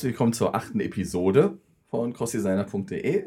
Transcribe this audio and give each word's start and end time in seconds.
herzlich 0.00 0.14
willkommen 0.14 0.32
zur 0.32 0.54
achten 0.54 0.80
Episode 0.80 1.58
von 1.90 2.14
crossdesigner.de. 2.14 3.24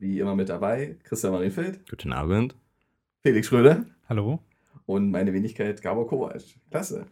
Wie 0.00 0.18
immer 0.18 0.34
mit 0.34 0.48
dabei 0.48 0.96
Christian 1.04 1.32
Marienfeld, 1.32 1.88
Guten 1.88 2.12
Abend. 2.12 2.56
Felix 3.22 3.46
Schröder 3.46 3.86
Hallo? 4.08 4.40
und 4.84 5.12
meine 5.12 5.32
Wenigkeit 5.32 5.80
Gabor 5.80 6.08
Kovac. 6.08 6.42
Klasse. 6.72 7.06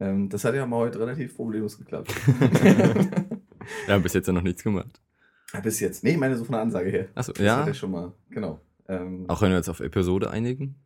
Ähm, 0.00 0.30
das 0.30 0.42
hat 0.46 0.54
ja 0.54 0.64
mal 0.64 0.78
heute 0.78 0.98
relativ 0.98 1.36
problemlos 1.36 1.76
geklappt. 1.76 2.14
Ja, 3.88 3.98
bis 3.98 4.14
jetzt 4.14 4.26
ja 4.26 4.32
noch 4.32 4.40
nichts 4.40 4.64
gemacht. 4.64 5.02
Bis 5.62 5.78
jetzt. 5.80 6.02
Nee, 6.02 6.12
ich 6.12 6.16
meine 6.18 6.34
so 6.38 6.46
von 6.46 6.52
der 6.54 6.62
Ansage 6.62 6.88
her. 6.88 7.08
Achso, 7.14 7.32
Das 7.34 7.44
ja. 7.44 7.58
hat 7.58 7.66
ja 7.66 7.74
schon 7.74 7.90
mal. 7.90 8.14
Genau. 8.30 8.58
Ähm, 8.88 9.26
Auch 9.28 9.42
wenn 9.42 9.50
wir 9.50 9.58
uns 9.58 9.68
auf 9.68 9.80
Episode 9.80 10.30
einigen. 10.30 10.76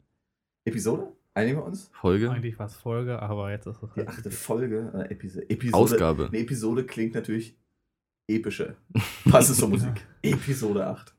Episode? 0.65 1.13
Einigen 1.35 1.59
wir 1.59 1.65
uns? 1.67 1.89
Folge. 1.93 2.33
Eigentlich 2.33 2.59
war 2.59 2.67
es 2.67 2.75
Folge, 2.75 3.23
aber 3.23 3.53
jetzt 3.53 3.67
ist 3.69 3.81
es 3.81 3.91
Die 3.95 4.09
achte 4.09 4.33
Folge. 4.33 4.91
Äh, 5.09 5.13
Episode. 5.13 5.49
Episode. 5.49 5.77
Ausgabe. 5.77 6.27
Eine 6.27 6.39
Episode 6.39 6.85
klingt 6.85 7.15
natürlich 7.15 7.57
epischer. 8.37 8.75
Passend 9.31 9.59
zur 9.59 9.69
Musik. 9.71 10.07
Episode 10.23 10.87
8. 10.87 11.15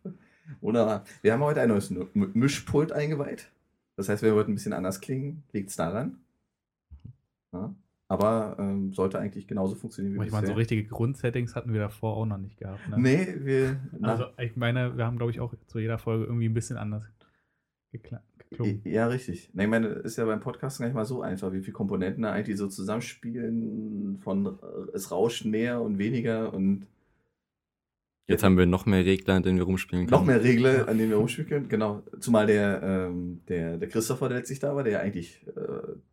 Wunderbar. 0.61 1.03
Wir 1.21 1.33
haben 1.33 1.41
heute 1.41 1.61
ein 1.61 1.69
neues 1.69 1.93
Mischpult 2.13 2.91
eingeweiht. 2.91 3.51
Das 3.95 4.09
heißt, 4.09 4.23
wir 4.23 4.33
wollten 4.35 4.51
ein 4.51 4.55
bisschen 4.55 4.73
anders 4.73 5.01
klingen. 5.01 5.43
Liegt 5.51 5.69
es 5.69 5.75
daran? 5.75 6.17
Ja. 7.53 7.73
Aber 8.07 8.57
ähm, 8.59 8.91
sollte 8.93 9.19
eigentlich 9.19 9.47
genauso 9.47 9.75
funktionieren 9.75 10.19
wie 10.19 10.25
Ich 10.25 10.31
meine, 10.31 10.47
so 10.47 10.51
bisher. 10.53 10.57
richtige 10.57 10.83
Grundsettings 10.83 11.55
hatten 11.55 11.71
wir 11.71 11.79
davor 11.79 12.17
auch 12.17 12.25
noch 12.25 12.37
nicht 12.37 12.57
gehabt. 12.57 12.87
Ne? 12.89 12.97
Nee, 12.99 13.35
wir. 13.39 13.79
Also, 14.01 14.25
ich 14.37 14.57
meine, 14.57 14.97
wir 14.97 15.05
haben, 15.05 15.17
glaube 15.17 15.31
ich, 15.31 15.39
auch 15.39 15.53
zu 15.67 15.79
jeder 15.79 15.97
Folge 15.97 16.25
irgendwie 16.25 16.49
ein 16.49 16.53
bisschen 16.53 16.75
anders 16.77 17.05
geklungen. 17.91 18.25
Ja, 18.83 19.07
richtig. 19.07 19.49
Ich 19.57 19.67
meine, 19.67 19.87
ist 19.87 20.17
ja 20.17 20.25
beim 20.25 20.41
Podcast 20.41 20.79
gar 20.79 20.87
nicht 20.87 20.95
mal 20.95 21.05
so 21.05 21.21
einfach, 21.21 21.53
wie 21.53 21.61
viele 21.61 21.71
Komponenten 21.71 22.23
da 22.23 22.33
eigentlich 22.33 22.57
so 22.57 22.67
zusammenspielen, 22.67 24.19
von 24.19 24.45
äh, 24.45 24.49
es 24.93 25.09
rauscht 25.11 25.45
mehr 25.45 25.81
und 25.81 25.97
weniger 25.97 26.53
und 26.53 26.85
Jetzt 28.31 28.43
haben 28.43 28.57
wir 28.57 28.65
noch 28.65 28.85
mehr 28.85 29.05
Regler, 29.05 29.35
an 29.35 29.43
denen 29.43 29.57
wir 29.57 29.65
rumspielen 29.65 30.07
können. 30.07 30.19
noch 30.19 30.25
mehr 30.25 30.43
Regler, 30.43 30.87
an 30.87 30.97
denen 30.97 31.09
wir 31.11 31.17
rumspielen 31.17 31.49
können. 31.49 31.69
Genau. 31.69 32.03
Zumal 32.19 32.47
der, 32.47 32.81
ähm, 32.83 33.41
der, 33.47 33.77
der 33.77 33.87
Christopher, 33.89 34.29
der 34.29 34.39
letztlich 34.39 34.59
da 34.59 34.75
war, 34.75 34.83
der 34.83 34.93
ja 34.93 34.99
eigentlich 34.99 35.45
äh, 35.47 35.51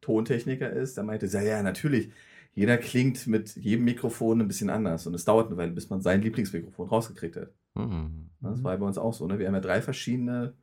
Tontechniker 0.00 0.70
ist, 0.70 0.96
der 0.96 1.04
meinte, 1.04 1.26
ja, 1.26 1.40
ja, 1.42 1.62
natürlich, 1.62 2.10
jeder 2.54 2.76
klingt 2.78 3.26
mit 3.26 3.54
jedem 3.56 3.84
Mikrofon 3.84 4.40
ein 4.40 4.48
bisschen 4.48 4.70
anders 4.70 5.06
und 5.06 5.14
es 5.14 5.24
dauert 5.24 5.46
eine 5.48 5.56
Weile, 5.56 5.72
bis 5.72 5.90
man 5.90 6.00
sein 6.02 6.20
Lieblingsmikrofon 6.22 6.88
rausgekriegt 6.88 7.36
hat. 7.36 7.50
Hm. 7.76 8.30
Das 8.40 8.58
Mhm. 8.58 8.64
war 8.64 8.76
bei 8.78 8.86
uns 8.86 8.98
auch 8.98 9.12
so. 9.14 9.26
Ne? 9.26 9.38
Wir 9.38 9.46
haben 9.46 9.54
ja 9.54 9.60
drei 9.60 9.80
verschiedene 9.82 10.54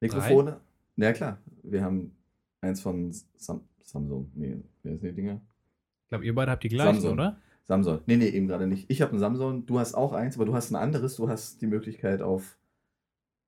Mikrofone. 0.00 0.60
Na 0.96 1.06
ja, 1.06 1.12
klar. 1.12 1.38
Wir 1.62 1.82
haben 1.82 2.12
eins 2.60 2.80
von 2.80 3.12
Sam 3.36 3.62
Samsung. 3.84 4.30
Nee, 4.34 4.56
wer 4.82 4.94
ist 4.94 5.02
die 5.02 5.12
Dinger? 5.12 5.40
Ich 6.04 6.08
glaube, 6.08 6.24
ihr 6.24 6.34
beide 6.34 6.50
habt 6.52 6.62
die 6.64 6.68
gleichen, 6.68 6.94
Samsung. 7.00 7.12
oder? 7.14 7.40
Samsung. 7.64 8.00
Nee, 8.06 8.16
nee, 8.16 8.28
eben 8.28 8.48
gerade 8.48 8.66
nicht. 8.66 8.90
Ich 8.90 9.02
habe 9.02 9.14
ein 9.14 9.18
Samsung, 9.18 9.66
du 9.66 9.78
hast 9.78 9.94
auch 9.94 10.12
eins, 10.12 10.36
aber 10.36 10.44
du 10.44 10.54
hast 10.54 10.70
ein 10.70 10.76
anderes. 10.76 11.16
Du 11.16 11.28
hast 11.28 11.62
die 11.62 11.66
Möglichkeit 11.66 12.22
auf 12.22 12.58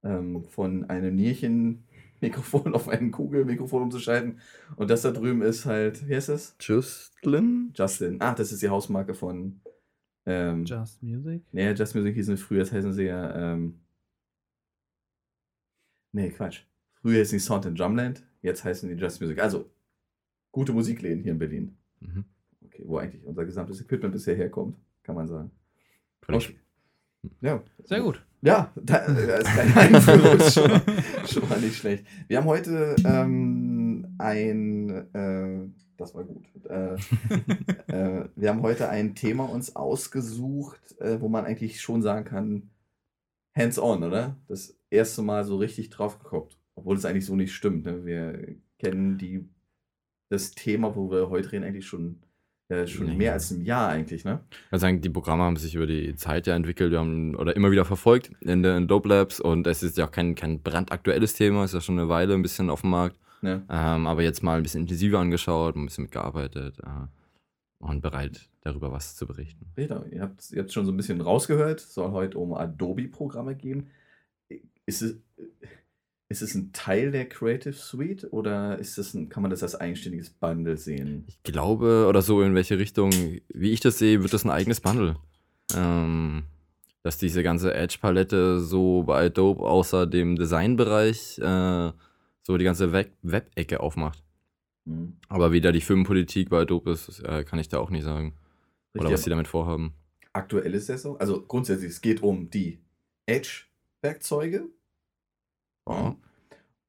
ähm, 0.04 0.44
von 0.44 0.84
einem 0.88 1.16
Nierchen-Mikrofon 1.16 2.74
auf 2.74 2.88
ein 2.88 3.10
Kugelmikrofon 3.10 3.82
umzuschalten. 3.82 4.40
Und 4.76 4.90
das 4.90 5.02
da 5.02 5.10
drüben 5.10 5.42
ist 5.42 5.66
halt, 5.66 6.08
wie 6.08 6.14
heißt 6.14 6.28
das? 6.28 6.56
Justin? 6.60 7.72
Justin. 7.74 8.18
Ach, 8.20 8.34
das 8.34 8.52
ist 8.52 8.62
die 8.62 8.68
Hausmarke 8.68 9.14
von. 9.14 9.60
Ähm, 10.26 10.64
Just 10.64 11.02
Music? 11.02 11.42
Nee, 11.52 11.72
Just 11.72 11.94
Music 11.94 12.14
hießen 12.14 12.36
früher, 12.36 12.60
das 12.60 12.72
heißen 12.72 12.92
sie 12.92 13.04
ja. 13.04 13.52
Ähm, 13.52 13.80
nee, 16.12 16.30
Quatsch. 16.30 16.62
Früher 16.94 17.18
hießen 17.18 17.36
die 17.36 17.44
Sound 17.44 17.66
in 17.66 17.74
Drumland, 17.74 18.26
jetzt 18.40 18.64
heißen 18.64 18.88
die 18.88 18.94
Just 18.94 19.20
Music. 19.20 19.38
Also, 19.38 19.70
gute 20.50 20.72
Musikläden 20.72 21.22
hier 21.22 21.32
in 21.32 21.38
Berlin. 21.38 21.76
Mhm. 22.00 22.24
Okay, 22.74 22.82
wo 22.86 22.98
eigentlich 22.98 23.24
unser 23.24 23.44
gesamtes 23.44 23.80
Equipment 23.80 24.12
bisher 24.12 24.34
herkommt, 24.34 24.76
kann 25.02 25.14
man 25.14 25.28
sagen. 25.28 25.50
Vielleicht- 26.22 26.50
Okay. 26.50 26.58
Ja, 27.40 27.62
Sehr 27.84 28.02
gut. 28.02 28.22
ja, 28.42 28.70
da, 28.76 28.98
da 29.06 29.36
ist 29.36 29.46
kein 29.46 29.72
Einführung, 29.94 30.36
ist 30.36 30.52
schon, 30.54 30.70
schon 31.26 31.48
mal 31.48 31.58
nicht 31.58 31.76
schlecht. 31.76 32.04
Wir 32.28 32.36
haben 32.36 32.44
heute 32.46 32.96
ähm, 33.02 34.14
ein, 34.18 34.90
äh, 35.14 35.66
das 35.96 36.14
war 36.14 36.24
gut, 36.24 36.44
äh, 36.68 36.96
äh, 37.86 38.28
wir 38.36 38.48
haben 38.50 38.60
heute 38.60 38.90
ein 38.90 39.14
Thema 39.14 39.44
uns 39.48 39.74
ausgesucht, 39.74 40.98
äh, 41.00 41.18
wo 41.22 41.28
man 41.30 41.46
eigentlich 41.46 41.80
schon 41.80 42.02
sagen 42.02 42.26
kann, 42.26 42.68
hands-on, 43.56 44.02
oder? 44.04 44.36
Das 44.48 44.76
erste 44.90 45.22
Mal 45.22 45.44
so 45.44 45.56
richtig 45.56 45.88
drauf 45.88 46.18
geguckt, 46.18 46.58
obwohl 46.74 46.96
es 46.96 47.06
eigentlich 47.06 47.24
so 47.24 47.36
nicht 47.36 47.54
stimmt. 47.54 47.86
Ne? 47.86 48.04
Wir 48.04 48.54
kennen 48.78 49.16
die, 49.16 49.48
das 50.28 50.50
Thema, 50.50 50.94
wo 50.94 51.10
wir 51.10 51.30
heute 51.30 51.52
reden, 51.52 51.64
eigentlich 51.64 51.86
schon, 51.86 52.20
äh, 52.68 52.86
schon 52.86 53.06
Nee. 53.06 53.16
mehr 53.16 53.32
als 53.34 53.50
ein 53.50 53.62
Jahr 53.62 53.88
eigentlich, 53.90 54.24
ne? 54.24 54.40
Ich 54.50 54.72
würde 54.72 54.80
sagen, 54.80 55.00
die 55.00 55.10
Programme 55.10 55.42
haben 55.42 55.56
sich 55.56 55.74
über 55.74 55.86
die 55.86 56.14
Zeit 56.16 56.46
ja 56.46 56.54
entwickelt, 56.56 56.90
wir 56.92 56.98
haben 56.98 57.34
oder 57.36 57.54
immer 57.56 57.70
wieder 57.70 57.84
verfolgt 57.84 58.30
in 58.40 58.62
den 58.62 58.88
Dope 58.88 59.08
Labs 59.08 59.40
und 59.40 59.66
es 59.66 59.82
ist 59.82 59.98
ja 59.98 60.06
auch 60.06 60.10
kein, 60.10 60.34
kein 60.34 60.60
brandaktuelles 60.62 61.34
Thema, 61.34 61.64
ist 61.64 61.74
ja 61.74 61.80
schon 61.80 61.98
eine 61.98 62.08
Weile 62.08 62.34
ein 62.34 62.42
bisschen 62.42 62.70
auf 62.70 62.80
dem 62.80 62.90
Markt. 62.90 63.16
ne? 63.42 63.62
Ähm, 63.68 64.06
aber 64.06 64.22
jetzt 64.22 64.42
mal 64.42 64.56
ein 64.56 64.62
bisschen 64.62 64.82
intensiver 64.82 65.18
angeschaut, 65.18 65.76
ein 65.76 65.84
bisschen 65.84 66.04
mitgearbeitet 66.04 66.78
äh, 66.82 67.06
und 67.84 68.00
bereit, 68.00 68.48
darüber 68.62 68.90
was 68.92 69.14
zu 69.16 69.26
berichten. 69.26 69.66
Peter, 69.74 70.06
ihr 70.10 70.22
habt 70.22 70.50
jetzt 70.50 70.72
schon 70.72 70.86
so 70.86 70.92
ein 70.92 70.96
bisschen 70.96 71.20
rausgehört, 71.20 71.80
soll 71.80 72.12
heute 72.12 72.38
um 72.38 72.54
Adobe-Programme 72.54 73.54
gehen. 73.56 73.88
Ist 74.86 75.02
es, 75.02 75.16
ist 76.28 76.42
es 76.42 76.54
ein 76.54 76.72
Teil 76.72 77.10
der 77.12 77.28
Creative 77.28 77.74
Suite 77.74 78.26
oder 78.32 78.78
ist 78.78 78.98
das 78.98 79.14
ein, 79.14 79.28
kann 79.28 79.42
man 79.42 79.50
das 79.50 79.62
als 79.62 79.74
eigenständiges 79.74 80.30
Bundle 80.30 80.76
sehen? 80.76 81.24
Ich 81.28 81.42
glaube, 81.42 82.06
oder 82.08 82.22
so 82.22 82.42
in 82.42 82.54
welche 82.54 82.78
Richtung, 82.78 83.10
wie 83.12 83.70
ich 83.70 83.80
das 83.80 83.98
sehe, 83.98 84.22
wird 84.22 84.32
das 84.32 84.44
ein 84.44 84.50
eigenes 84.50 84.80
Bundle. 84.80 85.16
Ähm, 85.74 86.44
dass 87.02 87.18
diese 87.18 87.42
ganze 87.42 87.74
Edge-Palette 87.74 88.60
so 88.60 89.02
bei 89.02 89.26
Adobe 89.26 89.62
außer 89.64 90.06
dem 90.06 90.36
Designbereich 90.36 91.38
äh, 91.38 91.92
so 92.42 92.56
die 92.56 92.64
ganze 92.64 92.92
Web- 92.92 93.12
Web-Ecke 93.22 93.80
aufmacht. 93.80 94.22
Hm. 94.86 95.16
Aber 95.28 95.52
wie 95.52 95.60
da 95.60 95.72
die 95.72 95.80
Firmenpolitik 95.82 96.48
bei 96.48 96.60
Adobe 96.62 96.92
ist, 96.92 97.20
äh, 97.20 97.44
kann 97.44 97.58
ich 97.58 97.68
da 97.68 97.78
auch 97.78 97.90
nicht 97.90 98.04
sagen. 98.04 98.34
Oder 98.94 99.04
Richtig, 99.04 99.12
was 99.14 99.24
sie 99.24 99.30
damit 99.30 99.48
vorhaben. 99.48 99.92
aktuell 100.32 100.72
ist 100.74 100.88
das 100.88 101.02
so? 101.02 101.18
Also 101.18 101.42
grundsätzlich, 101.42 101.90
es 101.90 102.00
geht 102.00 102.22
um 102.22 102.48
die 102.50 102.80
Edge-Werkzeuge. 103.26 104.68
Ja. 105.88 106.16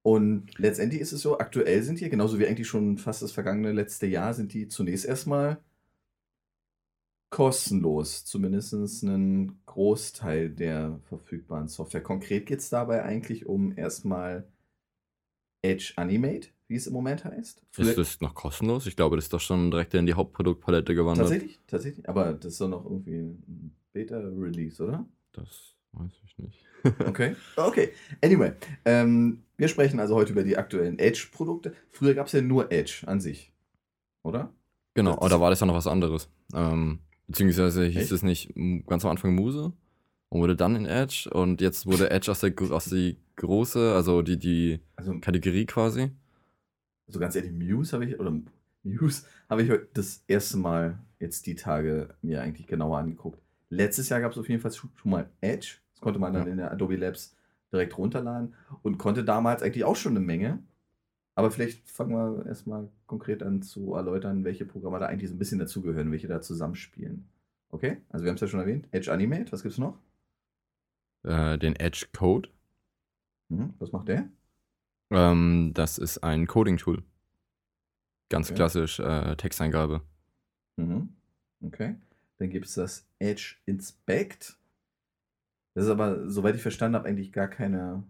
Und 0.02 0.58
letztendlich 0.60 1.02
ist 1.02 1.14
es 1.14 1.22
so, 1.22 1.40
aktuell 1.40 1.82
sind 1.82 2.00
die, 2.00 2.10
genauso 2.10 2.38
wie 2.38 2.46
eigentlich 2.46 2.68
schon 2.68 2.98
fast 2.98 3.22
das 3.22 3.32
vergangene 3.32 3.72
letzte 3.72 4.06
Jahr, 4.06 4.34
sind 4.34 4.54
die 4.54 4.68
zunächst 4.68 5.06
erstmal 5.06 5.58
kostenlos, 7.32 8.24
zumindest 8.24 8.74
einen 9.04 9.60
Großteil 9.66 10.50
der 10.50 11.00
verfügbaren 11.10 11.68
Software. 11.68 12.04
Konkret 12.04 12.46
geht 12.46 12.60
es 12.60 12.70
dabei 12.70 13.04
eigentlich 13.04 13.46
um 13.46 13.76
erstmal 13.78 14.48
Edge 15.62 15.94
Animate, 15.96 16.50
wie 16.68 16.76
es 16.76 16.88
im 16.88 16.94
Moment 16.94 17.26
heißt. 17.26 17.64
Ist 17.78 17.98
das 17.98 18.22
noch 18.22 18.36
kostenlos? 18.36 18.86
Ich 18.86 18.96
glaube, 18.96 19.16
das 19.16 19.26
ist 19.26 19.34
doch 19.34 19.42
schon 19.42 19.72
direkt 19.72 19.94
in 19.96 20.06
die 20.06 20.14
Hauptproduktpalette 20.14 20.96
gewandert. 20.96 21.28
tatsächlich, 21.28 21.60
tatsächlich, 21.68 22.08
aber 22.08 22.34
das 22.34 22.54
ist 22.54 22.62
doch 22.62 22.70
noch 22.70 22.86
irgendwie 22.86 23.18
ein 23.18 23.76
Beta-Release, 23.92 24.84
oder? 24.84 25.06
Das 25.34 25.75
weiß 25.98 26.12
ich 26.26 26.38
nicht. 26.38 26.66
Okay. 27.00 27.36
Okay. 27.58 27.90
Anyway, 28.22 28.52
ähm, 28.86 29.44
wir 29.58 29.68
sprechen 29.68 30.00
also 30.00 30.16
heute 30.16 30.34
über 30.34 30.44
die 30.44 30.58
aktuellen 30.58 31.00
Edge-Produkte. 31.00 31.74
Früher 31.92 32.14
gab 32.14 32.28
es 32.28 32.34
ja 32.34 32.42
nur 32.42 32.72
Edge 32.72 33.04
an 33.08 33.20
sich, 33.20 33.52
oder? 34.24 34.54
Genau, 34.94 35.16
Das- 35.16 35.22
oder 35.26 35.42
war 35.42 35.50
das 35.50 35.60
ja 35.62 35.66
noch 35.66 35.74
was 35.76 35.88
anderes? 35.88 36.30
Ähm, 36.54 37.00
beziehungsweise 37.28 37.86
hieß 37.86 38.04
Echt? 38.04 38.12
es 38.12 38.22
nicht 38.24 38.54
ganz 38.88 39.04
am 39.04 39.12
Anfang 39.12 39.34
Muse 39.34 39.74
und 40.30 40.42
wurde 40.42 40.56
dann 40.56 40.76
in 40.76 40.86
Edge 40.86 41.30
und 41.34 41.60
jetzt 41.62 41.86
wurde 41.88 42.12
Edge 42.12 42.30
aus 42.30 42.42
der, 42.42 42.54
aus 42.72 42.86
die 42.86 43.18
große, 43.38 43.94
also 43.94 44.22
die, 44.22 44.38
die 44.38 44.80
Also, 44.96 45.18
Kategorie 45.20 45.66
quasi. 45.66 46.12
also 47.08 47.20
ganz 47.20 47.36
ehrlich, 47.36 47.52
Muse 47.52 47.94
habe 47.94 48.06
ich, 48.06 48.20
oder 48.20 48.32
Muse 48.84 49.24
habe 49.50 49.64
ich 49.64 49.72
heute 49.72 49.88
das 49.94 50.24
erste 50.28 50.58
Mal 50.58 51.00
jetzt 51.20 51.48
die 51.48 51.56
Tage 51.56 52.14
mir 52.22 52.42
eigentlich 52.42 52.68
genauer 52.68 53.00
angeguckt. 53.00 53.42
Letztes 53.70 54.10
Jahr 54.10 54.22
gab 54.22 54.32
es 54.34 54.38
auf 54.38 54.48
jeden 54.48 54.62
Fall 54.62 54.72
schon 54.72 54.92
mal 55.04 55.30
Edge. 55.42 55.78
Das 55.96 56.02
konnte 56.02 56.20
man 56.20 56.34
dann 56.34 56.46
Ja. 56.46 56.52
in 56.52 56.58
der 56.58 56.72
Adobe 56.72 56.96
Labs 56.98 57.36
direkt 57.72 57.98
runterladen 57.98 58.54
und 58.84 58.98
konnte 59.00 59.24
damals 59.24 59.64
eigentlich 59.64 59.84
auch 59.86 59.96
schon 59.96 60.12
eine 60.16 60.26
Menge. 60.26 60.60
Aber 61.36 61.52
vielleicht 61.52 61.90
fangen 61.90 62.12
wir 62.12 62.46
erstmal 62.46 62.90
konkret 63.08 63.44
an 63.44 63.62
zu 63.62 63.96
erläutern, 63.96 64.44
welche 64.46 64.66
Programme 64.66 65.00
da 65.00 65.08
eigentlich 65.08 65.30
so 65.30 65.36
ein 65.36 65.40
bisschen 65.40 65.60
dazugehören, 65.60 66.12
welche 66.12 66.28
da 66.28 66.42
zusammenspielen. 66.42 67.28
Okay? 67.70 67.98
Also 68.10 68.24
wir 68.24 68.30
haben 68.30 68.36
es 68.36 68.42
ja 68.42 68.48
schon 68.48 68.60
erwähnt. 68.62 68.88
Edge 68.92 69.12
Animate, 69.12 69.52
was 69.52 69.64
gibt's 69.64 69.78
noch? 69.78 69.98
Äh, 71.24 71.58
den 71.58 71.76
Edge 71.76 72.06
Code. 72.16 72.50
Mhm. 73.50 73.74
Was 73.80 73.92
macht 73.92 74.08
der? 74.08 74.30
Ähm, 75.12 75.72
das 75.74 75.98
ist 75.98 76.20
ein 76.20 76.48
Coding-Tool. 76.48 77.04
Ganz 78.30 78.48
Okay. 78.50 78.56
klassisch 78.56 79.00
äh, 79.00 79.36
Texteingabe. 79.36 80.02
Mhm. 80.78 81.10
Okay. 81.62 81.96
Dann 82.38 82.50
gibt 82.50 82.66
es 82.66 82.76
das 82.76 83.06
Edge 83.20 83.56
Inspect. 83.66 84.58
Das 85.76 85.84
ist 85.84 85.90
aber, 85.90 86.30
soweit 86.30 86.56
ich 86.56 86.62
verstanden 86.62 86.96
habe, 86.96 87.08
eigentlich 87.08 87.34
gar 87.34 87.50
keine, 87.50 88.04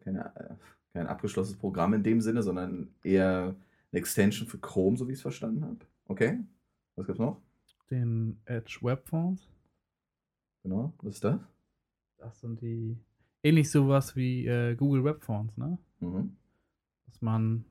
keine, 0.00 0.34
äh, 0.34 0.54
kein 0.94 1.06
abgeschlossenes 1.06 1.58
Programm 1.58 1.92
in 1.92 2.02
dem 2.02 2.22
Sinne, 2.22 2.42
sondern 2.42 2.88
eher 3.04 3.54
eine 3.92 4.00
Extension 4.00 4.48
für 4.48 4.58
Chrome, 4.58 4.96
so 4.96 5.06
wie 5.06 5.12
ich 5.12 5.18
es 5.18 5.22
verstanden 5.22 5.62
habe. 5.62 5.76
Okay. 6.06 6.40
Was 6.96 7.06
gibt's 7.06 7.20
noch? 7.20 7.38
Den 7.90 8.40
Edge 8.46 8.78
Web 8.80 9.06
Fonts. 9.06 9.46
Genau, 10.62 10.94
was 11.02 11.14
ist 11.14 11.24
das? 11.24 11.38
Das 12.16 12.40
sind 12.40 12.60
die. 12.62 12.96
Ähnlich 13.42 13.70
sowas 13.70 14.16
wie 14.16 14.46
äh, 14.46 14.74
Google 14.74 15.04
Web 15.04 15.22
Fonts, 15.22 15.56
ne? 15.58 15.76
Mhm. 16.00 16.34
Dass 17.06 17.20
man 17.20 17.66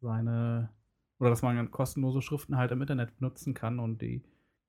seine. 0.00 0.70
Oder 1.18 1.28
dass 1.28 1.42
man 1.42 1.70
kostenlose 1.70 2.22
Schriften 2.22 2.56
halt 2.56 2.70
im 2.70 2.80
Internet 2.80 3.14
benutzen 3.18 3.52
kann 3.52 3.78
und 3.78 4.00
die 4.00 4.22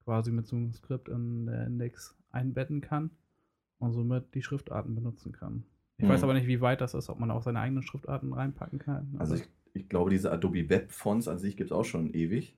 quasi 0.04 0.32
mit 0.32 0.48
so 0.48 0.58
einem 0.58 0.74
Skript 0.74 1.08
in 1.08 1.46
der 1.46 1.66
Index 1.66 2.18
einbetten 2.32 2.82
kann 2.82 3.12
und 3.82 3.94
somit 3.94 4.34
die 4.36 4.42
Schriftarten 4.44 4.96
benutzen 4.96 5.32
kann. 5.32 5.64
Ich 5.98 6.08
weiß 6.08 6.22
Mhm. 6.22 6.24
aber 6.24 6.34
nicht, 6.34 6.48
wie 6.48 6.62
weit 6.62 6.82
das 6.82 6.94
ist, 6.94 7.10
ob 7.10 7.20
man 7.20 7.30
auch 7.32 7.44
seine 7.44 7.60
eigenen 7.60 7.84
Schriftarten 7.84 8.34
reinpacken 8.34 8.80
kann. 8.80 9.16
Also 9.20 9.36
ich, 9.36 9.44
ich 9.74 9.88
glaube, 9.90 10.10
diese 10.10 10.32
Adobe 10.32 10.70
Web 10.70 10.92
Fonts 10.92 11.28
an 11.28 11.38
sich 11.38 11.58
gibt 11.58 11.70
es 11.72 11.76
auch 11.78 11.86
schon 11.86 12.14
ewig. 12.14 12.56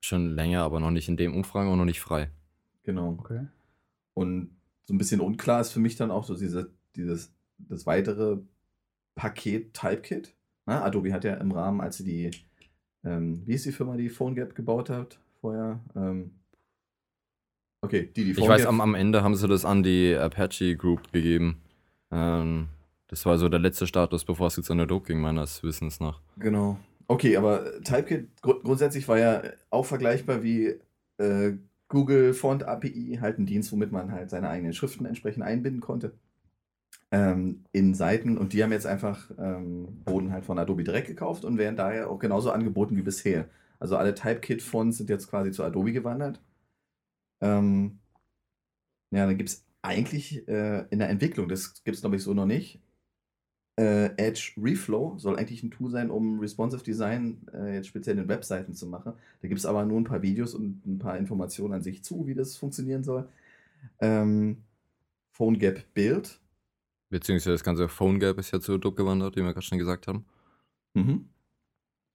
Schon 0.00 0.28
länger, 0.34 0.62
aber 0.62 0.78
noch 0.78 0.90
nicht 0.92 1.08
in 1.08 1.16
dem 1.16 1.34
Umfang 1.34 1.68
und 1.68 1.78
noch 1.78 1.84
nicht 1.84 2.00
frei. 2.00 2.30
Genau. 2.84 3.16
okay. 3.18 3.46
Und 4.14 4.50
so 4.84 4.94
ein 4.94 4.98
bisschen 4.98 5.20
unklar 5.20 5.60
ist 5.60 5.72
für 5.72 5.80
mich 5.80 5.96
dann 5.96 6.10
auch 6.10 6.24
so 6.24 6.36
diese, 6.36 6.70
dieses, 6.96 7.34
das 7.58 7.84
weitere 7.86 8.38
Paket 9.14 9.74
Typekit. 9.74 10.34
Na, 10.66 10.82
Adobe 10.84 11.12
hat 11.12 11.24
ja 11.24 11.34
im 11.34 11.50
Rahmen, 11.52 11.80
als 11.80 11.96
sie 11.98 12.04
die, 12.04 12.30
ähm, 13.04 13.42
wie 13.46 13.54
ist 13.54 13.64
die 13.66 13.72
Firma, 13.72 13.96
die 13.96 14.08
PhoneGap 14.08 14.54
gebaut 14.54 14.90
hat 14.90 15.18
vorher? 15.40 15.80
Ähm, 15.96 16.32
okay, 17.82 18.10
die, 18.14 18.24
die 18.24 18.30
Ich 18.32 18.48
weiß, 18.48 18.66
am, 18.66 18.80
am 18.80 18.94
Ende 18.94 19.22
haben 19.22 19.34
sie 19.34 19.48
das 19.48 19.64
an 19.64 19.82
die 19.82 20.14
Apache 20.14 20.76
Group 20.76 21.12
gegeben. 21.12 21.60
Ähm, 22.10 22.68
das 23.08 23.24
war 23.26 23.38
so 23.38 23.48
der 23.48 23.60
letzte 23.60 23.86
Status, 23.86 24.24
bevor 24.24 24.48
es 24.48 24.56
jetzt 24.56 24.70
an 24.70 24.80
Adobe 24.80 25.06
ging, 25.06 25.20
meines 25.20 25.62
Wissens 25.62 26.00
nach. 26.00 26.20
Genau. 26.38 26.78
Okay, 27.06 27.36
aber 27.36 27.80
Typekit 27.82 28.28
gru- 28.42 28.60
grundsätzlich 28.60 29.08
war 29.08 29.18
ja 29.18 29.42
auch 29.70 29.86
vergleichbar 29.86 30.42
wie 30.42 30.74
äh, 31.16 31.52
Google 31.88 32.34
Font 32.34 32.64
API, 32.64 33.18
halt 33.20 33.38
ein 33.38 33.46
Dienst, 33.46 33.72
womit 33.72 33.92
man 33.92 34.12
halt 34.12 34.28
seine 34.28 34.50
eigenen 34.50 34.74
Schriften 34.74 35.06
entsprechend 35.06 35.42
einbinden 35.42 35.80
konnte 35.80 36.12
ähm, 37.10 37.64
in 37.72 37.94
Seiten. 37.94 38.36
Und 38.36 38.52
die 38.52 38.62
haben 38.62 38.72
jetzt 38.72 38.86
einfach 38.86 39.30
ähm, 39.38 40.02
wurden 40.04 40.32
halt 40.32 40.44
von 40.44 40.58
Adobe 40.58 40.84
direkt 40.84 41.06
gekauft 41.06 41.46
und 41.46 41.56
werden 41.56 41.76
daher 41.76 42.10
auch 42.10 42.18
genauso 42.18 42.50
angeboten 42.50 42.94
wie 42.96 43.02
bisher. 43.02 43.46
Also 43.80 43.96
alle 43.96 44.14
Typekit-Fonts 44.14 44.98
sind 44.98 45.08
jetzt 45.08 45.30
quasi 45.30 45.50
zu 45.50 45.64
Adobe 45.64 45.92
gewandert. 45.92 46.40
Ähm, 47.40 47.98
ja, 49.10 49.26
dann 49.26 49.36
gibt 49.36 49.50
es 49.50 49.64
eigentlich 49.82 50.46
äh, 50.48 50.86
in 50.90 50.98
der 50.98 51.08
Entwicklung, 51.08 51.48
das 51.48 51.82
gibt 51.84 51.94
es 51.94 52.00
glaube 52.02 52.16
ich 52.16 52.22
so 52.22 52.34
noch 52.34 52.46
nicht, 52.46 52.80
äh, 53.78 54.10
Edge 54.16 54.54
Reflow 54.60 55.16
soll 55.18 55.36
eigentlich 55.36 55.62
ein 55.62 55.70
Tool 55.70 55.90
sein, 55.90 56.10
um 56.10 56.40
responsive 56.40 56.82
Design 56.82 57.46
äh, 57.54 57.74
jetzt 57.74 57.86
speziell 57.86 58.18
in 58.18 58.26
Webseiten 58.26 58.74
zu 58.74 58.88
machen. 58.88 59.12
Da 59.40 59.46
gibt 59.46 59.60
es 59.60 59.66
aber 59.66 59.84
nur 59.84 60.00
ein 60.00 60.04
paar 60.04 60.20
Videos 60.20 60.54
und 60.54 60.84
ein 60.84 60.98
paar 60.98 61.16
Informationen 61.16 61.74
an 61.74 61.82
sich 61.82 62.02
zu, 62.02 62.26
wie 62.26 62.34
das 62.34 62.56
funktionieren 62.56 63.04
soll. 63.04 63.28
Ähm, 64.00 64.64
PhoneGap 65.30 65.94
Build. 65.94 66.40
Beziehungsweise 67.08 67.52
das 67.52 67.62
ganze 67.62 67.88
PhoneGap 67.88 68.36
ist 68.38 68.50
ja 68.50 68.58
zu 68.58 68.74
Adobe 68.74 68.96
gewandert, 68.96 69.36
wie 69.36 69.42
wir 69.42 69.52
gerade 69.52 69.64
schon 69.64 69.78
gesagt 69.78 70.08
haben. 70.08 70.26
Mhm. 70.94 71.28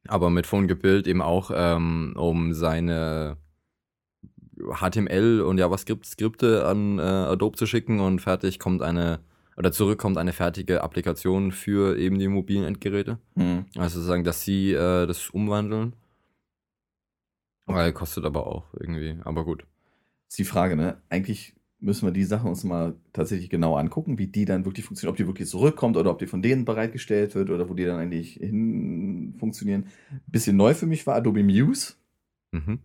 Aber 0.10 0.30
mit 0.30 0.46
PhoneGap 0.46 0.82
Build 0.82 1.08
eben 1.08 1.22
auch, 1.22 1.50
ähm, 1.56 2.14
um 2.18 2.54
seine 2.54 3.38
HTML 4.72 5.42
und 5.42 5.58
JavaScript-Skripte 5.58 6.66
an 6.66 7.00
äh, 7.00 7.02
Adobe 7.02 7.58
zu 7.58 7.66
schicken 7.66 8.00
und 8.00 8.20
fertig 8.20 8.60
kommt 8.60 8.82
eine, 8.82 9.20
oder 9.58 9.72
zurück 9.72 10.00
kommt 10.00 10.18
eine 10.18 10.34
fertige 10.34 10.84
Applikation 10.84 11.52
für 11.52 11.98
eben 11.98 12.20
die 12.20 12.28
mobilen 12.28 12.64
Endgeräte. 12.64 13.20
Mhm. 13.36 13.66
Also 13.78 13.96
sozusagen, 13.96 14.24
dass 14.24 14.44
sie 14.44 14.72
äh, 14.72 15.06
das 15.06 15.30
umwandeln. 15.30 15.96
Weil 17.66 17.94
kostet 17.94 18.26
aber 18.26 18.48
auch 18.48 18.66
irgendwie, 18.74 19.18
aber 19.24 19.46
gut. 19.46 19.66
Ist 20.28 20.40
die 20.40 20.44
Frage, 20.44 20.76
ne? 20.76 20.98
Eigentlich 21.10 21.56
müssen 21.84 22.08
wir 22.08 22.12
die 22.12 22.24
Sachen 22.24 22.50
uns 22.50 22.64
mal 22.64 22.96
tatsächlich 23.12 23.50
genau 23.50 23.76
angucken, 23.76 24.18
wie 24.18 24.28
die 24.28 24.46
dann 24.46 24.66
wirklich 24.66 24.86
funktionieren, 24.86 25.12
ob 25.12 25.18
die 25.18 25.28
wirklich 25.28 25.50
zurückkommt 25.50 25.98
oder 25.98 26.12
ob 26.12 26.20
die 26.20 26.28
von 26.28 26.42
denen 26.42 26.66
bereitgestellt 26.66 27.36
wird 27.36 27.50
oder 27.50 27.70
wo 27.70 27.74
die 27.74 27.86
dann 27.86 28.00
eigentlich 28.00 28.36
hin 28.36 29.36
funktionieren. 29.38 29.88
Bisschen 30.28 30.56
neu 30.56 30.74
für 30.74 30.86
mich 30.86 31.06
war 31.06 31.16
Adobe 31.16 31.44
Muse. 31.44 31.96
Mhm. 32.52 32.80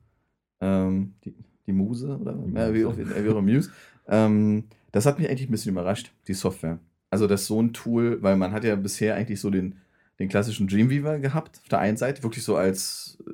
Ähm, 0.60 1.14
die, 1.24 1.34
die 1.68 1.72
Muse 1.72 2.18
oder 2.18 2.32
Die 2.32 2.74
wie, 2.74 2.84
auch, 2.84 2.96
Muse. 2.96 3.14
äh, 3.14 3.24
wie 3.24 3.28
auch 3.28 3.40
Muse. 3.40 3.70
Ähm, 4.08 4.64
das 4.90 5.06
hat 5.06 5.18
mich 5.18 5.28
eigentlich 5.28 5.48
ein 5.48 5.52
bisschen 5.52 5.72
überrascht, 5.72 6.12
die 6.26 6.34
Software. 6.34 6.78
Also 7.10 7.26
das 7.26 7.42
ist 7.42 7.46
so 7.48 7.60
ein 7.62 7.72
Tool, 7.72 8.22
weil 8.22 8.36
man 8.36 8.52
hat 8.52 8.64
ja 8.64 8.74
bisher 8.74 9.14
eigentlich 9.14 9.40
so 9.40 9.50
den, 9.50 9.76
den 10.18 10.28
klassischen 10.28 10.66
Dreamweaver 10.66 11.18
gehabt, 11.20 11.58
auf 11.62 11.68
der 11.68 11.78
einen 11.78 11.96
Seite, 11.96 12.22
wirklich 12.22 12.44
so 12.44 12.56
als 12.56 13.18
äh, 13.26 13.30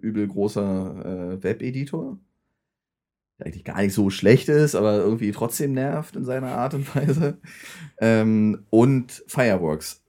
übel 0.00 0.26
großer 0.26 1.36
äh, 1.38 1.42
Webeditor, 1.42 2.18
der 3.38 3.46
eigentlich 3.46 3.64
gar 3.64 3.80
nicht 3.80 3.94
so 3.94 4.10
schlecht 4.10 4.48
ist, 4.48 4.74
aber 4.74 4.96
irgendwie 4.96 5.32
trotzdem 5.32 5.72
nervt 5.72 6.16
in 6.16 6.24
seiner 6.24 6.52
Art 6.52 6.74
und 6.74 6.94
Weise. 6.96 7.38
Ähm, 7.98 8.64
und 8.70 9.24
Fireworks. 9.26 10.02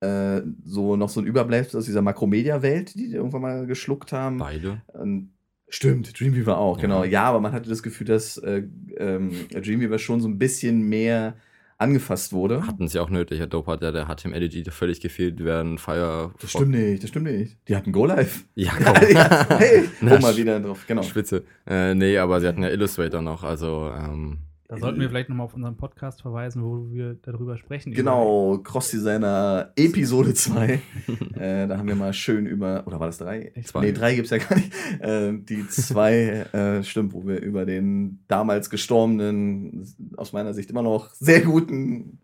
Äh, 0.00 0.42
so 0.64 0.94
noch 0.96 1.08
so 1.08 1.20
ein 1.20 1.26
Überbleibsel 1.26 1.78
aus 1.78 1.86
dieser 1.86 2.02
Makromedia-Welt, 2.02 2.94
die 2.94 3.08
die 3.08 3.14
irgendwann 3.14 3.42
mal 3.42 3.66
geschluckt 3.66 4.12
haben. 4.12 4.38
Beide. 4.38 4.82
Und 4.88 5.32
stimmt, 5.68 6.18
Dreamweaver 6.18 6.58
auch, 6.58 6.76
Ja. 6.78 6.82
genau. 6.82 7.04
Ja, 7.04 7.24
aber 7.24 7.40
man 7.40 7.52
hatte 7.52 7.68
das 7.68 7.82
Gefühl, 7.82 8.06
dass 8.06 8.38
äh, 8.38 8.62
ähm, 8.98 9.32
Dreamweaver 9.50 9.98
schon 9.98 10.20
so 10.20 10.28
ein 10.28 10.38
bisschen 10.38 10.82
mehr 10.88 11.34
angefasst 11.78 12.32
wurde. 12.32 12.66
Hatten 12.66 12.88
sie 12.88 12.98
auch 12.98 13.10
nötig. 13.10 13.42
Adobe 13.42 13.70
hat 13.70 13.82
ja 13.82 13.92
der 13.92 14.06
HTML-Editor 14.06 14.72
völlig 14.72 15.00
gefehlt, 15.00 15.44
während 15.44 15.78
Fire. 15.78 16.32
Das 16.40 16.50
stimmt 16.50 16.70
nicht, 16.70 17.02
das 17.02 17.10
stimmt 17.10 17.26
nicht. 17.26 17.58
Die 17.68 17.76
hatten 17.76 17.92
Go 17.92 18.06
Live. 18.06 18.44
Ja, 18.54 18.72
komm. 18.82 18.94
ja, 19.12 19.46
hey, 19.58 19.84
Na, 20.00 20.18
mal 20.18 20.34
wieder 20.38 20.58
drauf, 20.58 20.84
genau. 20.86 21.02
Spitze. 21.02 21.44
Äh, 21.66 21.94
nee, 21.94 22.16
aber 22.16 22.40
sie 22.40 22.48
hatten 22.48 22.62
ja 22.62 22.70
Illustrator 22.70 23.20
noch, 23.20 23.44
also 23.44 23.90
ähm, 23.94 24.38
Da 24.68 24.78
sollten 24.78 25.00
wir 25.00 25.08
vielleicht 25.08 25.28
nochmal 25.28 25.44
auf 25.46 25.54
unseren 25.54 25.76
Podcast 25.76 26.22
verweisen, 26.22 26.62
wo 26.64 26.90
wir 26.90 27.14
darüber 27.22 27.56
sprechen. 27.56 27.92
Genau, 27.92 28.58
Cross-Designer 28.58 29.72
Episode 29.76 30.34
2. 30.34 30.80
äh, 31.34 31.68
da 31.68 31.78
haben 31.78 31.86
wir 31.86 31.94
mal 31.94 32.12
schön 32.12 32.46
über, 32.46 32.84
oder 32.86 32.98
war 32.98 33.06
das 33.06 33.18
drei? 33.18 33.52
Zwei. 33.64 33.82
Nee, 33.82 33.92
drei 33.92 34.14
gibt 34.16 34.24
es 34.24 34.30
ja 34.30 34.38
gar 34.38 34.56
nicht. 34.56 34.72
Äh, 35.00 35.38
die 35.38 35.68
zwei, 35.68 36.46
äh, 36.52 36.82
stimmt, 36.82 37.12
wo 37.12 37.24
wir 37.26 37.40
über 37.40 37.64
den 37.64 38.24
damals 38.26 38.68
gestorbenen, 38.68 39.86
aus 40.16 40.32
meiner 40.32 40.52
Sicht 40.52 40.70
immer 40.70 40.82
noch 40.82 41.10
sehr 41.14 41.42
guten, 41.42 42.18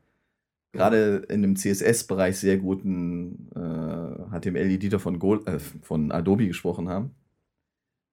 gerade 0.73 1.23
in 1.29 1.43
dem 1.43 1.55
CSS-Bereich 1.55 2.39
sehr 2.39 2.59
guten 2.59 3.51
äh, 3.55 4.39
HTML-Editor 4.41 4.99
von, 4.99 5.19
Go- 5.21 5.45
äh, 5.45 5.61
von 5.61 6.11
Adobe 6.11 6.49
gesprochen 6.49 6.89
haben. 6.89 7.13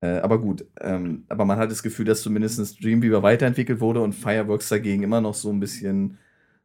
Äh, 0.01 0.19
aber 0.19 0.39
gut, 0.39 0.65
ähm, 0.79 1.25
aber 1.27 1.43
man 1.45 1.57
hat 1.59 1.69
das 1.71 1.83
Gefühl, 1.83 2.05
dass 2.05 2.21
zumindest 2.21 2.81
Dreamweaver 2.83 3.21
weiterentwickelt 3.21 3.81
wurde 3.81 4.01
und 4.01 4.13
Fireworks 4.13 4.69
dagegen 4.69 5.03
immer 5.03 5.19
noch 5.21 5.33
so 5.35 5.49
ein 5.51 5.59
bisschen 5.59 6.17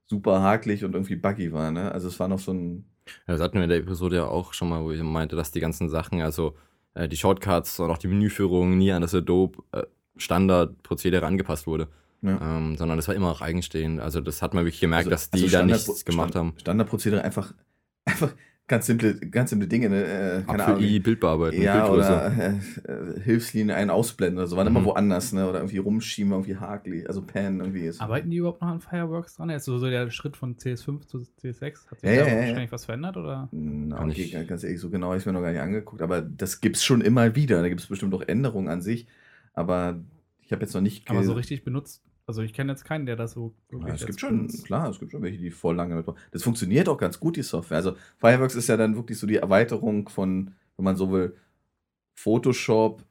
super 0.07 0.41
hakelig 0.41 0.85
und 0.85 0.93
irgendwie 0.95 1.17
buggy 1.17 1.53
war. 1.53 1.71
Ne? 1.73 1.91
Also 1.91 2.09
es 2.09 2.21
war 2.21 2.29
noch 2.29 2.38
so 2.38 2.53
ein. 2.53 2.85
Ja, 3.26 3.35
das 3.35 3.41
hatten 3.41 3.57
wir 3.57 3.64
in 3.64 3.71
der 3.71 3.79
Episode 3.81 4.17
ja 4.17 4.25
auch 4.26 4.53
schon 4.55 4.69
mal, 4.69 4.83
wo 4.85 4.93
ich 4.93 5.03
meinte, 5.03 5.35
dass 5.37 5.50
die 5.50 5.61
ganzen 5.61 5.88
Sachen, 5.91 6.23
also 6.23 6.57
äh, 6.95 7.09
die 7.09 7.17
Shortcuts 7.17 7.81
und 7.81 7.91
auch 7.91 7.99
die 7.99 8.07
Menüführung 8.09 8.79
nie 8.79 8.93
an 8.93 9.03
das 9.03 9.14
Adobe 9.14 9.62
äh, 9.73 9.83
Standardprozedere 10.17 11.26
angepasst 11.26 11.67
wurde, 11.67 11.88
Ja. 12.23 12.38
ähm, 12.59 12.76
sondern 12.76 12.97
das 12.99 13.09
war 13.09 13.14
immer 13.14 13.31
auch 13.31 13.41
eigenstehend. 13.41 14.00
Also 14.00 14.21
das 14.21 14.43
hat 14.43 14.55
man 14.55 14.64
wirklich 14.64 14.81
gemerkt, 14.81 15.11
dass 15.11 15.31
die 15.31 15.43
da 15.43 15.49
Standard- 15.49 15.87
nichts 15.87 16.05
gemacht 16.05 16.31
Stand- 16.31 16.47
haben. 16.53 16.59
Standardprozedere 16.61 17.23
einfach, 17.23 17.53
einfach 18.05 18.33
ganz 18.66 18.87
simple, 18.87 19.14
ganz 19.16 19.50
simple 19.50 19.68
Dinge. 19.68 19.88
Ne? 19.90 20.04
Äh, 20.04 20.42
keine 20.47 20.64
Ahnung. 20.64 20.76
API, 20.78 20.99
Bildbearbeitung, 21.00 21.61
Ja, 21.62 21.87
Bildgröße. 21.87 22.09
oder 22.12 22.37
äh, 22.37 23.16
äh, 23.18 23.21
Hilfslinie 23.21 23.75
ein 23.76 23.90
ausblenden 23.90 24.38
oder 24.38 24.47
so. 24.47 24.56
Waren 24.56 24.66
immer 24.66 24.80
Mhm. 24.80 24.85
woanders, 24.87 25.33
ne? 25.33 25.49
Oder 25.49 25.59
irgendwie 25.61 25.78
rumschieben, 25.78 26.33
irgendwie 26.33 26.56
hakelig. 26.56 27.06
Also 27.09 27.23
Pan 27.23 27.61
irgendwie 27.61 27.83
ist. 27.87 28.00
Arbeiten 28.00 28.30
die 28.30 28.38
überhaupt 28.38 28.61
noch 28.62 28.68
an 28.68 28.80
Fireworks 28.80 29.37
dran? 29.37 29.50
Jetzt 29.50 29.64
so, 29.66 29.78
so 29.78 29.88
der 29.90 30.11
Schritt 30.11 30.37
von 30.37 30.56
CS5 30.56 31.06
zu 31.06 31.18
CS6. 31.42 31.90
Hat 31.90 32.00
sich 32.00 32.11
Ja, 32.11 32.16
da 32.16 32.26
ja, 32.28 32.35
ja, 32.35 32.40
wahrscheinlich 32.40 32.73
was 32.73 32.85
verändert? 32.87 33.16
Oder? 33.16 33.49
Na, 33.52 33.97
Kann 33.97 34.11
okay, 34.11 34.23
ich- 34.23 34.49
ganz 34.49 34.64
ehrlich, 34.64 34.80
so 34.80 34.90
genau 34.90 35.09
habe 35.09 35.18
ich 35.18 35.26
mir 35.26 35.33
noch 35.33 35.42
gar 35.42 35.52
nicht 35.52 35.61
angeguckt. 35.61 36.00
Aber 36.02 36.23
das 36.23 36.61
gibt 36.61 36.76
es 36.76 36.85
schon 36.85 37.00
immer 37.02 37.35
wieder. 37.37 37.61
Da 37.62 37.68
gibt 37.68 37.80
es 37.83 37.87
bestimmt 37.87 38.14
auch 38.14 38.23
Änderungen 38.26 38.68
an 38.68 38.80
sich. 38.80 39.06
Aber 39.52 40.00
ich 40.42 40.52
habe 40.52 40.62
jetzt 40.62 40.75
noch 40.75 40.80
nicht. 40.80 41.09
Aber 41.11 41.23
so 41.23 41.33
richtig 41.35 41.64
benutzt. 41.64 42.02
Also 42.26 42.43
ich 42.43 42.54
kenne 42.54 42.73
jetzt 42.73 42.85
keinen, 42.85 43.07
der 43.07 43.16
das 43.16 43.33
so 43.33 43.54
Ja, 43.71 43.95
es 43.95 44.07
gibt 44.07 44.19
schon, 44.21 44.37
benutzt. 44.38 44.64
klar, 44.64 44.88
es 44.88 44.99
gibt 44.99 45.12
schon 45.12 45.23
welche, 45.23 45.38
die 45.38 45.50
voll 45.50 45.76
lange 45.76 45.95
mitmachen. 45.95 46.19
Das 46.31 46.43
funktioniert 46.43 46.88
auch 46.88 46.97
ganz 46.97 47.21
gut, 47.21 47.37
die 47.37 47.43
Software. 47.43 47.76
Also 47.76 47.97
Fireworks 48.19 48.54
ist 48.54 48.69
ja 48.69 48.76
dann 48.76 48.97
wirklich 48.97 49.19
so 49.19 49.26
die 49.26 49.37
Erweiterung 49.37 50.09
von, 50.09 50.54
wenn 50.76 50.85
man 50.85 50.97
so 50.97 51.11
will, 51.12 51.37
Photoshop. 52.14 53.04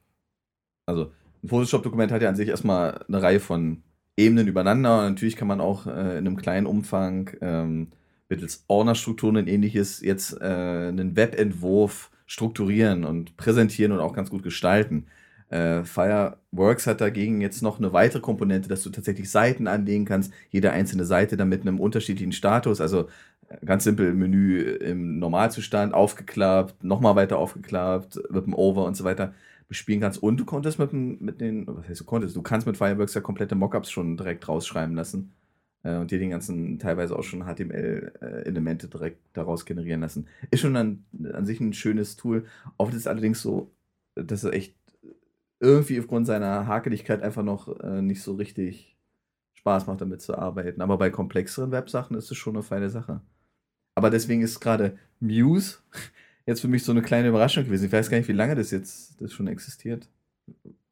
Also 0.86 1.12
ein 1.42 1.48
Photoshop-Dokument 1.48 2.10
hat 2.10 2.22
ja 2.22 2.28
an 2.28 2.36
sich 2.36 2.48
erstmal 2.48 3.04
eine 3.06 3.22
Reihe 3.22 3.40
von 3.40 3.82
Ebenen 4.16 4.48
übereinander. 4.48 5.00
Und 5.00 5.10
natürlich 5.10 5.36
kann 5.36 5.48
man 5.48 5.60
auch 5.60 5.86
äh, 5.86 6.18
in 6.18 6.26
einem 6.26 6.36
kleinen 6.36 6.66
Umfang 6.66 7.30
ähm, 7.40 7.90
mittels 8.28 8.64
Ordnerstrukturen 8.66 9.36
und 9.36 9.48
ähnliches 9.48 10.00
jetzt 10.00 10.40
äh, 10.40 10.88
einen 10.88 11.14
Webentwurf 11.14 12.10
strukturieren 12.26 13.04
und 13.04 13.36
präsentieren 13.36 13.92
und 13.92 14.00
auch 14.00 14.14
ganz 14.14 14.30
gut 14.30 14.42
gestalten. 14.42 15.06
Äh, 15.50 15.84
Fireworks 15.84 16.86
hat 16.86 17.00
dagegen 17.00 17.40
jetzt 17.40 17.62
noch 17.62 17.78
eine 17.78 17.92
weitere 17.92 18.20
Komponente, 18.20 18.68
dass 18.68 18.82
du 18.82 18.90
tatsächlich 18.90 19.30
Seiten 19.30 19.66
anlegen 19.66 20.04
kannst, 20.04 20.32
jede 20.50 20.72
einzelne 20.72 21.04
Seite 21.04 21.36
dann 21.36 21.48
mit 21.48 21.62
einem 21.62 21.80
unterschiedlichen 21.80 22.32
Status, 22.32 22.80
also 22.80 23.08
äh, 23.48 23.64
ganz 23.64 23.84
simpel 23.84 24.14
Menü 24.14 24.62
im 24.62 25.18
Normalzustand, 25.18 25.94
aufgeklappt, 25.94 26.82
nochmal 26.82 27.16
weiter 27.16 27.38
aufgeklappt, 27.38 28.20
mit 28.30 28.46
dem 28.46 28.54
Over 28.54 28.84
und 28.84 28.96
so 28.96 29.04
weiter 29.04 29.34
spielen 29.70 30.00
kannst. 30.00 30.22
Und 30.22 30.38
du 30.38 30.44
konntest 30.44 30.78
mit, 30.78 30.92
mit 30.92 31.40
den, 31.40 31.66
was 31.66 31.88
heißt 31.88 32.00
du 32.00 32.04
konntest, 32.04 32.36
du 32.36 32.42
kannst 32.42 32.66
mit 32.66 32.76
Fireworks 32.76 33.14
ja 33.14 33.20
komplette 33.20 33.54
Mockups 33.54 33.90
schon 33.90 34.16
direkt 34.16 34.48
rausschreiben 34.48 34.94
lassen. 34.94 35.32
Äh, 35.84 35.96
und 35.96 36.10
dir 36.10 36.18
den 36.18 36.30
ganzen, 36.30 36.78
teilweise 36.78 37.16
auch 37.16 37.22
schon 37.22 37.44
HTML-Elemente 37.44 38.88
direkt 38.88 39.20
daraus 39.34 39.64
generieren 39.64 40.00
lassen. 40.00 40.26
Ist 40.50 40.60
schon 40.60 40.76
an, 40.76 41.04
an 41.32 41.46
sich 41.46 41.60
ein 41.60 41.72
schönes 41.72 42.16
Tool. 42.16 42.46
Oft 42.76 42.92
ist 42.92 43.00
es 43.00 43.06
allerdings 43.06 43.42
so, 43.42 43.70
dass 44.16 44.44
er 44.44 44.54
echt 44.54 44.74
irgendwie 45.64 45.98
aufgrund 45.98 46.26
seiner 46.26 46.66
Hakeligkeit 46.66 47.22
einfach 47.22 47.42
noch 47.42 47.80
äh, 47.80 48.02
nicht 48.02 48.22
so 48.22 48.34
richtig 48.34 48.96
Spaß 49.54 49.86
macht, 49.86 50.00
damit 50.00 50.20
zu 50.22 50.36
arbeiten. 50.36 50.80
Aber 50.82 50.98
bei 50.98 51.10
komplexeren 51.10 51.70
Websachen 51.72 52.16
ist 52.16 52.30
es 52.30 52.36
schon 52.36 52.54
eine 52.54 52.62
feine 52.62 52.90
Sache. 52.90 53.20
Aber 53.94 54.10
deswegen 54.10 54.42
ist 54.42 54.60
gerade 54.60 54.98
Muse 55.20 55.78
jetzt 56.46 56.60
für 56.60 56.68
mich 56.68 56.82
so 56.84 56.92
eine 56.92 57.02
kleine 57.02 57.28
Überraschung 57.28 57.64
gewesen. 57.64 57.86
Ich 57.86 57.92
weiß 57.92 58.10
gar 58.10 58.18
nicht, 58.18 58.28
wie 58.28 58.32
lange 58.32 58.54
das 58.54 58.70
jetzt 58.70 59.20
das 59.20 59.32
schon 59.32 59.46
existiert. 59.46 60.08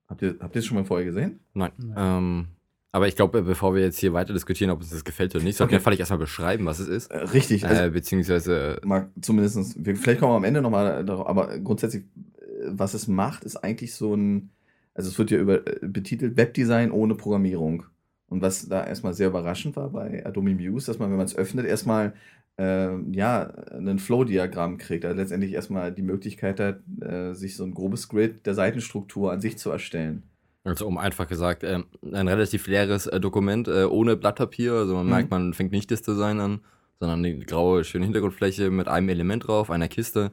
Habt 0.09 0.23
ihr, 0.23 0.37
habt 0.41 0.55
ihr 0.55 0.61
das 0.61 0.67
schon 0.67 0.77
mal 0.77 0.85
vorher 0.85 1.07
gesehen? 1.07 1.41
Nein. 1.55 1.73
Nee. 1.79 1.93
Ähm, 1.97 2.47
aber 2.95 3.09
ich 3.09 3.17
glaube, 3.17 3.43
bevor 3.43 3.75
wir 3.75 3.83
jetzt 3.83 3.99
hier 3.99 4.13
weiter 4.13 4.35
diskutieren, 4.35 4.71
ob 4.71 4.81
uns 4.81 4.91
das 4.91 5.05
gefällt 5.05 5.35
oder 5.35 5.43
nicht, 5.45 5.57
sollten 5.57 5.71
Okay. 5.71 5.81
wir 5.81 5.83
vielleicht 5.85 6.01
erstmal 6.01 6.19
beschreiben, 6.19 6.67
was 6.67 6.79
es 6.79 6.89
ist. 6.89 7.11
Äh, 7.11 7.19
richtig. 7.19 7.67
Also, 7.67 7.83
Äh, 7.85 7.91
beziehungsweise, 7.91 8.81
mal 8.85 9.09
zumindest, 9.21 9.79
vielleicht 9.83 10.21
kommen 10.21 10.33
wir 10.33 10.37
am 10.37 10.45
Ende 10.45 10.61
nochmal 10.61 11.03
darauf, 11.05 11.27
aber 11.27 11.59
grundsätzlich, 11.59 12.05
äh, 12.39 12.67
was 12.69 12.93
es 12.93 13.09
macht, 13.09 13.45
ist 13.45 13.57
eigentlich 13.57 13.95
so 13.95 14.15
ein, 14.15 14.51
also 14.95 15.09
es 15.11 15.19
wird 15.19 15.31
ja 15.31 15.39
über, 15.39 15.67
äh, 15.67 15.79
betitelt 15.87 16.37
Webdesign 16.37 16.91
ohne 16.91 17.15
Programmierung. 17.15 17.85
Und 18.29 18.41
was 18.41 18.67
da 18.69 18.85
erstmal 18.87 19.13
sehr 19.15 19.29
überraschend 19.29 19.77
war 19.77 19.91
bei 19.91 20.25
Adobe 20.25 20.55
Muse, 20.55 20.87
dass 20.87 20.99
man, 20.99 21.11
wenn 21.11 21.19
man 21.19 21.27
es 21.27 21.37
öffnet, 21.37 21.67
erstmal 21.67 22.15
ähm, 22.59 23.13
ja, 23.13 23.43
ein 23.73 23.99
Flow-Diagramm 23.99 24.79
kriegt. 24.79 25.05
Also 25.05 25.19
letztendlich 25.19 25.53
erstmal 25.53 25.93
die 25.93 26.03
Möglichkeit 26.03 26.61
hat, 26.61 26.81
äh, 27.01 27.35
sich 27.35 27.57
so 27.57 27.65
ein 27.65 27.75
grobes 27.75 28.09
Grid 28.09 28.47
der 28.47 28.55
Seitenstruktur 28.55 29.33
an 29.33 29.41
sich 29.41 29.59
zu 29.59 29.71
erstellen. 29.71 30.23
also 30.65 30.87
um 30.87 30.97
einfach 30.97 31.27
gesagt, 31.29 31.65
ähm, 31.65 31.87
ein 32.13 32.29
relativ 32.29 32.67
leeres 32.69 33.07
äh, 33.07 33.19
Dokument 33.21 33.69
äh, 33.69 33.85
ohne 33.85 34.17
Blatt 34.17 34.37
Papier. 34.37 34.75
Also 34.75 34.95
man 34.95 35.07
Mhm. 35.07 35.11
merkt, 35.13 35.31
man 35.31 35.55
fängt 35.55 35.73
nicht 35.73 35.91
das 35.91 36.03
Design 36.03 36.41
an, 36.41 36.61
sondern 37.01 37.23
die 37.23 37.41
graue, 37.41 37.85
schöne 37.85 38.05
Hintergrundfläche 38.05 38.71
mit 38.71 38.87
einem 38.89 39.09
Element 39.09 39.47
drauf, 39.49 39.71
einer 39.71 39.89
Kiste. 39.89 40.31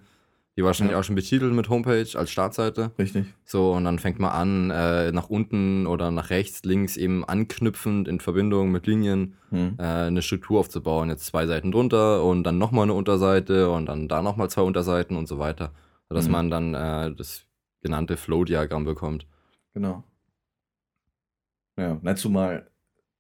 Die 0.57 0.63
wahrscheinlich 0.63 0.91
Ja. 0.93 0.99
auch 0.99 1.03
schon 1.03 1.15
betitelt 1.15 1.53
mit 1.53 1.69
Homepage 1.69 2.07
als 2.15 2.31
Startseite. 2.31 2.91
Richtig. 2.99 3.27
So, 3.45 3.71
und 3.71 3.85
dann 3.85 3.97
fängt 3.97 4.19
man 4.19 4.31
an, 4.31 4.71
äh, 4.71 5.11
nach 5.13 5.29
unten 5.29 5.87
oder 5.87 6.11
nach 6.11 6.31
rechts, 6.31 6.63
links 6.65 6.97
eben 6.97 7.23
anknüpfend 7.23 8.07
in 8.09 8.19
Verbindung 8.19 8.71
mit 8.71 8.85
Linien 8.85 9.35
Hm. 9.51 9.75
äh, 9.79 9.83
eine 9.83 10.21
Struktur 10.21 10.59
aufzubauen. 10.59 11.09
Jetzt 11.09 11.25
zwei 11.27 11.47
Seiten 11.47 11.71
drunter 11.71 12.23
und 12.25 12.43
dann 12.43 12.57
nochmal 12.57 12.83
eine 12.83 12.93
Unterseite 12.93 13.69
und 13.71 13.85
dann 13.85 14.07
da 14.09 14.21
nochmal 14.21 14.49
zwei 14.49 14.63
Unterseiten 14.63 15.15
und 15.15 15.27
so 15.27 15.39
weiter. 15.39 15.71
Sodass 16.09 16.25
Mhm. 16.25 16.31
man 16.31 16.49
dann 16.49 16.73
äh, 16.73 17.15
das 17.15 17.45
genannte 17.81 18.17
Flow-Diagramm 18.17 18.83
bekommt. 18.83 19.25
Genau. 19.73 20.03
Ja, 21.77 21.97
na, 22.01 22.15
zumal 22.15 22.69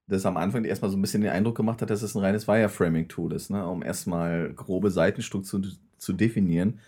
das 0.07 0.25
am 0.25 0.35
Anfang 0.37 0.65
erstmal 0.65 0.91
so 0.91 0.97
ein 0.97 1.01
bisschen 1.01 1.21
den 1.21 1.31
Eindruck 1.31 1.55
gemacht 1.55 1.81
hat, 1.81 1.89
dass 1.91 2.01
es 2.01 2.15
ein 2.15 2.21
reines 2.21 2.47
Wireframing-Tool 2.47 3.31
ist, 3.31 3.49
ne? 3.51 3.65
um 3.65 3.83
erstmal 3.83 4.51
grobe 4.53 4.89
Seitenstrukturen 4.91 5.63
zu, 5.63 5.77
zu 5.97 6.13
definieren. 6.13 6.79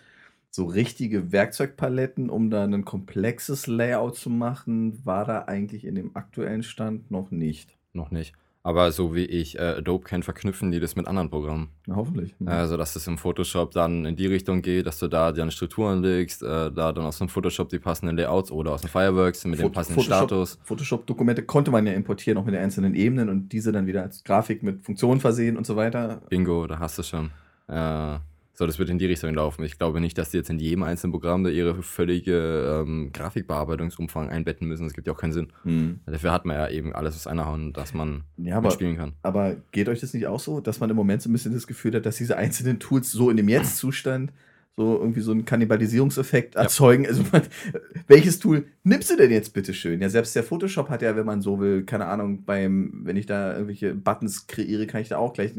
So 0.53 0.65
richtige 0.65 1.31
Werkzeugpaletten, 1.31 2.29
um 2.29 2.50
da 2.50 2.65
ein 2.65 2.84
komplexes 2.84 3.67
Layout 3.67 4.17
zu 4.17 4.29
machen, 4.29 5.00
war 5.05 5.24
da 5.24 5.43
eigentlich 5.46 5.86
in 5.86 5.96
dem 5.96 6.15
aktuellen 6.15 6.62
Stand 6.62 7.10
noch 7.10 7.31
nicht. 7.31 7.77
Noch 7.93 8.12
nicht. 8.12 8.34
Aber 8.63 8.91
so 8.91 9.15
wie 9.15 9.25
ich 9.25 9.58
äh, 9.58 9.77
Adobe 9.77 10.03
kenne, 10.03 10.24
verknüpfen 10.24 10.72
die 10.72 10.79
das 10.79 10.96
mit 10.96 11.08
anderen 11.08 11.29
Programmen. 11.29 11.70
Na, 11.88 11.96
hoffentlich. 11.96 12.36
Hm. 12.38 12.48
Also, 12.48 12.77
dass 12.77 12.96
es 12.96 13.08
im 13.08 13.17
Photoshop 13.17 13.72
dann 13.72 14.05
in 14.05 14.15
die 14.15 14.27
Richtung 14.27 14.62
geht, 14.62 14.86
dass 14.86 15.00
du 15.00 15.08
da 15.08 15.31
deine 15.31 15.51
Strukturen 15.51 16.03
legst, 16.03 16.43
äh, 16.43 16.72
da 16.72 16.91
dann 16.91 17.05
aus 17.05 17.17
dem 17.17 17.29
Photoshop 17.29 17.70
die 17.70 17.79
passenden 17.79 18.17
Layouts 18.17 18.51
oder 18.51 18.74
aus 18.74 18.81
dem 18.81 18.89
Fireworks 18.89 19.46
mit 19.46 19.58
dem 19.58 19.63
Foto- 19.63 19.74
passenden 19.74 20.03
Status. 20.03 20.60
Photoshop-Dokumente 20.63 21.43
konnte 21.43 21.72
man 21.72 21.88
ja 21.88 21.93
importieren, 21.93 22.38
auch 22.38 22.46
mit 22.46 22.53
den 22.53 22.62
einzelnen 22.62 22.93
Ebenen 22.93 23.29
und 23.29 23.51
diese 23.51 23.72
dann 23.72 23.88
wieder 23.88 24.03
als 24.03 24.24
Grafik 24.24 24.62
mit 24.62 24.84
Funktionen 24.84 25.22
versehen 25.22 25.58
und 25.58 25.65
so 25.65 25.75
weiter. 25.75 26.22
Bingo, 26.29 26.67
da 26.67 26.77
hast 26.77 27.00
du 27.00 27.03
schon. 27.03 27.31
Äh, 27.67 28.20
so, 28.62 28.68
das 28.68 28.77
wird 28.77 28.91
in 28.91 29.00
die 29.00 29.08
Richtung 29.08 29.34
laufen. 29.34 29.63
Ich 29.63 29.80
glaube 29.80 30.00
nicht, 30.00 30.20
dass 30.20 30.30
die 30.30 30.38
jetzt 30.38 30.51
in 30.51 30.60
jedem 30.60 30.84
einzelnen 30.84 31.12
Programm 31.12 31.44
da 31.44 31.50
ihre 31.50 31.82
völlige 31.82 32.84
ähm, 32.86 33.10
Grafikbearbeitungsumfang 33.12 34.30
einbetten 34.30 34.68
müssen. 34.68 34.84
Das 34.84 34.94
gibt 34.94 35.08
ja 35.08 35.13
auch 35.13 35.18
keinen 35.18 35.34
Sinn. 35.34 35.48
Hm. 35.63 36.00
Dafür 36.06 36.32
hat 36.32 36.46
man 36.46 36.56
ja 36.58 36.70
eben 36.70 36.94
alles 36.94 37.15
aus 37.15 37.25
einer 37.25 37.48
Hand, 37.48 37.75
dass 37.75 37.96
man 37.96 38.22
Ja, 38.38 38.58
aber 38.58 38.68
mitspielen 38.68 38.98
kann. 38.98 39.13
Aber 39.24 39.56
geht 39.72 39.89
euch 39.89 40.00
das 40.00 40.13
nicht 40.13 40.27
auch 40.27 40.39
so, 40.39 40.62
dass 40.62 40.80
man 40.80 40.91
im 40.91 40.96
Moment 40.96 41.24
so 41.24 41.30
ein 41.30 41.34
bisschen 41.34 41.53
das 41.56 41.65
Gefühl 41.65 41.96
hat, 41.96 42.06
dass 42.06 42.18
diese 42.18 42.38
einzelnen 42.38 42.80
Tools 42.80 43.12
so 43.12 43.32
in 43.32 43.38
dem 43.38 43.50
Jetzt-Zustand 43.50 44.32
so 44.77 45.00
irgendwie 45.00 45.22
so 45.22 45.32
einen 45.32 45.44
Kannibalisierungseffekt 45.44 46.53
Ja. 46.53 46.62
erzeugen? 46.62 47.08
Also, 47.08 47.24
man, 47.32 47.41
welches 48.06 48.38
Tool 48.38 48.65
nimmst 48.84 49.10
du 49.10 49.18
denn 49.18 49.32
jetzt 49.32 49.56
bitte 49.56 49.74
schön? 49.74 50.00
Ja, 50.01 50.10
selbst 50.10 50.36
der 50.36 50.44
Photoshop 50.44 50.89
hat 50.89 51.01
ja, 51.01 51.15
wenn 51.15 51.25
man 51.25 51.41
so 51.41 51.60
will, 51.60 51.84
keine 51.84 52.06
Ahnung, 52.06 52.46
beim, 52.46 53.01
wenn 53.06 53.18
ich 53.18 53.25
da 53.25 53.53
irgendwelche 53.53 53.96
Buttons 53.96 54.46
kreiere, 54.46 54.86
kann 54.86 55.01
ich 55.01 55.10
da 55.10 55.18
auch 55.18 55.34
gleich 55.34 55.53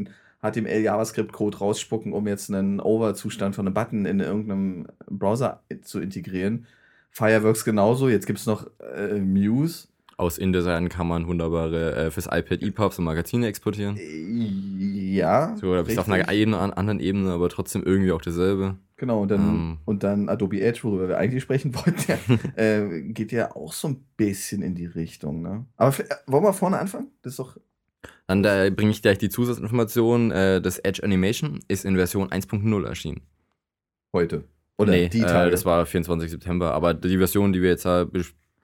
den 0.50 0.64
HTML-JavaScript-Code 0.66 1.58
rausspucken, 1.58 2.12
um 2.12 2.26
jetzt 2.26 2.50
einen 2.50 2.80
Over-Zustand 2.80 3.54
von 3.54 3.66
einem 3.66 3.74
Button 3.74 4.06
in 4.06 4.20
irgendeinem 4.20 4.86
Browser 5.08 5.62
zu 5.82 6.00
integrieren. 6.00 6.66
Fireworks 7.10 7.64
genauso. 7.64 8.08
Jetzt 8.08 8.26
gibt 8.26 8.38
es 8.38 8.46
noch 8.46 8.66
äh, 8.96 9.20
Muse. 9.20 9.88
Aus 10.16 10.38
InDesign 10.38 10.88
kann 10.88 11.08
man 11.08 11.26
wunderbare 11.26 11.94
äh, 11.94 12.10
fürs 12.10 12.26
iPad 12.26 12.62
EPUBs 12.62 12.98
und 12.98 13.04
Magazine 13.04 13.46
exportieren. 13.46 13.96
Äh, 13.96 15.12
Ja. 15.14 15.56
So, 15.56 15.74
da 15.74 15.82
bist 15.82 15.96
du 15.96 16.00
auf 16.00 16.08
einer 16.08 16.28
einen, 16.28 16.54
anderen 16.54 17.00
Ebene, 17.00 17.30
aber 17.32 17.48
trotzdem 17.48 17.82
irgendwie 17.82 18.12
auch 18.12 18.22
dasselbe. 18.22 18.76
Genau, 18.96 19.22
und 19.22 19.30
dann, 19.30 19.40
Ähm. 19.40 19.78
und 19.84 20.04
dann 20.04 20.28
Adobe 20.28 20.60
Edge, 20.60 20.80
worüber 20.84 21.08
wir 21.08 21.18
eigentlich 21.18 21.42
sprechen 21.42 21.74
wollten, 21.74 22.12
äh, 22.56 23.02
geht 23.12 23.32
ja 23.32 23.54
auch 23.54 23.72
so 23.72 23.88
ein 23.88 24.04
bisschen 24.16 24.62
in 24.62 24.74
die 24.74 24.86
Richtung. 24.86 25.42
Ne? 25.42 25.66
Aber 25.76 25.98
äh, 25.98 26.04
wollen 26.26 26.44
wir 26.44 26.52
vorne 26.52 26.78
anfangen? 26.78 27.08
Das 27.22 27.32
ist 27.32 27.38
doch. 27.38 27.58
Dann 28.26 28.42
da 28.42 28.70
bringe 28.70 28.90
ich 28.90 29.02
gleich 29.02 29.18
die 29.18 29.28
Zusatzinformation. 29.28 30.30
Äh, 30.30 30.60
das 30.60 30.78
Edge 30.78 31.02
Animation 31.02 31.60
ist 31.68 31.84
in 31.84 31.96
Version 31.96 32.28
1.0 32.30 32.86
erschienen. 32.86 33.20
Heute. 34.12 34.44
Oder 34.78 34.92
nee, 34.92 35.08
die 35.08 35.20
äh, 35.20 35.26
Tage. 35.26 35.50
das 35.50 35.64
war 35.64 35.84
24. 35.86 36.30
September. 36.30 36.72
Aber 36.74 36.94
die 36.94 37.18
Version, 37.18 37.52
die 37.52 37.62
wir 37.62 37.70
jetzt 37.70 37.84
äh, 37.84 38.06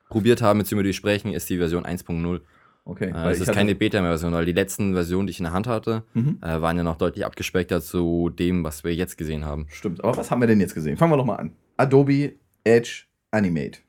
probiert 0.09 0.43
haben, 0.43 0.59
beziehungsweise 0.59 0.89
die 0.89 0.95
sprechen, 0.95 1.33
ist 1.33 1.49
die 1.51 1.59
Version 1.59 1.85
1.0. 1.85 2.41
okay. 2.85 3.11
Äh, 3.11 3.15
weil 3.15 3.33
es 3.33 3.41
ist 3.41 3.53
keine 3.53 3.75
Beta-Version, 3.75 4.33
weil 4.33 4.45
die 4.47 4.53
letzten 4.53 4.95
Versionen, 4.95 5.27
die 5.27 5.33
ich 5.33 5.39
in 5.41 5.45
der 5.45 5.53
Hand 5.53 5.67
hatte, 5.67 6.03
Mhm, 6.15 6.39
äh, 6.43 6.61
waren 6.61 6.77
ja 6.77 6.83
noch 6.83 6.97
deutlich 6.97 7.25
abgespeckter 7.25 7.81
zu 7.81 8.31
dem, 8.31 8.65
was 8.65 8.85
wir 8.85 8.95
jetzt 8.95 9.19
gesehen 9.19 9.45
haben. 9.45 9.67
stimmt. 9.71 10.03
Aber 10.03 10.17
was 10.17 10.31
haben 10.31 10.41
wir 10.41 10.47
denn 10.49 10.61
jetzt 10.61 10.75
gesehen? 10.75 10.97
Fangen 10.97 11.13
wir 11.13 11.17
doch 11.19 11.25
mal 11.27 11.37
an. 11.37 11.53
Adobe 11.77 12.33
Edge 12.65 13.05
Animate. 13.31 13.81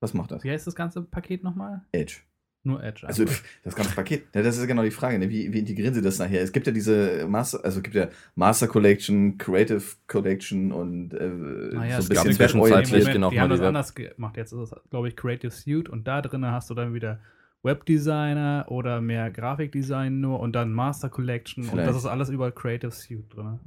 Was 0.00 0.14
macht 0.14 0.32
das? 0.32 0.42
Wie 0.44 0.50
heißt 0.50 0.66
das 0.66 0.74
ganze 0.74 1.00
Paket 1.02 1.44
nochmal? 1.44 1.82
Edge. 1.92 2.16
Nur 2.64 2.82
Edge. 2.82 3.04
Also 3.06 3.24
das 3.64 3.74
ganze 3.74 3.92
Paket. 3.94 4.24
Ja, 4.34 4.42
das 4.42 4.56
ist 4.56 4.66
genau 4.68 4.82
die 4.84 4.92
Frage. 4.92 5.18
Ne? 5.18 5.28
Wie, 5.28 5.52
wie 5.52 5.58
integrieren 5.58 5.94
sie 5.94 6.00
das 6.02 6.18
nachher? 6.20 6.42
Es 6.42 6.52
gibt 6.52 6.66
ja 6.68 6.72
diese 6.72 7.26
Master, 7.28 7.64
also 7.64 7.78
es 7.78 7.82
gibt 7.82 7.96
ja 7.96 8.08
Master 8.36 8.68
Collection, 8.68 9.36
Creative 9.36 9.82
Collection 10.06 10.70
und 10.70 11.12
äh, 11.12 11.26
Naja, 11.26 12.00
so 12.00 12.06
ein 12.06 12.08
bisschen 12.08 12.32
zwischenzeitlich 12.34 13.10
genau 13.10 13.30
die 13.30 13.36
mal 13.36 13.42
haben 13.42 13.50
das 13.50 13.60
anders 13.60 13.94
gemacht. 13.94 14.36
Jetzt 14.36 14.52
ist 14.52 14.58
es, 14.72 14.74
glaube 14.90 15.08
ich, 15.08 15.16
Creative 15.16 15.50
Suite 15.50 15.88
und 15.88 16.06
da 16.06 16.22
drin 16.22 16.46
hast 16.46 16.70
du 16.70 16.74
dann 16.74 16.94
wieder 16.94 17.18
Webdesigner 17.64 18.66
oder 18.68 19.00
mehr 19.00 19.30
Grafikdesign 19.30 20.20
nur 20.20 20.40
und 20.40 20.52
dann 20.54 20.72
Master 20.72 21.08
Collection 21.08 21.64
und 21.64 21.70
Vielleicht. 21.70 21.88
das 21.88 21.96
ist 21.96 22.06
alles 22.06 22.28
über 22.28 22.50
Creative 22.52 22.90
Suite 22.90 23.34
drin. 23.34 23.58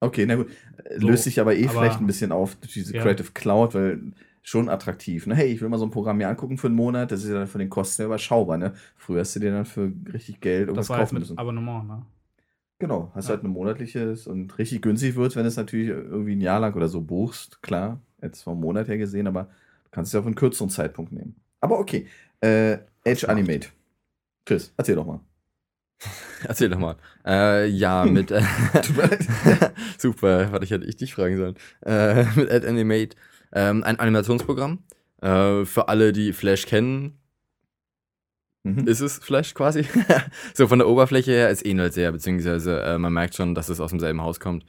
Okay, 0.00 0.26
na 0.26 0.34
gut. 0.36 0.48
So, 0.98 1.08
Löst 1.08 1.24
sich 1.24 1.40
aber 1.40 1.54
eh 1.54 1.64
aber- 1.64 1.72
vielleicht 1.80 2.00
ein 2.00 2.06
bisschen 2.06 2.32
auf 2.32 2.56
durch 2.56 2.72
diese 2.74 2.94
Ja. 2.96 3.02
Creative 3.02 3.30
Cloud, 3.32 3.74
weil 3.74 4.00
schon 4.44 4.68
attraktiv. 4.68 5.26
Ne? 5.26 5.34
Hey, 5.34 5.48
ich 5.48 5.60
will 5.60 5.68
mal 5.68 5.78
so 5.78 5.86
ein 5.86 5.90
Programm 5.90 6.18
mir 6.18 6.28
angucken 6.28 6.58
für 6.58 6.68
einen 6.68 6.76
Monat. 6.76 7.10
Das 7.10 7.24
ist 7.24 7.28
ja 7.30 7.34
dann 7.34 7.48
von 7.48 7.58
den 7.58 7.70
Kosten 7.70 8.02
her 8.02 8.06
überschaubar. 8.06 8.58
Ne? 8.58 8.74
Früher 8.96 9.20
hast 9.20 9.34
du 9.34 9.40
dir 9.40 9.50
dann 9.50 9.64
für 9.64 9.90
richtig 10.12 10.40
Geld 10.40 10.68
irgendwas 10.68 10.86
Das 10.86 10.90
war 10.90 10.98
jetzt 10.98 11.06
kaufen 11.08 11.14
mit 11.16 11.22
müssen. 11.22 11.38
Abonnement, 11.38 11.88
ne? 11.88 12.02
Genau, 12.78 13.10
hast 13.14 13.26
Ja. 13.28 13.34
halt 13.34 13.44
ein 13.44 13.50
monatliches 13.50 14.26
und 14.26 14.56
richtig 14.58 14.82
günstig 14.82 15.16
wird, 15.16 15.34
wenn 15.36 15.42
du 15.44 15.48
es 15.48 15.56
natürlich 15.56 15.88
irgendwie 15.88 16.36
ein 16.36 16.40
Jahr 16.40 16.60
lang 16.60 16.74
oder 16.74 16.88
so 16.88 17.00
buchst. 17.00 17.62
Klar, 17.62 18.00
jetzt 18.20 18.42
vom 18.42 18.60
Monat 18.60 18.88
her 18.88 18.98
gesehen, 18.98 19.26
aber 19.26 19.44
du 19.44 19.90
kannst 19.90 20.10
es 20.10 20.12
ja 20.12 20.20
auf 20.20 20.26
einen 20.26 20.34
kürzeren 20.34 20.68
Zeitpunkt 20.70 21.12
nehmen. 21.12 21.36
Aber 21.60 21.78
okay, 21.78 22.06
äh, 22.42 22.78
Edge 23.04 23.28
Animate. 23.28 23.68
Chris, 24.44 24.72
erzähl 24.76 24.96
doch 24.96 25.06
mal. 25.06 25.20
Erzähl 26.46 26.68
doch 26.68 26.78
mal. 26.78 26.96
Äh, 27.24 27.68
ja, 27.68 28.04
mit. 28.04 28.30
Äh, 28.30 28.42
super, 29.98 30.52
warte, 30.52 30.64
ich 30.64 30.70
hätte 30.70 30.84
ich 30.84 30.96
dich 30.96 31.14
fragen 31.14 31.36
sollen. 31.38 31.54
Äh, 31.86 32.24
mit 32.36 32.50
Add 32.50 32.66
Animate. 32.68 33.16
Ähm, 33.54 33.82
ein 33.84 33.98
Animationsprogramm. 33.98 34.80
Äh, 35.22 35.64
für 35.64 35.88
alle, 35.88 36.12
die 36.12 36.32
Flash 36.32 36.66
kennen, 36.66 37.18
Mhm. 38.66 38.86
ist 38.88 39.00
es 39.00 39.18
Flash 39.18 39.52
quasi. 39.54 39.84
so 40.54 40.66
von 40.68 40.78
der 40.78 40.88
Oberfläche 40.88 41.32
her, 41.32 41.50
es 41.50 41.62
ähnelt 41.64 41.92
sehr, 41.92 42.10
beziehungsweise 42.12 42.80
äh, 42.82 42.98
man 42.98 43.12
merkt 43.12 43.34
schon, 43.34 43.54
dass 43.54 43.68
es 43.68 43.78
aus 43.78 43.90
demselben 43.90 44.22
Haus 44.22 44.40
kommt. 44.40 44.64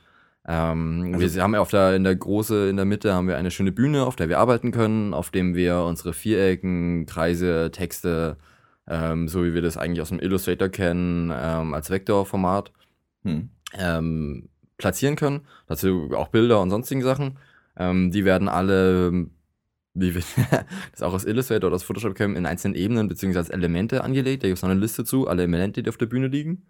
Ähm, 0.48 1.12
Also- 1.13 1.36
wir 1.36 1.42
haben 1.44 1.54
ja 1.54 1.62
auf 1.62 1.70
der, 1.72 1.96
in 1.96 2.04
der 2.04 2.15
Große, 2.15 2.68
in 2.70 2.75
der 2.75 2.84
Mitte 2.86 3.13
haben 3.13 3.27
wir 3.30 3.38
eine 3.38 3.51
schöne 3.51 3.72
Bühne, 3.72 4.06
auf 4.06 4.18
der 4.18 4.27
wir 4.27 4.39
arbeiten 4.39 4.72
können, 4.72 5.13
auf 5.13 5.32
dem 5.32 5.56
wir 5.56 5.80
unsere 5.80 6.12
Vierecken, 6.13 7.06
Kreise, 7.06 7.72
Texte, 7.72 8.36
ähm, 8.88 9.30
so 9.30 9.46
wie 9.46 9.54
wir 9.54 9.62
das 9.62 9.77
eigentlich 9.77 10.01
aus 10.01 10.10
dem 10.10 10.20
Illustrator 10.20 10.68
kennen, 10.68 11.32
ähm, 11.34 11.74
als 11.74 11.89
Vektorformat 11.89 12.74
Hm. 13.24 13.50
ähm, 13.80 14.50
platzieren 14.77 15.15
können. 15.15 15.48
Dazu 15.68 16.12
auch 16.15 16.27
Bilder 16.27 16.62
und 16.62 16.70
sonstigen 16.70 17.01
Sachen. 17.01 17.39
Ähm, 17.77 18.12
die 18.12 18.25
werden 18.25 18.48
alle 18.48 19.27
wie 19.96 20.13
wir 20.13 20.22
das 20.91 21.01
auch 21.01 21.13
aus 21.13 21.25
Illustrator 21.25 21.67
oder 21.67 21.75
aus 21.75 21.84
Photoshop 21.84 22.15
kennen, 22.15 22.36
in 22.36 22.46
einzelnen 22.46 22.75
Ebenen 22.75 23.08
bzw. 23.08 23.38
als 23.38 23.50
Elemente 23.50 24.03
angelegt. 24.03 24.44
Da 24.44 24.48
gibt 24.48 24.58
es 24.58 24.62
noch 24.62 24.70
eine 24.70 24.79
Liste 24.79 25.05
zu, 25.05 25.27
alle 25.27 25.44
Elemente, 25.44 25.82
die 25.82 25.89
auf 25.89 25.98
der 25.98 26.05
Bühne 26.05 26.27
liegen. 26.27 26.63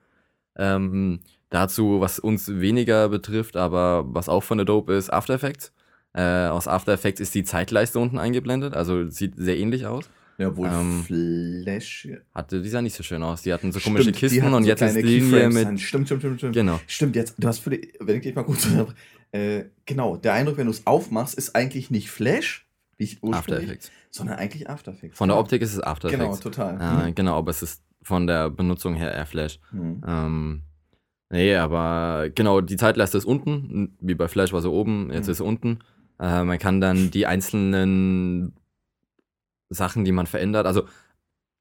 Ähm, 0.56 1.20
dazu, 1.50 2.00
was 2.00 2.20
uns 2.20 2.48
weniger 2.60 3.10
betrifft, 3.10 3.58
aber 3.58 4.06
was 4.08 4.30
auch 4.30 4.44
von 4.44 4.60
Adobe 4.60 4.94
ist, 4.94 5.12
After 5.12 5.34
Effects. 5.34 5.74
Äh, 6.14 6.48
aus 6.48 6.68
After 6.68 6.94
Effects 6.94 7.20
ist 7.20 7.36
die 7.36 7.44
Zeitleiste 7.44 8.00
unten 8.00 8.20
eingeblendet, 8.20 8.74
also 8.74 9.10
sieht 9.10 9.34
sehr 9.36 9.58
ähnlich 9.58 9.86
aus. 9.86 10.10
Ja, 10.38 10.50
obwohl 10.50 10.68
Ähm, 10.68 11.04
Flash. 11.06 12.10
Hatte, 12.34 12.62
die 12.62 12.68
sah 12.70 12.82
nicht 12.82 12.96
so 12.96 13.04
schön 13.04 13.24
aus. 13.24 13.42
Die 13.44 13.54
hatten 13.54 13.72
so 13.72 13.80
komische 13.80 14.04
Stimmt, 14.04 14.18
die 14.18 14.20
Kisten 14.20 14.54
und 14.54 14.64
so 14.64 14.70
jetzt 14.70 14.82
ist 14.82 14.98
die 14.98 15.02
Linie 15.02 15.50
mit. 15.50 15.80
Stimmt, 15.80 16.08
stimmt, 16.08 16.22
stimmt, 16.22 16.38
stimmt. 16.40 16.54
Genau. 16.54 16.80
Stimmt, 16.88 17.16
jetzt, 17.16 17.36
du 17.38 17.48
hast 17.48 17.60
für 17.60 17.70
die, 17.70 17.94
wenn 18.02 18.18
ich 18.18 18.24
dich 18.24 18.36
mal 18.36 18.44
kurz 18.44 18.68
äh, 19.36 19.66
genau, 19.86 20.18
der 20.18 20.34
Eindruck, 20.34 20.58
wenn 20.58 20.66
du 20.68 20.72
es 20.72 20.86
aufmachst, 20.88 21.36
ist 21.36 21.56
eigentlich 21.56 21.92
nicht 21.92 22.10
Flash, 22.12 22.68
ich 22.98 23.24
After 23.24 23.60
Effects. 23.62 23.92
sondern 24.12 24.38
eigentlich 24.38 24.70
After 24.70 24.92
Effects. 24.94 25.18
Von 25.18 25.30
der. 25.30 25.38
Optik 25.38 25.62
ist 25.62 25.74
es 25.74 25.82
After 25.82 26.10
Genau, 26.10 26.26
Effects. 26.26 26.40
total. 26.42 27.08
Äh, 27.10 27.12
genau, 27.14 27.38
aber 27.38 27.52
es 27.52 27.62
ist 27.62 27.84
von 28.02 28.28
der 28.28 28.50
Benutzung 28.50 28.96
her 28.96 29.12
eher 29.14 29.26
Flash. 29.26 29.60
Mhm. 29.72 30.02
Ähm, 30.08 30.62
nee, 31.30 31.56
aber 31.56 32.30
genau, 32.34 32.62
die 32.62 32.78
Zeitleiste 32.78 33.18
ist 33.18 33.26
unten, 33.26 33.98
wie 34.00 34.16
bei 34.16 34.28
Flash 34.28 34.54
war 34.54 34.62
sie 34.62 34.70
oben, 34.70 35.12
jetzt 35.12 35.26
Mhm. 35.26 35.32
ist 35.32 35.38
sie 35.40 35.44
unten. 35.44 35.80
Äh, 36.20 36.44
man 36.44 36.58
kann 36.60 36.80
dann 36.80 37.12
die 37.12 37.26
einzelnen 37.26 38.54
Sachen, 39.70 40.06
die 40.06 40.12
man 40.12 40.28
verändert, 40.28 40.66
also 40.68 40.84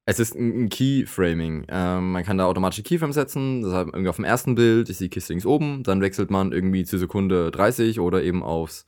es 0.07 0.19
ist 0.19 0.35
ein 0.35 0.69
Keyframing. 0.69 1.67
Ähm, 1.69 2.13
man 2.13 2.25
kann 2.25 2.39
da 2.39 2.47
automatische 2.47 2.83
Keyframes 2.83 3.15
setzen, 3.15 3.63
das 3.63 3.73
heißt, 3.73 3.89
irgendwie 3.89 4.09
auf 4.09 4.17
dem 4.17 4.25
ersten 4.25 4.55
Bild 4.55 4.91
ist 4.91 5.01
die 5.01 5.09
Kiste 5.09 5.33
links 5.33 5.47
oben, 5.47 5.83
dann 5.83 6.01
wechselt 6.01 6.31
man 6.31 6.53
irgendwie 6.53 6.85
zur 6.85 6.99
Sekunde 6.99 7.51
30 7.51 8.01
oder 8.01 8.23
eben 8.23 8.43
aufs 8.43 8.87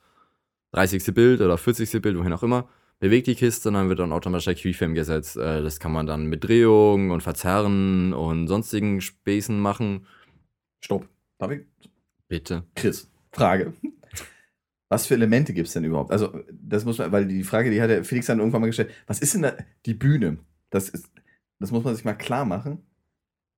30. 0.73 1.13
Bild 1.13 1.41
oder 1.41 1.57
40. 1.57 2.01
Bild, 2.01 2.17
wohin 2.17 2.33
auch 2.33 2.43
immer, 2.43 2.69
bewegt 2.99 3.27
die 3.27 3.35
Kiste 3.35 3.69
und 3.69 3.75
dann 3.75 3.89
wird 3.89 3.99
dann 3.99 4.11
automatischer 4.11 4.53
Keyframe 4.53 4.93
gesetzt. 4.93 5.37
Äh, 5.37 5.63
das 5.63 5.79
kann 5.79 5.91
man 5.91 6.05
dann 6.05 6.27
mit 6.27 6.43
Drehungen 6.43 7.11
und 7.11 7.23
Verzerren 7.23 8.13
und 8.13 8.47
sonstigen 8.47 9.01
Späßen 9.01 9.59
machen. 9.59 10.05
Stopp. 10.79 11.07
Darf 11.39 11.51
ich? 11.51 11.61
Bitte. 12.27 12.63
Chris, 12.75 13.09
Frage. 13.31 13.73
Was 14.89 15.05
für 15.05 15.15
Elemente 15.15 15.53
gibt 15.53 15.67
es 15.67 15.73
denn 15.73 15.83
überhaupt? 15.83 16.11
Also, 16.11 16.39
das 16.51 16.85
muss 16.85 16.97
man, 16.97 17.11
weil 17.11 17.27
die 17.27 17.43
Frage, 17.43 17.71
die 17.71 17.81
hat 17.81 17.89
der 17.89 18.03
Felix 18.03 18.27
dann 18.27 18.39
irgendwann 18.39 18.61
mal 18.61 18.67
gestellt. 18.67 18.91
Was 19.05 19.19
ist 19.19 19.33
denn 19.33 19.41
da 19.41 19.53
die 19.85 19.93
Bühne? 19.93 20.37
Das 20.69 20.89
ist, 20.89 21.09
das 21.59 21.71
muss 21.71 21.83
man 21.83 21.95
sich 21.95 22.05
mal 22.05 22.13
klar 22.13 22.45
machen. 22.45 22.83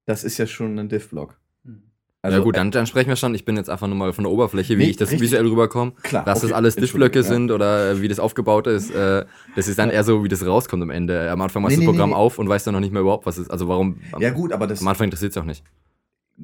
Das 0.06 0.24
ist 0.24 0.38
ja 0.38 0.48
schon 0.48 0.78
ein 0.80 0.90
Diff-Block. 0.90 1.40
Hm. 1.66 1.84
ja 2.24 2.40
gut, 2.40 2.58
dann, 2.58 2.72
dann 2.72 2.88
sprechen 2.88 3.10
wir 3.10 3.16
schon. 3.16 3.34
Ich 3.36 3.46
bin 3.46 3.56
jetzt 3.58 3.70
einfach 3.70 3.88
nur 3.88 3.96
mal 3.96 4.14
von 4.14 4.24
der 4.24 4.32
Oberfläche, 4.32 4.78
wie 4.78 4.84
Nee, 4.84 4.90
ich 4.92 4.98
das 4.98 5.10
richtig. 5.12 5.22
visuell 5.28 5.46
rüberkomme. 5.48 5.92
Klar. 6.04 6.26
Dass 6.26 6.40
das 6.42 6.46
okay, 6.52 6.54
alles 6.54 6.76
Diff-Blöcke 6.76 7.20
Entschuldigung, 7.20 7.48
sind 7.50 7.56
oder 7.56 7.92
äh, 7.92 8.02
wie 8.02 8.08
das 8.08 8.20
aufgebaut 8.20 8.68
ist, 8.68 8.92
äh, 8.92 9.26
das 9.56 9.68
ist 9.68 9.78
dann 9.80 9.90
Ja. 9.90 9.96
eher 9.96 10.04
so, 10.04 10.24
wie 10.24 10.28
das 10.28 10.46
rauskommt 10.46 10.82
am 10.84 10.90
Ende. 10.90 11.30
Am 11.32 11.42
Anfang 11.42 11.62
machst 11.64 11.78
Nee, 11.78 11.84
du 11.86 11.88
das 11.92 11.94
nee, 11.94 11.98
Programm 11.98 12.10
nee. 12.12 12.16
auf 12.16 12.40
und 12.40 12.50
weißt 12.50 12.66
dann 12.68 12.74
noch 12.74 12.80
nicht 12.82 12.92
mehr 12.94 13.02
überhaupt, 13.02 13.26
was 13.26 13.38
es 13.38 13.44
ist. 13.44 13.52
Also 13.52 13.68
warum, 13.68 14.00
am, 14.12 14.22
Ja. 14.22 14.30
ja, 14.30 14.34
gut, 14.34 14.52
aber 14.54 14.68
das. 14.68 14.82
am 14.82 14.88
Anfang 14.88 15.06
interessiert 15.06 15.32
es 15.32 15.38
auch 15.38 15.46
nicht. 15.46 15.64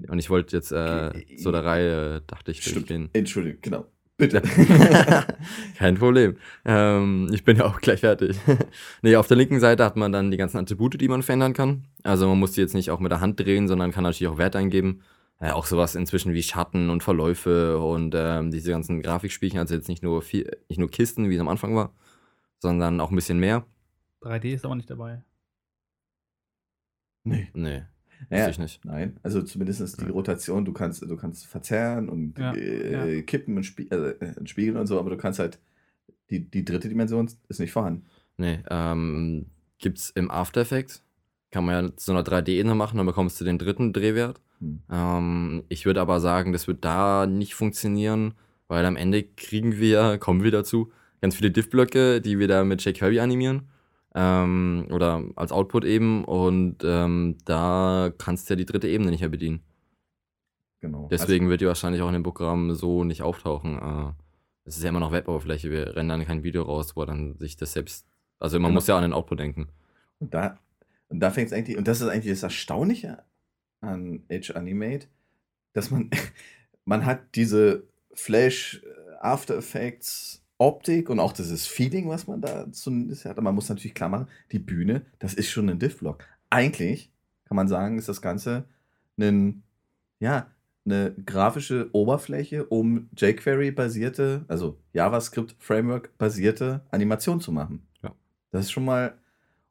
Und 0.09 0.19
ich 0.19 0.29
wollte 0.29 0.55
jetzt 0.57 0.71
äh, 0.71 1.09
Okay. 1.09 1.37
so 1.37 1.51
der 1.51 1.63
Reihe, 1.63 2.21
dachte 2.27 2.51
ich, 2.51 2.61
Stimmt. 2.61 2.75
durchgehen. 2.89 3.09
Entschuldigung, 3.13 3.59
genau. 3.61 3.85
Bitte. 4.17 4.41
Kein 5.77 5.95
Problem. 5.95 6.37
Ähm, 6.63 7.29
ich 7.33 7.43
bin 7.43 7.57
ja 7.57 7.65
auch 7.65 7.81
gleich 7.81 7.99
fertig. 7.99 8.37
nee, 9.01 9.15
auf 9.17 9.27
der 9.27 9.35
linken 9.35 9.59
Seite 9.59 9.83
hat 9.83 9.97
man 9.97 10.13
dann 10.13 10.31
die 10.31 10.37
ganzen 10.37 10.57
Attribute, 10.57 10.99
die 10.99 11.09
man 11.09 11.21
verändern 11.21 11.53
kann. 11.53 11.85
Also 12.03 12.27
man 12.29 12.39
muss 12.39 12.53
die 12.53 12.61
jetzt 12.61 12.75
nicht 12.75 12.91
auch 12.91 13.01
mit 13.01 13.11
der 13.11 13.19
Hand 13.19 13.39
drehen, 13.41 13.67
sondern 13.67 13.91
kann 13.91 14.03
natürlich 14.03 14.31
auch 14.31 14.37
Werte 14.37 14.57
eingeben. 14.57 15.01
Äh, 15.39 15.51
auch 15.51 15.65
sowas 15.65 15.95
inzwischen 15.95 16.33
wie 16.33 16.43
Schatten 16.43 16.89
und 16.89 17.03
Verläufe 17.03 17.77
und 17.77 18.15
ähm, 18.15 18.51
diese 18.51 18.71
ganzen 18.71 19.01
Grafikspielchen. 19.01 19.59
Also 19.59 19.75
jetzt 19.75 19.89
nicht 19.89 20.01
nur, 20.01 20.21
viel, 20.21 20.49
nicht 20.69 20.79
nur 20.79 20.89
Kisten, 20.89 21.29
wie 21.29 21.35
es 21.35 21.41
am 21.41 21.49
Anfang 21.49 21.75
war, 21.75 21.93
sondern 22.59 23.01
auch 23.01 23.09
ein 23.09 23.15
bisschen 23.15 23.39
mehr. 23.39 23.65
3D 24.21 24.53
ist 24.53 24.65
aber 24.65 24.75
nicht 24.75 24.89
dabei. 24.89 25.23
nee. 27.25 27.49
Nee, 27.53 27.83
Ja, 28.29 28.37
wusste 28.37 28.51
ich 28.51 28.59
nicht. 28.59 28.85
Nein, 28.85 29.17
also 29.23 29.41
zumindest 29.41 29.81
ist 29.81 30.01
die 30.01 30.05
Ja. 30.05 30.11
Rotation, 30.11 30.65
du 30.65 30.73
kannst, 30.73 31.01
du 31.01 31.15
kannst 31.15 31.45
verzerren 31.47 32.09
und 32.09 32.37
Ja, 32.37 32.53
äh, 32.53 33.21
kippen 33.23 33.57
und 33.57 33.63
spie 33.63 33.89
äh, 33.89 34.15
spiegeln 34.45 34.77
und 34.77 34.87
so, 34.87 34.99
aber 34.99 35.09
du 35.09 35.17
kannst 35.17 35.39
halt, 35.39 35.59
die, 36.29 36.49
die 36.49 36.65
dritte 36.65 36.89
Dimension 36.89 37.29
ist 37.49 37.59
nicht 37.59 37.71
vorhanden. 37.71 38.05
Nee, 38.37 38.59
ähm, 38.69 39.45
gibt's 39.77 40.09
im 40.09 40.31
After 40.31 40.61
Effects. 40.61 41.03
Kann 41.51 41.65
man 41.65 41.85
ja 41.85 41.91
so 41.97 42.11
eine 42.11 42.21
3D-Ebene 42.21 42.75
machen, 42.75 42.97
dann 42.97 43.05
bekommst 43.05 43.39
du 43.39 43.45
den 43.45 43.57
dritten 43.57 43.93
Drehwert. 43.93 44.41
Hm. 44.59 44.81
Ähm, 44.91 45.63
ich 45.69 45.85
würde 45.85 46.01
aber 46.01 46.19
sagen, 46.19 46.51
das 46.51 46.67
wird 46.67 46.83
da 46.83 47.27
nicht 47.27 47.55
funktionieren, 47.55 48.33
weil 48.67 48.85
am 48.85 48.95
Ende 48.95 49.23
kriegen 49.23 49.77
wir, 49.77 50.17
kommen 50.17 50.43
wir 50.43 50.51
dazu, 50.51 50.91
ganz 51.21 51.35
viele 51.35 51.51
Diff-Blöcke, 51.51 52.21
die 52.21 52.39
wir 52.39 52.47
da 52.47 52.63
mit 52.63 52.83
jQuery 52.83 53.19
animieren. 53.19 53.69
Ähm, 54.17 54.87
oder 54.91 55.23
als 55.35 55.51
Output 55.51 55.83
eben. 55.85 56.23
Und 56.23 56.77
ähm, 56.83 57.37
da 57.45 58.11
kannst 58.17 58.49
du 58.49 58.53
ja 58.53 58.55
die 58.55 58.65
dritte 58.65 58.87
Ebene 58.87 59.11
nicht 59.11 59.19
mehr 59.19 59.29
bedienen. 59.29 59.61
Genau. 60.81 61.07
Deswegen 61.09 61.49
wird 61.49 61.61
die 61.61 61.67
wahrscheinlich 61.67 62.01
auch 62.01 62.07
in 62.07 62.13
dem 62.13 62.23
Programm 62.23 62.73
so 62.73 63.03
nicht 63.03 63.21
auftauchen. 63.21 63.77
Äh, 63.77 64.13
Es 64.67 64.77
ist 64.77 64.83
ja 64.83 64.89
immer 64.89 64.99
noch 64.99 65.11
Weboberfläche, 65.11 65.69
wir 65.69 65.95
rendern 65.95 66.25
kein 66.25 66.43
Video 66.43 66.63
raus, 66.63 66.95
wo 66.95 67.05
dann 67.05 67.37
sich 67.37 67.55
das 67.55 67.73
selbst. 67.73 68.07
Also 68.39 68.57
man 68.59 68.69
Genau. 68.69 68.75
muss 68.77 68.87
ja 68.87 68.95
an 68.97 69.03
den 69.03 69.13
Output 69.13 69.39
denken. 69.39 69.67
Und 70.19 70.33
da, 70.33 70.57
und 71.09 71.19
da 71.19 71.29
fängt 71.29 71.47
es 71.47 71.53
eigentlich, 71.53 71.77
und 71.77 71.87
das 71.87 72.01
ist 72.01 72.07
eigentlich 72.07 72.33
das 72.33 72.41
Erstaunliche 72.43 73.23
an 73.81 74.23
Edge 74.27 74.55
Animate, 74.55 75.07
dass 75.73 75.91
man, 75.91 76.09
man 76.85 77.05
hat 77.05 77.35
diese 77.35 77.83
Flash 78.13 78.81
äh, 78.83 79.13
After 79.21 79.55
Effects 79.57 80.43
Optik 80.57 81.09
und 81.09 81.19
auch 81.19 81.33
dieses 81.33 81.67
Feeling, 81.67 82.07
was 82.09 82.27
man 82.27 82.41
da 82.41 82.71
zumindest 82.71 83.25
hat. 83.25 83.31
Aber 83.31 83.41
man 83.41 83.55
muss 83.55 83.69
natürlich 83.69 83.93
klar 83.93 84.09
machen, 84.09 84.27
die 84.51 84.59
Bühne, 84.59 85.05
das 85.19 85.33
ist 85.33 85.49
schon 85.49 85.69
ein 85.69 85.79
Diff-Block. 85.79 86.23
Eigentlich 86.49 87.11
kann 87.45 87.55
man 87.55 87.67
sagen, 87.67 87.97
ist 87.97 88.09
das 88.09 88.21
Ganze 88.21 88.65
ein, 89.17 89.63
ja, 90.19 90.47
eine 90.85 91.15
grafische 91.25 91.89
Oberfläche, 91.93 92.65
um 92.65 93.09
jQuery-basierte, 93.17 94.45
also 94.47 94.79
JavaScript-Framework-basierte 94.93 96.81
Animation 96.91 97.41
zu 97.41 97.51
machen. 97.51 97.87
Ja. 98.03 98.13
Das 98.51 98.65
ist 98.65 98.71
schon 98.71 98.85
mal, 98.85 99.17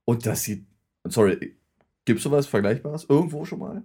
und 0.05 0.27
das 0.27 0.43
sieht, 0.43 0.67
sorry, 1.05 1.57
gibt 2.05 2.19
es 2.19 2.25
sowas 2.25 2.47
Vergleichbares 2.47 3.07
irgendwo 3.09 3.45
schon 3.45 3.61
mal? 3.61 3.83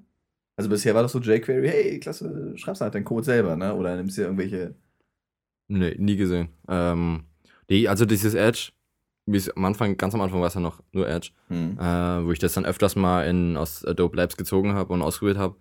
Also 0.56 0.70
bisher 0.70 0.94
war 0.96 1.04
das 1.04 1.14
so 1.14 1.20
jQuery, 1.20 1.68
hey, 1.70 2.00
klasse, 2.00 2.58
schreibst 2.58 2.82
halt 2.82 2.94
deinen 2.96 3.06
Code 3.06 3.24
selber, 3.24 3.56
ne? 3.56 3.74
Oder 3.76 3.96
nimmst 3.96 4.18
dir 4.18 4.24
irgendwelche, 4.24 4.76
Nee, 5.70 5.96
nie 5.98 6.18
gesehen. 6.18 6.50
Ähm, 6.68 7.24
die, 7.70 7.88
also 7.88 8.06
dieses 8.06 8.34
Edge, 8.34 8.72
wie 9.26 9.38
es 9.38 9.50
am 9.56 9.64
Anfang, 9.66 9.96
ganz 9.96 10.14
am 10.16 10.22
Anfang 10.22 10.42
war 10.42 10.48
es 10.48 10.56
ja 10.56 10.60
noch 10.60 10.82
nur 10.92 11.08
Edge, 11.08 11.30
hm, 11.48 11.78
äh, 11.80 12.26
wo 12.26 12.32
ich 12.32 12.40
das 12.40 12.54
dann 12.54 12.66
öfters 12.66 12.96
mal 12.96 13.26
in, 13.28 13.56
aus 13.56 13.86
Adobe 13.86 14.18
Labs 14.18 14.36
gezogen 14.36 14.74
habe 14.74 14.92
und 14.92 15.02
ausprobiert 15.02 15.38
habe. 15.38 15.56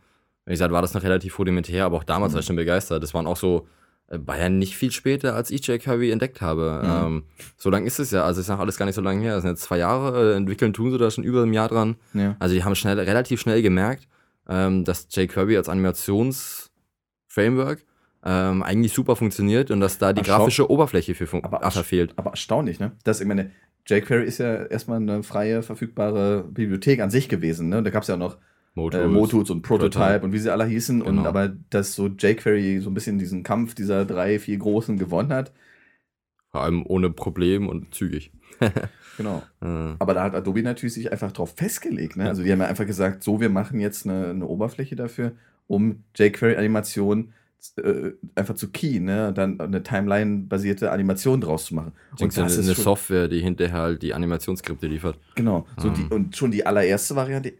Wie 0.46 0.52
gesagt, 0.52 0.72
war 0.72 0.80
das 0.82 0.94
noch 0.94 1.02
relativ 1.02 1.38
rudimentär, 1.38 1.84
aber 1.84 1.98
auch 1.98 2.04
damals 2.04 2.32
Mhm. 2.32 2.34
war 2.34 2.40
ich 2.40 2.46
schon 2.46 2.56
begeistert. 2.56 3.02
Das 3.02 3.12
waren 3.12 3.26
auch 3.26 3.36
so, 3.36 3.68
äh, 4.06 4.18
war 4.24 4.38
ja 4.38 4.48
nicht 4.48 4.74
viel 4.78 4.90
später, 4.90 5.34
als 5.36 5.50
ich 5.50 5.66
jQuery 5.66 6.10
entdeckt 6.10 6.40
habe. 6.40 6.80
Mhm. 6.82 7.06
Ähm, 7.06 7.22
so 7.58 7.68
lang 7.68 7.84
ist 7.84 7.98
es 7.98 8.10
ja, 8.12 8.24
also 8.24 8.40
ist 8.40 8.48
noch 8.48 8.58
alles 8.58 8.78
gar 8.78 8.86
nicht 8.86 8.94
so 8.94 9.02
lange 9.02 9.20
her. 9.20 9.34
Das 9.34 9.42
sind 9.42 9.50
jetzt 9.50 9.64
zwei 9.64 9.76
Jahre, 9.76 10.32
äh, 10.32 10.36
entwickeln 10.36 10.72
tun 10.72 10.90
sie 10.90 10.96
da 10.96 11.10
schon 11.10 11.24
über 11.24 11.42
ein 11.42 11.52
Jahr 11.52 11.68
dran. 11.68 11.96
ja. 12.14 12.34
Also 12.38 12.54
die 12.54 12.64
haben 12.64 12.74
schnell, 12.74 12.98
relativ 12.98 13.38
schnell 13.42 13.60
gemerkt, 13.60 14.08
ähm, 14.48 14.86
dass 14.86 15.08
jQuery 15.14 15.58
als 15.58 15.68
Animationsframework 15.68 17.84
ähm, 18.24 18.62
eigentlich 18.62 18.92
super 18.92 19.16
funktioniert 19.16 19.70
und 19.70 19.80
dass 19.80 19.98
da 19.98 20.12
die 20.12 20.22
Ach, 20.22 20.26
grafische 20.26 20.70
Oberfläche 20.70 21.14
für 21.14 21.26
fun- 21.26 21.44
Aber- 21.44 21.64
After 21.64 21.84
fehlt. 21.84 22.12
Aber 22.16 22.30
erstaunlich, 22.30 22.80
ne? 22.80 22.92
Das, 23.04 23.20
ich 23.20 23.26
meine, 23.26 23.50
jQuery 23.86 24.24
ist 24.24 24.38
ja 24.38 24.64
erstmal 24.64 24.98
eine 25.00 25.22
freie, 25.22 25.62
verfügbare 25.62 26.44
Bibliothek 26.50 27.00
an 27.00 27.10
sich 27.10 27.28
gewesen, 27.28 27.68
ne? 27.68 27.82
Da 27.82 27.90
gab 27.90 28.02
es 28.02 28.08
ja 28.08 28.16
noch 28.16 28.36
Motules. 28.74 29.04
äh, 29.04 29.08
Motules 29.08 29.50
und 29.50 29.62
Prototype 29.62 29.98
Prototype. 30.00 30.24
und 30.26 30.32
wie 30.32 30.38
sie 30.38 30.52
alle 30.52 30.64
hießen. 30.66 31.00
Und 31.02 31.16
Genau. 31.18 31.28
aber 31.28 31.48
dass 31.70 31.94
so 31.94 32.08
jQuery 32.08 32.80
so 32.80 32.90
ein 32.90 32.94
bisschen 32.94 33.18
diesen 33.18 33.42
Kampf 33.42 33.74
dieser 33.74 34.04
drei, 34.04 34.38
vier 34.38 34.58
Großen 34.58 34.98
gewonnen 34.98 35.32
hat. 35.32 35.52
Vor 36.50 36.62
allem 36.62 36.84
ohne 36.86 37.10
Problem 37.10 37.68
und 37.68 37.94
zügig. 37.94 38.32
Genau. 39.16 39.42
Äh, 39.60 39.66
Aber 39.98 40.14
da 40.14 40.22
hat 40.22 40.36
Adobe 40.36 40.62
natürlich 40.62 40.94
sich 40.94 41.10
einfach 41.10 41.32
drauf 41.32 41.54
festgelegt. 41.56 42.16
Ne? 42.16 42.28
Also 42.28 42.44
die 42.44 42.52
haben 42.52 42.60
ja 42.60 42.66
einfach 42.68 42.86
gesagt, 42.86 43.24
so, 43.24 43.40
wir 43.40 43.48
machen 43.48 43.80
jetzt 43.80 44.06
eine, 44.06 44.28
eine 44.28 44.46
Oberfläche 44.46 44.94
dafür, 44.94 45.32
um 45.66 46.04
jQuery-Animation 46.16 47.32
äh, 47.76 48.12
einfach 48.34 48.54
zu 48.54 48.70
keyen, 48.70 49.04
ne? 49.04 49.28
Und 49.28 49.38
dann 49.38 49.60
eine 49.60 49.82
Timeline-basierte 49.82 50.90
Animation 50.92 51.40
draus 51.40 51.66
zu 51.66 51.74
machen. 51.74 51.92
Und 52.12 52.36
das 52.36 52.38
eine 52.38 52.46
ist 52.46 52.74
schon, 52.74 52.84
Software, 52.84 53.28
die 53.28 53.40
hinterher 53.40 53.78
halt 53.78 54.02
die 54.02 54.14
Animationsskripte 54.14 54.86
liefert. 54.86 55.18
Genau. 55.34 55.66
So 55.76 55.88
Ähm. 55.88 55.94
die, 55.94 56.14
und 56.14 56.36
schon 56.36 56.50
die 56.50 56.64
allererste 56.64 57.16
Variante, 57.16 57.54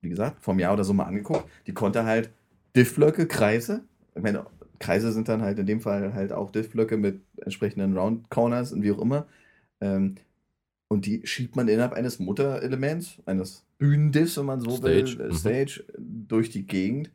wie 0.00 0.08
gesagt, 0.08 0.42
vom 0.42 0.58
Jahr 0.58 0.72
oder 0.72 0.84
so 0.84 0.92
mal 0.92 1.04
angeguckt, 1.04 1.44
die 1.66 1.74
konnte 1.74 2.04
halt 2.04 2.30
Diff-Blöcke, 2.74 3.26
Kreise. 3.26 3.82
Ich 4.14 4.22
meine, 4.22 4.46
Kreise 4.78 5.12
sind 5.12 5.28
dann 5.28 5.42
halt 5.42 5.58
in 5.58 5.66
dem 5.66 5.80
Fall 5.80 6.14
halt 6.14 6.32
auch 6.32 6.50
Diff-Blöcke 6.50 6.96
mit 6.96 7.20
entsprechenden 7.36 7.96
Round-Corners 7.96 8.72
und 8.72 8.82
wie 8.82 8.92
auch 8.92 9.00
immer. 9.00 9.26
Ähm, 9.80 10.16
und 10.88 11.06
die 11.06 11.26
schiebt 11.26 11.56
man 11.56 11.68
innerhalb 11.68 11.92
eines 11.92 12.18
Mutterelements, 12.18 13.22
eines 13.24 13.64
Bühnendiffs, 13.78 14.36
wenn 14.36 14.46
man 14.46 14.60
so 14.60 14.76
Stage, 14.76 15.18
will, 15.18 15.26
äh, 15.26 15.28
mhm. 15.28 15.34
Stage, 15.34 15.84
durch 15.98 16.50
die 16.50 16.66
Gegend. 16.66 17.10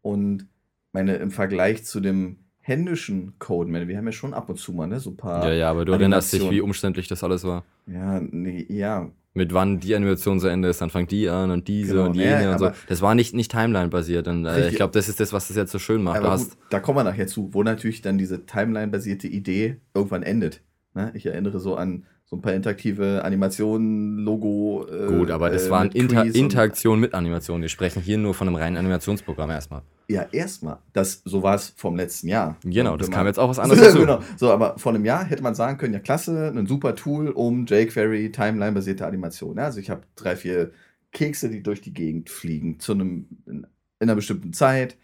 Und 0.00 0.46
meine, 0.92 1.16
im 1.16 1.30
Vergleich 1.30 1.84
zu 1.84 2.00
dem 2.00 2.38
händischen 2.60 3.38
Code, 3.38 3.70
wir 3.88 3.96
haben 3.96 4.06
ja 4.06 4.12
schon 4.12 4.34
ab 4.34 4.48
und 4.50 4.58
zu 4.58 4.72
mal, 4.72 4.86
ne, 4.86 5.00
so 5.00 5.10
ein 5.10 5.16
paar. 5.16 5.46
Ja, 5.46 5.52
ja, 5.54 5.70
aber 5.70 5.84
du 5.84 5.92
erinnerst 5.92 6.32
dich, 6.32 6.50
wie 6.50 6.60
umständlich 6.60 7.08
das 7.08 7.24
alles 7.24 7.44
war. 7.44 7.64
Ja, 7.86 8.20
nee, 8.20 8.66
ja, 8.68 9.10
Mit 9.32 9.54
wann 9.54 9.80
die 9.80 9.94
Animation 9.94 10.38
zu 10.38 10.48
Ende 10.48 10.68
ist, 10.68 10.80
dann 10.82 10.90
fängt 10.90 11.10
die 11.10 11.28
an 11.30 11.50
und 11.50 11.66
diese 11.66 11.94
Genau, 11.94 12.06
und 12.08 12.16
ja, 12.16 12.38
jene 12.38 12.52
und 12.52 12.58
so. 12.58 12.70
Das 12.88 13.00
war 13.00 13.14
nicht, 13.14 13.34
nicht 13.34 13.50
Timeline-basiert. 13.50 14.28
Und 14.28 14.44
äh, 14.44 14.68
ich 14.68 14.76
glaube, 14.76 14.92
das 14.92 15.08
ist 15.08 15.18
das, 15.18 15.32
was 15.32 15.48
das 15.48 15.56
jetzt 15.56 15.72
so 15.72 15.78
schön 15.78 16.02
macht. 16.02 16.18
Aber 16.18 16.36
gut, 16.36 16.48
da 16.68 16.80
kommen 16.80 16.98
wir 16.98 17.04
nachher 17.04 17.26
zu, 17.26 17.54
wo 17.54 17.62
natürlich 17.62 18.02
dann 18.02 18.18
diese 18.18 18.44
Timeline-basierte 18.44 19.28
Idee 19.28 19.76
irgendwann 19.94 20.22
endet. 20.22 20.60
Ne? 20.94 21.10
Ich 21.14 21.24
erinnere 21.24 21.60
so 21.60 21.76
an 21.76 22.04
so 22.26 22.36
ein 22.36 22.42
paar 22.42 22.52
interaktive 22.52 23.24
Animationen, 23.24 24.18
Logo. 24.18 24.86
äh, 24.86 25.06
gut, 25.06 25.30
aber 25.30 25.48
das 25.48 25.68
äh, 25.68 25.70
waren 25.70 25.90
Inter 25.92 26.26
Interaktionen 26.26 27.00
mit 27.00 27.14
Animationen. 27.14 27.62
Wir 27.62 27.70
sprechen 27.70 28.02
hier 28.02 28.18
nur 28.18 28.34
von 28.34 28.48
einem 28.48 28.56
reinen 28.56 28.76
Animationsprogramm 28.76 29.48
erstmal. 29.48 29.82
Ja, 30.10 30.26
erstmal. 30.32 30.78
Das, 30.94 31.20
so 31.24 31.42
war 31.42 31.54
es 31.54 31.74
vom 31.76 31.94
letzten 31.94 32.28
Jahr. 32.28 32.56
Genau, 32.64 32.96
das 32.96 33.10
kam 33.10 33.26
jetzt 33.26 33.38
auch 33.38 33.50
was 33.50 33.58
anderes 33.60 33.82
dazu. 33.82 33.98
genau. 33.98 34.20
So, 34.38 34.50
aber 34.50 34.78
vor 34.78 34.94
einem 34.94 35.04
Jahr 35.04 35.24
hätte 35.24 35.42
man 35.42 35.54
sagen 35.54 35.76
können, 35.76 35.92
ja 35.92 36.00
klasse, 36.00 36.50
ein 36.54 36.66
super 36.66 36.94
Tool, 36.94 37.28
um 37.28 37.66
jQuery 37.66 38.32
Timeline-basierte 38.32 39.06
Animation. 39.06 39.58
Ja, 39.58 39.64
also 39.64 39.80
ich 39.80 39.90
habe 39.90 40.02
drei, 40.16 40.34
vier 40.34 40.72
Kekse, 41.12 41.50
die 41.50 41.62
durch 41.62 41.82
die 41.82 41.92
Gegend 41.92 42.30
fliegen, 42.30 42.80
zu 42.80 42.92
einem, 42.92 43.26
in, 43.46 43.56
in 43.56 43.66
einer 44.00 44.14
bestimmten 44.14 44.54
Zeit. 44.54 44.96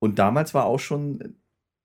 Und 0.00 0.18
damals 0.18 0.52
war 0.52 0.66
auch 0.66 0.80
schon 0.80 1.36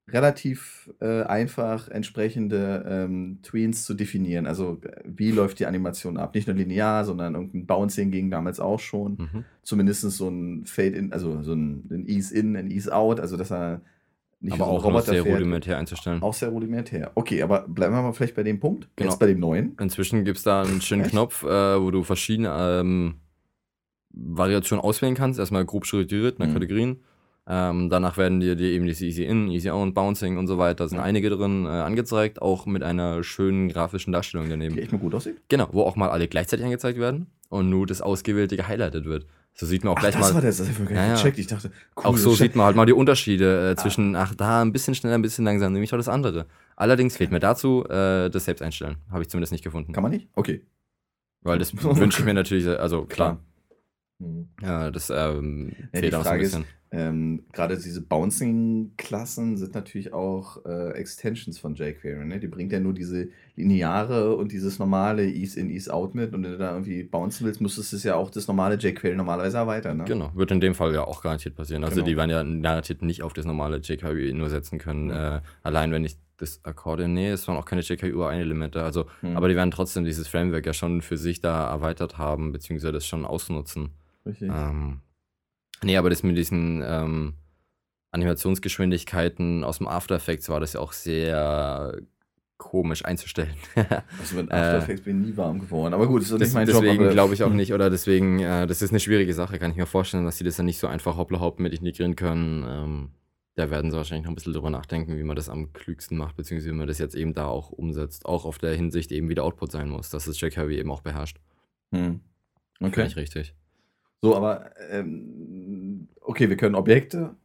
relativ 0.08 0.92
äh, 1.02 1.24
einfach, 1.24 1.88
entsprechende 1.90 2.86
ähm, 2.88 3.40
Tweens 3.42 3.86
zu 3.86 3.96
definieren. 3.96 4.46
Also 4.46 4.80
äh, 4.84 5.02
wie 5.06 5.32
läuft 5.32 5.60
die 5.60 5.66
Animation 5.66 6.18
ab? 6.18 6.36
Nicht 6.36 6.48
nur 6.48 6.56
linear, 6.56 7.04
sondern 7.06 7.34
irgendein 7.34 7.66
Bouncing 7.66 8.12
ging 8.12 8.30
damals 8.30 8.60
auch 8.60 8.80
schon 8.80 9.14
Mhm. 9.18 9.44
zumindest 9.64 10.02
so 10.02 10.30
ein 10.30 10.66
Fade-in, 10.66 11.12
also 11.12 11.42
so 11.42 11.54
ein, 11.54 11.88
ein 11.90 12.06
Ease-in, 12.08 12.56
ein 12.56 12.70
Ease-out, 12.70 13.20
also 13.20 13.36
dass 13.36 13.52
er 13.52 13.82
nicht 14.42 14.54
Aber 14.54 14.66
so 14.66 14.72
auch 14.88 14.92
noch 14.92 15.02
sehr 15.02 15.24
fährt. 15.24 15.38
rudimentär 15.38 15.78
einzustellen. 15.80 16.22
Auch 16.22 16.34
sehr 16.36 16.50
rudimentär. 16.50 17.12
Okay, 17.16 17.42
aber 17.42 17.68
bleiben 17.68 17.96
wir 17.96 18.04
mal 18.04 18.12
vielleicht 18.14 18.36
bei 18.36 18.44
dem 18.44 18.60
Punkt. 18.60 18.88
Genau. 18.96 19.10
Jetzt 19.10 19.20
bei 19.20 19.26
dem 19.26 19.40
neuen. 19.40 19.76
Inzwischen 19.80 20.24
gibt 20.24 20.38
es 20.38 20.44
da 20.44 20.62
einen 20.62 20.82
schönen 20.82 21.02
Echt? 21.04 21.12
Knopf, 21.12 21.42
äh, 21.44 21.82
wo 21.82 21.90
du 21.90 22.04
verschiedene 22.04 22.50
ähm, 22.82 23.16
Variationen 24.12 24.84
auswählen 24.84 25.16
kannst. 25.16 25.40
Erstmal 25.40 25.66
grob 25.66 25.86
strukturiert 25.86 26.38
nach 26.38 26.48
Mhm. 26.48 26.54
Kategorien. 26.54 26.98
Ähm, 27.48 27.90
danach 27.90 28.18
werden 28.18 28.40
dir, 28.40 28.56
dir 28.56 28.70
eben 28.72 28.86
diese 28.88 29.06
Easy 29.06 29.24
In, 29.24 29.50
Easy 29.52 29.70
Out, 29.70 29.94
Bouncing 29.94 30.38
und 30.38 30.48
so 30.48 30.58
weiter, 30.58 30.88
sind 30.88 30.98
Ja. 30.98 31.04
einige 31.04 31.30
drin 31.30 31.66
äh, 31.66 31.70
angezeigt, 31.70 32.42
auch 32.42 32.66
mit 32.66 32.82
einer 32.82 33.24
schönen 33.24 33.70
grafischen 33.70 34.12
Darstellung 34.14 34.50
daneben. 34.50 34.76
Die 34.76 34.82
echt 34.82 34.92
mal 34.92 34.98
gut 34.98 35.14
aussieht. 35.14 35.38
Genau, 35.50 35.68
wo 35.72 35.84
auch 35.84 35.96
mal 35.96 36.10
alle 36.10 36.28
gleichzeitig 36.28 36.66
angezeigt 36.66 36.98
werden 37.00 37.28
und 37.50 37.70
nur 37.70 37.86
das 37.86 38.02
Ausgewählte 38.02 38.58
gehighlightet 38.58 39.06
wird. 39.06 39.28
So 39.54 39.66
sieht 39.68 39.84
man 39.84 39.94
auch 39.94 39.98
Ach, 39.98 40.02
gleich 40.02 40.16
das 40.16 40.22
mal. 40.30 40.34
war 40.34 40.42
das. 40.42 40.58
Das 40.58 40.68
ich 40.70 40.78
Ja, 40.90 41.14
gecheckt. 41.14 41.38
Ich 41.38 41.48
dachte, 41.48 41.70
cool, 41.98 42.04
Auch 42.06 42.18
so 42.18 42.32
sieht 42.34 42.56
man 42.56 42.66
halt 42.66 42.76
mal 42.76 42.86
die 42.88 42.94
Unterschiede 42.94 43.70
äh, 43.70 43.72
Ah. 43.74 43.76
zwischen, 43.78 44.16
ach, 44.16 44.34
da 44.36 44.62
ein 44.64 44.74
bisschen 44.74 44.96
schneller, 44.96 45.16
ein 45.16 45.22
bisschen 45.22 45.46
langsam, 45.46 45.72
nämlich 45.72 45.94
auch 45.94 45.98
das 45.98 46.10
andere. 46.10 46.48
Allerdings 46.76 47.16
fehlt 47.16 47.32
mir 47.32 47.40
dazu 47.40 47.86
äh, 47.88 48.30
das 48.30 48.46
Selbsteinstellen. 48.46 48.98
Habe 49.12 49.22
ich 49.22 49.30
zumindest 49.30 49.52
nicht 49.54 49.64
gefunden. 49.64 49.94
Kann 49.94 50.02
man 50.04 50.12
nicht? 50.12 50.28
Okay. 50.34 50.66
Weil 51.42 51.60
das 51.60 51.74
wünsche 51.84 52.20
ich 52.20 52.26
mir 52.26 52.34
natürlich, 52.34 52.68
also 52.68 53.04
klar, 53.06 53.34
Hm. 53.34 53.38
Ja, 54.62 54.92
das 54.92 55.10
ähm, 55.10 55.72
Ja, 55.78 55.86
die 55.94 56.00
fehlt 56.00 56.16
auch 56.16 56.24
so 56.24 56.30
ein 56.30 56.32
Frage 56.32 56.44
ist, 56.44 56.52
bisschen. 56.52 56.66
Ähm, 56.92 57.44
Gerade 57.52 57.76
diese 57.78 58.02
Bouncing-Klassen 58.02 59.58
sind 59.58 59.76
natürlich 59.76 60.14
auch 60.14 60.64
äh, 60.66 60.92
Extensions 60.92 61.60
von 61.60 61.76
jQuery. 61.76 62.24
Ne? 62.26 62.40
Die 62.40 62.48
bringt 62.48 62.72
ja 62.72 62.80
nur 62.80 62.94
diese 62.94 63.28
lineare 63.56 64.36
und 64.36 64.52
dieses 64.52 64.80
normale 64.80 65.26
Ease-in, 65.26 65.70
Ease-out 65.70 66.16
mit. 66.16 66.34
Und 66.34 66.44
wenn 66.44 66.52
du 66.52 66.58
da 66.58 66.72
irgendwie 66.72 67.04
bouncen 67.04 67.46
willst, 67.46 67.60
müsstest 67.60 67.92
du 67.92 67.98
es 67.98 68.04
ja 68.04 68.16
auch 68.16 68.30
das 68.30 68.48
normale 68.48 68.76
jQuery 68.76 69.16
normalerweise 69.16 69.58
erweitern. 69.58 69.98
Ne? 69.98 70.04
Genau, 70.06 70.32
wird 70.36 70.52
in 70.52 70.62
dem 70.62 70.76
Fall 70.76 70.94
ja 70.94 71.04
auch 71.04 71.22
garantiert 71.22 71.56
passieren. 71.56 71.84
Also 71.84 71.96
Genau. 71.96 72.08
die 72.08 72.18
werden 72.18 72.30
ja 72.30 72.62
garantiert 72.62 73.02
nicht 73.02 73.24
auf 73.24 73.34
das 73.34 73.46
normale 73.46 73.78
jQuery 73.78 74.34
nur 74.34 74.50
setzen 74.50 74.80
können. 74.80 75.10
Ja. 75.10 75.38
Äh, 75.38 75.42
allein 75.64 75.92
wenn 75.92 76.06
ich 76.06 76.18
das 76.38 76.64
Akkordeon, 76.64 77.14
nee, 77.14 77.30
es 77.30 77.48
waren 77.48 77.58
auch 77.58 77.66
keine 77.66 77.82
jQuery-Elemente. 77.82 78.82
Also, 78.84 79.06
Hm. 79.22 79.36
aber 79.38 79.48
die 79.50 79.56
werden 79.56 79.72
trotzdem 79.72 80.04
dieses 80.06 80.28
Framework 80.28 80.66
ja 80.66 80.74
schon 80.74 81.02
für 81.02 81.18
sich 81.18 81.42
da 81.42 81.70
erweitert 81.70 82.18
haben, 82.18 82.52
beziehungsweise 82.52 82.92
das 82.94 83.06
schon 83.06 83.26
ausnutzen. 83.26 83.90
Richtig. 84.26 84.50
Ähm, 84.52 85.02
nee, 85.84 85.98
aber 85.98 86.10
das 86.10 86.24
mit 86.24 86.38
diesen 86.38 86.82
ähm, 86.86 87.34
Animationsgeschwindigkeiten 88.12 89.64
aus 89.64 89.78
dem 89.80 89.88
After 89.88 90.16
Effects 90.16 90.50
war 90.50 90.60
das 90.60 90.74
ja 90.74 90.80
auch 90.80 90.94
sehr 90.94 91.98
komisch 92.58 93.04
einzustellen. 93.06 93.54
Also 94.20 94.38
mit 94.38 94.50
äh, 94.50 94.54
After 94.54 94.78
Effects 94.78 95.02
bin 95.04 95.22
ich 95.22 95.32
nie 95.32 95.38
warm 95.38 95.60
geworden. 95.60 95.94
Aber 95.94 96.08
gut, 96.08 96.22
das 96.22 96.32
ist 96.32 96.40
Das, 96.40 96.48
nicht 96.50 96.54
mein 96.54 96.66
deswegen 96.66 97.10
glaube 97.10 97.34
ich 97.34 97.44
auch 97.44 97.50
nicht, 97.54 97.74
oder 97.74 97.90
deswegen, 97.90 98.40
äh, 98.40 98.66
das 98.66 98.82
ist 98.82 98.92
eine 98.92 99.00
schwierige 99.00 99.34
Sache, 99.34 99.60
kann 99.60 99.72
ich 99.72 99.78
mir 99.78 99.86
vorstellen, 99.86 100.26
dass 100.26 100.38
sie 100.38 100.44
das 100.46 100.56
dann 100.56 100.66
nicht 100.66 100.80
so 100.80 100.88
einfach 100.88 101.18
hoppla 101.18 101.40
hopp 101.40 101.60
mit 101.60 101.74
integrieren 101.74 102.16
können. 102.16 102.66
Ähm, 102.68 103.10
da 103.56 103.70
werden 103.70 103.92
sie 103.92 103.96
wahrscheinlich 103.98 104.26
noch 104.26 104.32
ein 104.32 104.36
bisschen 104.36 104.54
drüber 104.54 104.70
nachdenken, 104.70 105.18
wie 105.18 105.24
man 105.24 105.36
das 105.36 105.48
am 105.50 105.72
klügsten 105.74 106.18
macht, 106.18 106.36
beziehungsweise 106.36 106.72
wie 106.72 106.78
man 106.78 106.88
das 106.88 106.98
jetzt 106.98 107.16
eben 107.16 107.34
da 107.34 107.48
auch 107.48 107.72
umsetzt. 107.72 108.26
Auch 108.26 108.46
auf 108.46 108.58
der 108.58 108.74
Hinsicht 108.76 109.12
eben, 109.12 109.30
wie 109.30 109.36
der 109.36 109.46
Output 109.46 109.72
sein 109.72 109.90
muss, 109.90 110.10
dass 110.10 110.28
es 110.28 110.40
jQuery 110.42 110.78
eben 110.78 110.92
auch 110.92 111.02
beherrscht. 111.02 111.40
Hm. 111.94 112.22
Finde 112.78 112.92
Okay. 112.92 113.08
ich 113.08 113.16
richtig. 113.16 113.56
So, 114.26 114.36
aber 114.36 114.72
ähm, 114.92 116.08
okay, 116.22 116.50
wir 116.50 116.58
können 116.58 116.76
Objekte, 116.76 117.36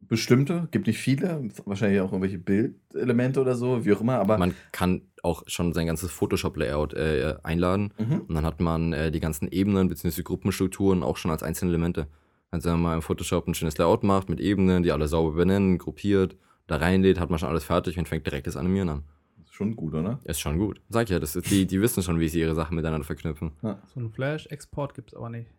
bestimmte, 0.00 0.68
gibt 0.70 0.86
nicht 0.86 0.98
viele, 0.98 1.48
wahrscheinlich 1.64 2.00
auch 2.00 2.12
irgendwelche 2.12 2.38
Bildelemente 2.38 3.40
oder 3.40 3.54
so, 3.56 3.84
wie 3.84 3.92
auch 3.92 4.00
immer, 4.00 4.18
aber 4.18 4.38
Man 4.38 4.54
kann 4.72 5.02
auch 5.22 5.42
schon 5.46 5.72
sein 5.72 5.86
ganzes 5.86 6.10
Photoshop-Layout 6.12 6.94
äh, 6.94 7.34
einladen 7.42 7.92
Mhm. 7.98 8.20
und 8.28 8.34
dann 8.34 8.44
hat 8.44 8.60
man 8.60 8.92
äh, 8.92 9.10
die 9.10 9.18
ganzen 9.20 9.48
Ebenen 9.48 9.88
bzw. 9.88 10.22
Gruppenstrukturen 10.22 11.02
auch 11.02 11.16
schon 11.16 11.30
als 11.32 11.42
einzelne 11.42 11.70
Elemente. 11.72 12.06
Also 12.52 12.70
wenn 12.70 12.80
man 12.80 12.94
im 12.94 13.02
Photoshop 13.02 13.48
ein 13.48 13.54
schönes 13.54 13.76
Layout 13.78 14.04
macht 14.04 14.28
mit 14.28 14.38
Ebenen, 14.40 14.84
die 14.84 14.92
alle 14.92 15.08
sauber 15.08 15.32
benennen, 15.34 15.78
gruppiert, 15.78 16.36
da 16.68 16.76
reinlädt, 16.76 17.18
hat 17.18 17.30
man 17.30 17.38
schon 17.40 17.48
alles 17.48 17.64
fertig 17.64 17.98
und 17.98 18.06
fängt 18.08 18.24
direkt 18.26 18.46
das 18.46 18.56
Animieren 18.56 18.88
an. 18.88 19.02
ist 19.42 19.54
schon 19.54 19.74
gut, 19.74 19.94
oder? 19.94 20.20
Ist 20.24 20.40
schon 20.40 20.58
gut. 20.58 20.80
Sag 20.88 21.04
ich 21.04 21.10
ja, 21.10 21.18
das 21.18 21.34
ist, 21.34 21.50
die, 21.50 21.66
die 21.66 21.80
wissen 21.80 22.02
schon, 22.04 22.20
wie 22.20 22.28
sie 22.28 22.40
ihre 22.40 22.54
Sachen 22.54 22.76
miteinander 22.76 23.04
verknüpfen. 23.04 23.50
Ja. 23.62 23.82
So 23.92 23.98
einen 23.98 24.10
Flash-Export 24.12 24.94
gibt 24.94 25.10
es 25.10 25.16
aber 25.16 25.30
nicht. 25.30 25.50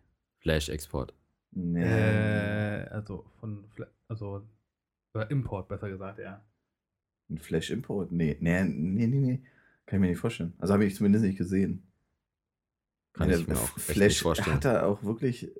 Flash-Export. 0.48 1.12
Nee. 1.50 1.84
Äh, 1.84 2.88
also 2.88 3.26
von 3.38 3.66
Fla 3.74 3.86
also 4.08 4.42
oder 5.14 5.30
Import 5.30 5.68
besser 5.68 5.90
gesagt, 5.90 6.18
ja. 6.18 6.42
Ein 7.28 7.38
Flash-Import? 7.38 8.12
Nee, 8.12 8.38
nee, 8.40 8.64
nee, 8.64 9.06
nee, 9.06 9.20
nee. 9.20 9.42
Kann 9.84 9.98
ich 9.98 10.00
mir 10.00 10.08
nicht 10.08 10.20
vorstellen. 10.20 10.54
Also 10.58 10.72
habe 10.72 10.86
ich 10.86 10.94
zumindest 10.94 11.24
nicht 11.26 11.36
gesehen. 11.36 11.82
Kann 13.12 13.30
ich 13.30 13.46
mir 13.46 13.56
auch 13.56 13.78
Flash 13.78 14.08
nicht 14.08 14.22
vorstellen. 14.22 14.56
hat 14.56 14.64
er 14.64 14.86
auch 14.86 15.02
wirklich. 15.02 15.50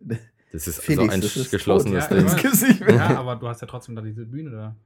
Das 0.52 0.66
ist 0.66 0.78
Felix, 0.82 1.04
so 1.04 1.10
ein 1.10 1.20
das 1.20 1.36
ist 1.36 1.50
geschlossenes 1.50 2.08
tot, 2.08 2.16
ja, 2.16 2.24
Ding. 2.24 2.80
weg. 2.80 2.90
Ja, 2.94 3.18
aber 3.18 3.36
du 3.36 3.46
hast 3.46 3.60
ja 3.60 3.66
trotzdem 3.66 3.94
da 3.94 4.00
diese 4.00 4.24
Bühne 4.24 4.50
da. 4.50 4.76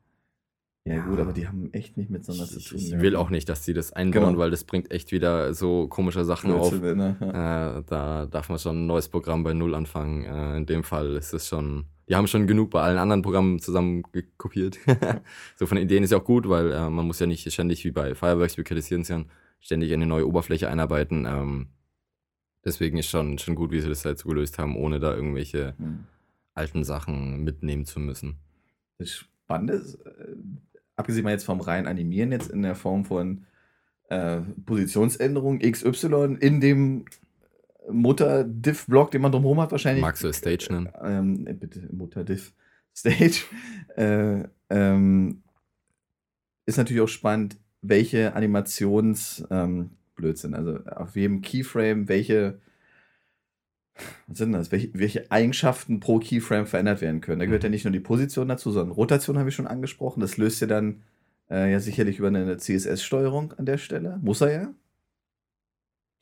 Ja, 0.85 1.01
gut, 1.07 1.21
aber 1.21 1.33
die 1.33 1.47
haben 1.47 1.73
echt 1.73 1.97
nicht 1.97 2.11
miteinander 2.11 2.45
zu 2.45 2.59
tun. 2.61 2.77
ich 2.79 2.90
ja. 2.90 3.01
will 3.01 3.14
auch 3.14 3.31
nicht, 3.31 3.49
dass 3.49 3.64
die 3.64 3.73
das 3.73 3.92
einbauen, 3.92 4.25
Genau. 4.31 4.38
weil 4.38 4.51
das 4.51 4.64
bringt 4.64 4.90
echt 4.90 5.12
wieder 5.12 5.55
so 5.55 5.87
komische 5.87 6.25
Sachen 6.25 6.51
auf. 6.53 6.71
Blödsinn, 6.71 6.99
ne? 6.99 7.16
Ja. 7.21 7.79
Äh, 7.79 7.83
da 7.87 8.27
darf 8.27 8.49
man 8.49 8.59
schon 8.59 8.83
ein 8.83 8.87
neues 8.87 9.09
Programm 9.09 9.45
bei 9.45 9.55
Null 9.55 9.77
anfangen. 9.77 10.25
Äh, 10.25 10.57
in 10.57 10.66
dem 10.66 10.83
Fall 10.83 11.14
ist 11.14 11.33
es 11.35 11.47
schon. 11.47 11.85
Die 12.09 12.16
haben 12.16 12.27
schon 12.27 12.49
genug 12.49 12.71
bei 12.71 12.83
allen 12.83 12.99
anderen 12.99 13.23
Programmen 13.23 13.61
zusammen 13.61 14.03
kopiert. 14.38 14.77
so 15.57 15.66
von 15.66 15.79
Ideen 15.79 16.03
ist 16.03 16.11
ja 16.11 16.18
auch 16.18 16.25
gut, 16.25 16.49
weil 16.49 16.73
äh, 16.73 16.90
man 16.90 17.07
muss 17.07 17.21
ja 17.21 17.27
nicht 17.27 17.51
ständig 17.53 17.85
wie 17.85 17.92
bei 17.92 18.16
Fireworks, 18.16 18.57
wir 18.57 18.64
kritisieren 18.64 19.03
es 19.03 19.09
ja, 19.09 19.25
ständig 19.61 19.92
eine 19.92 20.07
neue 20.07 20.27
Oberfläche 20.27 20.68
einarbeiten. 20.68 21.27
Ähm, 21.27 21.68
deswegen 22.64 22.99
ist 22.99 23.07
schon, 23.09 23.38
schon 23.38 23.55
gut, 23.55 23.71
wie 23.71 23.81
sie 23.81 23.88
das 23.88 24.05
halt 24.05 24.18
so 24.18 24.29
gelöst 24.29 24.59
haben, 24.59 24.77
ohne 24.77 24.99
da 24.99 25.14
irgendwelche 25.14 25.75
Hm. 25.79 26.01
alten 26.55 26.83
Sachen 26.83 27.45
mitnehmen 27.45 27.85
zu 27.87 28.01
müssen. 28.01 28.38
Das 28.99 29.11
Spannende 29.12 29.75
ist, 29.75 29.95
äh, 30.05 30.35
abgesehen 31.02 31.24
mal 31.24 31.30
jetzt 31.30 31.44
vom 31.44 31.60
rein 31.60 31.86
Animieren, 31.86 32.32
jetzt 32.32 32.50
in 32.50 32.62
der 32.62 32.74
Form 32.74 33.04
von 33.04 33.44
äh, 34.08 34.40
Positionsänderung 34.66 35.58
XY 35.58 36.36
in 36.40 36.60
dem 36.60 37.04
Mutter-Diff-Block, 37.90 39.10
den 39.10 39.22
man 39.22 39.32
drumherum 39.32 39.60
hat, 39.60 39.72
wahrscheinlich. 39.72 40.02
Magst 40.02 40.22
du 40.22 40.32
Stage 40.32 40.68
nennen? 40.70 40.88
Ähm, 41.02 41.46
äh, 41.46 41.54
bitte, 41.54 41.88
Mutter-Diff-Stage. 41.92 43.44
äh, 43.96 44.44
ähm, 44.70 45.42
ist 46.64 46.78
natürlich 46.78 47.02
auch 47.02 47.08
spannend, 47.08 47.58
welche 47.80 48.36
Animations- 48.36 49.44
ähm, 49.50 49.90
Blödsinn, 50.14 50.54
also 50.54 50.78
auf 50.84 51.16
jedem 51.16 51.40
Keyframe, 51.40 52.08
welche. 52.08 52.60
Was 54.26 54.38
sind 54.38 54.52
das? 54.52 54.72
Welche, 54.72 54.90
welche 54.94 55.31
Eigenschaften 55.31 56.00
pro 56.00 56.18
Keyframe 56.18 56.66
verändert 56.66 57.00
werden 57.00 57.20
können? 57.20 57.40
Da 57.40 57.44
gehört 57.46 57.64
ja 57.64 57.68
nicht 57.70 57.85
nur 57.85 57.92
die 57.92 58.00
Position 58.00 58.48
dazu, 58.48 58.70
sondern 58.70 58.92
Rotation 58.94 59.38
habe 59.38 59.48
ich 59.50 59.55
schon 59.55 59.66
angesprochen. 59.66 60.20
Das 60.20 60.37
löst 60.38 60.61
ja 60.61 60.66
dann 60.66 61.02
äh, 61.50 61.70
ja 61.70 61.78
sicherlich 61.81 62.18
über 62.18 62.28
eine 62.28 62.57
CSS-Steuerung 62.57 63.52
an 63.55 63.66
der 63.66 63.78
Stelle. 63.78 64.18
Muss 64.22 64.40
er 64.40 64.50
ja. 64.52 64.74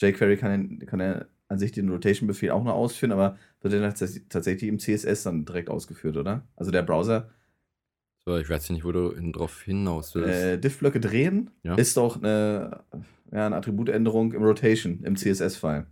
jQuery 0.02 0.36
kann, 0.36 0.78
ja- 0.80 0.86
kann 0.86 1.00
ja 1.00 1.24
an 1.48 1.58
sich 1.58 1.72
den 1.72 1.88
Rotation-Befehl 1.88 2.50
auch 2.50 2.62
noch 2.64 2.74
ausführen, 2.74 3.12
aber 3.12 3.36
wird 3.60 3.74
ja 3.74 3.80
tats- 3.88 4.20
tatsächlich 4.28 4.68
im 4.68 4.78
CSS 4.78 5.24
dann 5.24 5.44
direkt 5.44 5.68
ausgeführt, 5.68 6.16
oder? 6.16 6.46
Also 6.56 6.70
der 6.70 6.82
Browser, 6.82 7.30
So, 8.24 8.36
ich 8.36 8.48
weiß 8.48 8.70
nicht, 8.70 8.84
wo 8.84 8.92
du 8.92 9.10
drauf 9.32 9.62
hinaus 9.62 10.14
willst. 10.14 10.28
äh, 10.42 10.58
Diff-Blöcke 10.58 11.00
drehen, 11.00 11.50
Ja. 11.62 11.74
ist 11.74 11.96
doch 11.96 12.16
eine, 12.22 12.84
ja, 13.32 13.46
eine 13.46 13.56
Attributänderung 13.56 14.32
im 14.32 14.42
Rotation, 14.42 15.02
im 15.04 15.16
CSS-File. 15.16 15.86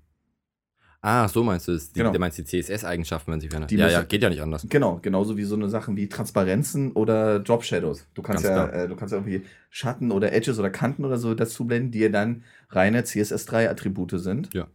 Ah, 1.01 1.29
so 1.29 1.45
meinst 1.45 1.69
du 1.69 1.73
es. 1.73 1.93
Die, 1.93 2.01
Genau. 2.01 2.13
Du 2.13 2.19
meinst 2.19 2.39
die 2.39 2.45
CSS-Eigenschaften, 2.45 3.31
wenn 3.31 3.41
sie 3.41 3.49
verändern. 3.49 3.69
Die 3.69 3.77
Ja, 3.77 3.89
ja, 3.89 4.03
geht 4.03 4.23
ja 4.23 4.29
nicht 4.29 4.43
anders. 4.43 4.67
Genau, 4.69 4.99
genauso 5.01 5.37
wie 5.37 5.45
so 5.45 5.55
eine 5.55 5.69
Sachen 5.69 5.97
wie 5.97 6.09
Transparenzen 6.09 6.93
oder 6.93 7.39
Drop 7.39 7.65
Shadows. 7.65 8.07
Du 8.15 8.23
kannst 8.23 8.45
Ganz 8.45 8.73
ja, 8.73 8.83
äh, 8.85 8.89
du 8.89 8.97
kannst 8.97 9.13
ja 9.13 9.19
irgendwie 9.19 9.45
Schatten 9.71 10.11
oder 10.11 10.33
Edges 10.33 10.59
oder 10.59 10.71
Kanten 10.71 11.05
oder 11.05 11.17
so 11.19 11.35
dazu 11.35 11.67
blenden, 11.67 11.93
die 11.93 12.01
ja 12.01 12.09
dann 12.09 12.43
reine 12.71 13.03
CSS3-Attribute 13.03 14.19
sind. 14.19 14.53
Ja. 14.55 14.67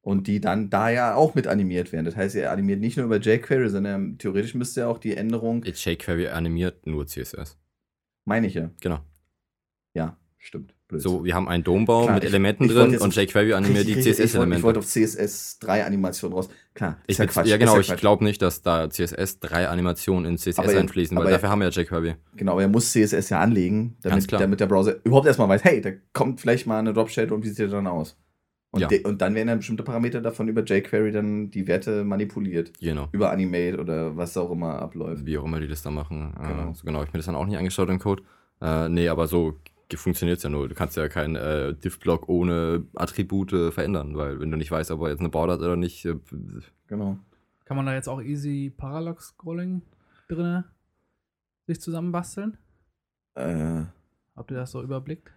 Und 0.00 0.26
die 0.26 0.40
dann 0.40 0.70
da 0.70 0.88
ja 0.90 1.14
auch 1.14 1.34
mit 1.34 1.46
animiert 1.46 1.92
werden. 1.92 2.06
Das 2.06 2.16
heißt, 2.16 2.34
er 2.34 2.50
animiert 2.50 2.80
nicht 2.80 2.96
nur 2.96 3.06
über 3.06 3.18
jQuery, 3.18 3.68
sondern 3.68 4.18
theoretisch 4.18 4.54
müsste 4.54 4.80
ja 4.80 4.88
auch 4.88 4.98
die 4.98 5.16
Änderung, 5.16 5.62
Jetzt 5.64 5.84
jQuery 5.84 6.28
animiert 6.28 6.86
nur 6.86 7.06
CSS. 7.06 7.56
meine 8.24 8.46
ich 8.46 8.54
ja. 8.54 8.70
Genau. 8.80 9.00
Ja, 9.94 10.16
stimmt. 10.38 10.74
Blöd. 10.88 11.02
So, 11.02 11.22
wir 11.22 11.34
haben 11.34 11.48
einen 11.48 11.64
Dombaum 11.64 12.04
Klar, 12.04 12.14
mit 12.14 12.24
ich- 12.24 12.30
Elementen 12.30 12.64
ich 12.64 12.74
wollte 12.74 12.92
drin 12.92 13.00
und 13.02 13.08
auf- 13.08 13.14
jQuery 13.14 13.52
animiert 13.52 13.86
die 13.86 13.92
richtig. 13.92 14.18
Ich 14.18 14.34
wollte- 14.34 14.54
Ich 14.56 14.62
wollte 14.62 14.80
CSS-Elemente. 14.80 14.80
auf 14.80 14.86
CSS3-Animation 14.86 16.32
raus. 16.32 16.48
Klar, 16.74 16.96
Ich 17.06 17.18
ja 17.18 17.26
Quatsch. 17.26 17.46
ja, 17.46 17.56
genau, 17.58 17.78
ich 17.78 17.88
Quatsch. 17.88 18.00
glaube 18.00 18.24
nicht, 18.24 18.40
dass 18.40 18.62
da 18.62 18.88
CSS 18.88 19.40
3 19.40 19.68
Animationen 19.68 20.24
in 20.24 20.38
CSS 20.38 20.58
Aber 20.60 20.72
ja- 20.72 20.80
einfließen, 20.80 21.16
weil 21.16 21.22
aber 21.24 21.30
ja- 21.30 21.36
dafür 21.36 21.50
haben 21.50 21.60
wir 21.60 21.68
ja 21.68 21.82
jQuery. 21.82 22.14
Genau, 22.36 22.52
aber 22.52 22.62
er 22.62 22.68
muss 22.68 22.90
CSS 22.92 23.28
ja 23.30 23.40
anlegen, 23.40 23.96
damit, 24.02 24.32
damit 24.32 24.60
der 24.60 24.66
Browser 24.66 24.96
überhaupt 25.04 25.26
erstmal 25.26 25.48
weiß, 25.50 25.64
hey, 25.64 25.80
da 25.80 25.90
kommt 26.12 26.40
vielleicht 26.40 26.66
mal 26.66 26.78
eine 26.78 26.92
Drop 26.92 27.10
Shadow 27.10 27.34
und 27.34 27.44
wie 27.44 27.48
sieht 27.48 27.58
der 27.58 27.68
dann 27.68 27.86
aus? 27.86 28.16
Und, 28.70 28.80
Ja. 28.80 28.88
und 29.04 29.20
dann 29.22 29.34
werden 29.34 29.48
dann 29.48 29.58
bestimmte 29.58 29.82
Parameter 29.82 30.20
davon 30.20 30.46
über 30.48 30.62
jQuery 30.62 31.10
dann 31.10 31.50
die 31.50 31.66
Werte 31.66 32.04
manipuliert. 32.04 32.72
Genau. 32.80 33.08
Über 33.12 33.30
Animate 33.30 33.78
oder 33.78 34.16
was 34.16 34.36
auch 34.36 34.50
immer 34.50 34.74
abläuft. 34.80 35.24
Wie 35.24 35.38
auch 35.38 35.44
immer 35.44 35.58
die 35.60 35.68
das 35.68 35.82
da 35.82 35.90
machen. 35.90 36.34
Genau. 36.36 36.48
Genau, 36.48 36.70
äh, 36.70 36.74
so 36.74 36.82
genau 36.84 37.02
ich 37.02 37.12
mir 37.12 37.18
das 37.18 37.26
dann 37.26 37.34
auch 37.34 37.46
nicht 37.46 37.56
angeschaut 37.56 37.88
im 37.88 37.98
Code. 37.98 38.22
Äh, 38.60 38.88
nee, 38.90 39.08
aber 39.08 39.26
so 39.26 39.54
funktioniert 39.96 40.38
es 40.38 40.42
ja 40.44 40.50
nur. 40.50 40.68
Du 40.68 40.74
kannst 40.74 40.96
ja 40.96 41.08
keinen 41.08 41.36
äh, 41.36 41.74
Div-Block 41.74 42.28
ohne 42.28 42.84
Attribute 42.94 43.72
verändern, 43.72 44.16
weil 44.16 44.38
wenn 44.40 44.50
du 44.50 44.56
nicht 44.56 44.70
weißt, 44.70 44.90
ob 44.90 45.00
er 45.02 45.10
jetzt 45.10 45.20
eine 45.20 45.28
Border 45.30 45.54
hat 45.54 45.60
oder 45.60 45.76
nicht, 45.76 46.04
äh, 46.04 46.16
Genau. 46.88 47.18
Kann 47.64 47.76
man 47.76 47.86
da 47.86 47.94
jetzt 47.94 48.08
auch 48.08 48.22
easy 48.22 48.72
Parallax-Scrolling 48.76 49.82
drinne 50.28 50.64
sich 51.66 51.80
zusammenbasteln? 51.80 52.56
Äh, 53.34 53.82
Habt 54.36 54.50
ihr 54.50 54.56
das 54.56 54.70
so 54.70 54.82
überblickt? 54.82 55.30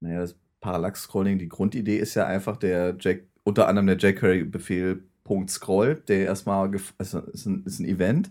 naja, 0.00 0.20
das 0.20 0.36
Parallax-Scrolling, 0.60 1.38
die 1.38 1.48
Grundidee 1.48 1.98
ist 1.98 2.14
ja 2.14 2.26
einfach 2.26 2.56
der 2.56 2.96
Jack, 3.00 3.24
unter 3.44 3.68
anderem 3.68 3.86
der 3.86 3.96
jQuery-Befehl 3.98 5.02
.scroll, 5.48 5.96
der 6.08 6.24
erstmal, 6.24 6.68
gef- 6.68 6.94
also 6.96 7.18
ist 7.20 7.44
ein, 7.46 7.62
ist 7.66 7.80
ein 7.80 7.84
Event, 7.84 8.30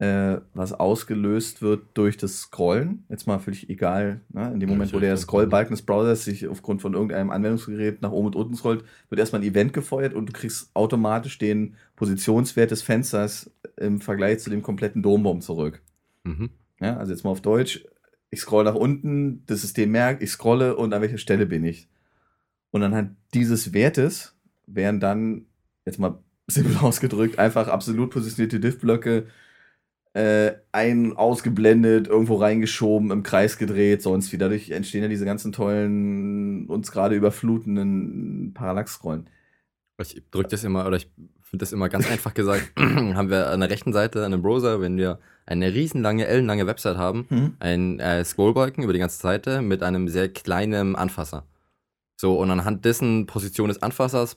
äh, 0.00 0.40
was 0.54 0.72
ausgelöst 0.72 1.60
wird 1.60 1.82
durch 1.92 2.16
das 2.16 2.40
Scrollen. 2.40 3.04
Jetzt 3.10 3.26
mal 3.26 3.38
völlig 3.38 3.68
egal, 3.68 4.22
ne? 4.30 4.50
in 4.50 4.58
dem 4.58 4.70
Moment, 4.70 4.94
wo 4.94 4.98
der. 4.98 5.14
Scrollbalken 5.18 5.74
des 5.74 5.82
Browsers 5.82 6.24
sich 6.24 6.48
aufgrund 6.48 6.80
von 6.80 6.94
irgendeinem 6.94 7.30
Anwendungsgerät 7.30 8.00
nach 8.00 8.10
oben 8.10 8.28
und 8.28 8.36
unten 8.36 8.54
scrollt, 8.54 8.82
wird 9.10 9.18
erstmal 9.18 9.42
ein 9.42 9.46
Event 9.46 9.74
gefeuert 9.74 10.14
und 10.14 10.26
du 10.26 10.32
kriegst 10.32 10.70
automatisch 10.72 11.36
den 11.36 11.76
Positionswert 11.96 12.70
des 12.70 12.80
Fensters 12.80 13.50
im 13.76 14.00
Vergleich 14.00 14.38
zu 14.38 14.48
dem 14.48 14.62
kompletten 14.62 15.02
Dombaum 15.02 15.42
zurück. 15.42 15.82
mhm. 16.24 16.48
Ja, 16.80 16.96
also 16.96 17.12
jetzt 17.12 17.24
mal 17.24 17.30
auf 17.30 17.42
Deutsch. 17.42 17.84
Ich 18.30 18.40
scroll 18.40 18.64
nach 18.64 18.74
unten, 18.74 19.44
das 19.44 19.60
System 19.60 19.90
merkt, 19.90 20.22
ich 20.22 20.30
scrolle 20.30 20.76
und 20.76 20.94
an 20.94 21.02
welcher 21.02 21.18
Stelle 21.18 21.44
bin 21.44 21.62
ich. 21.62 21.88
Und 22.70 22.82
anhand 22.82 23.16
dieses 23.34 23.74
Wertes 23.74 24.34
werden 24.66 24.98
dann, 24.98 25.44
jetzt 25.84 25.98
mal 25.98 26.20
simpel 26.46 26.78
ausgedrückt, 26.78 27.38
einfach 27.38 27.68
absolut 27.68 28.08
positionierte 28.08 28.60
Diff-Blöcke 28.60 29.26
äh, 30.12 30.52
ein, 30.72 31.16
ausgeblendet, 31.16 32.08
irgendwo 32.08 32.36
reingeschoben, 32.36 33.10
im 33.10 33.22
Kreis 33.22 33.58
gedreht, 33.58 34.02
sonst 34.02 34.32
wie. 34.32 34.38
Dadurch 34.38 34.70
entstehen 34.70 35.02
ja 35.02 35.08
diese 35.08 35.24
ganzen 35.24 35.52
tollen, 35.52 36.66
uns 36.66 36.90
gerade 36.90 37.14
überflutenden 37.14 38.52
Parallax-Scrollen. 38.54 39.28
Ich 40.00 40.22
drücke 40.30 40.48
das 40.48 40.64
immer, 40.64 40.86
oder 40.86 40.96
ich 40.96 41.10
finde 41.42 41.62
das 41.62 41.72
immer 41.72 41.88
ganz 41.88 42.10
einfach 42.10 42.34
gesagt, 42.34 42.72
haben 42.78 43.30
wir 43.30 43.50
an 43.50 43.60
der 43.60 43.70
rechten 43.70 43.92
Seite 43.92 44.24
an 44.24 44.32
dem 44.32 44.42
Browser, 44.42 44.80
wenn 44.80 44.96
wir 44.96 45.18
eine 45.46 45.74
riesenlange, 45.74 46.26
ellenlange 46.26 46.66
Website 46.66 46.96
haben, 46.96 47.26
Hm? 47.28 47.56
ein 47.58 48.00
äh, 48.00 48.24
Scrollbalken 48.24 48.82
über 48.84 48.92
die 48.92 48.98
ganze 48.98 49.18
Seite 49.20 49.60
mit 49.62 49.82
einem 49.82 50.08
sehr 50.08 50.28
kleinen 50.28 50.96
Anfasser. 50.96 51.44
So, 52.16 52.38
und 52.38 52.50
anhand 52.50 52.84
dessen 52.84 53.26
Position 53.26 53.68
des 53.68 53.82
Anfassers 53.82 54.36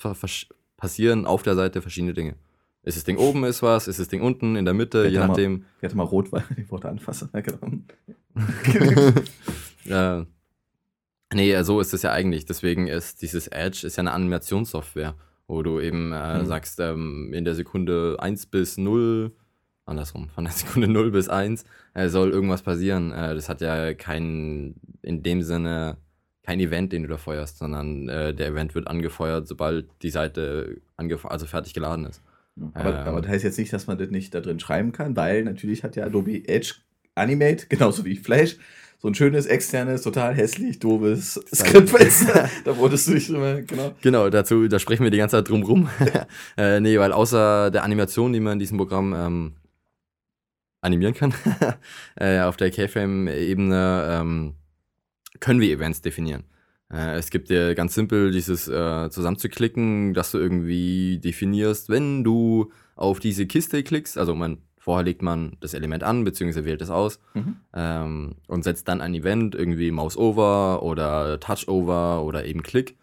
passieren 0.78 1.26
auf 1.26 1.44
der 1.44 1.56
Seite 1.56 1.82
verschiedene 1.82 2.14
Dinge. 2.14 2.36
Ist 2.84 2.98
das 2.98 3.06
Ding 3.06 3.18
oben 3.18 3.46
ist 3.46 3.64
was, 3.64 3.88
ist 3.88 4.00
das 4.00 4.10
Ding 4.10 4.22
unten, 4.22 4.58
in 4.58 4.66
der 4.66 4.74
Mitte, 4.74 5.08
je 5.08 5.20
nachdem. 5.20 5.66
Ich 5.80 5.86
hatte 5.86 5.96
mal 5.96 6.04
rot, 6.04 6.32
weil 6.34 6.44
die 6.58 6.70
Worte 6.70 6.90
anfasse. 6.90 7.30
Ja, 7.34 7.40
genau. 7.40 7.72
äh, 10.22 10.26
nee, 11.34 11.62
so 11.64 11.80
ist 11.80 11.94
es 11.94 12.02
ja 12.02 12.12
eigentlich. 12.12 12.46
Deswegen 12.46 12.88
ist 12.88 13.22
dieses 13.22 13.48
Edge 13.48 13.88
ist 13.88 13.96
ja 13.96 14.02
eine 14.02 14.12
Animationssoftware, 14.12 15.16
wo 15.48 15.64
du 15.64 15.80
eben 15.80 16.12
äh, 16.12 16.40
Hm. 16.40 16.46
sagst, 16.46 16.80
ähm, 16.82 17.32
in 17.34 17.46
der 17.46 17.56
Sekunde 17.56 18.18
1 18.20 18.48
bis 18.48 18.78
0, 18.78 19.32
andersrum, 19.86 20.30
von 20.30 20.44
der 20.44 20.54
Sekunde 20.54 20.90
0 20.90 21.12
bis 21.12 21.30
1 21.30 21.64
äh, 21.94 22.10
soll 22.10 22.32
irgendwas 22.32 22.64
passieren. 22.64 23.12
Äh, 23.14 23.34
das 23.34 23.48
hat 23.48 23.62
ja 23.62 23.94
kein, 23.94 24.76
in 25.02 25.24
dem 25.24 25.42
Sinne, 25.42 25.98
kein 26.42 26.60
Event, 26.60 26.92
den 26.92 27.04
du 27.04 27.08
da 27.08 27.18
feuerst, 27.18 27.60
sondern 27.60 28.10
äh, 28.10 28.34
der 28.34 28.48
Event 28.48 28.76
wird 28.76 28.88
angefeuert, 28.88 29.48
sobald 29.48 29.88
die 30.02 30.10
Seite 30.10 30.82
also 30.98 31.46
fertig 31.46 31.74
geladen 31.74 32.06
ist. 32.06 32.22
Aber, 32.60 32.90
Ähm. 32.90 33.08
aber 33.08 33.22
das 33.22 33.32
heißt 33.32 33.44
jetzt 33.44 33.58
nicht, 33.58 33.74
dass 33.74 33.88
man 33.88 33.98
das 33.98 34.10
nicht 34.10 34.34
da 34.34 34.42
drin 34.42 34.60
schreiben 34.60 34.92
kann, 34.92 35.16
weil 35.16 35.44
natürlich 35.44 35.84
hat 35.84 35.96
ja 35.96 36.06
Adobe 36.06 36.48
Edge 36.48 36.76
Animate, 37.16 37.66
genauso 37.70 38.06
wie 38.06 38.16
Flash, 38.16 38.58
so 39.00 39.10
ein 39.10 39.16
schönes, 39.16 39.48
externes, 39.48 40.02
total 40.02 40.34
hässlich, 40.34 40.80
doofes 40.80 41.34
Skriptfenster. 41.54 42.50
da 42.64 42.78
wurdest 42.78 43.08
du 43.08 43.14
nicht 43.14 43.30
drüber, 43.30 43.62
genau. 43.62 43.94
Genau, 44.02 44.30
dazu, 44.30 44.68
da 44.70 44.80
sprechen 44.80 45.04
wir 45.04 45.12
die 45.12 45.18
ganze 45.18 45.36
Zeit 45.36 45.50
drum 45.50 45.64
rum. 45.64 45.90
äh, 46.58 46.80
nee, 46.80 46.98
weil 46.98 47.12
außer 47.12 47.70
der 47.70 47.84
Animation, 47.84 48.32
die 48.32 48.40
man 48.40 48.54
in 48.54 48.60
diesem 48.60 48.78
Programm 48.78 49.14
ähm, 49.14 49.54
animieren 50.80 51.14
kann, 51.14 51.34
äh, 52.16 52.40
auf 52.40 52.56
der 52.56 52.72
Keyframe-Ebene 52.72 54.08
ähm, 54.10 54.54
können 55.42 55.60
wir 55.60 55.74
Events 55.74 56.02
definieren. 56.02 56.46
Äh, 56.92 57.16
es 57.18 57.30
gibt 57.30 57.50
dir 57.50 57.76
ganz 57.76 57.96
simpel 57.96 58.32
dieses 58.32 58.68
äh, 58.68 59.10
zusammenzuklicken, 59.10 60.14
dass 60.14 60.32
du 60.32 60.38
irgendwie 60.38 61.20
definierst, 61.20 61.90
wenn 61.90 62.24
du 62.24 62.72
auf 62.96 63.20
diese 63.20 63.48
Kiste 63.48 63.84
klickst, 63.84 64.18
also 64.18 64.36
man, 64.36 64.60
vorher 64.78 65.04
legt 65.04 65.22
man 65.22 65.58
das 65.62 65.74
Element 65.74 66.04
an, 66.04 66.24
beziehungsweise 66.24 66.66
wählt 66.66 66.82
es 66.82 66.90
aus 66.90 67.20
Mhm. 67.34 67.56
ähm, 67.74 68.36
und 68.48 68.64
setzt 68.64 68.88
dann 68.88 69.02
ein 69.02 69.14
Event, 69.16 69.56
irgendwie 69.56 69.92
Mouse 69.92 70.18
Over 70.18 70.84
oder 70.84 71.40
Touch 71.40 71.68
Over 71.68 72.24
oder 72.24 72.46
eben 72.46 72.62
Klick. 72.64 72.98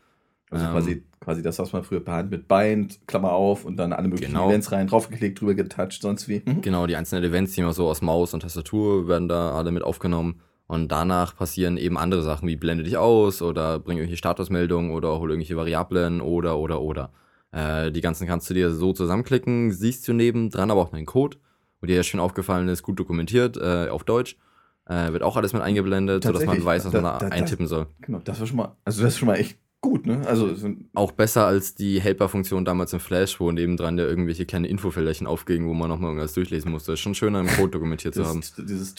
Also 0.51 0.67
Ähm. 0.67 0.73
quasi, 0.73 1.03
quasi 1.21 1.43
das, 1.43 1.59
was 1.59 1.73
man 1.73 1.83
früher 1.85 2.01
per 2.01 2.15
Hand 2.15 2.31
mit 2.31 2.49
Bind, 2.49 3.01
Klammer 3.07 3.33
auf 3.33 3.65
und 3.65 3.77
dann 3.77 3.93
alle 3.93 4.09
möglichen 4.09 4.33
Genau. 4.33 4.49
Events 4.49 4.73
rein, 4.73 4.87
draufgeklickt, 4.89 5.41
drüber 5.41 5.55
getoucht, 5.55 6.01
sonst 6.03 6.29
wie. 6.29 6.43
Mhm. 6.45 6.61
Genau, 6.61 6.87
die 6.87 6.97
einzelnen 6.97 7.25
Events, 7.25 7.55
die 7.55 7.63
man 7.63 7.73
so 7.73 7.89
aus 7.89 8.03
Maus 8.03 8.35
und 8.35 8.41
Tastatur 8.41 9.09
werden 9.09 9.29
da 9.29 9.53
alle 9.55 9.71
mit 9.73 9.83
aufgenommen. 9.83 10.41
Und 10.71 10.93
danach 10.93 11.35
passieren 11.37 11.77
eben 11.77 11.99
andere 11.99 12.23
Sachen, 12.23 12.47
wie 12.49 12.55
blende 12.55 12.85
dich 12.85 12.97
aus 12.97 13.43
oder 13.43 13.81
bring 13.81 13.97
irgendwelche 13.99 14.19
Statusmeldungen 14.19 14.93
oder 14.93 15.19
hol 15.19 15.31
irgendwelche 15.31 15.57
Variablen 15.57 16.21
oder, 16.21 16.59
oder, 16.59 16.81
oder. 16.81 17.11
Äh, 17.51 17.91
die 17.91 18.01
ganzen 18.01 18.29
kannst 18.29 18.49
du 18.49 18.55
dir 18.55 18.71
so 18.71 18.93
zusammenklicken, 18.93 19.73
siehst 19.73 20.07
du 20.07 20.13
nebendran 20.13 20.71
aber 20.71 20.81
auch 20.83 20.93
einen 20.93 21.07
Code, 21.07 21.39
wo 21.81 21.89
dir 21.89 21.97
ja 21.97 22.05
schon 22.05 22.21
aufgefallen 22.21 22.69
ist, 22.69 22.85
gut 22.85 23.01
dokumentiert, 23.01 23.57
äh, 23.57 23.89
auf 23.89 24.05
Deutsch. 24.05 24.37
Äh, 24.87 25.13
wird 25.13 25.25
auch 25.25 25.37
alles 25.37 25.53
mit 25.53 25.61
eingeblendet, 25.61 26.23
sodass 26.23 26.45
man 26.47 26.65
weiß, 26.65 26.85
was 26.85 26.93
Da- 26.93 27.01
man 27.01 27.19
da, 27.19 27.29
da- 27.29 27.35
eintippen 27.35 27.67
soll. 27.67 27.89
Genau, 28.03 28.21
das 28.23 28.39
war 28.39 28.47
schon 28.47 28.57
mal, 28.59 28.77
also 28.85 29.03
das 29.03 29.15
ist 29.15 29.19
schon 29.19 29.27
mal 29.27 29.37
echt 29.39 29.59
gut, 29.81 30.07
ne? 30.07 30.23
Also 30.25 30.55
Auch 30.95 31.11
besser 31.11 31.47
als 31.47 31.75
die 31.75 32.01
Helper-Funktion 32.01 32.65
damals 32.65 32.93
im 32.93 33.01
Flash, 33.01 33.41
wo 33.41 33.51
nebendran 33.51 33.99
ja 33.99 34.05
irgendwelche 34.05 34.47
kleine 34.47 34.69
Infofelderchen 34.69 35.27
aufgingen, 35.27 35.69
wo 35.69 35.75
man 35.75 35.89
nochmal 35.89 36.11
irgendwas 36.11 36.35
durchlesen 36.35 36.71
musste. 36.71 36.93
Ist 36.93 37.01
schon 37.01 37.17
schöner 37.17 37.41
im 37.41 37.49
Code 37.49 37.71
dokumentiert 37.71 38.15
zu 38.15 38.25
haben. 38.25 38.41
das, 38.41 38.55
dieses 38.57 38.95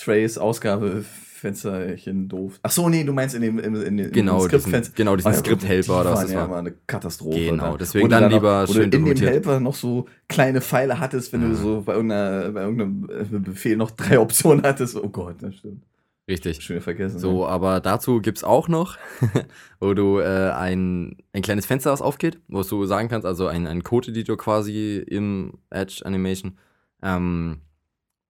Trace-Ausgabefensterchen 1.42 2.30
doof. 2.30 2.60
Ach 2.64 2.72
so, 2.72 2.90
nee, 2.90 3.04
du 3.04 3.14
meinst 3.14 3.36
in 3.36 3.42
dem, 3.42 3.60
in, 3.60 3.76
in, 3.76 4.00
in 4.00 4.12
Genau, 4.12 4.40
Skriptfenster. 4.42 4.94
genau, 4.96 5.16
diesen 5.16 5.30
Ah, 5.30 5.34
ja, 5.34 5.40
Skript-Helper, 5.40 6.04
das 6.04 6.32
ja 6.32 6.38
war. 6.40 6.46
immer 6.46 6.58
eine 6.58 6.72
Katastrophe. 6.88 7.40
Genau, 7.40 7.72
ne? 7.74 7.78
deswegen 7.80 8.10
dann 8.10 8.24
noch- 8.24 8.30
lieber 8.32 8.68
wo 8.68 8.74
schön 8.74 8.92
du 8.92 8.98
in 8.98 9.06
dem. 9.16 9.18
Helper 9.28 9.60
noch 9.60 9.76
so 9.76 10.08
kleine 10.28 10.62
Pfeile 10.62 11.00
hattest, 11.00 11.34
wenn 11.34 11.42
Mhm. 11.46 11.50
du 11.52 11.56
so 11.56 11.82
bei, 11.82 11.94
bei 11.94 12.62
irgendeinem 12.62 13.10
äh, 13.10 13.40
Befehl 13.40 13.78
noch 13.78 13.92
drei 13.92 14.20
Optionen 14.20 14.64
hattest. 14.64 14.96
Oh 14.96 15.10
Gott, 15.10 15.36
das 15.42 15.56
stimmt. 15.56 15.84
Richtig. 16.30 16.62
Schön 16.62 16.80
vergessen. 16.82 17.20
So, 17.20 17.46
aber 17.46 17.80
dazu 17.82 18.22
gibt's 18.22 18.44
auch 18.44 18.68
noch, 18.70 18.98
wo 19.80 19.94
du 19.94 20.20
äh, 20.20 20.52
ein, 20.52 21.18
ein 21.34 21.42
kleines 21.42 21.66
Fenster, 21.66 21.90
das 21.90 22.02
aufgeht, 22.02 22.40
wo 22.48 22.62
du 22.62 22.86
sagen 22.86 23.10
kannst, 23.10 23.26
also 23.26 23.48
ein, 23.48 23.68
ein 23.68 23.84
Code-Editor 23.84 24.38
quasi 24.38 24.98
im 25.06 25.54
Edge 25.72 26.02
Animation, 26.06 26.58
ähm, 27.02 27.58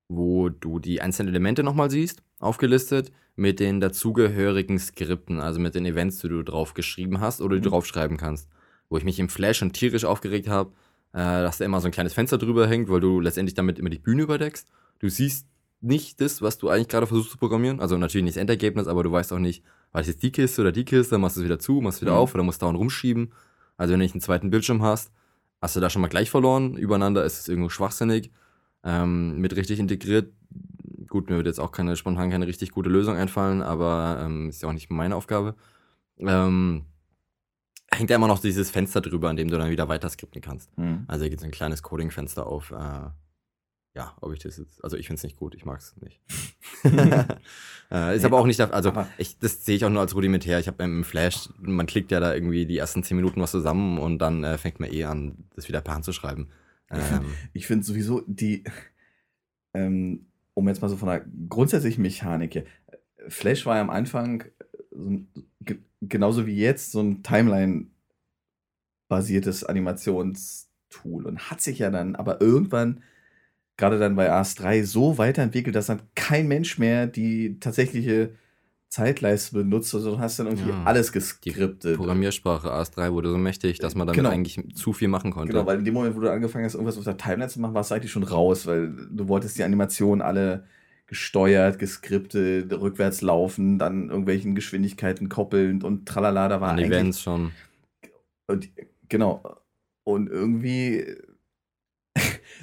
wo 0.09 0.49
du 0.49 0.79
die 0.79 1.01
einzelnen 1.01 1.29
Elemente 1.29 1.63
nochmal 1.63 1.91
siehst, 1.91 2.23
aufgelistet, 2.41 3.11
mit 3.35 3.59
den 3.59 3.79
dazugehörigen 3.79 4.77
Skripten, 4.79 5.39
also 5.39 5.59
mit 5.59 5.75
den 5.75 5.85
Events, 5.85 6.19
die 6.19 6.29
du 6.29 6.43
drauf 6.43 6.73
geschrieben 6.73 7.19
hast 7.21 7.41
oder 7.41 7.55
die 7.55 7.61
du 7.61 7.69
Mhm. 7.69 7.73
draufschreiben 7.73 8.17
kannst. 8.17 8.49
Wo 8.89 8.97
ich 8.97 9.03
mich 9.05 9.19
im 9.19 9.29
Flash 9.29 9.59
schon 9.59 9.71
tierisch 9.73 10.03
aufgeregt 10.05 10.47
habe, 10.49 10.71
äh, 11.13 11.17
dass 11.17 11.57
da 11.59 11.65
immer 11.65 11.79
so 11.81 11.87
ein 11.87 11.91
kleines 11.91 12.13
Fenster 12.13 12.37
drüber 12.37 12.67
hängt, 12.67 12.89
weil 12.89 12.99
du 12.99 13.19
letztendlich 13.19 13.53
damit 13.53 13.79
immer 13.79 13.89
die 13.89 13.99
Bühne 13.99 14.23
überdeckst. 14.23 14.67
Du 14.99 15.09
siehst 15.09 15.47
nicht 15.79 16.21
das, 16.21 16.41
was 16.41 16.57
du 16.57 16.69
eigentlich 16.69 16.89
gerade 16.89 17.07
versuchst 17.07 17.31
zu 17.31 17.37
programmieren. 17.37 17.79
Also 17.79 17.97
natürlich 17.97 18.23
nicht 18.25 18.35
das 18.35 18.41
Endergebnis, 18.41 18.87
aber 18.87 19.03
du 19.03 19.11
weißt 19.11 19.33
auch 19.33 19.39
nicht, 19.39 19.63
war 19.91 20.01
das 20.01 20.07
jetzt 20.07 20.21
die 20.23 20.31
Kiste 20.31 20.61
oder 20.61 20.71
die 20.71 20.85
Kiste, 20.85 21.11
dann 21.11 21.21
machst 21.21 21.37
du 21.37 21.41
es 21.41 21.45
wieder 21.45 21.57
zu, 21.59 21.81
machst 21.81 21.97
es 21.97 22.01
wieder 22.01 22.11
Mhm. 22.13 22.17
auf 22.17 22.33
oder 22.35 22.43
musst 22.43 22.61
dauernd 22.61 22.77
rumschieben. 22.77 23.31
Also 23.77 23.93
wenn 23.93 23.99
du 23.99 24.03
nicht 24.05 24.13
einen 24.13 24.21
zweiten 24.21 24.49
Bildschirm 24.51 24.83
hast, 24.83 25.11
hast 25.61 25.75
du 25.75 25.79
da 25.79 25.89
schon 25.89 26.01
mal 26.01 26.07
gleich 26.09 26.29
verloren. 26.29 26.75
Übereinander 26.75 27.23
ist 27.25 27.39
es 27.39 27.47
irgendwo 27.47 27.69
schwachsinnig. 27.69 28.31
Ähm, 28.83 29.37
mit 29.39 29.55
richtig 29.55 29.79
integriert, 29.79 30.31
gut, 31.11 31.29
mir 31.29 31.37
wird 31.37 31.45
jetzt 31.45 31.59
auch 31.59 31.71
keine 31.71 31.95
spontan 31.95 32.31
keine 32.31 32.47
richtig 32.47 32.71
gute 32.71 32.89
Lösung 32.89 33.15
einfallen, 33.15 33.61
aber 33.61 34.21
ähm, 34.25 34.49
ist 34.49 34.63
ja 34.63 34.69
auch 34.69 34.73
nicht 34.73 34.89
meine 34.89 35.15
Aufgabe. 35.15 35.55
Ähm, 36.17 36.85
hängt 37.91 38.09
ja 38.09 38.15
immer 38.15 38.27
noch 38.27 38.39
dieses 38.39 38.71
Fenster 38.71 39.01
drüber, 39.01 39.29
an 39.29 39.35
dem 39.35 39.49
du 39.49 39.57
dann 39.57 39.69
wieder 39.69 39.89
weiter 39.89 40.09
skripten 40.09 40.41
kannst. 40.41 40.75
Hm. 40.77 41.05
Also 41.07 41.23
hier 41.23 41.29
geht 41.29 41.41
so 41.41 41.45
ein 41.45 41.51
kleines 41.51 41.83
Coding-Fenster 41.83 42.47
auf. 42.47 42.71
Äh, 42.71 43.09
ja, 43.93 44.15
ob 44.21 44.31
ich 44.31 44.39
das 44.39 44.57
jetzt, 44.57 44.81
also 44.83 44.95
ich 44.95 45.07
finde 45.07 45.17
es 45.17 45.23
nicht 45.23 45.35
gut, 45.35 45.53
ich 45.53 45.65
mag 45.65 45.79
es 45.79 45.95
nicht. 45.97 46.21
äh, 46.83 48.15
ist 48.15 48.21
Nee, 48.21 48.25
aber 48.25 48.39
auch 48.39 48.45
nicht, 48.45 48.61
also 48.61 48.93
ich, 49.17 49.37
das 49.37 49.65
sehe 49.65 49.75
ich 49.75 49.83
auch 49.83 49.89
nur 49.89 49.99
als 49.99 50.15
rudimentär. 50.15 50.59
Ich 50.59 50.67
habe 50.67 50.81
im 50.83 51.03
Flash, 51.03 51.49
man 51.59 51.87
klickt 51.87 52.11
ja 52.11 52.21
da 52.21 52.33
irgendwie 52.33 52.65
die 52.65 52.77
ersten 52.77 53.03
10 53.03 53.17
Minuten 53.17 53.41
was 53.41 53.51
zusammen 53.51 53.99
und 53.99 54.19
dann 54.19 54.45
äh, 54.45 54.57
fängt 54.57 54.79
man 54.79 54.91
eh 54.91 55.03
an, 55.03 55.45
das 55.55 55.67
wieder 55.67 55.81
per 55.81 55.93
Hand 55.93 56.05
zu 56.05 56.13
schreiben. 56.13 56.47
Ähm, 56.89 57.25
Ich 57.53 57.67
finde 57.67 57.85
sowieso 57.85 58.23
die, 58.25 58.63
ähm, 59.73 60.30
um 60.53 60.67
jetzt 60.67 60.81
mal 60.81 60.89
so 60.89 60.97
von 60.97 61.09
der 61.09 61.25
grundsätzlichen 61.49 62.01
Mechanik 62.01 62.53
hier, 62.53 62.65
Flash 63.27 63.65
war 63.65 63.75
ja 63.75 63.81
am 63.81 63.89
Anfang 63.89 64.45
so 64.91 65.09
ein, 65.09 65.27
ge 65.61 65.79
genauso 66.01 66.45
wie 66.47 66.55
jetzt 66.55 66.91
so 66.91 67.01
ein 67.01 67.23
Timeline-basiertes 67.23 69.63
Animationstool 69.63 71.25
und 71.27 71.51
hat 71.51 71.61
sich 71.61 71.79
ja 71.79 71.89
dann 71.91 72.15
aber 72.15 72.41
irgendwann, 72.41 73.03
gerade 73.77 73.99
dann 73.99 74.15
bei 74.15 74.31
AS3, 74.31 74.83
so 74.83 75.17
weiterentwickelt, 75.17 75.75
dass 75.75 75.87
dann 75.87 76.01
kein 76.15 76.47
Mensch 76.47 76.77
mehr 76.79 77.07
die 77.07 77.59
tatsächliche 77.59 78.35
Zeitleiste 78.91 79.55
benutzt, 79.55 79.89
sondern 79.89 80.13
du 80.15 80.19
hast 80.19 80.37
dann 80.37 80.47
irgendwie 80.47 80.69
Ja. 80.69 80.83
alles 80.83 81.07
die 81.07 81.13
geskriptet. 81.13 81.95
Programmiersprache 81.95 82.67
AS3 82.69 83.13
wurde 83.13 83.29
so 83.29 83.37
mächtig, 83.37 83.79
dass 83.79 83.95
man 83.95 84.05
damit 84.05 84.17
Genau. 84.17 84.29
eigentlich 84.29 84.59
zu 84.75 84.91
viel 84.91 85.07
machen 85.07 85.31
konnte. 85.31 85.53
Genau, 85.53 85.65
weil 85.65 85.79
in 85.79 85.85
dem 85.85 85.93
Moment, 85.93 86.13
wo 86.17 86.19
du 86.19 86.29
angefangen 86.29 86.65
hast, 86.65 86.73
irgendwas 86.73 86.97
auf 86.97 87.05
der 87.05 87.15
Timeline 87.15 87.47
zu 87.47 87.61
machen, 87.61 87.73
warst 87.73 87.89
du 87.91 87.95
eigentlich 87.95 88.11
schon 88.11 88.23
raus, 88.23 88.65
weil 88.67 88.93
du 89.09 89.29
wolltest 89.29 89.57
die 89.57 89.63
Animationen 89.63 90.21
alle 90.21 90.65
gesteuert, 91.07 91.79
geskriptet, 91.79 92.71
rückwärts 92.73 93.21
laufen, 93.21 93.79
dann 93.79 94.09
irgendwelchen 94.09 94.55
Geschwindigkeiten 94.55 95.29
koppelnd 95.29 95.85
und 95.85 96.05
tralala, 96.05 96.49
da 96.49 96.59
war 96.59 96.71
An 96.71 96.79
eigentlich... 96.79 96.91
Events 96.91 97.21
schon. 97.21 97.51
Und, 98.47 98.69
genau. 99.07 99.41
Und 100.03 100.29
irgendwie, 100.29 101.05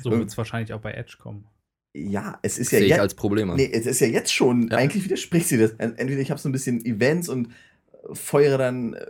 So 0.03 0.11
wird 0.11 0.29
es 0.29 0.37
wahrscheinlich 0.37 0.75
auch 0.75 0.81
bei 0.81 0.93
Edge 0.93 1.17
kommen. 1.19 1.47
Ja, 1.95 2.39
es 2.43 2.59
ist 2.59 2.71
ja 2.73 2.79
Sehe 2.79 2.87
ich 2.87 2.91
jetzt... 2.91 3.01
als 3.01 3.15
Problem 3.15 3.51
an. 3.51 3.57
Nee, 3.57 3.71
es 3.73 3.87
ist 3.87 4.01
ja 4.01 4.07
jetzt 4.07 4.33
schon, 4.33 4.69
Ja. 4.69 4.77
eigentlich 4.79 5.05
widerspricht 5.05 5.49
sie 5.49 5.59
das. 5.59 5.73
Entweder 5.79 6.21
ich 6.21 6.31
habe 6.31 6.41
so 6.41 6.49
ein 6.49 6.53
bisschen 6.53 6.85
Events 6.85 7.29
und 7.29 7.47
äh, 7.49 8.15
feuere 8.15 8.59
dann 8.59 8.95
äh, 8.95 9.05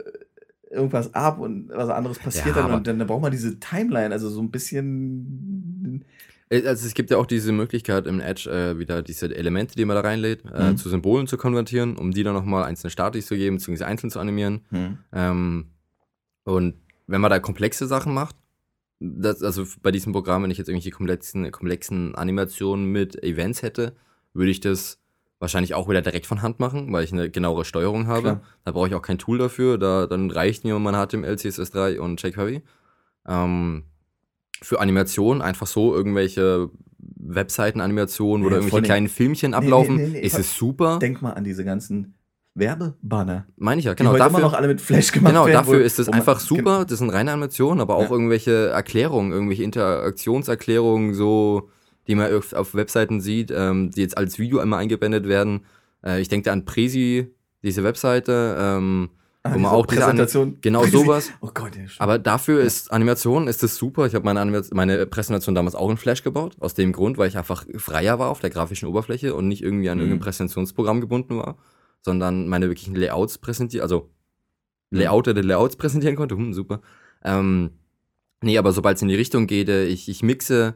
irgendwas 0.70 1.14
ab 1.14 1.38
und 1.38 1.68
was 1.70 1.88
anderes 1.88 2.18
passiert 2.18 2.56
Ja, 2.56 2.62
dann 2.62 2.72
und 2.74 2.86
dann, 2.86 2.98
dann 2.98 3.08
braucht 3.08 3.22
man 3.22 3.32
diese 3.32 3.58
Timeline, 3.58 4.12
also 4.12 4.28
so 4.28 4.40
ein 4.42 4.50
bisschen... 4.50 6.04
Äh, 6.50 6.66
Also 6.66 6.86
es 6.86 6.94
gibt 6.94 7.10
ja 7.10 7.16
auch 7.18 7.26
diese 7.26 7.52
Möglichkeit 7.52 8.06
im 8.06 8.20
Edge 8.20 8.50
äh, 8.50 8.78
wieder 8.78 9.02
diese 9.02 9.34
Elemente, 9.34 9.74
die 9.76 9.84
man 9.84 9.94
da 9.96 10.00
reinlädt, 10.02 10.44
äh, 10.54 10.70
Mhm. 10.72 10.76
zu 10.76 10.88
Symbolen 10.88 11.26
zu 11.26 11.36
konvertieren, 11.36 11.96
um 11.96 12.10
die 12.12 12.22
dann 12.22 12.34
nochmal 12.34 12.64
einzelne 12.64 12.90
Statis 12.90 13.26
zu 13.26 13.36
geben, 13.36 13.56
beziehungsweise 13.56 13.86
einzeln 13.86 14.10
zu 14.10 14.18
animieren. 14.20 14.60
Hm. 14.70 14.98
Ähm, 15.12 15.66
und 16.44 16.74
wenn 17.06 17.20
man 17.20 17.30
da 17.30 17.38
komplexe 17.38 17.86
Sachen 17.86 18.14
macht, 18.14 18.36
das, 19.00 19.42
also 19.42 19.64
bei 19.82 19.90
diesem 19.90 20.12
Programm, 20.12 20.42
wenn 20.42 20.50
ich 20.50 20.58
jetzt 20.58 20.68
irgendwelche 20.68 20.90
komplexen, 20.90 21.50
komplexen 21.50 22.14
Animationen 22.14 22.86
mit 22.86 23.22
Events 23.22 23.62
hätte, 23.62 23.94
würde 24.32 24.50
ich 24.50 24.60
das 24.60 24.98
wahrscheinlich 25.38 25.74
auch 25.74 25.88
wieder 25.88 26.02
direkt 26.02 26.26
von 26.26 26.42
Hand 26.42 26.58
machen, 26.58 26.92
weil 26.92 27.04
ich 27.04 27.12
eine 27.12 27.30
genauere 27.30 27.64
Steuerung 27.64 28.08
habe. 28.08 28.22
Klar. 28.22 28.42
Da 28.64 28.72
brauche 28.72 28.88
ich 28.88 28.94
auch 28.94 29.02
kein 29.02 29.18
Tool 29.18 29.38
dafür. 29.38 29.78
Da, 29.78 30.06
dann 30.06 30.30
reicht 30.30 30.64
mir, 30.64 30.78
man 30.78 30.96
hat 30.96 31.14
im 31.14 31.24
LCSS3 31.24 31.98
und 31.98 32.20
jQuery. 32.20 32.62
Ähm, 33.26 33.84
für 34.60 34.80
Animationen 34.80 35.42
einfach 35.42 35.68
so 35.68 35.94
irgendwelche 35.94 36.70
Webseiten-Animationen 36.98 38.44
oder 38.44 38.56
Ja, 38.56 38.62
vor 38.62 38.66
irgendwelche 38.66 38.84
kleinen 38.86 39.08
Filmchen 39.08 39.50
nee, 39.52 39.56
ablaufen, 39.56 39.96
nee, 39.96 40.08
nee, 40.08 40.20
ist 40.20 40.38
es 40.38 40.56
super. 40.56 40.98
Denk 40.98 41.22
mal 41.22 41.32
an 41.32 41.44
diese 41.44 41.64
ganzen 41.64 42.14
Werbebanner. 42.58 43.46
Meine 43.56 43.78
ich 43.78 43.84
ja, 43.86 43.94
Genau, 43.94 44.10
genau. 44.12 44.18
die 44.18 44.22
heute 44.24 44.32
Dafür, 44.32 44.38
immer 44.38 44.48
noch 44.48 44.58
alle 44.58 44.68
mit 44.68 44.80
Flash 44.80 45.12
gemacht 45.12 45.32
Genau, 45.32 45.46
werden. 45.46 45.54
dafür 45.54 45.78
wo- 45.80 45.82
ist 45.84 45.98
es 45.98 46.08
einfach 46.08 46.40
super. 46.40 46.84
Das 46.84 46.98
sind 46.98 47.10
reine 47.10 47.32
Animationen, 47.32 47.80
aber 47.80 47.96
auch 47.96 48.02
Ja. 48.04 48.10
irgendwelche 48.10 48.68
Erklärungen, 48.68 49.32
irgendwelche 49.32 49.62
Interaktionserklärungen, 49.64 51.14
so, 51.14 51.68
die 52.06 52.14
man 52.14 52.32
auf, 52.34 52.74
Webseiten 52.74 53.20
sieht, 53.20 53.50
ähm, 53.54 53.90
die 53.90 54.00
jetzt 54.00 54.16
als 54.16 54.38
Video 54.38 54.58
einmal 54.60 54.80
eingeblendet 54.80 55.28
werden. 55.28 55.60
Äh, 56.04 56.20
ich 56.20 56.28
denke 56.28 56.44
da 56.46 56.52
an 56.52 56.64
Presi, 56.64 57.28
diese 57.62 57.84
Webseite, 57.84 58.56
ähm, 58.58 59.10
Ah, 59.44 59.50
wo 59.54 59.58
man 59.58 59.62
diese 59.62 59.70
auch 59.72 59.86
diese 59.86 60.00
Präsentation. 60.02 60.58
genau 60.60 60.84
sowas. 60.84 61.30
Oh 61.40 61.50
Gott, 61.54 61.76
ja. 61.76 61.82
Aber 61.98 62.18
dafür 62.18 62.60
ist 62.60 62.90
Animation, 62.92 63.46
ist 63.46 63.62
das 63.62 63.76
super. 63.76 64.06
Ich 64.06 64.14
habe 64.14 64.24
meine, 64.24 64.62
meine 64.72 65.06
Präsentation 65.06 65.54
damals 65.54 65.74
auch 65.76 65.88
in 65.90 65.96
Flash 65.96 66.24
gebaut. 66.24 66.56
Aus 66.58 66.74
dem 66.74 66.92
Grund, 66.92 67.18
weil 67.18 67.28
ich 67.28 67.38
einfach 67.38 67.64
freier 67.76 68.18
war 68.18 68.30
auf 68.30 68.40
der 68.40 68.50
grafischen 68.50 68.88
Oberfläche 68.88 69.34
und 69.34 69.46
nicht 69.48 69.62
irgendwie 69.62 69.90
an 69.90 69.98
Mhm. 69.98 70.04
irgendein 70.04 70.24
Präsentationsprogramm 70.24 71.00
gebunden 71.00 71.36
war, 71.38 71.56
sondern 72.08 72.48
meine 72.48 72.68
wirklichen 72.68 72.94
Layouts 72.94 73.38
präsentiert, 73.38 73.82
also 73.82 74.10
Mhm. 74.90 74.98
Layouter 74.98 75.34
der 75.34 75.44
Layouts 75.44 75.76
präsentieren 75.76 76.16
konnte. 76.16 76.36
Hm, 76.36 76.52
super. 76.52 76.80
Ähm, 77.24 77.70
nee, 78.42 78.58
aber 78.58 78.72
sobald 78.72 78.96
es 78.96 79.02
in 79.02 79.08
die 79.08 79.14
Richtung 79.14 79.46
geht, 79.46 79.68
äh, 79.68 79.86
ich, 79.86 80.08
ich 80.08 80.22
mixe 80.22 80.74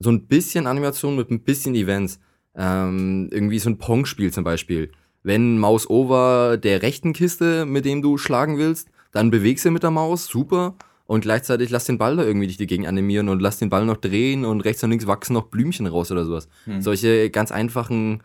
so 0.00 0.10
ein 0.10 0.26
bisschen 0.26 0.66
Animation 0.66 1.16
mit 1.16 1.30
ein 1.30 1.42
bisschen 1.42 1.74
Events. 1.74 2.18
Ähm, 2.54 3.28
irgendwie 3.30 3.58
so 3.58 3.70
ein 3.70 3.78
Pong-Spiel 3.78 4.32
zum 4.32 4.44
Beispiel. 4.44 4.90
Wenn 5.22 5.58
Maus 5.58 5.88
over 5.88 6.58
der 6.58 6.82
rechten 6.82 7.12
Kiste, 7.12 7.64
mit 7.64 7.84
dem 7.84 8.02
du 8.02 8.18
schlagen 8.18 8.58
willst, 8.58 8.88
dann 9.12 9.30
bewegst 9.30 9.64
du 9.64 9.70
mit 9.70 9.82
der 9.82 9.90
Maus, 9.90 10.26
super. 10.26 10.74
Und 11.06 11.20
gleichzeitig 11.22 11.70
lass 11.70 11.84
den 11.84 11.98
Ball 11.98 12.16
da 12.16 12.24
irgendwie 12.24 12.46
dich 12.46 12.56
dagegen 12.56 12.86
animieren 12.86 13.28
und 13.28 13.40
lass 13.40 13.58
den 13.58 13.68
Ball 13.70 13.84
noch 13.84 13.98
drehen 13.98 14.44
und 14.44 14.62
rechts 14.62 14.82
und 14.82 14.90
links 14.90 15.06
wachsen 15.06 15.34
noch 15.34 15.48
Blümchen 15.48 15.86
raus 15.86 16.10
oder 16.10 16.24
sowas. 16.24 16.48
Hm. 16.64 16.80
Solche 16.80 17.30
ganz 17.30 17.52
einfachen 17.52 18.22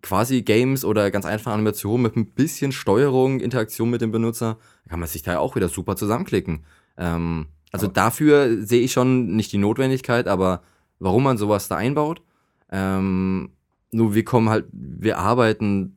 quasi 0.00 0.42
Games 0.42 0.84
oder 0.84 1.10
ganz 1.10 1.26
einfache 1.26 1.54
Animationen 1.54 2.02
mit 2.02 2.16
ein 2.16 2.26
bisschen 2.32 2.72
Steuerung, 2.72 3.40
Interaktion 3.40 3.90
mit 3.90 4.00
dem 4.00 4.10
Benutzer, 4.10 4.58
kann 4.88 5.00
man 5.00 5.08
sich 5.08 5.22
da 5.22 5.38
auch 5.38 5.54
wieder 5.56 5.68
super 5.68 5.96
zusammenklicken. 5.96 6.64
Ähm, 6.96 7.46
also 7.70 7.86
Aber- 7.86 7.94
dafür 7.94 8.64
sehe 8.64 8.82
ich 8.82 8.92
schon 8.92 9.36
nicht 9.36 9.52
die 9.52 9.58
Notwendigkeit, 9.58 10.26
aber 10.28 10.62
warum 10.98 11.22
man 11.24 11.38
sowas 11.38 11.68
da 11.68 11.76
einbaut. 11.76 12.22
Ähm, 12.70 13.50
nur 13.90 14.14
wir 14.14 14.24
kommen 14.24 14.48
halt, 14.48 14.66
wir 14.72 15.18
arbeiten 15.18 15.96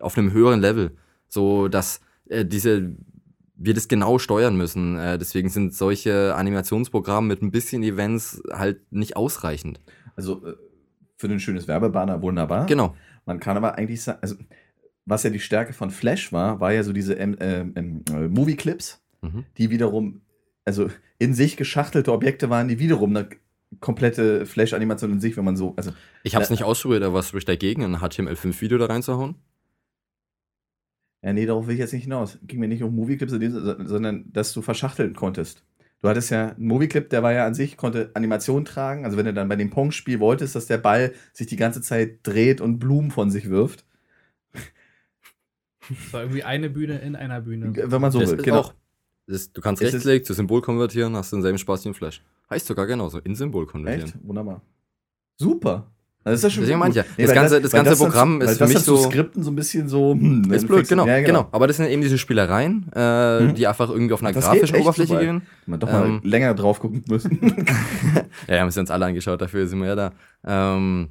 auf 0.00 0.16
einem 0.16 0.32
höheren 0.32 0.60
Level, 0.60 0.96
so 1.28 1.68
dass 1.68 2.00
äh, 2.28 2.44
diese 2.44 2.94
wir 3.60 3.74
das 3.74 3.88
genau 3.88 4.18
steuern 4.18 4.56
müssen. 4.56 4.96
Äh, 4.96 5.18
deswegen 5.18 5.48
sind 5.48 5.74
solche 5.74 6.34
Animationsprogramme 6.36 7.26
mit 7.26 7.42
ein 7.42 7.50
bisschen 7.50 7.82
Events 7.82 8.40
halt 8.52 8.80
nicht 8.92 9.16
ausreichend. 9.16 9.80
Also 10.14 10.46
äh, 10.46 10.54
für 11.16 11.26
ein 11.26 11.40
schönes 11.40 11.66
Werbebanner 11.66 12.22
wunderbar. 12.22 12.66
Genau. 12.66 12.94
Man 13.28 13.40
kann 13.40 13.58
aber 13.58 13.76
eigentlich 13.76 14.00
sagen, 14.02 14.20
also 14.22 14.36
was 15.04 15.22
ja 15.22 15.28
die 15.28 15.38
Stärke 15.38 15.74
von 15.74 15.90
Flash 15.90 16.32
war, 16.32 16.60
war 16.60 16.72
ja 16.72 16.82
so 16.82 16.94
diese 16.94 17.12
ähm, 17.12 17.36
ähm, 17.40 17.72
ähm, 17.76 18.02
äh, 18.10 18.26
Movie-Clips, 18.26 19.02
Mhm. 19.20 19.44
die 19.58 19.68
wiederum, 19.68 20.22
also 20.64 20.88
in 21.18 21.34
sich 21.34 21.56
geschachtelte 21.58 22.12
Objekte 22.12 22.48
waren, 22.48 22.68
die 22.68 22.78
wiederum 22.78 23.14
eine 23.14 23.28
komplette 23.80 24.46
Flash-Animation 24.46 25.12
in 25.12 25.20
sich, 25.20 25.36
wenn 25.36 25.44
man 25.44 25.56
so, 25.56 25.74
also 25.76 25.92
Ich 26.22 26.34
habe 26.36 26.42
es 26.44 26.48
Ja. 26.48 26.54
nicht 26.54 26.64
ausprobiert, 26.64 27.02
aber 27.02 27.14
was 27.14 27.28
spricht 27.28 27.48
dagegen, 27.50 27.82
ein 27.84 27.96
HTML5-Video 27.96 28.78
da 28.78 28.86
reinzuhauen? 28.86 29.34
Ja, 31.22 31.32
nee, 31.34 31.44
darauf 31.44 31.66
will 31.66 31.74
ich 31.74 31.80
jetzt 31.80 31.92
nicht 31.92 32.04
hinaus. 32.04 32.38
Ging 32.44 32.60
mir 32.60 32.68
nicht 32.68 32.82
um 32.82 32.94
Movie-Clips, 32.94 33.32
sondern 33.88 34.32
dass 34.32 34.54
du 34.54 34.62
verschachteln 34.62 35.14
konntest. 35.14 35.64
Du 36.00 36.08
hattest 36.08 36.30
ja 36.30 36.50
einen 36.50 36.66
Movie-Clip, 36.68 37.10
der 37.10 37.22
war 37.24 37.32
ja 37.32 37.44
an 37.46 37.54
sich, 37.54 37.76
konnte 37.76 38.10
Animation 38.14 38.64
tragen. 38.64 39.04
Also 39.04 39.16
wenn 39.16 39.26
du 39.26 39.34
dann 39.34 39.48
bei 39.48 39.56
dem 39.56 39.70
Pong-Spiel 39.70 40.20
wolltest, 40.20 40.54
dass 40.54 40.66
der 40.66 40.78
Ball 40.78 41.12
sich 41.32 41.48
die 41.48 41.56
ganze 41.56 41.82
Zeit 41.82 42.20
dreht 42.22 42.60
und 42.60 42.78
Blumen 42.78 43.10
von 43.10 43.30
sich 43.30 43.48
wirft. 43.50 43.84
Das 45.88 46.12
war 46.12 46.20
irgendwie 46.22 46.44
eine 46.44 46.70
Bühne 46.70 46.98
in 46.98 47.16
einer 47.16 47.40
Bühne. 47.40 47.72
Wenn 47.74 48.00
man 48.00 48.12
so 48.12 48.20
das 48.20 48.30
will. 48.30 48.38
ist 48.38 48.44
Genau. 48.44 48.58
auch, 48.60 48.74
das, 49.26 49.52
du 49.52 49.60
kannst 49.60 49.82
Es 49.82 49.88
ist- 49.88 49.94
Rechtsklick 49.94 50.26
zu 50.26 50.34
Symbol 50.34 50.60
konvertieren, 50.60 51.16
hast 51.16 51.32
denselben 51.32 51.58
Spaß 51.58 51.84
wie 51.84 51.88
im 51.88 51.94
Flash. 51.94 52.22
Heißt 52.50 52.66
sogar 52.66 52.86
genauso, 52.86 53.18
in 53.18 53.34
Symbol 53.34 53.66
konvertieren. 53.66 54.08
Echt? 54.08 54.18
Wunderbar. 54.26 54.62
Das 56.30 56.38
ist 56.40 56.42
ja 56.44 56.50
schon 56.50 56.60
Deswegen 56.62 56.78
gut. 56.80 56.94
meinte 56.94 57.00
ich 57.00 57.04
ja, 57.06 57.12
das 57.16 57.28
weil 57.28 57.34
ganze- 57.34 57.60
das 57.60 57.72
weil 57.72 57.84
ganze 57.84 57.90
dann 58.02 58.08
Programm 58.10 58.40
weil 58.40 58.46
ist 58.48 58.52
für 58.54 58.58
das 58.60 58.68
mich 58.68 58.74
dann 58.76 58.84
so- 58.84 58.96
Skripten 58.96 59.42
so 59.42 59.50
ein 59.50 59.56
bisschen 59.56 59.88
so. 59.88 60.12
Hm, 60.12 60.42
dann 60.44 60.52
Ist 60.52 60.66
blöd, 60.66 60.88
genau, 60.88 61.06
ja, 61.06 61.20
genau. 61.20 61.48
Aber 61.52 61.66
das 61.66 61.76
sind 61.76 61.86
eben 61.86 62.02
diese 62.02 62.18
Spielereien, 62.18 62.90
äh, 62.94 63.40
Mhm. 63.40 63.54
die 63.54 63.66
einfach 63.66 63.88
irgendwie 63.90 64.14
auf 64.14 64.22
einer 64.22 64.32
Das 64.32 64.44
grafischen 64.44 64.76
Oberfläche 64.76 65.08
super. 65.08 65.20
gehen. 65.20 65.42
Man 65.66 65.80
doch 65.80 65.90
mal 65.90 66.06
Ähm, 66.06 66.20
länger 66.24 66.54
drauf 66.54 66.80
gucken 66.80 67.04
müssen. 67.08 67.38
Ja, 68.48 68.60
haben 68.60 68.72
wir 68.74 68.80
uns 68.80 68.90
alle 68.90 69.06
angeschaut, 69.06 69.40
dafür 69.42 69.66
sind 69.66 69.80
wir 69.80 69.88
ja 69.88 69.96
da. 69.96 70.12
Ähm, 70.46 71.10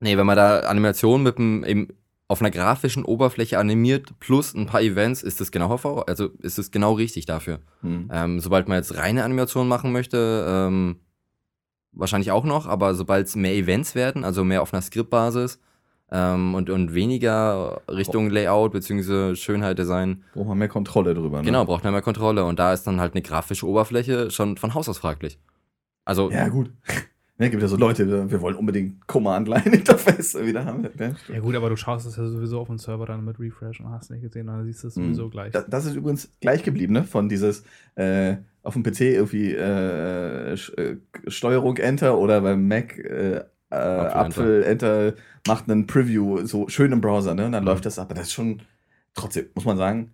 nee, 0.00 0.16
wenn 0.16 0.26
man 0.26 0.36
da 0.36 0.60
Animationen 0.60 1.22
mit 1.22 1.38
einem, 1.38 1.64
eben 1.64 1.88
auf 2.28 2.40
einer 2.40 2.50
grafischen 2.50 3.04
Oberfläche 3.04 3.58
animiert, 3.58 4.18
plus 4.18 4.52
ein 4.54 4.66
paar 4.66 4.82
Events, 4.82 5.22
ist 5.22 5.40
das 5.40 5.52
genau 5.52 5.68
also 6.08 6.30
ist 6.42 6.58
es 6.58 6.72
genau 6.72 6.94
richtig 6.94 7.24
dafür. 7.26 7.60
Hm. 7.82 8.10
Ähm, 8.12 8.40
sobald 8.40 8.66
man 8.68 8.78
jetzt 8.78 8.96
reine 8.96 9.22
Animationen 9.22 9.68
machen 9.68 9.92
möchte, 9.92 10.44
ähm, 10.48 10.96
wahrscheinlich 11.96 12.30
auch 12.30 12.44
noch, 12.44 12.66
aber 12.66 12.94
sobald 12.94 13.26
es 13.26 13.36
mehr 13.36 13.54
Events 13.54 13.94
werden, 13.94 14.24
also 14.24 14.44
mehr 14.44 14.62
auf 14.62 14.72
einer 14.72 14.82
Skriptbasis, 14.82 15.58
ähm, 16.10 16.54
und, 16.54 16.70
und 16.70 16.94
weniger 16.94 17.80
Richtung 17.90 18.30
Layout 18.30 18.72
bzw. 18.72 19.34
Schönheit, 19.34 19.78
Design. 19.78 20.22
Braucht 20.34 20.46
man 20.46 20.58
mehr 20.58 20.68
Kontrolle 20.68 21.14
drüber. 21.14 21.38
Ne? 21.38 21.44
Genau, 21.44 21.64
braucht 21.64 21.82
man 21.82 21.92
mehr 21.92 22.02
Kontrolle. 22.02 22.44
Und 22.44 22.58
da 22.58 22.72
ist 22.72 22.84
dann 22.86 23.00
halt 23.00 23.14
eine 23.14 23.22
grafische 23.22 23.66
Oberfläche 23.66 24.30
schon 24.30 24.56
von 24.56 24.74
Haus 24.74 24.88
aus 24.88 24.98
fraglich. 24.98 25.38
Also, 26.04 26.30
Ja, 26.30 26.48
gut. 26.48 26.70
Ne, 27.38 27.50
gibt 27.50 27.60
ja 27.62 27.68
so 27.68 27.76
Leute, 27.76 28.30
wir 28.30 28.40
wollen 28.40 28.56
unbedingt 28.56 29.06
Command-Line-Interface 29.06 30.36
wieder 30.46 30.64
haben. 30.64 30.88
Ne? 30.98 31.14
Ja 31.28 31.40
gut, 31.40 31.54
aber 31.54 31.68
du 31.68 31.76
schaust 31.76 32.06
es 32.06 32.16
ja 32.16 32.26
sowieso 32.26 32.60
auf 32.60 32.68
dem 32.68 32.78
Server 32.78 33.04
dann 33.04 33.24
mit 33.26 33.38
Refresh 33.38 33.80
und 33.80 33.90
hast 33.90 34.10
nicht 34.10 34.22
gesehen, 34.22 34.46
dann 34.46 34.64
siehst 34.64 34.82
du 34.84 34.88
es 34.88 34.96
Mhm. 34.96 35.04
sowieso 35.08 35.28
gleich. 35.28 35.52
Das, 35.52 35.66
das 35.68 35.84
ist 35.84 35.96
übrigens 35.96 36.30
gleich 36.40 36.62
geblieben, 36.62 36.94
ne? 36.94 37.04
Von 37.04 37.28
dieses 37.28 37.62
äh, 37.96 38.36
auf 38.62 38.72
dem 38.72 38.82
PC 38.82 39.00
irgendwie 39.02 39.52
äh, 39.52 40.52
äh, 40.54 40.96
Steuerung 41.28 41.76
Enter 41.76 42.16
oder 42.18 42.40
beim 42.40 42.66
Mac 42.66 42.96
äh, 42.98 43.42
äh, 43.70 43.74
Apfel 43.74 44.62
Enter 44.62 45.14
macht 45.46 45.70
einen 45.70 45.86
Preview 45.86 46.46
so 46.46 46.68
schön 46.68 46.90
im 46.92 47.00
Browser, 47.02 47.34
ne? 47.34 47.44
Und 47.46 47.52
dann 47.52 47.64
Mhm. 47.64 47.68
läuft 47.68 47.84
das 47.84 47.98
ab. 47.98 48.06
Aber 48.06 48.14
das 48.14 48.28
ist 48.28 48.32
schon 48.32 48.62
trotzdem, 49.14 49.46
muss 49.54 49.64
man 49.66 49.76
sagen, 49.76 50.12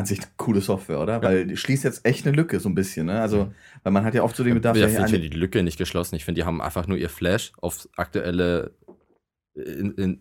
an 0.00 0.06
sich 0.06 0.18
coole 0.36 0.60
Software, 0.60 1.00
oder? 1.00 1.22
Weil 1.22 1.46
die 1.46 1.56
schließt 1.56 1.84
jetzt 1.84 2.04
echt 2.04 2.26
eine 2.26 2.34
Lücke 2.36 2.58
so 2.60 2.68
ein 2.68 2.74
bisschen, 2.74 3.06
ne? 3.06 3.20
Also, 3.20 3.44
Mhm. 3.44 3.54
weil 3.84 3.92
man 3.92 4.04
hat 4.04 4.14
ja 4.14 4.22
oft 4.22 4.34
so 4.36 4.42
den 4.44 4.54
Bedarf, 4.54 4.76
ja, 4.76 4.88
ja, 4.88 5.04
ich 5.04 5.10
finde 5.10 5.28
die 5.30 5.36
Lücke 5.36 5.62
nicht 5.62 5.78
geschlossen. 5.78 6.16
Ich 6.16 6.24
finde, 6.24 6.40
die 6.40 6.44
haben 6.44 6.60
einfach 6.60 6.86
nur 6.86 6.98
ihr 6.98 7.08
Flash 7.08 7.52
aufs 7.60 7.88
aktuelle, 7.96 8.72
in, 9.54 9.92
in, 9.92 10.20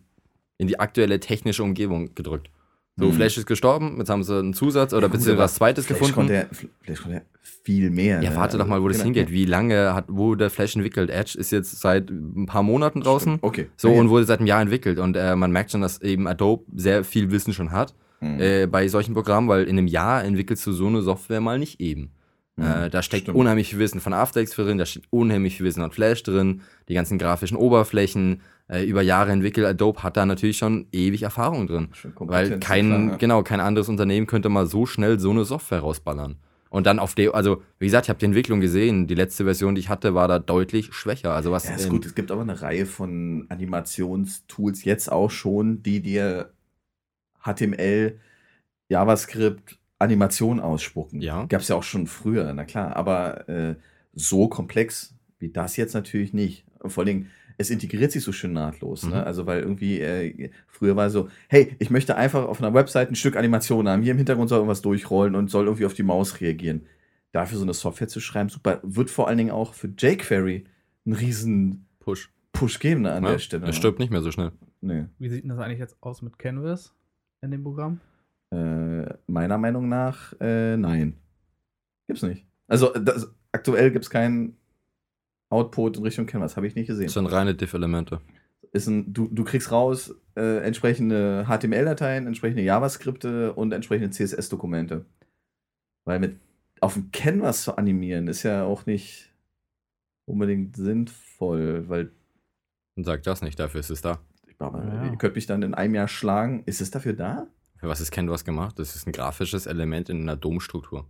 in 0.57 0.67
die 0.67 0.79
aktuelle 0.79 1.19
technische 1.19 1.63
Umgebung 1.63 2.13
gedrückt. 2.15 2.49
So, 2.97 3.05
Mhm. 3.07 3.13
Flash 3.13 3.37
ist 3.37 3.45
gestorben, 3.45 3.95
jetzt 3.99 4.09
haben 4.09 4.23
sie 4.23 4.37
einen 4.37 4.53
Zusatz 4.53 4.91
oder 4.93 5.07
Ja, 5.07 5.13
aber 5.13 5.37
was 5.37 5.55
Zweites 5.55 5.85
Flash 5.85 5.99
gefunden. 5.99 6.15
Konnte 6.15 6.33
ja, 6.33 6.45
Flash 6.81 7.01
konnte 7.01 7.17
ja 7.19 7.23
viel 7.63 7.89
mehr. 7.91 8.21
Ja, 8.21 8.31
ne? 8.31 8.35
warte 8.35 8.57
doch 8.57 8.67
mal, 8.67 8.81
wo 8.83 8.89
das 8.89 8.97
Genau. 8.97 9.05
hingeht. 9.05 9.31
Wie 9.31 9.45
lange 9.45 9.93
hat, 9.93 10.05
wurde 10.09 10.49
Flash 10.49 10.75
entwickelt? 10.75 11.09
Edge 11.09 11.37
ist 11.37 11.51
jetzt 11.51 11.79
seit 11.79 12.09
ein 12.09 12.45
paar 12.45 12.61
Monaten 12.63 12.99
draußen. 12.99 13.37
Okay. 13.41 13.67
So, 13.77 13.89
Okay. 13.89 13.99
und 13.99 14.09
wurde 14.09 14.25
seit 14.25 14.39
einem 14.39 14.47
Jahr 14.47 14.61
entwickelt. 14.61 14.99
Und 14.99 15.15
äh, 15.15 15.35
man 15.37 15.51
merkt 15.51 15.71
schon, 15.71 15.79
dass 15.79 16.01
eben 16.01 16.27
Adobe 16.27 16.65
sehr 16.75 17.05
viel 17.05 17.31
Wissen 17.31 17.53
schon 17.53 17.71
hat 17.71 17.93
Mhm. 18.21 18.39
äh, 18.39 18.65
bei 18.67 18.87
solchen 18.87 19.13
Programmen, 19.13 19.47
weil 19.47 19.63
in 19.63 19.77
einem 19.77 19.87
Jahr 19.87 20.23
entwickelst 20.23 20.65
du 20.67 20.71
so 20.71 20.87
eine 20.87 21.01
Software 21.01 21.41
mal 21.41 21.57
nicht 21.59 21.79
eben. 21.79 22.11
Mhm, 22.57 22.65
Äh, 22.65 22.89
da 22.89 23.01
steckt 23.01 23.23
stimmt. 23.23 23.37
unheimlich 23.37 23.69
viel 23.69 23.79
Wissen 23.79 24.01
von 24.01 24.13
After 24.13 24.41
Effects 24.41 24.55
drin, 24.55 24.77
da 24.77 24.85
steht 24.85 25.03
unheimlich 25.09 25.57
viel 25.57 25.65
Wissen 25.65 25.81
von 25.81 25.91
Flash 25.91 26.23
drin, 26.23 26.61
die 26.89 26.93
ganzen 26.93 27.17
grafischen 27.17 27.55
Oberflächen, 27.57 28.41
äh, 28.67 28.83
über 28.83 29.01
Jahre 29.01 29.31
entwickelt. 29.31 29.65
Adobe 29.65 30.03
hat 30.03 30.17
da 30.17 30.25
natürlich 30.25 30.57
schon 30.57 30.87
ewig 30.91 31.23
Erfahrung 31.23 31.67
drin. 31.67 31.89
Weil 32.19 32.59
kein, 32.59 32.87
klar, 32.87 33.01
ja. 33.11 33.15
genau, 33.15 33.43
kein 33.43 33.61
anderes 33.61 33.87
Unternehmen 33.89 34.27
könnte 34.27 34.49
mal 34.49 34.65
so 34.67 34.85
schnell 34.85 35.19
so 35.19 35.31
eine 35.31 35.45
Software 35.45 35.79
rausballern. 35.79 36.35
Und 36.69 36.85
dann 36.85 36.99
auf 36.99 37.15
der, 37.15 37.33
also 37.33 37.63
wie 37.79 37.85
gesagt, 37.85 38.05
ich 38.05 38.09
habe 38.09 38.19
die 38.19 38.25
Entwicklung 38.25 38.59
gesehen. 38.59 39.07
Die 39.07 39.15
letzte 39.15 39.45
Version, 39.45 39.73
die 39.73 39.79
ich 39.79 39.89
hatte, 39.89 40.13
war 40.13 40.27
da 40.27 40.37
deutlich 40.37 40.93
schwächer. 40.93 41.33
Also 41.33 41.51
was 41.51 41.67
Ja, 41.67 41.73
ist 41.73 41.89
gut. 41.89 42.05
Es 42.05 42.13
gibt 42.13 42.29
aber 42.29 42.41
eine 42.43 42.61
Reihe 42.61 42.85
von 42.85 43.47
Animationstools 43.49 44.83
jetzt 44.83 45.11
auch 45.11 45.31
schon, 45.31 45.81
die 45.83 46.01
dir 46.01 46.51
HTML, 47.53 48.19
JavaScript, 48.89 49.79
Animation 49.99 50.59
ausspucken. 50.59 51.21
Ja. 51.21 51.45
Gab 51.45 51.61
es 51.61 51.67
ja 51.67 51.75
auch 51.75 51.83
schon 51.83 52.07
früher, 52.07 52.51
na 52.53 52.65
klar. 52.65 52.95
Aber 52.95 53.47
äh, 53.49 53.75
so 54.13 54.47
komplex 54.47 55.15
wie 55.39 55.49
das 55.49 55.77
jetzt 55.77 55.93
natürlich 55.93 56.33
nicht. 56.33 56.65
Und 56.79 56.91
vor 56.91 57.01
allen 57.01 57.07
Dingen, 57.07 57.31
es 57.57 57.69
integriert 57.69 58.11
sich 58.11 58.23
so 58.23 58.31
schön 58.31 58.53
nahtlos. 58.53 59.03
Mhm. 59.03 59.11
Ne? 59.11 59.25
Also, 59.25 59.45
weil 59.45 59.61
irgendwie 59.61 59.99
äh, 59.99 60.51
früher 60.67 60.95
war 60.95 61.09
so, 61.09 61.29
hey, 61.47 61.75
ich 61.79 61.89
möchte 61.89 62.15
einfach 62.15 62.45
auf 62.45 62.61
einer 62.61 62.73
Website 62.73 63.09
ein 63.09 63.15
Stück 63.15 63.35
Animation 63.35 63.87
haben. 63.87 64.01
Hier 64.01 64.11
im 64.11 64.17
Hintergrund 64.17 64.49
soll 64.49 64.59
irgendwas 64.59 64.81
durchrollen 64.81 65.35
und 65.35 65.49
soll 65.49 65.65
irgendwie 65.65 65.85
auf 65.85 65.93
die 65.93 66.03
Maus 66.03 66.39
reagieren. 66.41 66.85
Dafür 67.31 67.57
so 67.57 67.63
eine 67.63 67.73
Software 67.73 68.07
zu 68.07 68.19
schreiben, 68.19 68.49
super. 68.49 68.79
Wird 68.83 69.09
vor 69.09 69.27
allen 69.27 69.37
Dingen 69.37 69.51
auch 69.51 69.73
für 69.73 69.87
jQuery 69.87 70.65
einen 71.05 71.15
riesen 71.15 71.85
Push. 71.99 72.31
Push 72.53 72.79
geben 72.79 73.01
ne, 73.01 73.11
an 73.11 73.23
Ja, 73.23 73.31
der 73.31 73.39
Stelle. 73.39 73.65
Das 73.65 73.75
stirbt 73.75 73.99
nicht 73.99 74.11
mehr 74.11 74.21
so 74.21 74.31
schnell. 74.31 74.51
Nee. 74.81 75.05
Wie 75.19 75.29
sieht 75.29 75.43
denn 75.43 75.49
das 75.49 75.59
eigentlich 75.59 75.79
jetzt 75.79 75.97
aus 76.01 76.21
mit 76.21 76.39
Canvas 76.39 76.95
in 77.41 77.51
dem 77.51 77.63
Programm? 77.63 77.99
Äh, 78.51 79.05
meiner 79.27 79.57
Meinung 79.57 79.89
nach, 79.89 80.33
äh, 80.39 80.75
nein. 80.77 81.15
Gibt's 82.07 82.23
nicht. 82.23 82.45
Also, 82.67 82.93
das, 82.93 83.31
aktuell 83.51 83.91
gibt's 83.91 84.09
keinen 84.09 84.57
Output 85.49 85.97
in 85.97 86.03
Richtung 86.03 86.25
Canvas, 86.25 86.55
habe 86.55 86.67
ich 86.67 86.75
nicht 86.75 86.87
gesehen. 86.87 87.05
Das 87.05 87.13
sind 87.13 87.27
reine 87.27 87.55
Diff-Elemente. 87.55 88.21
Ist 88.71 88.87
ein, 88.87 89.11
du, 89.13 89.27
du 89.27 89.43
kriegst 89.43 89.71
raus 89.71 90.15
äh, 90.35 90.63
entsprechende 90.63 91.45
HTML-Dateien, 91.47 92.27
entsprechende 92.27 92.63
JavaScripte 92.63 93.53
und 93.53 93.71
entsprechende 93.71 94.11
CSS-Dokumente. 94.11 95.05
Weil 96.05 96.19
mit 96.19 96.37
auf 96.81 96.93
dem 96.93 97.11
Canvas 97.11 97.63
zu 97.63 97.77
animieren 97.77 98.27
ist 98.27 98.43
ja 98.43 98.63
auch 98.63 98.85
nicht 98.85 99.33
unbedingt 100.25 100.75
sinnvoll, 100.75 101.89
weil 101.89 102.11
Und 102.95 103.05
sag 103.05 103.23
das 103.23 103.41
nicht, 103.41 103.59
dafür 103.59 103.79
ist 103.79 103.89
es 103.89 104.01
da. 104.01 104.19
Ich 104.61 104.71
glaube, 104.71 104.83
Ja. 104.85 105.05
ihr 105.09 105.17
könnt 105.17 105.35
mich 105.35 105.45
dann 105.45 105.63
in 105.63 105.73
einem 105.73 105.95
Jahr 105.95 106.09
schlagen. 106.09 106.63
Ist 106.65 106.81
es 106.81 106.91
dafür 106.91 107.13
da? 107.13 107.47
Für 107.77 107.87
was 107.87 108.01
ist 108.01 108.11
Canvas 108.11 108.43
gemacht? 108.43 108.77
Das 108.77 108.93
ist 108.97 109.07
ein 109.07 109.13
grafisches 109.13 109.67
Element 109.67 110.09
in 110.09 110.21
einer 110.23 110.35
Domstruktur. 110.35 111.05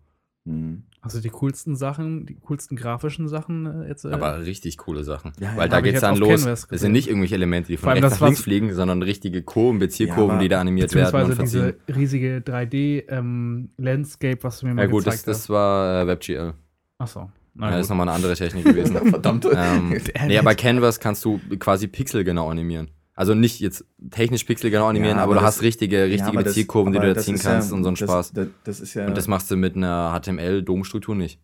Hm. 0.45 0.83
Also 1.01 1.19
die 1.19 1.29
coolsten 1.29 1.75
Sachen, 1.75 2.27
die 2.27 2.35
coolsten 2.35 2.75
grafischen 2.77 3.27
Sachen 3.27 3.65
äh, 3.65 3.87
jetzt. 3.87 4.05
Äh, 4.05 4.11
Aber 4.11 4.45
richtig 4.45 4.77
coole 4.77 5.03
Sachen. 5.03 5.31
Ja, 5.39 5.51
ja, 5.51 5.57
Weil 5.57 5.67
da 5.69 5.77
ich 5.79 5.83
geht's 5.85 5.93
jetzt 5.95 6.03
dann 6.03 6.17
los. 6.17 6.43
Das 6.43 6.67
gesehen. 6.67 6.79
sind 6.85 6.91
nicht 6.91 7.07
irgendwelche 7.07 7.35
Elemente, 7.35 7.69
die 7.69 7.77
von 7.77 7.89
rechts 7.89 8.07
das, 8.09 8.19
nach 8.19 8.27
links 8.27 8.41
fliegen, 8.41 8.73
sondern 8.73 9.01
richtige 9.01 9.41
Kurven, 9.41 9.79
Bezierkurven, 9.79 10.31
aber- 10.35 10.43
die 10.43 10.49
da 10.49 10.61
animiert 10.61 10.93
werden 10.93 11.07
und 11.07 11.11
beziehungsweise 11.29 11.63
verziehen. 11.63 11.79
diese 11.87 11.97
riesige 11.99 12.41
3D-Landscape, 12.41 14.43
was 14.43 14.59
du 14.59 14.67
mir 14.67 14.73
mal 14.75 14.81
Ja 14.83 14.87
gut, 14.87 15.07
das, 15.07 15.13
gezeigt 15.15 15.27
das 15.27 15.37
hast. 15.39 15.49
war 15.49 16.03
äh, 16.03 16.07
WebGL. 16.07 16.53
Achso. 16.99 17.31
Ja, 17.59 17.71
das 17.71 17.81
ist 17.81 17.89
nochmal 17.89 18.07
eine 18.07 18.15
andere 18.15 18.35
Technik 18.35 18.65
gewesen. 18.65 18.95
Verdammt. 19.09 19.47
ähm, 19.53 19.97
nee, 20.27 20.37
aber 20.37 20.55
Canvas 20.55 20.99
kannst 20.99 21.25
du 21.25 21.39
quasi 21.59 21.87
pixelgenau 21.87 22.49
animieren. 22.49 22.89
Also 23.19 23.33
nicht 23.35 23.59
jetzt 23.59 23.83
technisch 24.11 24.45
pixelgenau 24.45 24.87
animieren, 24.87 25.17
Ja, 25.17 25.23
aber, 25.23 25.33
aber 25.33 25.41
du 25.41 25.45
das- 25.45 25.55
hast 25.57 25.61
richtige, 25.61 26.05
richtige 26.05 26.29
aber 26.29 26.41
das- 26.41 26.53
Bezierkurven, 26.53 26.93
die 26.93 26.99
du 26.99 27.13
da 27.13 27.19
ziehen 27.21 27.35
ist 27.35 27.43
ja- 27.43 27.51
kannst 27.51 27.73
und 27.73 27.83
so 27.83 27.89
einen 27.89 27.97
das, 27.97 28.09
Spaß. 28.09 28.31
Das, 28.31 28.47
das 28.63 28.79
ist 28.79 28.93
ja. 28.93 29.07
Und 29.07 29.17
das 29.17 29.27
machst 29.27 29.51
du 29.51 29.57
mit 29.57 29.75
einer 29.75 30.13
HTML-Domstruktur 30.17 31.15
nicht. 31.15 31.41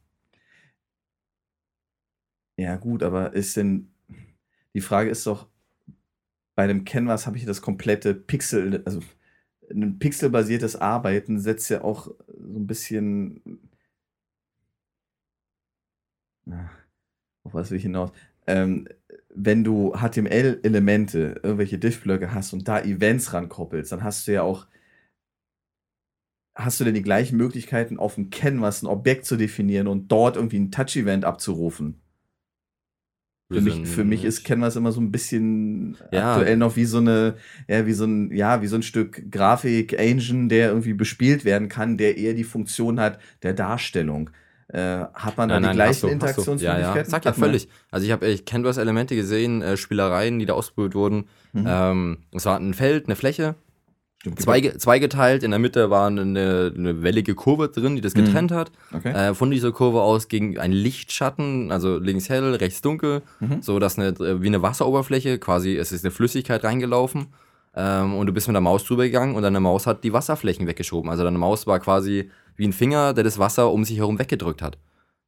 ja, 2.57 2.77
gut, 2.77 3.03
aber 3.03 3.33
ist 3.33 3.57
denn. 3.57 3.91
Die 4.73 4.79
Frage 4.79 5.09
ist 5.09 5.27
doch, 5.27 5.47
bei 6.55 6.63
einem 6.63 6.85
Canvas 6.85 7.27
habe 7.27 7.35
ich 7.37 7.43
das 7.45 7.61
komplette 7.61 8.13
Pixel, 8.13 8.81
also 8.85 9.01
ein 9.69 9.99
pixelbasiertes 9.99 10.77
Arbeiten 10.77 11.39
setzt 11.41 11.69
ja 11.69 11.83
auch 11.83 12.07
so 12.07 12.57
ein 12.59 12.67
bisschen. 12.67 13.41
Na, 16.45 16.69
auf 17.43 17.53
was 17.53 17.69
will 17.71 17.77
ich 17.77 17.83
hinaus? 17.83 18.11
Ähm, 18.47 18.87
wenn 19.35 19.63
du 19.63 19.93
HTML-Elemente, 19.93 21.39
irgendwelche 21.43 21.77
Diff-Blöcke 21.77 22.33
hast 22.33 22.53
und 22.53 22.67
da 22.67 22.81
Events 22.81 23.33
rankoppelst, 23.33 23.91
dann 23.91 24.03
hast 24.03 24.27
du 24.27 24.33
ja 24.33 24.43
auch. 24.43 24.67
Hast 26.57 26.79
du 26.79 26.85
denn 26.85 26.93
die 26.93 27.01
gleichen 27.01 27.35
Möglichkeiten, 27.37 27.99
auf 27.99 28.15
dem 28.15 28.29
Canvas 28.29 28.81
ein 28.81 28.87
Objekt 28.87 29.25
zu 29.25 29.35
definieren 29.35 29.87
und 29.87 30.07
dort 30.09 30.37
irgendwie 30.37 30.59
ein 30.59 30.71
Touch-Event 30.71 31.25
abzurufen? 31.25 32.01
Für 33.51 33.61
mich, 33.61 33.87
für 33.87 34.03
mich 34.03 34.23
ist 34.23 34.43
Canvas 34.43 34.75
immer 34.75 34.91
so 34.91 34.99
ein 34.99 35.11
bisschen 35.11 35.97
Ja. 36.11 36.33
aktuell 36.33 36.57
noch 36.57 36.75
wie 36.77 36.85
so 36.85 36.97
eine, 36.97 37.35
ja, 37.67 37.85
wie 37.85 37.93
so 37.93 38.05
ein, 38.05 38.31
ja, 38.31 38.61
wie 38.61 38.67
so 38.67 38.75
ein 38.75 38.81
Stück 38.81 39.31
Grafik-Engine, 39.31 40.47
der 40.47 40.69
irgendwie 40.69 40.93
bespielt 40.93 41.45
werden 41.45 41.69
kann, 41.69 41.97
der 41.97 42.17
eher 42.17 42.33
die 42.33 42.43
Funktion 42.43 42.99
hat 42.99 43.19
der 43.43 43.53
Darstellung. 43.53 44.31
Äh, 44.67 45.05
hat 45.13 45.37
man 45.37 45.49
da 45.49 45.59
die 45.59 45.67
hast 45.67 45.75
gleichen. 45.75 46.09
Interaktionsmöglichkeiten? 46.09 46.81
Ja, 46.81 46.95
ja. 46.97 47.05
Sag 47.05 47.23
ja 47.25 47.31
Hat 47.31 47.37
völlig. 47.37 47.67
Also 47.91 48.05
ich 48.05 48.11
habe 48.11 48.25
echt 48.25 48.45
Canvas-Elemente 48.47 49.15
gesehen, 49.15 49.61
äh, 49.61 49.77
Spielereien, 49.77 50.39
die 50.39 50.45
da 50.47 50.53
ausprobiert 50.53 50.95
wurden. 50.95 51.27
Mhm. 51.53 51.65
Ähm, 51.67 52.17
es 52.31 52.45
war 52.45 52.57
ein 52.57 52.73
Feld, 52.73 53.05
eine 53.05 53.15
Fläche, 53.15 53.53
Stimmt, 54.21 54.41
zwei, 54.41 54.61
zweigeteilt. 54.61 55.43
In 55.43 55.51
der 55.51 55.59
Mitte 55.59 55.91
war 55.91 56.07
eine, 56.07 56.21
eine 56.75 57.03
wellige 57.03 57.35
Kurve 57.35 57.67
drin, 57.69 57.95
die 57.95 58.01
das 58.01 58.15
Mhm. 58.15 58.25
getrennt 58.25 58.51
hat. 58.51 58.71
Okay. 58.91 59.11
Äh, 59.11 59.33
von 59.35 59.51
dieser 59.51 59.71
Kurve 59.71 60.01
aus 60.01 60.29
ging 60.29 60.57
ein 60.57 60.71
Lichtschatten, 60.71 61.71
also 61.71 61.99
links 61.99 62.27
hell, 62.29 62.55
rechts 62.55 62.81
dunkel, 62.81 63.21
Mhm. 63.39 63.61
so 63.61 63.77
dass 63.77 63.99
eine 63.99 64.07
äh, 64.09 64.41
wie 64.41 64.47
eine 64.47 64.63
Wasseroberfläche, 64.63 65.37
quasi 65.37 65.77
es 65.77 65.91
ist 65.91 66.03
eine 66.03 66.09
Flüssigkeit 66.11 66.63
reingelaufen 66.63 67.27
ähm, 67.75 68.15
und 68.15 68.25
du 68.25 68.33
bist 68.33 68.47
mit 68.47 68.55
der 68.55 68.61
Maus 68.61 68.83
drüber 68.83 69.03
gegangen 69.03 69.35
und 69.35 69.43
deine 69.43 69.59
Maus 69.59 69.85
hat 69.85 70.03
die 70.03 70.11
Wasserflächen 70.11 70.65
weggeschoben. 70.65 71.11
Also 71.11 71.23
deine 71.23 71.37
Maus 71.37 71.67
war 71.67 71.79
quasi 71.79 72.31
wie 72.55 72.67
ein 72.67 72.73
Finger, 72.73 73.13
der 73.13 73.23
das 73.23 73.37
Wasser 73.39 73.71
um 73.71 73.83
sich 73.85 73.97
herum 73.97 74.19
weggedrückt 74.19 74.61
hat. 74.61 74.77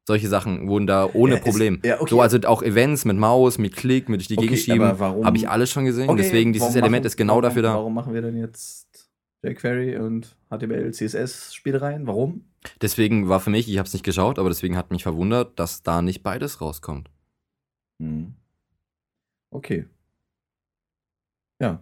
Solche 0.08 0.30
Sachen 0.30 0.70
wurden 0.70 0.88
da 0.88 1.10
ohne 1.14 1.34
Ja, 1.34 1.38
ist- 1.40 1.44
Problem. 1.44 1.82
ja, 1.84 2.00
okay. 2.00 2.10
So, 2.10 2.22
also 2.22 2.38
auch 2.46 2.64
Events 2.64 3.04
mit 3.04 3.18
Maus, 3.18 3.58
mit 3.58 3.76
Klick, 3.76 4.08
mit 4.08 4.22
durch 4.22 4.28
die 4.30 4.38
Okay, 4.38 4.48
Gegend 4.48 4.64
schieben, 4.64 5.00
habe 5.00 5.36
ich 5.38 5.50
alles 5.50 5.70
schon 5.70 5.84
gesehen. 5.86 6.10
Okay, 6.10 6.22
Deswegen, 6.22 6.54
dieses 6.54 6.68
warum 6.70 6.78
Element 6.78 7.02
machen- 7.04 7.08
ist 7.08 7.18
genau 7.18 7.34
warum, 7.34 7.42
dafür 7.44 7.62
da. 7.64 7.74
Warum 7.74 7.94
machen 7.94 8.14
wir 8.14 8.22
denn 8.22 8.38
jetzt 8.38 9.10
jQuery 9.44 9.98
und 9.98 10.38
HTML, 10.50 10.94
CSS 10.94 11.54
Spielereien? 11.54 12.08
Warum? 12.08 12.46
Deswegen 12.82 13.28
war 13.28 13.40
für 13.42 13.50
mich, 13.50 13.70
ich 13.70 13.78
habe 13.78 13.88
es 13.88 13.94
nicht 13.94 14.04
geschaut, 14.06 14.40
aber 14.40 14.48
deswegen 14.50 14.78
hat 14.78 14.92
mich 14.92 15.04
verwundert, 15.04 15.60
dass 15.60 15.84
da 15.84 16.02
nicht 16.02 16.24
beides 16.24 16.62
rauskommt. 16.62 17.10
Hm. 18.02 18.34
Okay. 19.52 19.86
Ja. 21.62 21.82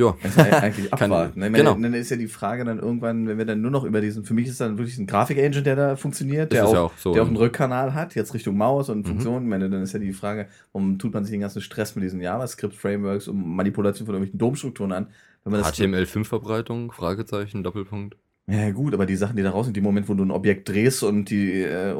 Ja. 0.00 0.16
Ja 0.36 0.58
eigentlich 0.60 0.90
Kann- 0.90 1.02
abwarten. 1.12 1.40
ne? 1.40 1.48
Ich 1.48 1.52
genau. 1.52 1.74
Dann 1.74 1.94
ist 1.94 2.10
ja 2.10 2.16
die 2.16 2.26
Frage 2.28 2.64
dann 2.64 2.78
irgendwann, 2.78 3.28
wenn 3.28 3.38
wir 3.38 3.44
dann 3.44 3.60
nur 3.60 3.70
noch 3.70 3.84
über 3.84 4.00
diesen, 4.00 4.24
für 4.24 4.34
mich 4.34 4.48
ist 4.48 4.60
dann 4.60 4.78
wirklich 4.78 4.98
ein 4.98 5.06
Grafik-Engine, 5.06 5.62
der 5.62 5.76
da 5.76 5.96
funktioniert, 5.96 6.52
der 6.52 6.66
auch, 6.66 6.72
ja 6.72 6.80
auch 6.82 6.92
so. 6.96 7.12
der 7.12 7.22
auch 7.22 7.26
einen 7.26 7.36
Rückkanal 7.36 7.94
hat, 7.94 8.14
jetzt 8.14 8.34
Richtung 8.34 8.56
Maus 8.56 8.88
und 8.88 9.00
Mhm. 9.00 9.04
Funktionen. 9.10 9.44
Ich 9.46 9.50
meine, 9.50 9.68
dann 9.70 9.82
ist 9.82 9.92
ja 9.92 9.98
die 9.98 10.12
Frage, 10.12 10.46
warum 10.72 10.98
tut 10.98 11.12
man 11.14 11.24
sich 11.24 11.32
den 11.32 11.40
ganzen 11.40 11.60
Stress 11.62 11.94
mit 11.94 12.04
diesen 12.04 12.20
JavaScript-Frameworks 12.20 13.28
und 13.28 13.44
Manipulation 13.56 14.06
von 14.06 14.14
irgendwelchen 14.14 14.38
DOM-Strukturen 14.38 14.92
an? 14.92 15.06
Wenn 15.44 15.52
man 15.52 15.62
das 15.62 15.72
HTML5-Verbreitung, 15.78 16.92
Fragezeichen, 16.92 17.62
Doppelpunkt. 17.62 18.16
Ja, 18.46 18.70
gut, 18.72 18.94
aber 18.94 19.06
die 19.06 19.14
Sachen, 19.16 19.36
die 19.36 19.42
da 19.44 19.50
raus 19.50 19.66
sind, 19.66 19.76
die 19.76 19.80
Moment, 19.80 20.08
wo 20.08 20.14
du 20.14 20.24
ein 20.24 20.30
Objekt 20.32 20.68
drehst 20.68 21.04
und 21.04 21.30
die, 21.30 21.62
äh, 21.62 21.94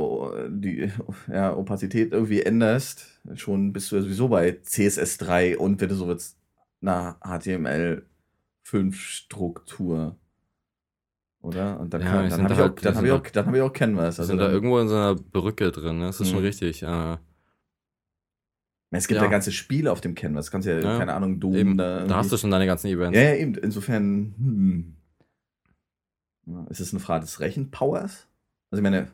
die 0.49 0.91
ja, 1.33 1.55
Opazität 1.57 2.13
irgendwie 2.13 2.43
änderst, 2.43 3.07
schon 3.37 3.73
bist 3.73 3.93
du 3.93 3.97
ja 3.97 4.03
sowieso 4.03 4.29
bei 4.29 4.57
CSS3 4.67 5.57
und 5.57 5.81
wenn 5.81 5.89
du 5.89 5.95
so 5.95 6.09
willst, 6.09 6.37
einer 6.83 7.17
HTML5-Struktur. 7.23 10.17
Oder? 11.43 11.81
Und 11.81 11.95
dann, 11.95 12.03
Ja, 12.03 12.23
dann 12.29 12.33
habe 12.33 12.49
da 12.49 12.55
ich, 12.55 12.61
auch- 12.61 12.65
halt- 12.65 12.85
dann 12.85 12.95
hab 12.95 13.01
sind 13.01 13.05
ich, 13.07 13.11
da- 13.13 13.19
auch- 13.19 13.31
dann 13.33 13.47
hab 13.47 13.55
ich 13.55 13.61
auch 13.63 13.73
Canvas. 13.73 14.21
Also 14.21 14.29
sind 14.29 14.39
da 14.39 14.51
irgendwo 14.51 14.79
in 14.79 14.89
so 14.89 14.95
einer 14.95 15.15
Brücke 15.15 15.73
drin, 15.73 15.99
ne? 15.99 16.07
das 16.07 16.21
ist 16.21 16.29
schon 16.29 16.39
Mhm. 16.41 16.45
richtig. 16.45 16.83
Äh, 16.83 17.17
es 18.91 19.09
gibt 19.09 19.17
ja. 19.19 19.25
ja 19.25 19.31
ganze 19.31 19.51
Spiele 19.53 19.91
auf 19.93 20.01
dem 20.03 20.15
Canvas. 20.15 20.47
Du 20.47 20.53
kannst 20.53 20.69
ja, 20.69 20.79
Ja. 20.79 20.99
keine 20.99 21.15
Ahnung, 21.15 21.41
Doom 21.41 21.55
eben, 21.55 21.77
da. 21.79 22.05
da 22.07 22.17
hast 22.17 22.31
du 22.33 22.37
schon 22.37 22.51
deine 22.51 22.67
ganzen 22.67 22.89
Events. 22.89 23.17
Ja, 23.17 23.23
ja, 23.25 23.35
eben. 23.37 23.55
Insofern, 23.55 24.35
hm. 24.37 24.97
Ist 26.69 26.81
es 26.81 26.93
eine 26.93 26.99
Frage 27.01 27.21
des 27.25 27.39
Rechenpowers? 27.39 28.27
Also 28.71 28.81
ich 28.81 28.83
meine, 28.83 29.09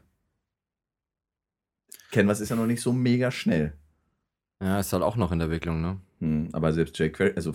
Canvas 2.10 2.40
ist 2.40 2.48
ja 2.48 2.56
noch 2.56 2.66
nicht 2.66 2.80
so 2.80 2.92
mega 2.92 3.30
schnell. 3.30 3.74
Ja, 4.62 4.80
ist 4.80 4.92
halt 4.94 5.02
auch 5.02 5.16
noch 5.16 5.32
in 5.32 5.38
der 5.38 5.46
Entwicklung, 5.46 5.82
ne? 5.82 6.00
Hm, 6.20 6.48
aber 6.52 6.72
selbst 6.72 6.98
jQuery, 6.98 7.32
also 7.36 7.52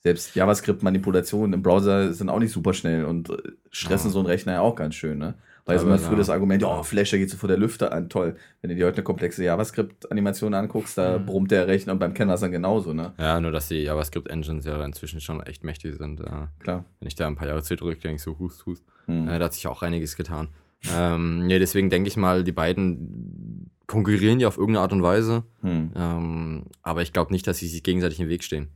selbst 0.00 0.34
JavaScript-Manipulationen 0.36 1.52
im 1.54 1.62
Browser 1.62 2.12
sind 2.12 2.28
auch 2.28 2.38
nicht 2.38 2.52
super 2.52 2.74
schnell 2.74 3.04
und 3.06 3.30
äh, 3.30 3.36
stressen 3.70 4.08
Ja. 4.08 4.12
so 4.12 4.18
einen 4.20 4.26
Rechner 4.28 4.52
ja 4.54 4.60
auch 4.60 4.76
ganz 4.76 4.94
schön, 4.94 5.18
ne? 5.18 5.34
Weil 5.66 5.78
Aber 5.78 5.86
immer 5.86 5.96
ja. 5.96 6.02
früher 6.02 6.18
das 6.18 6.28
Argument, 6.28 6.60
ja, 6.60 6.68
oh, 6.68 6.82
Flash, 6.82 7.12
da 7.12 7.16
geht 7.16 7.30
so 7.30 7.38
vor 7.38 7.48
der 7.48 7.56
Lüfte 7.56 7.90
an, 7.90 8.10
toll. 8.10 8.36
Wenn 8.60 8.68
du 8.68 8.76
dir 8.76 8.84
heute 8.84 8.98
eine 8.98 9.04
komplexe 9.04 9.42
JavaScript-Animation 9.44 10.52
anguckst, 10.52 10.98
da 10.98 11.18
Mhm. 11.18 11.24
brummt 11.24 11.50
der 11.52 11.66
Rechner 11.66 11.94
und 11.94 12.00
beim 12.00 12.12
Canvas 12.12 12.40
dann 12.42 12.52
genauso, 12.52 12.92
ne? 12.92 13.14
Ja, 13.18 13.40
nur 13.40 13.50
dass 13.50 13.68
die 13.68 13.76
JavaScript-Engines 13.82 14.66
ja 14.66 14.84
inzwischen 14.84 15.22
schon 15.22 15.40
echt 15.42 15.64
mächtig 15.64 15.96
sind. 15.96 16.20
Äh, 16.20 16.48
Klar. 16.58 16.84
wenn 17.00 17.08
ich 17.08 17.14
da 17.14 17.26
ein 17.26 17.36
paar 17.36 17.48
Jahre 17.48 17.62
zurückdenke, 17.62 18.20
so 18.20 18.38
hust, 18.38 18.66
hust. 18.66 18.84
Hm. 19.06 19.26
Äh, 19.26 19.38
da 19.38 19.46
hat 19.46 19.54
sich 19.54 19.66
auch 19.66 19.80
einiges 19.82 20.16
getan. 20.16 20.48
Ähm, 20.94 21.46
nee, 21.46 21.58
deswegen 21.58 21.88
denke 21.88 22.08
ich 22.08 22.18
mal, 22.18 22.44
die 22.44 22.52
beiden 22.52 23.70
konkurrieren 23.86 24.40
ja 24.40 24.48
auf 24.48 24.56
irgendeine 24.56 24.82
Art 24.82 24.92
und 24.92 25.02
Weise. 25.02 25.44
Hm. 25.62 25.90
Ähm, 25.94 26.64
aber 26.82 27.02
ich 27.02 27.12
glaube 27.12 27.32
nicht, 27.32 27.46
dass 27.46 27.58
sie 27.58 27.68
sich 27.68 27.82
gegenseitig 27.82 28.20
im 28.20 28.28
Weg 28.28 28.42
stehen. 28.44 28.68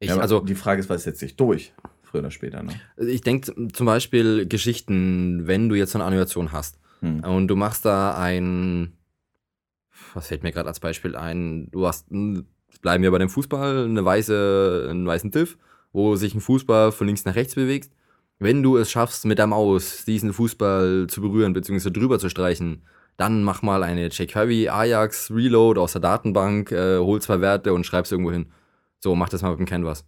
Ich, 0.00 0.08
ja, 0.10 0.16
also, 0.18 0.40
die 0.40 0.54
Frage 0.54 0.80
ist, 0.80 0.90
was 0.90 1.04
setzt 1.04 1.20
sich 1.20 1.36
durch? 1.36 1.72
Früher 2.02 2.20
oder 2.20 2.30
später, 2.30 2.62
ne? 2.62 2.72
ich 2.96 3.22
denke 3.22 3.70
zum 3.72 3.86
Beispiel 3.86 4.46
Geschichten, 4.46 5.46
wenn 5.46 5.68
du 5.68 5.74
jetzt 5.74 5.92
so 5.92 5.98
eine 5.98 6.04
Animation 6.04 6.52
hast 6.52 6.78
Hm. 7.00 7.20
und 7.24 7.48
du 7.48 7.56
machst 7.56 7.84
da 7.84 8.16
ein, 8.16 8.92
was 10.14 10.28
fällt 10.28 10.42
mir 10.42 10.52
gerade 10.52 10.68
als 10.68 10.80
Beispiel 10.80 11.16
ein, 11.16 11.70
du 11.70 11.86
hast, 11.86 12.10
ein- 12.10 12.46
bleiben 12.82 13.02
wir 13.02 13.10
bei 13.10 13.18
dem 13.18 13.28
Fußball, 13.30 13.84
eine 13.84 14.04
weiße, 14.04 14.88
einen 14.90 15.06
weißen 15.06 15.32
Tiff, 15.32 15.56
wo 15.92 16.16
sich 16.16 16.34
ein 16.34 16.40
Fußball 16.40 16.92
von 16.92 17.06
links 17.06 17.24
nach 17.24 17.34
rechts 17.36 17.54
bewegt. 17.54 17.90
Wenn 18.40 18.62
du 18.62 18.76
es 18.76 18.90
schaffst, 18.90 19.24
mit 19.26 19.38
der 19.38 19.46
Maus 19.46 20.04
diesen 20.04 20.32
Fußball 20.32 21.06
zu 21.08 21.20
berühren 21.20 21.52
bzw. 21.52 21.90
drüber 21.90 22.18
zu 22.18 22.28
streichen, 22.28 22.82
dann 23.16 23.42
mach 23.44 23.62
mal 23.62 23.82
eine 23.82 24.08
jQuery 24.08 24.68
Ajax 24.68 25.30
Reload 25.30 25.78
aus 25.80 25.92
der 25.92 26.00
Datenbank, 26.00 26.72
äh, 26.72 26.98
hol 26.98 27.20
zwei 27.22 27.40
Werte 27.40 27.72
und 27.72 27.84
schreib's 27.86 28.10
irgendwo 28.10 28.32
hin. 28.32 28.46
So, 28.98 29.14
mach 29.14 29.28
das 29.28 29.42
mal 29.42 29.50
mit 29.50 29.58
dem 29.60 29.66
Canvas. 29.66 30.04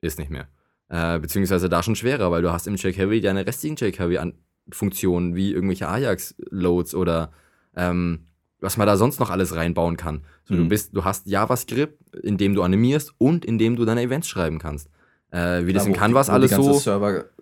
Ist 0.00 0.18
nicht 0.18 0.30
mehr. 0.30 0.48
Äh, 0.88 1.18
beziehungsweise 1.18 1.68
da 1.68 1.82
schon 1.82 1.96
schwerer, 1.96 2.30
weil 2.30 2.40
du 2.42 2.50
hast 2.52 2.66
im 2.66 2.76
jQuery 2.76 3.20
deine 3.20 3.46
restlichen 3.46 3.76
jQuery-Funktionen 3.76 5.34
wie 5.34 5.52
irgendwelche 5.52 5.88
Ajax-Loads 5.88 6.94
oder 6.94 7.32
ähm, 7.76 8.20
was 8.60 8.76
man 8.76 8.86
da 8.86 8.96
sonst 8.96 9.20
noch 9.20 9.30
alles 9.30 9.54
reinbauen 9.54 9.96
kann. 9.96 10.22
So, 10.44 10.54
du, 10.54 10.62
Mhm. 10.64 10.68
bist, 10.68 10.96
du 10.96 11.04
hast 11.04 11.26
JavaScript, 11.26 12.14
in 12.22 12.38
dem 12.38 12.54
du 12.54 12.62
animierst 12.62 13.14
und 13.18 13.44
in 13.44 13.58
dem 13.58 13.76
du 13.76 13.84
deine 13.84 14.02
Events 14.02 14.28
schreiben 14.28 14.58
kannst. 14.58 14.88
Äh, 15.30 15.66
wie 15.66 15.72
das 15.72 15.84
Da, 15.84 15.90
in 15.90 15.94
wo 15.94 15.98
Canvas 15.98 16.26
die, 16.26 16.32
alles 16.32 16.50
die 16.50 16.56
ganze 16.56 16.70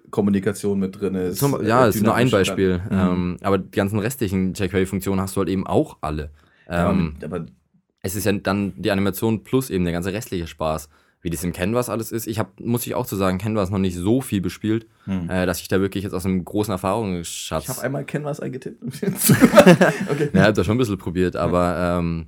so. 0.07 0.17
Serverkommunikation 0.17 0.79
mit 0.79 1.01
drin 1.01 1.15
ist. 1.15 1.39
Zum, 1.39 1.61
äh, 1.61 1.67
ja, 1.67 1.87
ist 1.87 2.03
nur 2.03 2.15
ein 2.15 2.31
Beispiel. 2.31 2.79
Mhm. 2.79 2.99
Ähm, 2.99 3.37
aber 3.43 3.59
die 3.59 3.77
ganzen 3.77 3.99
restlichen 3.99 4.55
jQuery-Funktionen 4.55 5.21
hast 5.21 5.37
du 5.37 5.41
halt 5.41 5.49
eben 5.49 5.67
auch 5.67 5.99
alle. 6.01 6.31
Ja, 6.69 6.89
aber, 6.89 6.99
Ähm, 6.99 7.17
aber 7.23 7.47
es 8.03 8.17
ist 8.17 8.25
ja 8.25 8.33
dann 8.33 8.73
die 8.77 8.91
Animation 8.91 9.45
plus 9.45 9.71
eben 9.71 9.85
der 9.85 9.93
ganze 9.93 10.13
restliche 10.13 10.47
Spaß. 10.47 10.89
Wie 11.23 11.31
das 11.31 11.43
im 11.43 11.53
Canvas 11.53 11.89
alles 11.89 12.13
ist. 12.13 12.29
Ich 12.29 12.39
habe, 12.39 12.51
muss 12.61 12.87
ich 12.87 12.95
auch 12.95 13.07
zu 13.07 13.17
sagen, 13.17 13.39
Canvas 13.39 13.71
noch 13.71 13.79
nicht 13.79 13.97
so 13.97 14.21
viel 14.21 14.41
bespielt, 14.41 14.87
hm. 15.07 15.29
äh, 15.29 15.45
dass 15.45 15.61
ich 15.61 15.67
da 15.67 15.81
wirklich 15.81 16.05
jetzt 16.05 16.13
aus 16.13 16.25
einem 16.25 16.45
großen 16.45 16.71
ich 16.71 16.75
Erfahrungsschatz. 16.75 17.69
habe 17.69 17.83
einmal 17.83 18.05
Canvas 18.05 18.39
eingetippt. 18.39 18.81
okay. 20.11 20.29
Ja, 20.33 20.43
hab 20.43 20.55
da 20.55 20.63
schon 20.63 20.77
ein 20.77 20.79
bisschen 20.79 20.99
probiert, 20.99 21.35
aber 21.35 21.99
ähm, 21.99 22.27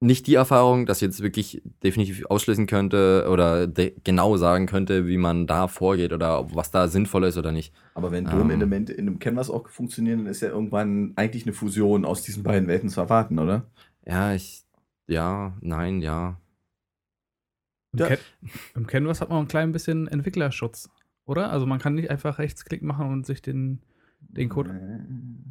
nicht 0.00 0.28
die 0.28 0.34
Erfahrung, 0.34 0.86
dass 0.86 0.98
ich 0.98 1.06
jetzt 1.06 1.22
wirklich 1.22 1.60
definitiv 1.82 2.24
ausschließen 2.26 2.66
könnte 2.66 3.26
oder 3.30 3.66
de 3.66 3.94
genau 4.04 4.36
sagen 4.36 4.66
könnte, 4.66 5.06
wie 5.08 5.16
man 5.16 5.46
da 5.48 5.66
vorgeht 5.66 6.12
oder 6.12 6.54
was 6.54 6.70
da 6.70 6.86
sinnvoll 6.86 7.24
ist 7.24 7.36
oder 7.36 7.50
nicht. 7.50 7.74
Aber 7.94 8.12
wenn 8.12 8.24
Ähm. 8.26 8.30
DOM-Elemente 8.30 8.92
in 8.92 9.08
einem 9.08 9.18
Canvas 9.18 9.50
auch 9.50 9.68
funktionieren, 9.68 10.18
dann 10.20 10.26
ist 10.28 10.40
ja 10.40 10.48
irgendwann 10.50 11.14
eigentlich 11.16 11.44
eine 11.44 11.52
Fusion 11.52 12.04
aus 12.04 12.22
diesen 12.22 12.44
beiden 12.44 12.68
Welten 12.68 12.88
zu 12.88 13.00
erwarten, 13.00 13.38
oder? 13.40 13.66
Ja, 14.06 14.34
ich, 14.34 14.64
ja, 15.08 15.52
nein, 15.60 16.00
ja. 16.00 16.40
Im, 17.92 17.98
Ja. 17.98 18.06
Can 18.08 18.18
Im 18.76 18.86
Canvas 18.86 19.20
hat 19.20 19.30
man 19.30 19.38
ein 19.40 19.48
klein 19.48 19.72
bisschen 19.72 20.06
Entwicklerschutz, 20.06 20.90
oder? 21.24 21.50
Also 21.50 21.66
man 21.66 21.80
kann 21.80 21.94
nicht 21.94 22.10
einfach 22.10 22.38
Rechtsklick 22.38 22.82
machen 22.82 23.10
und 23.10 23.26
sich 23.26 23.42
den, 23.42 23.80
den 24.20 24.48
Code 24.48 24.70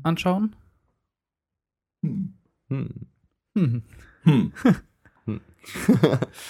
anschauen. 0.03 0.55
Hm. 2.05 2.33
Hm. 2.69 2.89
Hm. 3.57 3.83
Hm. 4.23 4.51
Hm. 5.25 5.41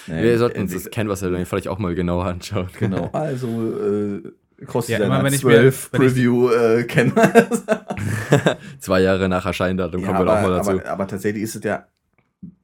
Nee, 0.08 0.22
Wir 0.24 0.38
sollten 0.38 0.62
uns 0.62 0.72
Entwick- 0.74 0.84
das 0.86 0.92
Canvas 0.92 1.22
ja 1.22 1.46
vielleicht 1.46 1.68
auch 1.68 1.80
mal 1.80 1.96
genauer 1.96 2.26
anschauen. 2.26 2.70
Genau, 2.80 3.10
also 3.14 3.48
äh, 3.78 4.22
Ja, 4.60 4.66
kostet 4.66 5.00
immer 5.00 5.08
ja, 5.10 5.18
wenn 5.20 5.26
wenn 5.26 5.34
ich 5.34 5.44
mir- 5.44 5.52
12 5.60 5.90
wenn 5.92 6.02
ich- 6.02 6.08
Preview 6.08 6.50
äh, 6.50 6.84
Canvas. 6.86 7.64
Zwei 8.80 9.02
Jahre 9.02 9.28
nach 9.30 9.46
Erscheindatum 9.46 10.02
Ja, 10.02 10.08
kommen 10.08 10.20
wir 10.20 10.32
aber, 10.32 10.40
auch 10.40 10.44
mal 10.50 10.58
dazu. 10.58 10.70
aber, 10.72 10.86
aber 10.86 11.08
tatsächlich 11.08 11.44
ist 11.44 11.56
es 11.56 11.64
ja, 11.64 11.88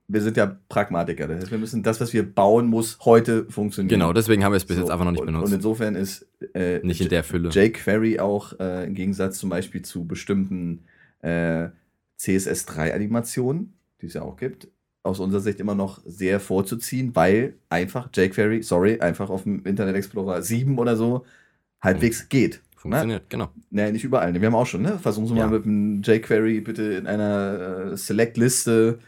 wir 0.08 0.22
sind 0.22 0.38
ja 0.38 0.58
Pragmatiker. 0.70 1.28
Das 1.28 1.40
heißt, 1.42 1.52
wir 1.52 1.58
müssen 1.58 1.82
das, 1.82 2.00
was 2.02 2.14
wir 2.14 2.24
bauen, 2.24 2.68
muss 2.68 3.00
heute 3.04 3.46
funktionieren. 3.50 3.90
genau, 4.00 4.14
deswegen 4.14 4.44
haben 4.44 4.52
wir 4.52 4.58
es 4.58 4.66
bis 4.66 4.76
So, 4.76 4.84
jetzt 4.84 4.92
einfach 4.92 5.06
noch 5.06 5.12
nicht 5.12 5.22
und, 5.22 5.28
benutzt. 5.28 5.48
Und 5.48 5.54
insofern 5.54 5.96
ist 5.96 6.28
äh, 6.54 6.80
nicht 6.86 7.02
in 7.02 7.10
der 7.10 7.24
Fülle. 7.24 7.50
jQuery 7.50 8.20
auch 8.20 8.60
äh, 8.60 8.86
im 8.86 8.94
Gegensatz 8.94 9.38
zum 9.40 9.50
Beispiel 9.50 9.82
zu 9.82 10.06
bestimmten 10.06 10.86
äh, 11.22 11.70
CSS3-Animationen, 12.20 13.74
die 14.02 14.08
es 14.08 14.14
ja 14.14 14.22
auch 14.22 14.36
gibt, 14.38 14.68
aus 15.04 15.20
unserer 15.20 15.42
Sicht 15.42 15.60
immer 15.60 15.76
noch 15.76 16.02
sehr 16.06 16.40
vorzuziehen, 16.40 17.16
weil 17.16 17.56
einfach 17.70 18.10
jQuery, 18.16 18.64
sorry, 18.64 19.00
einfach 19.02 19.30
auf 19.30 19.44
dem 19.44 19.64
Internet 19.66 19.96
Explorer 19.96 20.42
7 20.42 20.78
oder 20.80 20.96
so 20.96 21.26
halbwegs 21.82 22.30
geht. 22.30 22.62
Funktioniert, 22.78 23.30
genau. 23.30 23.50
Naja, 23.70 23.92
nicht 23.92 24.04
überall. 24.04 24.34
Wir 24.34 24.46
haben 24.48 24.56
auch 24.56 24.66
schon, 24.66 24.82
ne? 24.82 25.00
Versuchen 25.00 25.28
Sie 25.28 25.36
Ja. 25.36 25.48
mal 25.48 25.54
mit 25.58 25.66
dem 25.66 26.02
jQuery 26.04 26.62
bitte 26.62 26.84
in 26.94 27.08
einer 27.08 27.92
äh, 27.94 27.98
Select-Liste 27.98 29.00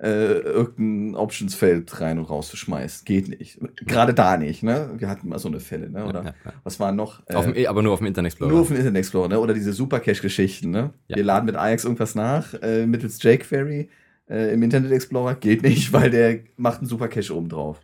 äh, 0.00 0.38
irgendein 0.40 1.14
Optionsfeld 1.16 2.00
rein 2.00 2.18
und 2.18 2.24
rauszuschmeißen. 2.24 3.04
Geht 3.04 3.28
nicht. 3.28 3.60
Gerade 3.86 4.14
da 4.14 4.36
nicht, 4.36 4.64
ne? 4.64 4.90
Wir 4.98 5.08
hatten 5.08 5.28
mal 5.28 5.38
so 5.38 5.46
eine 5.48 5.60
Fälle, 5.60 5.88
ne? 5.90 6.04
Oder 6.06 6.24
Ja, 6.24 6.34
ja. 6.44 6.52
was 6.64 6.80
war 6.80 6.90
noch? 6.90 7.22
Äh, 7.26 7.40
dem, 7.40 7.54
E- 7.54 7.66
aber 7.68 7.82
nur 7.82 7.92
auf 7.92 8.00
dem 8.00 8.06
Internet 8.08 8.32
Explorer. 8.32 8.50
nur 8.50 8.60
auf 8.62 8.66
dem 8.68 8.76
Internet 8.78 8.98
Explorer, 8.98 9.28
ne? 9.28 9.38
Oder 9.38 9.54
diese 9.54 9.72
Supercache-Geschichten, 9.72 10.70
ne? 10.70 10.90
Wir 11.06 11.22
laden 11.22 11.46
mit 11.46 11.54
Ajax 11.54 11.84
irgendwas 11.84 12.16
nach, 12.16 12.54
äh, 12.62 12.86
mittels 12.86 13.22
jQuery 13.22 13.88
äh, 14.32 14.52
im 14.54 14.62
Internet 14.62 14.90
Explorer. 14.92 15.34
Geht 15.34 15.62
nicht, 15.62 15.92
weil 15.92 16.10
der 16.10 16.40
macht 16.56 16.78
einen 16.78 16.88
Supercache 16.88 17.34
oben 17.36 17.48
drauf. 17.48 17.80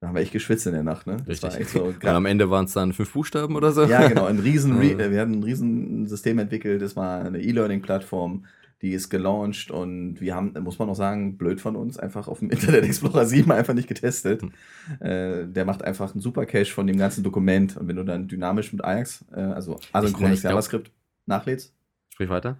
Da 0.00 0.08
haben 0.08 0.16
wir 0.16 0.22
echt 0.22 0.32
geschwitzt 0.32 0.66
in 0.66 0.72
der 0.74 0.82
Nacht, 0.82 1.06
ne? 1.06 1.16
Richtig. 1.26 1.68
so. 1.68 1.84
Und 1.84 2.04
am 2.04 2.26
Ende 2.26 2.50
waren 2.50 2.66
es 2.66 2.72
dann 2.72 2.92
fünf 2.92 3.12
Buchstaben 3.12 3.56
oder 3.56 3.72
so. 3.72 3.84
Ja, 3.84 4.06
genau. 4.08 4.26
Ein 4.26 4.38
riesen, 4.38 4.76
Re 4.78 4.92
Ja. 4.92 5.10
wir 5.10 5.20
hatten 5.20 5.32
ein 5.38 5.42
riesen 5.42 6.06
System 6.06 6.38
entwickelt. 6.38 6.82
Das 6.82 6.94
war 6.96 7.24
eine 7.24 7.40
E-Learning-Plattform, 7.40 8.44
die 8.82 8.90
ist 8.92 9.08
gelauncht 9.08 9.70
und 9.70 10.20
wir 10.20 10.34
haben, 10.34 10.52
muss 10.62 10.78
man 10.78 10.88
noch 10.88 10.94
sagen, 10.96 11.38
blöd 11.38 11.58
von 11.58 11.74
uns, 11.74 11.98
einfach 11.98 12.28
auf 12.28 12.40
dem 12.40 12.50
Internet 12.50 12.84
Explorer 12.84 13.24
7 13.24 13.50
einfach 13.50 13.72
nicht 13.72 13.88
getestet. 13.88 14.42
Hm. 14.42 14.50
Äh, 15.00 15.46
der 15.46 15.64
macht 15.64 15.82
einfach 15.82 16.12
einen 16.12 16.20
Supercache 16.20 16.66
von 16.66 16.86
dem 16.86 16.98
ganzen 16.98 17.24
Dokument 17.24 17.78
und 17.78 17.88
wenn 17.88 17.96
du 17.96 18.04
dann 18.04 18.28
dynamisch 18.28 18.72
mit 18.74 18.84
Ajax, 18.84 19.24
äh, 19.34 19.40
also 19.40 19.80
asynchrones 19.92 20.42
JavaScript 20.42 20.90
nachlädst, 21.24 21.72
Sprich 22.10 22.28
weiter. 22.28 22.58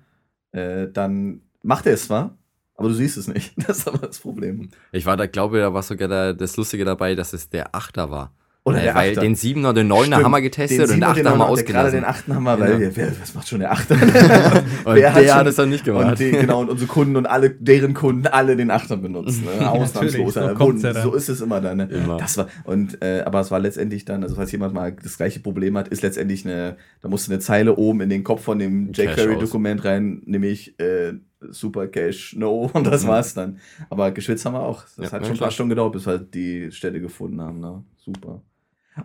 äh, 0.53 0.89
dann 0.91 1.43
macht 1.63 1.85
er 1.87 1.93
es 1.93 2.07
zwar, 2.07 2.39
aber 2.77 2.89
du 2.89 2.95
siehst 2.95 3.17
es 3.17 3.29
nicht. 3.29 3.53
Das 3.67 3.79
ist 3.79 3.89
aber 3.89 4.07
das 4.07 4.19
Problem. 4.19 4.71
Ich 4.93 5.07
war 5.07 5.17
da, 5.17 5.27
glaube, 5.27 5.59
da 5.59 5.73
war 5.73 5.83
sogar 5.83 6.09
da, 6.09 6.33
das 6.33 6.57
Lustige 6.57 6.85
dabei, 6.85 7.15
dass 7.15 7.33
es 7.33 7.49
der 7.49 7.75
Achter 7.75 8.11
war. 8.11 8.33
Oder 8.67 8.79
Äh, 8.79 8.83
der 8.85 8.95
weil 8.95 9.11
Achter. 9.11 9.21
den 9.21 9.35
7er, 9.37 9.75
den 9.75 9.93
9er 9.93 10.05
Stimmt. 10.07 10.25
haben 10.25 10.31
wir 10.31 10.41
getestet 10.41 10.81
und 10.81 10.89
den 10.89 10.95
Siebener, 10.95 11.09
8er 11.11 11.15
den 11.17 11.29
haben 11.29 11.39
wir 11.39 11.55
der 11.57 11.65
Gerade 11.65 11.91
den 11.91 12.05
ausgelassen. 12.05 12.31
8. 12.33 12.35
haben 12.35 12.45
wir, 12.45 12.61
weil 12.61 12.79
Genau. 12.79 12.91
wer, 12.95 13.13
was 13.21 13.35
macht 13.35 13.49
schon 13.49 13.59
der 13.61 13.73
8. 13.73 13.91
Und 13.91 14.95
Wer 14.95 15.13
hat 15.13 15.21
der 15.23 15.29
schon- 15.29 15.37
hat 15.37 15.47
es 15.49 15.57
dann 15.57 15.69
nicht 15.69 15.85
gemacht. 15.85 16.07
Und 16.09 16.19
die, 16.19 16.31
genau, 16.31 16.61
und 16.63 16.71
unsere 16.71 16.89
Kunden 16.89 17.17
und 17.17 17.27
alle, 17.27 17.51
deren 17.51 17.93
Kunden, 17.93 18.27
alle 18.27 18.57
den 18.57 18.71
Achter 18.71 18.97
benutzen. 18.97 19.45
Ne? 19.45 19.71
Ausnahmslos. 19.71 20.33
so 20.33 20.41
ja 20.41 21.03
so 21.03 21.13
ist 21.15 21.29
es 21.29 21.43
immer 21.43 21.61
dann. 21.61 21.77
Ne? 21.77 21.89
Immer. 21.91 22.17
Das 22.17 22.39
war, 22.39 22.49
und, 22.65 23.03
äh, 23.03 23.23
aber 23.27 23.41
es 23.41 23.51
war 23.51 23.61
letztendlich 23.61 24.07
dann, 24.07 24.23
also 24.23 24.35
falls 24.35 24.51
jemand 24.51 24.73
mal 24.73 24.97
das 25.03 25.19
gleiche 25.19 25.41
Problem 25.41 25.77
hat, 25.77 25.89
ist 25.89 26.03
letztendlich 26.03 26.47
eine, 26.47 26.77
da 27.03 27.09
musste 27.11 27.31
eine 27.33 27.41
Zeile 27.41 27.77
oben 27.77 28.01
in 28.01 28.09
den 28.09 28.25
Kopf 28.25 28.45
von 28.45 28.59
dem 28.59 28.93
jQuery-Dokument 28.95 29.85
rein, 29.85 30.23
nämlich 30.25 30.81
äh, 30.81 31.13
Super 31.53 31.89
Cache 31.89 32.39
No 32.39 32.71
und 32.73 32.85
das 32.87 33.05
Mhm. 33.05 33.09
war's 33.09 33.35
dann. 33.35 33.59
Aber 33.91 34.11
geschwitzt 34.13 34.45
haben 34.47 34.55
wir 34.55 34.63
auch. 34.63 34.83
Das 34.97 35.11
Ja, 35.11 35.13
hat 35.13 35.25
schon 35.27 35.37
ein 35.37 35.39
paar 35.39 35.51
Stunden 35.51 35.71
gedauert, 35.71 35.93
bis 35.93 36.07
wir 36.07 36.19
die 36.19 36.71
Stelle 36.73 37.01
gefunden 37.01 37.41
haben. 37.41 37.61
Ne? 37.61 37.85
Super. 37.97 38.43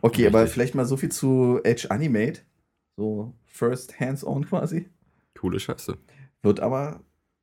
Okay, 0.02 0.28
aber 0.28 0.40
Richtig. 0.42 0.54
vielleicht 0.54 0.76
mal 0.76 0.86
so 0.86 0.98
viel 0.98 1.10
zu 1.12 1.60
Edge 1.64 1.90
Animate. 1.90 2.42
So 2.98 3.34
First 3.46 4.00
Hands-on 4.00 4.46
quasi. 4.46 4.90
Coole 5.38 5.60
Scheiße. 5.60 5.98
Wird 6.44 6.60
aber, 6.60 7.02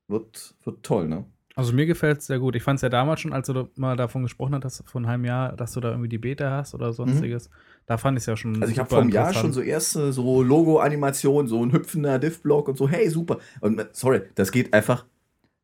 wird, 0.09 0.55
wird 0.65 0.83
toll, 0.83 1.09
ne? 1.09 1.25
Also 1.55 1.73
mir 1.73 1.87
gefällt 1.87 2.19
es 2.19 2.27
sehr 2.27 2.39
gut. 2.39 2.55
Ich 2.55 2.63
fand 2.63 2.77
es 2.77 2.83
ja 2.83 2.91
damals 2.91 3.21
schon, 3.21 3.33
als 3.33 3.47
du 3.47 3.71
mal 3.77 3.97
davon 3.97 4.23
gesprochen 4.23 4.55
hattest, 4.55 4.83
vor 4.89 5.01
einem 5.01 5.09
halben 5.09 5.25
Jahr, 5.25 5.57
dass 5.57 5.73
du 5.73 5.81
da 5.81 5.89
irgendwie 5.91 6.11
die 6.11 6.19
Beta 6.19 6.51
hast 6.51 6.75
oder 6.75 6.93
sonstiges. 6.93 7.49
Da 7.87 7.99
fand 7.99 8.19
ich 8.19 8.23
es 8.23 8.27
ja 8.27 8.37
schon. 8.37 8.61
Also 8.61 8.73
ich 8.73 8.79
habe 8.79 8.97
einem 8.97 9.11
Jahr 9.11 9.33
schon 9.33 9.53
so 9.53 9.61
erste 9.61 10.13
so 10.13 10.43
Logo-Animationen, 10.43 11.47
so 11.49 11.63
ein 11.65 11.73
hüpfender 11.73 12.19
Div-Block 12.19 12.69
und 12.69 12.77
so, 12.77 12.89
hey, 12.89 13.09
super. 13.09 13.39
Und 13.61 13.85
sorry, 13.93 14.23
das 14.35 14.51
geht 14.51 14.73
einfach, 14.75 15.05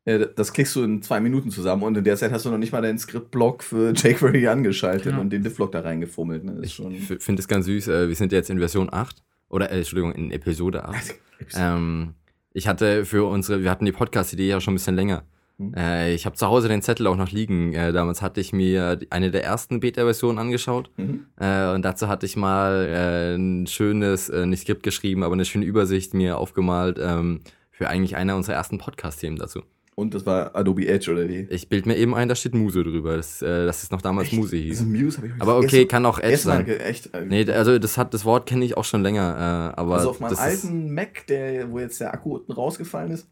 äh, 0.05 0.27
das 0.35 0.53
klickst 0.53 0.75
du 0.77 0.83
in 0.83 1.01
zwei 1.01 1.19
Minuten 1.19 1.51
zusammen 1.51 1.83
und 1.83 1.97
in 1.97 2.03
der 2.05 2.15
Zeit 2.15 2.31
hast 2.31 2.45
du 2.45 2.49
noch 2.49 2.57
nicht 2.57 2.71
mal 2.71 2.81
deinen 2.81 2.97
Skript-Block 2.97 3.61
für 3.63 3.91
jQuery 3.95 4.47
angeschaltet 4.47 5.11
Ja. 5.13 5.19
und 5.19 5.31
den 5.31 5.43
Div-Block 5.43 5.73
da 5.73 5.81
reingefummelt. 5.81 6.45
Ne? 6.45 6.59
Ich 6.61 6.77
finde 7.19 7.41
es 7.41 7.47
ganz 7.47 7.65
süß. 7.65 7.89
Äh, 7.89 8.07
wir 8.07 8.15
sind 8.15 8.31
jetzt 8.31 8.49
in 8.49 8.59
Version 8.59 8.87
8. 8.91 9.21
Oder, 9.49 9.69
äh, 9.71 9.77
Entschuldigung, 9.79 10.13
in 10.13 10.31
Episode 10.31 10.85
8. 10.85 11.15
Ähm, 11.55 12.13
ich 12.53 12.69
hatte 12.69 13.03
für 13.03 13.25
unsere, 13.27 13.63
wir 13.63 13.69
hatten 13.69 13.83
die 13.83 13.91
Podcast-Idee 13.91 14.47
ja 14.47 14.61
schon 14.61 14.73
ein 14.73 14.77
bisschen 14.77 14.95
länger. 14.95 15.23
Hm. 15.59 15.73
Äh, 15.75 16.13
ich 16.13 16.25
habe 16.25 16.35
zu 16.35 16.47
Hause 16.47 16.67
den 16.67 16.81
Zettel 16.81 17.07
auch 17.07 17.15
noch 17.15 17.31
liegen. 17.31 17.73
Äh, 17.73 17.91
damals 17.93 18.21
hatte 18.21 18.41
ich 18.41 18.53
mir 18.53 18.99
eine 19.09 19.31
der 19.31 19.43
ersten 19.43 19.79
Beta-Versionen 19.79 20.39
angeschaut. 20.39 20.89
Mhm. 20.97 21.25
Äh, 21.39 21.71
und 21.73 21.83
dazu 21.83 22.07
hatte 22.07 22.25
ich 22.25 22.35
mal 22.35 22.85
äh, 22.89 23.35
ein 23.35 23.67
schönes, 23.67 24.29
äh, 24.29 24.45
nicht 24.45 24.61
Skript 24.61 24.83
geschrieben, 24.83 25.23
aber 25.23 25.33
eine 25.33 25.45
schöne 25.45 25.65
Übersicht 25.65 26.13
mir 26.13 26.37
aufgemalt 26.37 26.99
ähm, 27.01 27.41
für 27.71 27.87
eigentlich 27.89 28.15
einer 28.15 28.35
unserer 28.35 28.55
ersten 28.55 28.77
Podcast-Themen 28.77 29.37
dazu. 29.37 29.61
Und 29.95 30.15
das 30.15 30.25
war 30.25 30.55
Adobe 30.55 30.87
Edge 30.87 31.11
oder 31.11 31.29
wie? 31.29 31.45
Ich 31.51 31.69
bild 31.69 31.85
mir 31.85 31.95
eben 31.95 32.15
ein, 32.15 32.27
da 32.27 32.33
steht 32.33 32.55
Muse 32.55 32.83
drüber. 32.83 33.15
Das, 33.15 33.43
äh, 33.43 33.65
das 33.67 33.83
ist 33.83 33.91
noch 33.91 34.01
damals 34.01 34.29
Echt? 34.29 34.37
Muse 34.37 34.55
hieß. 34.57 34.79
ist 34.81 34.87
Muse, 34.87 35.17
hab 35.19 35.25
ich 35.25 35.31
Aber 35.37 35.57
erst- 35.57 35.65
okay, 35.65 35.85
kann 35.85 36.03
auch 36.07 36.17
Edge 36.17 36.29
erst 36.31 36.43
sein. 36.45 36.67
echt. 36.67 37.13
äh, 37.13 37.25
Nee, 37.27 37.47
also 37.51 37.77
das 37.77 37.95
hat 37.99 38.11
das 38.15 38.25
Wort 38.25 38.47
kenne 38.47 38.65
ich 38.65 38.75
auch 38.75 38.85
schon 38.85 39.03
länger, 39.03 39.71
äh, 39.75 39.79
aber 39.79 39.97
also 39.97 40.09
auf 40.09 40.19
meinem 40.19 40.35
alten 40.35 40.91
Mac, 40.95 41.27
der, 41.27 41.69
wo 41.71 41.77
jetzt 41.77 42.01
der 42.01 42.11
Akku 42.11 42.33
unten 42.37 42.53
rausgefallen 42.53 43.11
ist, 43.11 43.27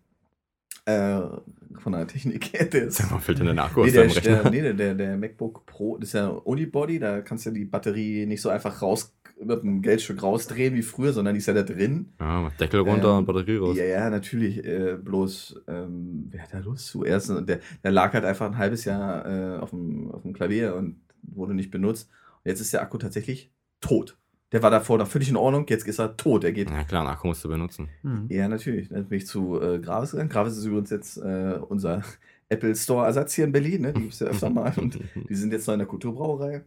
äh, 0.91 1.79
von 1.79 1.93
der 1.93 2.07
Technik 2.07 2.53
her, 2.53 2.65
der 2.65 2.83
ist. 2.83 2.97
Sag 2.97 3.11
mal, 3.11 3.19
fällt 3.19 3.39
denn 3.39 3.55
der 3.55 3.63
Akku 3.65 3.81
Nee, 3.81 3.87
aus 3.87 3.93
der, 3.93 4.03
deinem 4.03 4.11
Rechner? 4.11 4.41
der, 4.43 4.51
nee, 4.51 4.73
der, 4.73 4.93
der, 4.95 5.17
MacBook 5.17 5.65
Pro, 5.65 5.97
das 5.97 6.09
ist 6.09 6.13
ja 6.13 6.27
Unibody, 6.27 6.99
da 6.99 7.21
kannst 7.21 7.45
du 7.45 7.51
die 7.51 7.65
Batterie 7.65 8.25
nicht 8.25 8.41
so 8.41 8.49
einfach 8.49 8.81
raus 8.81 9.13
mit 9.43 9.63
einem 9.63 9.81
Geldstück 9.81 10.21
rausdrehen 10.21 10.75
wie 10.75 10.83
früher, 10.83 11.13
sondern 11.13 11.33
die 11.33 11.39
ist 11.39 11.47
ja 11.47 11.53
da 11.53 11.63
drin. 11.63 12.13
Ja, 12.19 12.51
Deckel 12.59 12.81
runter 12.81 13.09
Ähm, 13.11 13.17
und 13.19 13.25
Batterie 13.25 13.57
raus. 13.57 13.75
Ja, 13.75 13.85
ja, 13.85 14.09
natürlich. 14.09 14.63
Äh, 14.63 14.97
bloß, 15.03 15.61
ähm, 15.67 16.27
wer 16.29 16.43
hat 16.43 16.53
da 16.53 16.59
Lust 16.59 16.87
zu? 16.87 17.03
Erst, 17.03 17.29
der, 17.29 17.59
der 17.83 17.91
lag 17.91 18.13
halt 18.13 18.23
einfach 18.23 18.45
ein 18.45 18.57
halbes 18.57 18.85
Jahr 18.85 19.25
äh, 19.25 19.57
auf, 19.57 19.71
dem, 19.71 20.11
auf 20.11 20.21
dem 20.21 20.33
Klavier 20.33 20.75
und 20.75 21.01
wurde 21.23 21.55
nicht 21.55 21.71
benutzt. 21.71 22.09
Und 22.43 22.49
jetzt 22.49 22.61
ist 22.61 22.73
der 22.73 22.83
Akku 22.83 22.99
tatsächlich 22.99 23.51
tot. 23.79 24.17
Der 24.51 24.61
war 24.61 24.69
davor 24.69 24.97
noch 24.97 25.07
völlig 25.07 25.29
in 25.29 25.37
Ordnung, 25.37 25.65
jetzt 25.69 25.87
ist 25.87 25.99
er 25.99 26.17
tot. 26.17 26.43
Er 26.43 26.51
geht. 26.51 26.69
Na 26.69 26.83
klar, 26.83 27.07
Akku 27.07 27.27
musst 27.27 27.43
du 27.43 27.49
benutzen. 27.49 27.87
Hm. 28.01 28.25
Ja, 28.29 28.47
natürlich. 28.49 28.89
Dann 28.89 29.05
bin 29.07 29.17
ich 29.17 29.27
zu 29.27 29.61
äh, 29.61 29.79
Gravis 29.79 30.11
gegangen. 30.11 30.29
Gravis 30.29 30.57
ist 30.57 30.65
übrigens 30.65 30.89
jetzt 30.89 31.17
äh, 31.17 31.57
unser 31.69 32.01
Apple 32.49 32.75
Store-Ersatz 32.75 33.33
hier 33.33 33.45
in 33.45 33.53
Berlin. 33.53 33.81
Ne? 33.83 33.93
Die 33.93 34.01
gibt 34.01 34.13
es 34.13 34.19
ja 34.19 34.27
öfter 34.27 34.49
mal. 34.49 34.73
Und 34.75 34.99
die 35.29 35.35
sind 35.35 35.53
jetzt 35.53 35.67
noch 35.67 35.73
in 35.73 35.79
der 35.79 35.87
Kulturbrauerei. 35.87 36.63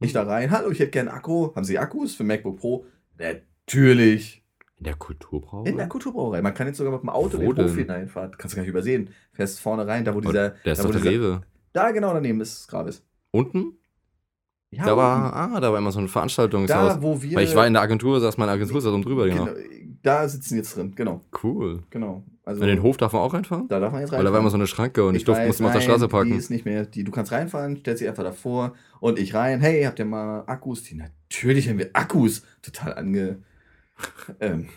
Ich 0.00 0.12
da 0.12 0.24
rein. 0.24 0.50
Hallo, 0.50 0.70
ich 0.70 0.80
hätte 0.80 0.90
gerne 0.90 1.12
Akku. 1.12 1.54
Haben 1.54 1.64
Sie 1.64 1.78
Akkus 1.78 2.14
für 2.14 2.24
MacBook 2.24 2.58
Pro? 2.58 2.86
Natürlich. 3.18 4.42
In 4.78 4.84
der 4.84 4.94
Kulturbrauerei? 4.94 5.68
In 5.70 5.76
der 5.76 5.88
Kulturbrauerei. 5.88 6.42
Man 6.42 6.54
kann 6.54 6.66
jetzt 6.66 6.78
sogar 6.78 6.92
mit 6.94 7.02
dem 7.02 7.10
Auto 7.10 7.38
Wo 7.38 7.52
den 7.52 7.66
Hof 7.66 7.76
hineinfahren. 7.76 8.32
Kannst 8.38 8.54
du 8.54 8.56
gar 8.56 8.62
nicht 8.62 8.70
übersehen. 8.70 9.10
Fährst 9.34 9.60
vorne 9.60 9.86
rein, 9.86 10.04
da 10.04 10.14
wo 10.14 10.18
Und 10.18 10.28
dieser. 10.28 10.50
der 10.64 10.72
ist 10.72 10.78
da, 10.78 10.82
doch 10.82 10.88
wo 10.88 10.92
der 10.94 11.02
dieser 11.02 11.12
Rewe. 11.12 11.42
da 11.74 11.90
genau 11.92 12.14
daneben 12.14 12.40
ist 12.40 12.66
Gravis. 12.66 13.04
Unten? 13.30 13.74
Ja, 14.72 14.84
da 14.86 14.96
war, 14.96 15.34
ah, 15.34 15.58
da 15.60 15.72
war 15.72 15.78
immer 15.78 15.90
so 15.90 15.98
ein 15.98 16.06
Veranstaltungshaus. 16.08 16.94
da, 16.94 17.02
wo 17.02 17.20
wir. 17.20 17.36
Weil 17.36 17.44
ich 17.44 17.56
war 17.56 17.66
in 17.66 17.72
der 17.72 17.82
Agentur, 17.82 18.20
saß 18.20 18.38
meine 18.38 18.52
Agentur 18.52 18.80
saß 18.80 18.92
drüber, 19.02 19.26
genau. 19.28 19.46
genau, 19.46 19.56
Da 20.02 20.28
sitzen 20.28 20.56
jetzt 20.56 20.76
drin, 20.76 20.92
genau. 20.94 21.22
Cool. 21.42 21.82
genau. 21.90 22.22
Also, 22.44 22.62
In 22.62 22.68
den 22.68 22.82
Hof 22.82 22.96
darf 22.96 23.12
man 23.12 23.22
auch 23.22 23.34
reinfahren? 23.34 23.66
da 23.68 23.80
darf 23.80 23.92
man 23.92 24.00
jetzt 24.02 24.10
Weil 24.12 24.18
rein. 24.18 24.26
da 24.26 24.32
war 24.32 24.38
immer 24.40 24.50
so 24.50 24.56
eine 24.56 24.66
Schranke 24.68 25.04
und 25.04 25.14
ich, 25.16 25.24
durfte, 25.24 25.42
weiß, 25.42 25.48
musste 25.48 25.62
mal 25.64 25.68
auf 25.68 25.72
der 25.72 25.80
nein, 25.80 25.88
Straße 25.88 26.06
Die 26.06 26.10
parken. 26.10 26.38
ist 26.38 26.50
nicht 26.50 26.64
mehr, 26.64 26.84
die, 26.86 27.02
du 27.04 27.10
kannst 27.12 27.32
reinfahren, 27.32 27.78
stellst 27.78 27.98
sie 28.00 28.08
einfach 28.08 28.22
davor 28.24 28.74
und 29.00 29.18
ich 29.18 29.34
rein. 29.34 29.60
Hey, 29.60 29.82
habt 29.84 29.98
ihr 29.98 30.04
mal 30.04 30.44
Akkus? 30.46 30.84
Die, 30.84 30.94
natürlich 30.94 31.68
haben 31.68 31.78
wir 31.78 31.90
Akkus. 31.92 32.42
Total 32.62 32.94
ange. 32.94 33.38
Ähm, 34.40 34.68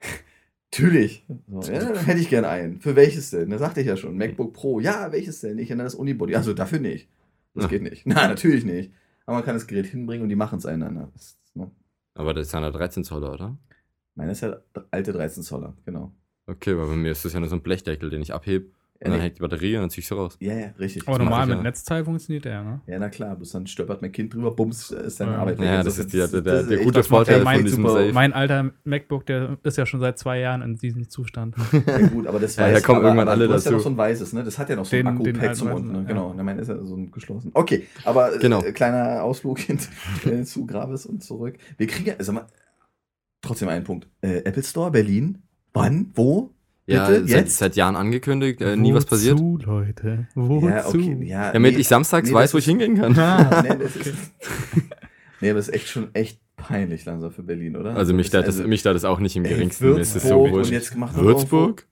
natürlich. 0.72 1.24
So, 1.48 1.72
ja, 1.72 1.80
dann 1.80 1.96
hätte 2.04 2.20
ich 2.20 2.28
gerne 2.30 2.48
einen. 2.48 2.80
Für 2.80 2.96
welches 2.96 3.30
denn? 3.30 3.50
Da 3.50 3.58
sagte 3.58 3.80
ich 3.80 3.86
ja 3.86 3.96
schon. 3.96 4.16
MacBook 4.16 4.52
Pro. 4.52 4.80
Ja, 4.80 5.10
welches 5.12 5.40
denn? 5.40 5.58
Ich 5.58 5.68
nenne 5.70 5.84
das 5.84 5.94
Unibody. 5.94 6.34
Also 6.36 6.52
dafür 6.52 6.78
nicht. 6.80 7.08
Das 7.54 7.64
Ja. 7.64 7.68
geht 7.70 7.82
nicht. 7.82 8.06
Nein, 8.06 8.28
natürlich 8.30 8.64
nicht. 8.64 8.92
Aber 9.26 9.36
man 9.36 9.44
kann 9.44 9.54
das 9.54 9.66
Gerät 9.66 9.86
hinbringen 9.86 10.22
und 10.22 10.28
die 10.28 10.36
machen 10.36 10.58
es 10.58 10.66
einander. 10.66 11.10
Das, 11.12 11.38
ne? 11.54 11.70
Aber 12.14 12.34
das 12.34 12.46
ist 12.46 12.52
ja 12.52 12.58
eine 12.58 12.72
13 12.72 13.04
Zoller, 13.04 13.32
oder? 13.32 13.56
Meine 14.14 14.32
ist 14.32 14.42
ja 14.42 14.58
alte 14.90 15.12
13 15.12 15.42
Zoller, 15.42 15.76
genau. 15.84 16.12
Okay, 16.46 16.76
weil 16.76 16.86
bei 16.86 16.96
mir 16.96 17.12
ist 17.12 17.24
das 17.24 17.32
ja 17.32 17.40
nur 17.40 17.48
so 17.48 17.56
ein 17.56 17.62
Blechdeckel, 17.62 18.10
den 18.10 18.22
ich 18.22 18.34
abhebe. 18.34 18.70
Ja, 19.00 19.06
Und 19.06 19.10
dann 19.10 19.18
nee. 19.18 19.24
hängt 19.24 19.36
die 19.38 19.42
Batterie 19.42 19.74
und 19.74 19.82
dann 19.82 19.90
zieh 19.90 20.00
ich 20.00 20.06
sie 20.06 20.14
raus. 20.14 20.36
ja, 20.40 20.54
ja, 20.54 20.66
richtig. 20.78 21.02
Aber 21.08 21.18
Das 21.18 21.24
normal 21.24 21.46
mit 21.48 21.56
ja. 21.56 21.62
Netzteil 21.64 22.04
funktioniert 22.04 22.44
der, 22.44 22.62
ne? 22.62 22.80
Ja, 22.86 22.98
na 23.00 23.08
klar, 23.08 23.34
bloß 23.34 23.50
dann 23.50 23.66
stöppert 23.66 24.00
mein 24.02 24.12
Kind 24.12 24.32
drüber, 24.32 24.52
bums, 24.52 24.92
ist 24.92 25.18
deine 25.20 25.32
Ja. 25.32 25.38
Arbeit 25.38 25.58
weg. 25.58 25.66
Ja, 25.66 25.76
Also 25.78 25.90
das 25.90 25.98
ist 25.98 26.12
die- 26.12 26.16
der- 26.16 26.28
der- 26.28 26.40
das 26.42 26.60
ist 26.62 26.70
der 26.70 26.76
echt- 26.78 26.84
gute 26.86 26.98
das 27.00 27.06
Vorteil 27.08 27.38
ja 27.42 27.50
von 27.52 27.64
diesem 27.64 27.82
super- 27.82 27.92
Safe. 27.94 28.12
Mein 28.12 28.32
alter 28.32 28.70
MacBook, 28.84 29.26
der 29.26 29.58
ist 29.64 29.76
ja 29.76 29.84
schon 29.84 29.98
seit 29.98 30.16
zwei 30.18 30.38
Jahren 30.38 30.62
in 30.62 30.76
diesem 30.76 31.08
Zustand. 31.10 31.56
Ja, 31.86 32.06
gut, 32.06 32.26
aber 32.28 32.38
das 32.38 32.54
Ja, 32.54 32.62
weiß 32.66 32.74
da 32.80 32.86
kommen 32.86 32.98
aber, 33.00 33.08
irgendwann 33.08 33.28
alle 33.28 33.48
du 33.48 33.52
hast 33.54 33.64
ja 33.64 33.72
noch 33.72 33.78
dazu. 33.78 33.88
so 33.88 33.94
ein 33.94 33.96
weißes, 33.96 34.32
ne? 34.32 34.44
Das 34.44 34.58
hat 34.58 34.70
ja 34.70 34.76
noch 34.76 34.84
so 34.84 34.96
ein 34.96 35.06
Akku-Pad 35.08 35.40
alten 35.40 35.54
zum 35.56 35.72
unten, 35.72 35.92
ne? 35.92 35.98
ja. 35.98 36.04
Genau. 36.04 36.30
Und 36.30 36.36
mein 36.44 36.58
ist 36.60 36.68
ja 36.68 36.82
so 36.84 36.96
ein 36.96 37.10
geschlossen. 37.10 37.50
Okay, 37.52 37.86
aber 38.04 38.38
Genau. 38.38 38.62
äh, 38.62 38.70
kleiner 38.72 39.24
Ausflug 39.24 39.58
hin, 39.58 39.78
äh, 40.24 40.44
zu 40.44 40.66
Gravis 40.66 41.04
und 41.04 41.22
zurück. 41.24 41.58
Wir 41.78 41.88
kriegen 41.88 42.06
ja, 42.10 42.14
sag 42.20 42.34
mal, 42.36 42.46
trotzdem 43.42 43.68
einen 43.68 43.84
Punkt. 43.84 44.08
Äh, 44.22 44.38
Apple 44.44 44.62
Store, 44.62 44.90
Berlin. 44.92 45.42
Wann? 45.72 46.12
Wo? 46.14 46.53
Ja, 46.86 47.08
Bitte? 47.08 47.26
seit, 47.26 47.40
Jetzt? 47.46 47.56
seit 47.58 47.76
Jahren 47.76 47.96
angekündigt, 47.96 48.60
äh, 48.60 48.76
nie 48.76 48.92
was 48.92 49.06
passiert. 49.06 49.38
Wozu, 49.38 49.58
Leute? 49.64 50.26
Wozu? 50.34 50.68
Ja, 50.68 50.86
okay. 50.86 51.18
Ja, 51.24 51.52
Damit 51.52 51.74
nee, 51.74 51.80
ich 51.80 51.88
samstags 51.88 52.28
nee, 52.28 52.34
weiß, 52.34 52.50
das 52.50 52.54
wo 52.54 52.58
ich 52.58 52.64
ist- 52.64 52.68
hingehen 52.70 52.96
kann. 53.00 53.18
Ah, 53.18 53.62
nee, 53.68 53.76
das 53.82 53.96
ist, 53.96 54.14
nee, 55.40 55.48
aber 55.50 55.58
das 55.58 55.68
ist 55.68 55.74
echt 55.74 55.88
schon 55.88 56.14
echt 56.14 56.38
peinlich 56.56 57.04
langsam 57.06 57.30
für 57.32 57.42
Berlin, 57.42 57.76
oder? 57.76 57.96
Also 57.96 58.12
mich 58.12 58.28
da, 58.30 58.40
das, 58.42 58.56
also, 58.58 58.68
mich 58.68 58.82
da 58.82 58.92
das 58.92 59.04
auch 59.06 59.18
nicht 59.18 59.34
im 59.36 59.44
ey, 59.46 59.54
geringsten. 59.54 59.94
Mir 59.94 59.98
ist 60.00 60.14
es 60.14 60.24
so 60.24 60.40
Würzburg 60.44 60.64
und 60.66 60.70
jetzt 60.70 60.92
gemacht 60.92 61.16
Würzburg? 61.16 61.86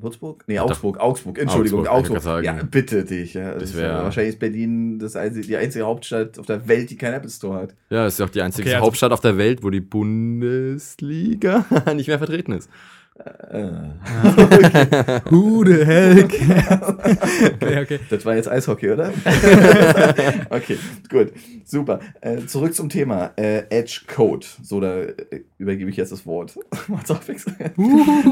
Würzburg? 0.00 0.44
Nee, 0.46 0.60
Augsburg, 0.60 0.98
Augsburg, 1.00 1.38
Entschuldigung, 1.38 1.86
Augsburg, 1.88 2.18
Augsburg. 2.18 2.44
Ja, 2.44 2.52
bitte 2.62 3.04
dich. 3.04 3.34
Ja. 3.34 3.54
Das 3.54 3.64
ist 3.64 3.76
wär- 3.76 3.88
ja- 3.88 4.02
wahrscheinlich 4.04 4.34
ist 4.34 4.38
Berlin 4.38 4.98
das 5.00 5.16
einzige, 5.16 5.44
die 5.46 5.56
einzige 5.56 5.84
Hauptstadt 5.84 6.38
auf 6.38 6.46
der 6.46 6.68
Welt, 6.68 6.88
die 6.90 6.96
keinen 6.96 7.14
Apple 7.14 7.28
Store 7.30 7.58
hat. 7.62 7.74
Ja, 7.90 8.06
es 8.06 8.14
ist 8.14 8.20
auch 8.20 8.28
die 8.30 8.40
einzige 8.40 8.68
Okay, 8.68 8.76
also- 8.76 8.86
Hauptstadt 8.86 9.10
auf 9.12 9.20
der 9.20 9.36
Welt, 9.36 9.62
wo 9.64 9.70
die 9.70 9.80
Bundesliga 9.80 11.64
nicht 11.94 12.06
mehr 12.08 12.18
vertreten 12.18 12.52
ist. 12.52 12.70
Äh. 13.18 13.62
Who 15.30 15.64
the 15.64 15.84
hell 15.84 16.24
okay, 16.24 17.82
okay. 17.82 18.00
Das 18.10 18.24
war 18.24 18.36
jetzt 18.36 18.48
Eishockey, 18.48 18.90
oder? 18.90 19.12
okay, 20.50 20.78
gut, 21.10 21.32
super. 21.64 22.00
Äh, 22.20 22.46
zurück 22.46 22.74
zum 22.74 22.88
Thema 22.88 23.32
äh, 23.36 23.64
Edge 23.70 24.02
Code. 24.06 24.46
So, 24.62 24.80
da 24.80 25.00
äh, 25.02 25.42
übergebe 25.58 25.90
ich 25.90 25.96
jetzt 25.96 26.12
das 26.12 26.26
Wort. 26.26 26.56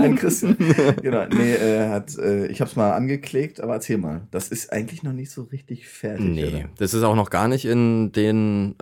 Ein 0.01 0.17
Christian. 0.17 0.57
Genau, 1.03 1.27
nee, 1.27 1.55
äh, 1.55 1.89
hat, 1.89 2.17
äh, 2.19 2.47
ich 2.47 2.61
habe 2.61 2.71
es 2.71 2.77
mal 2.77 2.93
angeklickt, 2.93 3.61
aber 3.61 3.75
erzähl 3.75 3.99
mal. 3.99 4.23
Das 4.31 4.49
ist 4.49 4.73
eigentlich 4.73 5.03
noch 5.03 5.13
nicht 5.13 5.31
so 5.31 5.43
richtig 5.43 5.89
fertig. 5.89 6.27
Nee, 6.27 6.47
oder? 6.47 6.65
das 6.79 6.95
ist 6.95 7.03
auch 7.03 7.17
noch 7.17 7.31
gar 7.31 7.49
nicht 7.49 7.65
in 7.65 8.13
den 8.13 8.77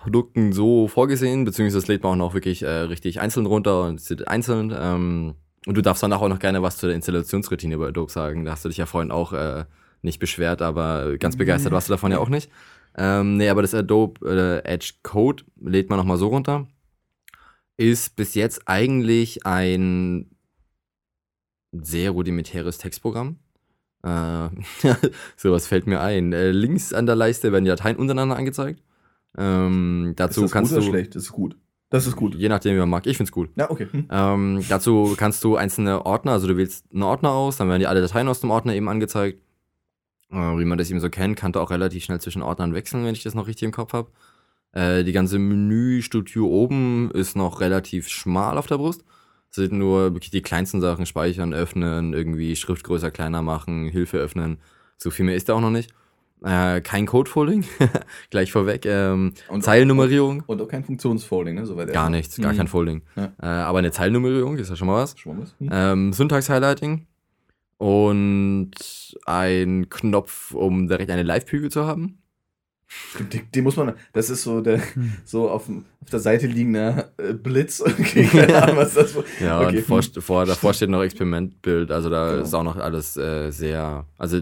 Adobe-Produkten 0.00 0.52
so 0.52 0.88
vorgesehen, 0.88 1.44
beziehungsweise 1.44 1.78
das 1.78 1.88
lädt 1.88 2.02
man 2.02 2.12
auch 2.12 2.16
noch 2.16 2.34
wirklich 2.34 2.62
äh, 2.62 2.68
richtig 2.68 3.20
einzeln 3.20 3.46
runter 3.46 3.84
und 3.84 4.00
zieht 4.00 4.28
einzeln. 4.28 4.74
Ähm, 4.76 5.34
und 5.66 5.76
du 5.76 5.82
darfst 5.82 6.02
danach 6.02 6.20
auch 6.22 6.28
noch 6.28 6.38
gerne 6.38 6.62
was 6.62 6.78
zu 6.78 6.86
der 6.86 6.96
Installationsroutine 6.96 7.76
bei 7.76 7.88
Adobe 7.88 8.10
sagen. 8.10 8.44
Da 8.44 8.52
hast 8.52 8.64
du 8.64 8.68
dich 8.68 8.78
ja 8.78 8.86
vorhin 8.86 9.10
auch 9.10 9.32
äh, 9.32 9.64
nicht 10.02 10.18
beschwert, 10.18 10.62
aber 10.62 11.18
ganz 11.18 11.36
begeistert 11.36 11.72
warst 11.72 11.88
du 11.88 11.92
davon 11.92 12.12
ja 12.12 12.18
auch 12.18 12.30
nicht. 12.30 12.50
Ähm, 12.96 13.36
nee, 13.36 13.48
aber 13.48 13.62
das 13.62 13.74
Adobe 13.74 14.26
äh, 14.26 14.68
Edge 14.68 14.94
Code 15.02 15.44
lädt 15.60 15.90
man 15.90 15.98
nochmal 15.98 16.16
so 16.16 16.28
runter. 16.28 16.66
Ist 17.76 18.16
bis 18.16 18.34
jetzt 18.34 18.62
eigentlich 18.66 19.46
ein 19.46 20.30
sehr 21.72 22.10
rudimentäres 22.10 22.78
Textprogramm. 22.78 23.38
Äh, 24.02 24.48
sowas 25.36 25.66
fällt 25.66 25.86
mir 25.86 26.00
ein. 26.00 26.32
Äh, 26.32 26.50
links 26.52 26.92
an 26.92 27.06
der 27.06 27.16
Leiste 27.16 27.52
werden 27.52 27.64
die 27.64 27.70
Dateien 27.70 27.96
untereinander 27.96 28.36
angezeigt. 28.36 28.82
Ähm, 29.36 30.14
dazu 30.16 30.40
ist 30.40 30.46
das 30.46 30.52
kannst 30.52 30.72
gut 30.72 30.78
oder 30.78 30.86
du. 30.86 30.92
schlecht? 30.92 31.14
Das 31.14 31.22
ist 31.24 31.32
gut. 31.32 31.56
Das 31.90 32.06
ist 32.06 32.16
gut. 32.16 32.36
Je 32.36 32.48
nachdem, 32.48 32.76
wie 32.76 32.80
man 32.80 32.88
mag. 32.88 33.06
Ich 33.06 33.16
find's 33.16 33.32
cool. 33.36 33.48
Ja, 33.56 33.70
okay. 33.70 33.88
Hm. 33.90 34.06
Ähm, 34.10 34.64
dazu 34.68 35.14
kannst 35.16 35.42
du 35.42 35.56
einzelne 35.56 36.06
Ordner, 36.06 36.32
also 36.32 36.46
du 36.46 36.56
wählst 36.56 36.86
einen 36.92 37.02
Ordner 37.02 37.30
aus, 37.30 37.56
dann 37.56 37.68
werden 37.68 37.80
dir 37.80 37.88
alle 37.88 38.00
Dateien 38.00 38.28
aus 38.28 38.40
dem 38.40 38.50
Ordner 38.50 38.74
eben 38.74 38.88
angezeigt. 38.88 39.40
Äh, 40.30 40.36
wie 40.36 40.64
man 40.64 40.78
das 40.78 40.90
eben 40.90 41.00
so 41.00 41.10
kennt, 41.10 41.36
kannst 41.36 41.56
du 41.56 41.60
auch 41.60 41.70
relativ 41.70 42.04
schnell 42.04 42.20
zwischen 42.20 42.42
Ordnern 42.42 42.74
wechseln, 42.74 43.04
wenn 43.04 43.14
ich 43.14 43.24
das 43.24 43.34
noch 43.34 43.48
richtig 43.48 43.66
im 43.66 43.72
Kopf 43.72 43.92
habe. 43.92 44.10
Äh, 44.72 45.02
die 45.02 45.12
ganze 45.12 45.38
Menüstruktur 45.38 46.48
oben 46.48 47.10
ist 47.10 47.36
noch 47.36 47.60
relativ 47.60 48.08
schmal 48.08 48.56
auf 48.56 48.68
der 48.68 48.78
Brust. 48.78 49.04
Es 49.50 49.56
sind 49.56 49.72
nur 49.72 50.14
wirklich 50.14 50.30
die 50.30 50.42
kleinsten 50.42 50.80
Sachen, 50.80 51.06
speichern, 51.06 51.52
öffnen, 51.52 52.12
irgendwie 52.14 52.54
Schrift 52.54 52.84
größer, 52.84 53.10
kleiner 53.10 53.42
machen, 53.42 53.88
Hilfe 53.88 54.18
öffnen. 54.18 54.58
So 54.96 55.10
viel 55.10 55.24
mehr 55.24 55.34
ist 55.34 55.48
da 55.48 55.54
auch 55.54 55.60
noch 55.60 55.70
nicht. 55.70 55.92
Äh, 56.42 56.80
kein 56.80 57.04
Codefolding, 57.06 57.64
gleich 58.30 58.50
vorweg. 58.52 58.86
Ähm, 58.86 59.34
Und- 59.48 59.62
Zeilennummerierung, 59.62 60.42
Und 60.46 60.62
auch 60.62 60.68
kein 60.68 60.84
Funktionsfolding, 60.84 61.54
ne? 61.54 61.66
Soweit 61.66 61.92
gar 61.92 62.08
nichts, 62.08 62.36
gar 62.40 62.52
Mhm. 62.52 62.56
kein 62.56 62.68
Folding. 62.68 63.02
Ja. 63.16 63.32
Äh, 63.42 63.46
aber 63.46 63.78
eine 63.80 63.90
Zeilennummerierung 63.92 64.56
ist 64.56 64.70
ja 64.70 64.76
schon 64.76 64.86
mal 64.88 65.02
was. 65.02 65.18
Schon 65.18 65.36
mal 65.36 65.42
was? 65.42 65.54
Hm. 65.58 65.68
Ähm, 65.70 66.12
Syntax-Highlighting 66.14 67.06
und 67.76 68.70
ein 69.26 69.88
Knopf, 69.90 70.52
um 70.54 70.86
direkt 70.88 71.10
eine 71.10 71.22
Live-Preview 71.22 71.68
zu 71.68 71.86
haben. 71.86 72.18
Den, 73.32 73.42
den 73.54 73.64
muss 73.64 73.76
man, 73.76 73.94
das 74.12 74.30
ist 74.30 74.42
so 74.42 74.60
der, 74.60 74.80
Hm. 74.94 75.12
so 75.24 75.48
auf, 75.48 75.68
auf 75.68 76.10
der 76.10 76.18
Seite 76.18 76.46
liegender 76.48 77.12
äh, 77.18 77.34
Blitz. 77.34 77.80
Okay, 77.86 78.24
keine 78.24 78.62
Ahnung, 78.62 78.76
was 78.78 78.94
das 78.94 79.14
Ja, 79.40 79.60
Okay. 79.60 79.78
und 79.78 79.84
vor, 79.86 80.02
vor, 80.22 80.44
davor 80.46 80.74
steht 80.74 80.90
noch 80.90 81.02
Experimentbild, 81.02 81.90
also 81.92 82.10
da 82.10 82.30
Genau. 82.32 82.42
ist 82.42 82.54
auch 82.54 82.64
noch 82.64 82.76
alles 82.76 83.16
äh, 83.16 83.50
sehr, 83.50 84.06
also 84.18 84.40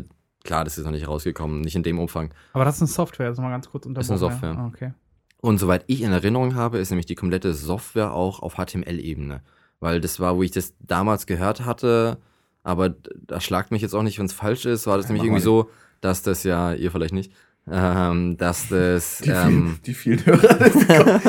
klar, 0.49 0.65
das 0.65 0.79
ist 0.79 0.85
noch 0.87 0.93
nicht 0.93 1.07
rausgekommen, 1.07 1.61
nicht 1.61 1.77
in 1.77 1.83
dem 1.83 1.99
Umfang. 1.99 2.31
Aber 2.55 2.65
das 2.65 2.77
ist 2.77 2.83
eine 2.83 2.89
Software, 2.89 3.27
also 3.29 3.43
mal 3.43 3.51
ganz 3.51 3.69
kurz 3.71 3.85
unterbrochen. 3.87 4.15
Ist 4.17 4.23
eine 4.23 4.31
Software. 4.33 4.53
Ja. 4.55 4.59
Ah, 4.59 4.67
Okay. 4.67 4.93
Und 5.41 5.59
soweit 5.59 5.85
ich 5.87 6.03
in 6.03 6.11
Erinnerung 6.11 6.55
habe, 6.57 6.79
ist 6.79 6.91
nämlich 6.91 7.07
die 7.07 7.15
komplette 7.15 7.55
Software 7.55 8.13
auch 8.13 8.41
auf 8.41 8.55
HTML-Ebene. 8.57 9.41
Weil 9.79 10.01
das 10.01 10.19
war, 10.19 10.37
wo 10.37 10.43
ich 10.43 10.51
das 10.51 10.75
damals 10.81 11.27
gehört 11.27 11.65
hatte, 11.65 12.19
aber 12.65 12.89
da 13.27 13.41
schlagt 13.41 13.71
mich 13.71 13.83
jetzt 13.83 13.95
auch 13.95 14.03
nicht, 14.03 14.19
wenn 14.19 14.27
es 14.27 14.33
falsch 14.33 14.65
ist, 14.67 14.87
war 14.89 14.97
das 14.97 15.07
Ja, 15.07 15.13
nämlich 15.13 15.27
irgendwie 15.27 15.43
so, 15.43 15.71
dass 16.01 16.23
das 16.23 16.43
ja, 16.43 16.73
ihr 16.73 16.91
vielleicht 16.91 17.15
nicht, 17.15 17.31
ähm, 17.71 18.37
dass 18.37 18.69
das, 18.71 19.19
Die, 19.19 19.31
ähm, 19.31 19.79
vielen, 19.79 19.83
die 19.87 19.95
vielen 19.95 20.27
Hörer. 20.27 21.21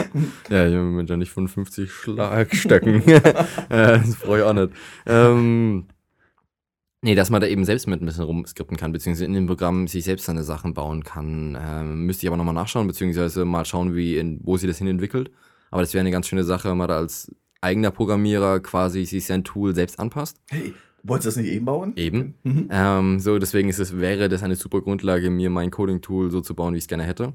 Ja, 0.50 0.66
ich 0.68 0.74
bin 0.74 1.06
ja 1.06 1.18
nicht 1.18 1.32
von 1.32 1.48
50 1.48 1.92
Schlagstöcken. 1.92 3.04
äh, 3.08 3.22
das 3.70 4.16
brauche 4.16 4.38
ich 4.40 4.44
auch 4.44 4.54
nicht. 4.54 4.72
Ähm, 5.06 5.86
nee, 7.02 7.16
dass 7.16 7.30
man 7.30 7.42
da 7.42 7.48
eben 7.48 7.66
selbst 7.66 7.88
mit 7.88 8.02
ein 8.02 8.06
bisschen 8.06 8.24
rumskripten 8.24 8.78
kann, 8.78 8.92
beziehungsweise 8.92 9.26
in 9.26 9.34
dem 9.34 9.48
Programm 9.48 9.88
sich 9.88 10.04
selbst 10.04 10.26
seine 10.26 10.44
Sachen 10.44 10.74
bauen 10.74 11.04
kann. 11.04 11.58
Ähm, 11.60 12.06
müsste 12.06 12.26
ich 12.26 12.28
aber 12.28 12.38
nochmal 12.38 12.54
nachschauen, 12.54 12.88
beziehungsweise 12.88 13.46
mal 13.46 13.66
schauen, 13.66 13.96
wie 13.96 14.18
in, 14.18 14.40
wo 14.44 14.58
sie 14.58 14.68
das 14.68 14.78
hin 14.78 14.88
entwickelt. 14.88 15.32
Aber 15.72 15.82
das 15.82 15.94
wäre 15.94 16.02
eine 16.02 16.12
ganz 16.12 16.28
schöne 16.28 16.44
Sache, 16.44 16.70
wenn 16.70 16.78
man 16.78 16.88
da 16.88 16.98
als 16.98 17.32
eigener 17.62 17.92
Programmierer 17.92 18.60
quasi 18.60 19.06
sich 19.06 19.26
sein 19.26 19.44
Tool 19.44 19.76
selbst 19.76 20.00
anpasst. 20.00 20.40
hey, 20.50 20.74
wolltest 21.04 21.26
du 21.26 21.30
das 21.30 21.38
nicht 21.38 21.54
eben 21.54 21.66
bauen? 21.66 21.94
Eben. 21.96 22.36
Mhm. 22.44 22.68
Ähm, 22.72 23.20
so, 23.20 23.38
deswegen 23.38 23.70
ist 23.70 23.80
es, 23.80 23.98
wäre 24.00 24.30
das 24.30 24.44
eine 24.44 24.56
super 24.56 24.82
Grundlage, 24.82 25.30
mir 25.30 25.50
mein 25.50 25.72
Coding-Tool 25.72 26.32
so 26.32 26.42
zu 26.42 26.56
bauen, 26.56 26.74
wie 26.74 26.78
ich 26.78 26.86
es 26.86 26.88
gerne 26.88 27.04
hätte. 27.04 27.34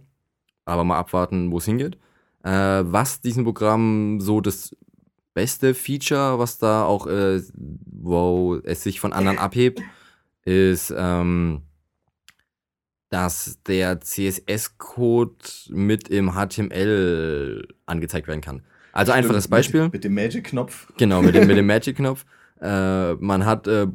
Aber 0.64 0.84
mal 0.84 0.98
abwarten, 0.98 1.50
wo 1.50 1.58
es 1.58 1.66
hingeht. 1.66 1.98
Äh, 2.42 2.50
was 2.50 3.20
diesem 3.20 3.44
Programm 3.44 4.20
so 4.20 4.40
das 4.40 4.76
beste 5.34 5.74
Feature, 5.74 6.38
was 6.38 6.58
da 6.58 6.84
auch, 6.84 7.06
äh, 7.06 7.42
wo 7.54 8.56
es 8.64 8.82
sich 8.82 9.00
von 9.00 9.12
anderen 9.12 9.38
abhebt, 9.38 9.82
ist, 10.44 10.94
ähm, 10.96 11.62
dass 13.10 13.58
der 13.66 14.00
CSS-Code 14.00 15.34
mit 15.68 16.08
im 16.08 16.32
HTML 16.32 17.66
angezeigt 17.86 18.26
werden 18.26 18.40
kann. 18.40 18.62
Also 18.92 19.12
einfaches 19.12 19.48
Beispiel. 19.48 19.84
Mit, 19.84 19.92
mit 19.92 20.04
dem 20.04 20.14
Magic-Knopf. 20.14 20.92
Genau, 20.96 21.20
mit 21.20 21.34
dem, 21.34 21.46
mit 21.46 21.56
dem 21.56 21.66
Magic-Knopf. 21.68 22.24
Äh, 22.60 23.14
man 23.14 23.44
hat 23.44 23.66
äh, 23.66 23.88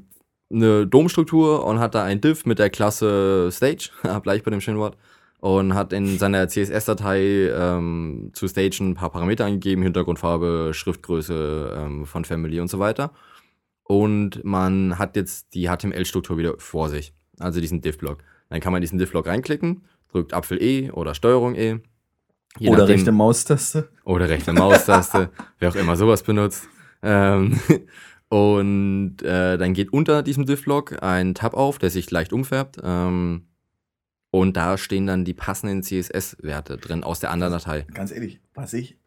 eine 0.52 0.88
DOM-Struktur 0.88 1.66
und 1.66 1.80
hat 1.80 1.96
da 1.96 2.04
ein 2.04 2.22
Div 2.22 2.46
mit 2.46 2.60
der 2.60 2.70
Klasse 2.70 3.50
Stage, 3.52 3.90
bleib 4.24 4.44
bei 4.44 4.52
dem 4.52 4.62
schönen 4.62 4.80
Wort, 4.80 4.98
und 5.40 5.74
hat 5.74 5.94
in 5.94 6.18
seiner 6.18 6.48
CSS-Datei 6.48 7.50
ähm, 7.50 8.32
zu 8.34 8.48
Stage 8.48 8.78
ein 8.82 8.96
paar 8.96 9.10
Parameter 9.10 9.46
angegeben, 9.46 9.84
Hintergrundfarbe, 9.84 10.72
Schriftgröße 10.74 11.78
ähm, 11.78 12.06
von 12.06 12.26
Family 12.26 12.60
und 12.60 12.70
so 12.70 12.80
weiter. 12.80 13.12
Und 13.84 14.44
man 14.44 15.00
hat 15.00 15.16
jetzt 15.16 15.54
die 15.54 15.68
HTML-Struktur 15.68 16.38
wieder 16.38 16.56
vor 16.58 16.90
sich, 16.90 17.14
also 17.40 17.62
diesen 17.62 17.82
Div-Block. 17.82 18.20
Dann 18.50 18.60
kann 18.60 18.72
man 18.72 18.82
diesen 18.82 19.00
Div-Block 19.00 19.28
reinklicken, 19.28 19.84
drückt 20.12 20.34
Apfel 20.34 20.62
E 20.62 20.92
oder 20.92 21.16
Steuerung 21.16 21.56
E. 21.56 21.80
Oder 22.60 22.80
nachdem- 22.80 22.86
rechte 22.88 23.12
Maustaste. 23.12 23.90
oder 24.04 24.28
rechte 24.28 24.54
Maustaste, 24.54 25.30
wer 25.60 25.70
auch 25.70 25.76
immer 25.76 25.96
sowas 25.96 26.24
benutzt. 26.24 26.68
Ähm, 27.02 27.60
und 28.30 29.22
äh, 29.22 29.58
dann 29.58 29.74
geht 29.74 29.94
unter 29.94 30.22
diesem 30.22 30.46
Div-Block 30.46 31.02
ein 31.02 31.34
Tab 31.34 31.54
auf, 31.54 31.80
der 31.80 31.90
sich 31.90 32.12
leicht 32.12 32.34
umfärbt. 32.34 32.78
Ähm, 32.84 33.46
und 34.32 34.56
da 34.58 34.78
stehen 34.78 35.08
dann 35.08 35.26
die 35.26 35.34
passenden 35.34 35.82
CSS-Werte 35.84 36.78
drin 36.78 37.04
aus 37.04 37.20
der 37.20 37.32
anderen 37.32 37.54
Datei. 37.54 37.86
Ganz 37.94 38.12
ehrlich, 38.12 38.40
was 38.54 38.74
ich, 38.74 38.98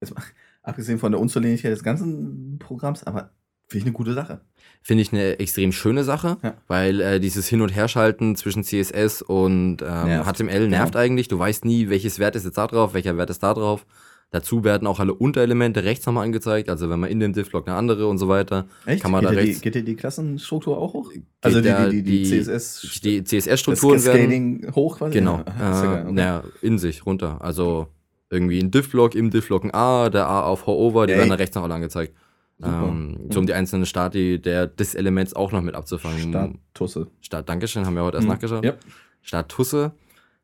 jetzt 0.00 0.14
mal, 0.14 0.22
abgesehen 0.62 0.98
von 0.98 1.12
der 1.12 1.20
Unzulänglichkeit 1.20 1.72
des 1.72 1.82
ganzen 1.82 2.58
Programms, 2.58 3.04
aber 3.04 3.30
finde 3.68 3.78
ich 3.80 3.84
eine 3.84 3.92
gute 3.92 4.14
Sache. 4.14 4.40
Finde 4.82 5.02
ich 5.02 5.12
eine 5.12 5.38
extrem 5.40 5.72
schöne 5.72 6.04
Sache, 6.04 6.38
Ja. 6.42 6.54
weil 6.68 7.00
äh, 7.00 7.20
dieses 7.20 7.46
Hin- 7.48 7.60
und 7.60 7.68
Herschalten 7.74 8.36
zwischen 8.36 8.64
CSS 8.64 9.22
und 9.22 9.82
ähm, 9.82 10.04
Nervt. 10.06 10.36
HTML 10.38 10.68
nervt 10.68 10.92
Genau. 10.92 11.04
eigentlich. 11.04 11.28
Du 11.28 11.38
weißt 11.38 11.64
nie, 11.64 11.88
welches 11.90 12.18
Wert 12.18 12.36
ist 12.36 12.44
jetzt 12.44 12.56
da 12.58 12.66
drauf, 12.66 12.94
welcher 12.94 13.16
Wert 13.18 13.30
ist 13.30 13.42
da 13.42 13.52
drauf. 13.54 13.84
Dazu 14.30 14.62
werden 14.62 14.86
auch 14.86 15.00
alle 15.00 15.14
Unterelemente 15.14 15.84
rechts 15.84 16.04
nochmal 16.04 16.24
angezeigt. 16.26 16.68
Also 16.68 16.90
wenn 16.90 17.00
man 17.00 17.08
in 17.10 17.18
dem 17.18 17.32
Div-Block 17.32 17.66
eine 17.66 17.76
andere 17.76 18.06
und 18.08 18.18
so 18.18 18.28
weiter. 18.28 18.66
Echt? 18.84 19.02
Kann 19.02 19.10
man 19.10 19.20
geht, 19.22 19.30
da 19.30 19.34
dir 19.34 19.40
die, 19.40 19.46
rechts- 19.48 19.62
geht 19.62 19.74
dir 19.74 19.82
die 19.84 19.96
Klassenstruktur 19.96 20.76
auch 20.76 20.92
hoch? 20.92 21.12
Also 21.40 21.62
die, 21.62 21.72
die, 21.90 22.02
die, 22.02 22.24
CSS, 22.24 23.00
Die 23.02 23.24
CSS-Strukturen 23.24 24.04
werden. 24.04 24.70
Hoch 24.74 24.98
quasi? 24.98 25.14
Genau. 25.18 25.42
Ja, 25.58 25.72
ist 25.72 25.82
ja 26.18 26.36
Äh, 26.36 26.38
okay. 26.40 26.48
in 26.60 26.78
sich 26.78 27.06
runter. 27.06 27.38
Also 27.40 27.88
irgendwie 28.28 28.58
ein 28.60 28.70
Div-Block, 28.70 29.14
im 29.14 29.30
Div-Block 29.30 29.64
ein 29.64 29.72
A, 29.72 30.10
der 30.10 30.26
A 30.28 30.42
auf 30.42 30.66
Hover, 30.66 31.06
die 31.06 31.14
Ey. 31.14 31.18
werden 31.20 31.30
dann 31.30 31.38
rechts 31.38 31.56
noch 31.56 31.62
alle 31.64 31.74
angezeigt. 31.74 32.14
Ähm, 32.62 33.16
so 33.30 33.38
um 33.40 33.46
die 33.46 33.54
einzelnen 33.54 33.86
Stati 33.86 34.38
der, 34.42 34.66
des 34.66 34.94
Elements 34.94 35.34
auch 35.34 35.52
noch 35.52 35.62
mit 35.62 35.74
abzufangen. 35.74 36.58
Statusse. 36.74 37.06
Start, 37.22 37.48
Dankeschön, 37.48 37.86
haben 37.86 37.94
wir 37.94 38.02
heute 38.02 38.16
erst 38.18 38.26
Mhm. 38.26 38.32
nachgeschaut. 38.34 38.64
Ja. 38.64 38.74
Statusse. 39.22 39.92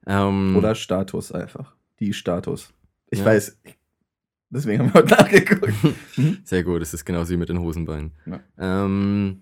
Ähm, 0.06 0.56
Oder 0.56 0.74
Status 0.74 1.32
einfach. 1.32 1.74
Die 2.00 2.12
Status. 2.14 2.72
Ich 3.14 3.20
Ja. 3.20 3.26
weiß. 3.26 3.56
Deswegen 4.50 4.80
haben 4.80 4.94
wir 4.94 5.02
heute 5.02 5.14
nachgeguckt. 5.14 5.72
Mhm. 6.16 6.38
Sehr 6.44 6.62
gut, 6.62 6.80
das 6.82 6.94
ist 6.94 7.04
genauso 7.04 7.30
wie 7.30 7.36
mit 7.36 7.48
den 7.48 7.58
Hosenbeinen. 7.60 8.12
Ja. 8.26 8.40
Ähm, 8.58 9.40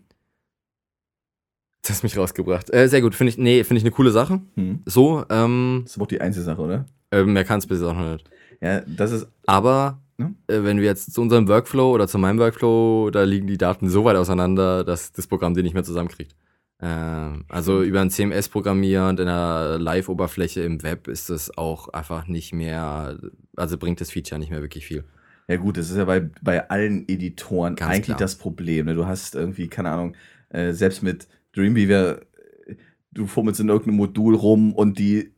das 1.83 1.91
hast 1.97 2.03
mich 2.03 2.17
rausgebracht. 2.17 2.73
Äh, 2.73 2.89
sehr 2.89 3.01
gut, 3.01 3.15
finde 3.15 3.31
ich, 3.31 3.39
nee, 3.39 3.65
finde 3.65 3.79
ich 3.79 3.85
eine 3.85 3.91
coole 3.91 4.11
Sache. 4.11 4.41
Hm. 4.55 4.81
So, 4.87 5.25
ähm, 5.29 5.81
Das 5.85 5.93
ist 5.93 5.97
aber 5.99 6.05
auch 6.05 6.09
die 6.09 6.21
einzige 6.21 6.45
Sache, 6.45 6.61
oder? 6.63 6.87
äh, 7.11 7.25
mehr 7.25 7.45
kann 7.45 7.59
es 7.59 7.67
bis 7.67 7.83
auch 7.83 7.95
noch 7.95 8.13
nicht. 8.13 8.31
Ja, 8.61 8.81
das 8.87 9.11
ist. 9.13 9.27
Aber 9.47 10.01
Ja. 10.19 10.31
äh, 10.47 10.63
wenn 10.65 10.79
wir 10.79 10.85
jetzt 10.85 11.13
zu 11.13 11.21
unserem 11.21 11.49
Workflow 11.49 11.93
oder 11.93 12.07
zu 12.09 12.19
meinem 12.19 12.39
Workflow, 12.39 13.11
da 13.11 13.25
liegen 13.25 13.47
die 13.49 13.59
Daten 13.59 13.89
so 13.91 14.05
weit 14.05 14.17
auseinander, 14.17 14.85
dass 14.85 15.13
das 15.13 15.27
Programm 15.27 15.55
die 15.55 15.63
nicht 15.63 15.75
mehr 15.75 15.85
zusammenkriegt. 15.85 16.35
Ähm, 16.81 17.45
also 17.49 17.83
über 17.83 18.01
ein 18.01 18.11
CMS 18.11 18.49
programmieren 18.49 19.19
in 19.19 19.29
einer 19.29 19.79
Live-Oberfläche 19.79 20.63
im 20.63 20.83
Web 20.83 21.09
ist 21.09 21.29
das 21.31 21.57
auch 21.59 21.89
einfach 21.89 22.27
nicht 22.29 22.53
mehr, 22.55 23.19
also 23.57 23.79
bringt 23.79 24.01
das 24.01 24.11
Feature 24.11 24.39
nicht 24.39 24.51
mehr 24.51 24.63
wirklich 24.63 24.87
viel. 24.87 25.05
Ja, 25.49 25.57
gut, 25.57 25.77
das 25.77 25.91
ist 25.91 25.97
ja 25.97 26.05
bei, 26.05 26.31
bei 26.41 26.71
allen 26.71 27.09
Editoren 27.09 27.77
Ganz 27.77 27.91
eigentlich 27.91 28.07
klar. 28.07 28.19
das 28.19 28.37
Problem. 28.37 28.87
Ne? 28.87 28.95
Du 28.95 29.07
hast 29.07 29.35
irgendwie, 29.35 29.69
keine 29.69 29.91
Ahnung, 29.91 30.17
äh, 30.51 30.73
selbst 30.73 31.03
mit 31.03 31.29
Dreamweaver, 31.55 32.21
äh, 32.67 32.75
du 33.13 33.27
fummelst 33.27 33.61
in 33.61 33.69
irgendeinem 33.69 33.97
Modul 33.97 34.35
rum 34.35 34.73
und 34.73 34.99
die, 34.99 35.33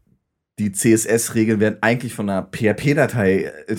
die 0.58 0.70
CSS-Regeln 0.70 1.58
werden 1.58 1.78
eigentlich 1.80 2.14
von 2.14 2.28
einer 2.28 2.42
PHP-Datei 2.42 3.52
äh, 3.66 3.76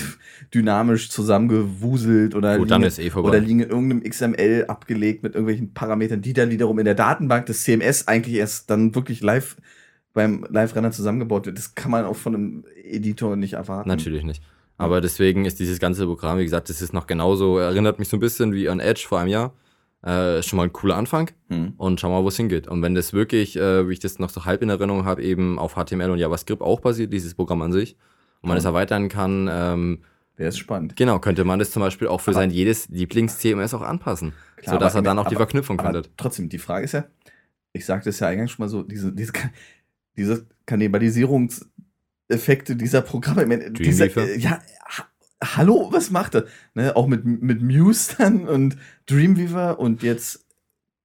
dynamisch 0.53 1.09
zusammengewuselt 1.09 2.35
oder 2.35 2.57
Gut, 2.57 2.69
liegen, 2.69 2.83
eh 2.83 3.11
oder 3.13 3.39
liegen 3.39 3.59
in 3.61 3.69
irgendeinem 3.69 4.03
XML 4.03 4.65
abgelegt 4.67 5.23
mit 5.23 5.35
irgendwelchen 5.35 5.73
Parametern, 5.73 6.21
die 6.21 6.33
dann 6.33 6.49
wiederum 6.49 6.79
in 6.79 6.85
der 6.85 6.95
Datenbank 6.95 7.45
des 7.45 7.63
CMS 7.63 8.07
eigentlich 8.07 8.35
erst 8.35 8.69
dann 8.69 8.95
wirklich 8.95 9.21
live 9.21 9.55
beim 10.15 10.45
Live-Renner 10.49 10.89
zusammengebaut 10.91 11.45
wird. 11.45 11.57
Das 11.59 11.75
kann 11.75 11.91
man 11.91 12.05
auch 12.05 12.15
von 12.15 12.33
einem 12.33 12.65
Editor 12.83 13.35
nicht 13.35 13.53
erwarten. 13.53 13.87
Natürlich 13.89 14.23
nicht. 14.23 14.41
Aber 14.77 14.99
deswegen 15.01 15.45
ist 15.45 15.59
dieses 15.59 15.77
ganze 15.79 16.05
Programm, 16.07 16.39
wie 16.39 16.43
gesagt, 16.43 16.69
das 16.69 16.81
ist 16.81 16.91
noch 16.93 17.05
genauso, 17.05 17.59
erinnert 17.59 17.99
mich 17.99 18.09
so 18.09 18.17
ein 18.17 18.19
bisschen 18.19 18.51
wie 18.53 18.67
an 18.67 18.79
Edge 18.79 19.05
vor 19.07 19.19
einem 19.19 19.29
Jahr. 19.29 19.53
Äh, 20.05 20.39
ist 20.39 20.47
schon 20.47 20.57
mal 20.57 20.63
ein 20.63 20.73
cooler 20.73 20.97
Anfang 20.97 21.31
Hm. 21.49 21.73
und 21.77 21.99
schauen 21.99 22.11
wir 22.11 22.17
mal, 22.19 22.23
wo 22.23 22.27
es 22.29 22.37
hingeht. 22.37 22.67
Und 22.67 22.81
wenn 22.81 22.93
das 22.95 23.11
wirklich, 23.13 23.55
äh, 23.57 23.87
wie 23.89 23.93
ich 23.93 23.99
das 23.99 24.19
noch 24.19 24.29
so 24.29 24.45
halb 24.45 24.61
in 24.61 24.69
Erinnerung 24.69 25.05
habe, 25.05 25.23
eben 25.23 25.57
auf 25.59 25.75
HTML 25.75 26.09
und 26.11 26.17
JavaScript 26.19 26.61
auch 26.61 26.79
basiert, 26.79 27.11
dieses 27.13 27.33
Programm 27.35 27.61
an 27.61 27.71
sich, 27.71 27.95
und 28.41 28.49
man 28.49 28.57
es 28.57 28.65
erweitern 28.65 29.09
kann, 29.09 29.49
ähm, 29.51 29.99
Wäre 30.37 30.49
es 30.49 30.57
spannend. 30.59 30.95
genau, 30.95 31.17
könnte 31.19 31.43
man 31.45 31.57
das 31.57 31.71
zum 31.71 31.81
Beispiel 31.81 32.07
auch 32.07 32.21
für 32.21 32.31
Aber- 32.31 32.41
sein 32.41 32.51
jedes 32.51 32.87
Lieblings-CMS 32.89 33.73
auch 33.73 33.81
anpassen. 33.81 34.33
Klar, 34.57 34.75
sodass 34.75 34.93
er 34.93 35.01
dann 35.01 35.17
auch 35.17 35.23
die 35.27 35.35
aber- 35.35 35.45
Verknüpfung 35.45 35.79
Aber 35.79 35.87
findet. 35.87 36.11
trotzdem, 36.17 36.49
die 36.49 36.59
Frage 36.59 36.85
ist 36.85 36.91
ja, 36.91 37.05
ich 37.73 37.85
sagte 37.85 38.09
es 38.09 38.19
ja 38.19 38.27
eingangs 38.27 38.51
schon 38.51 38.63
mal 38.65 38.69
so, 38.69 38.83
diese, 38.83 39.11
diese, 39.11 39.31
diese 40.17 40.45
Kannibalisierungsdinge 40.65 41.71
Effekte 42.27 42.75
dieser 42.75 43.01
Programme. 43.01 43.71
Dieser, 43.71 44.15
äh, 44.17 44.37
ja, 44.39 44.59
ha 44.87 45.05
hallo, 45.43 45.89
was 45.91 46.09
macht 46.09 46.35
er? 46.35 46.45
Ne, 46.73 46.95
auch 46.95 47.07
mit, 47.07 47.23
mit 47.23 47.61
Muse 47.61 48.15
dann 48.17 48.47
und 48.47 48.77
Dreamweaver 49.05 49.79
und 49.79 50.01
jetzt 50.01 50.43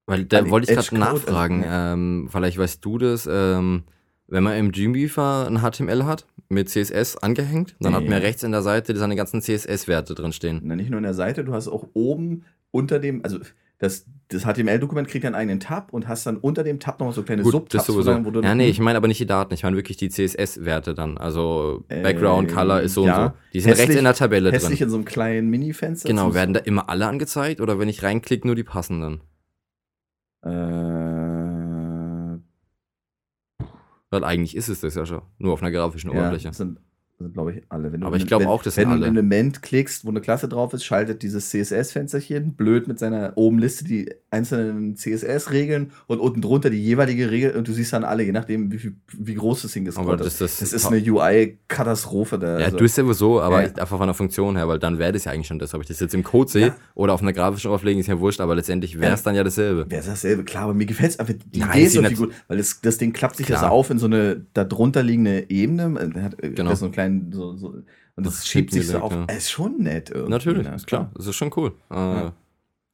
Weil 0.07 0.25
da 0.25 0.49
wollte 0.49 0.71
ich 0.71 0.77
gerade 0.77 0.89
Code, 0.89 1.01
nachfragen, 1.01 1.65
also, 1.65 1.93
ähm, 1.95 2.29
vielleicht 2.31 2.57
weißt 2.57 2.83
du 2.85 2.97
das, 2.99 3.29
ähm, 3.31 3.83
wenn 4.29 4.43
man 4.43 4.57
im 4.57 4.73
Dreamweaver 4.73 5.47
ein 5.49 5.59
HTML 5.59 6.05
hat, 6.05 6.27
mit 6.49 6.69
CSS 6.71 7.17
angehängt, 7.19 7.77
dann 7.81 7.95
hat 7.95 8.05
man 8.05 8.13
Ja. 8.13 8.19
rechts 8.19 8.43
in 8.43 8.53
der 8.53 8.63
Seite 8.63 8.97
seine 8.97 9.15
ganzen 9.15 9.41
CSS-Werte 9.43 10.15
drin 10.15 10.33
stehen. 10.33 10.61
Na, 10.65 10.75
nicht 10.75 10.91
nur 10.91 10.99
in 10.99 11.05
der 11.05 11.15
Seite, 11.15 11.45
du 11.45 11.53
hast 11.53 11.69
auch 11.69 11.87
oben 11.93 12.45
unter 12.71 12.99
dem, 12.99 13.23
also 13.25 13.39
das, 13.81 14.05
das 14.29 14.43
HTML-Dokument 14.45 15.09
kriegt 15.09 15.25
einen 15.25 15.35
eigenen 15.35 15.59
Tab 15.59 15.93
und 15.93 16.07
hast 16.07 16.27
dann 16.27 16.37
unter 16.37 16.63
dem 16.63 16.79
Tab 16.81 17.01
noch 17.01 17.13
so 17.15 17.23
kleine 17.23 17.43
Gut, 17.43 17.53
Subtabs, 17.53 17.87
das 17.87 17.95
sowieso. 17.95 18.25
wo 18.27 18.31
du- 18.31 18.43
Ja, 18.43 18.55
nee, 18.55 18.69
ich 18.69 18.79
meine 18.79 18.99
aber 18.99 19.09
nicht 19.09 19.19
die 19.21 19.27
Daten, 19.27 19.55
ich 19.55 19.63
meine 19.63 19.75
wirklich 19.75 19.97
die 19.97 20.11
CSS-Werte 20.11 20.93
dann. 20.95 21.17
Also 21.17 21.83
Background, 21.89 22.51
Äh, 22.51 22.55
Color 22.55 22.81
ist 22.83 22.93
so 22.95 23.07
ja. 23.07 23.25
und 23.25 23.33
so. 23.33 23.37
Die 23.55 23.61
sind 23.61 23.71
rechts 23.71 23.83
Hässlich- 23.85 23.99
in 23.99 24.05
der 24.05 24.15
Tabelle 24.15 24.53
hässlich 24.53 24.79
drin. 24.81 24.87
in 24.87 24.91
so 24.91 24.97
einem 24.97 25.05
kleinen 25.07 25.49
Mini-Fenster. 25.49 26.09
Genau, 26.11 26.35
werden 26.35 26.53
da 26.53 26.61
immer 26.61 26.91
alle 26.91 27.07
angezeigt 27.09 27.61
oder 27.63 27.79
wenn 27.79 27.89
ich 27.89 28.03
reinklicke, 28.03 28.47
nur 28.47 28.55
die 28.55 28.65
passenden? 28.65 29.23
Äh, 30.43 30.51
Weil 34.11 34.25
eigentlich 34.25 34.57
ist 34.57 34.69
es 34.69 34.81
das 34.81 34.95
ja 34.97 35.07
schon, 35.07 35.23
nur 35.39 35.53
auf 35.55 35.63
einer 35.63 35.71
grafischen 35.71 36.11
ja, 36.13 36.19
Oberfläche. 36.19 36.53
sind 36.53 36.81
glaube 37.29 37.53
ich, 37.53 37.63
alle. 37.69 37.93
Wenn 37.93 38.01
du 38.01 38.07
Aber 38.07 38.17
ich 38.17 38.27
glaube 38.27 38.49
auch, 38.49 38.63
das 38.63 38.77
Wenn 38.77 38.89
du 38.89 38.95
ein 38.97 39.03
Element 39.03 39.63
klickst, 39.63 40.05
wo 40.05 40.09
eine 40.11 40.21
Klasse 40.21 40.49
drauf 40.49 40.73
ist, 40.73 40.85
schaltet 40.85 41.23
dieses 41.23 41.51
CSS-Fensterchen 41.51 42.55
blöd 42.55 42.89
mit 42.89 42.99
seiner 42.99 43.33
oben 43.37 43.59
Liste 43.59 43.85
die 43.85 44.11
einzelnen 44.31 44.97
CSS-Regeln 44.97 45.91
und 46.07 46.21
unten 46.21 46.41
drunter 46.41 46.71
die 46.71 46.83
jeweilige 46.83 47.31
Regel 47.31 47.57
und 47.57 47.67
du 47.69 47.73
siehst 47.73 47.93
dann 47.93 48.05
alle, 48.05 48.23
je 48.23 48.33
nachdem, 48.33 48.73
wie, 48.73 48.93
wie 49.19 49.35
groß 49.35 49.63
das 49.63 49.97
Aber 49.97 50.17
das, 50.17 50.27
ist. 50.29 50.41
das, 50.41 50.59
Das 50.61 50.73
ist 50.73 50.87
eine 50.87 51.01
UI-Katastrophe. 51.01 52.39
Ja, 52.43 52.65
also- 52.67 52.77
du 52.77 52.89
sowieso, 52.89 53.41
aber 53.41 53.63
Ja. 53.63 53.69
einfach 53.69 53.99
von 53.99 54.07
der 54.07 54.15
Funktion 54.15 54.57
her, 54.57 54.69
weil 54.69 54.79
dann 54.79 54.99
wäre 54.99 55.13
das 55.13 55.25
ja 55.25 55.33
eigentlich 55.33 55.47
schon 55.47 55.59
das. 55.59 55.75
Ob 55.75 55.83
ich 55.83 55.89
das 55.89 56.01
jetzt 56.01 56.15
im 56.15 56.23
Code 56.23 56.51
sehe 56.51 56.67
Ja. 56.69 56.77
oder 56.95 57.13
auf 57.15 57.23
einer 57.23 57.33
grafischen 57.33 57.71
Oberfläche, 57.71 58.01
ist 58.01 58.07
ja 58.07 58.19
wurscht, 58.21 58.41
aber 58.41 58.55
letztendlich 58.55 58.99
wäre 59.01 59.13
es 59.15 59.21
Ja. 59.21 59.25
dann 59.25 59.35
ja 59.35 59.45
dasselbe. 59.45 59.91
Wäre 59.91 60.05
dasselbe, 60.05 60.45
klar, 60.45 60.65
aber 60.65 60.75
mir 60.75 60.87
gefällt 60.87 61.11
es 61.13 61.19
einfach. 61.19 61.35
Die 61.53 61.61
Nein, 61.61 61.71
Idee 61.73 61.85
ist 61.85 61.95
irgendwie 61.97 62.15
gut, 62.15 62.33
weil 62.49 62.59
das, 62.59 62.81
das 62.81 62.99
Ding 62.99 63.13
klappt 63.13 63.37
sich 63.37 63.49
ja 63.49 63.57
so 63.57 63.61
Klar. 63.61 63.73
auf 63.73 63.91
in 63.91 63.99
so 63.99 64.07
eine 64.07 64.45
darunter 64.55 65.03
liegende 65.03 65.49
Ebene. 65.51 65.81
äh, 66.15 66.21
Hat, 66.21 66.43
äh, 66.43 66.51
Genau. 66.51 66.71
Das 66.71 66.81
so 66.81 66.87
einen 66.87 66.93
kleinen, 66.93 67.10
so, 67.33 67.57
so, 67.57 67.69
und 68.17 68.27
das 68.27 68.41
Auf 68.41 68.45
schiebt 68.45 68.73
sich 68.73 68.87
so 68.89 68.99
auf. 68.99 69.13
ja. 69.13 69.25
Es 69.29 69.39
ist 69.45 69.51
schon 69.51 69.79
nett 69.79 70.11
irgendwie. 70.11 70.31
Natürlich, 70.31 70.67
ne? 70.69 70.75
ist 70.75 70.87
klar. 70.87 71.11
Das 71.15 71.27
ist 71.27 71.37
schon 71.37 71.51
cool. 71.57 71.73
Äh, 71.91 71.95
Ja. 71.95 72.33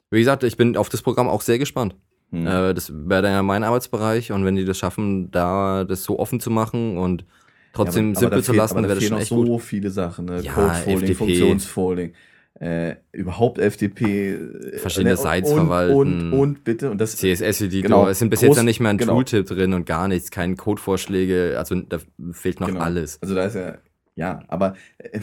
Wie 0.09 0.19
gesagt, 0.19 0.43
ich 0.43 0.55
bin 0.55 0.77
auf 0.77 0.87
das 0.89 1.01
Programm 1.01 1.27
auch 1.27 1.41
sehr 1.41 1.59
gespannt. 1.59 1.95
Hm. 2.31 2.47
Äh, 2.47 2.73
das 2.73 2.91
wäre 2.93 3.21
dann 3.23 3.31
ja 3.33 3.43
mein 3.43 3.63
Arbeitsbereich 3.63 4.31
und 4.31 4.45
wenn 4.45 4.55
die 4.55 4.63
das 4.65 4.77
schaffen, 4.77 5.31
da 5.31 5.83
das 5.83 6.03
so 6.03 6.17
offen 6.19 6.39
zu 6.39 6.49
machen 6.49 6.97
und 6.97 7.25
trotzdem 7.73 8.13
Ja, 8.13 8.17
aber- 8.17 8.17
aber 8.17 8.19
simpel 8.19 8.37
da 8.39 8.43
zu 8.43 8.51
fehlt- 8.51 8.57
lassen, 8.57 8.77
aber 8.77 8.87
wäre 8.87 8.99
das 8.99 9.07
schon 9.07 9.17
echt 9.17 9.27
so 9.29 9.43
gut. 9.43 9.61
viele 9.61 9.89
Sachen, 9.91 10.25
ne? 10.25 10.41
Ja, 10.41 10.53
Codefolding. 10.53 11.15
Funktionsfolding, 11.15 12.13
äh, 12.59 12.95
überhaupt 13.11 13.59
FTP, 13.59 14.01
äh, 14.33 14.77
Verschiedene 14.79 15.11
und, 15.17 15.21
Sites 15.21 15.51
und, 15.51 15.57
verwalten. 15.57 15.93
Und, 15.93 16.33
und 16.33 16.63
bitte, 16.63 16.89
und 16.89 16.99
das 16.99 17.15
CSS-Editor, 17.17 17.81
Genau, 17.83 18.07
es 18.09 18.19
sind 18.19 18.29
bis 18.29 18.39
groß- 18.41 18.45
jetzt 18.47 18.57
ja 18.57 18.63
nicht 18.63 18.79
mehr 18.79 18.89
ein 18.91 18.97
genau. 18.97 19.13
Tooltip 19.15 19.45
drin 19.47 19.73
und 19.73 19.85
gar 19.85 20.07
nichts, 20.07 20.31
keine 20.31 20.55
Codevorschläge, 20.55 21.55
also 21.57 21.75
da 21.81 21.97
fehlt 22.31 22.59
noch 22.61 22.67
Genau. 22.67 22.79
alles. 22.79 23.21
Also 23.21 23.35
da 23.35 23.43
ist 23.45 23.55
ja, 23.55 23.75
ja, 24.17 24.43
aber 24.49 24.75
äh, 24.97 25.19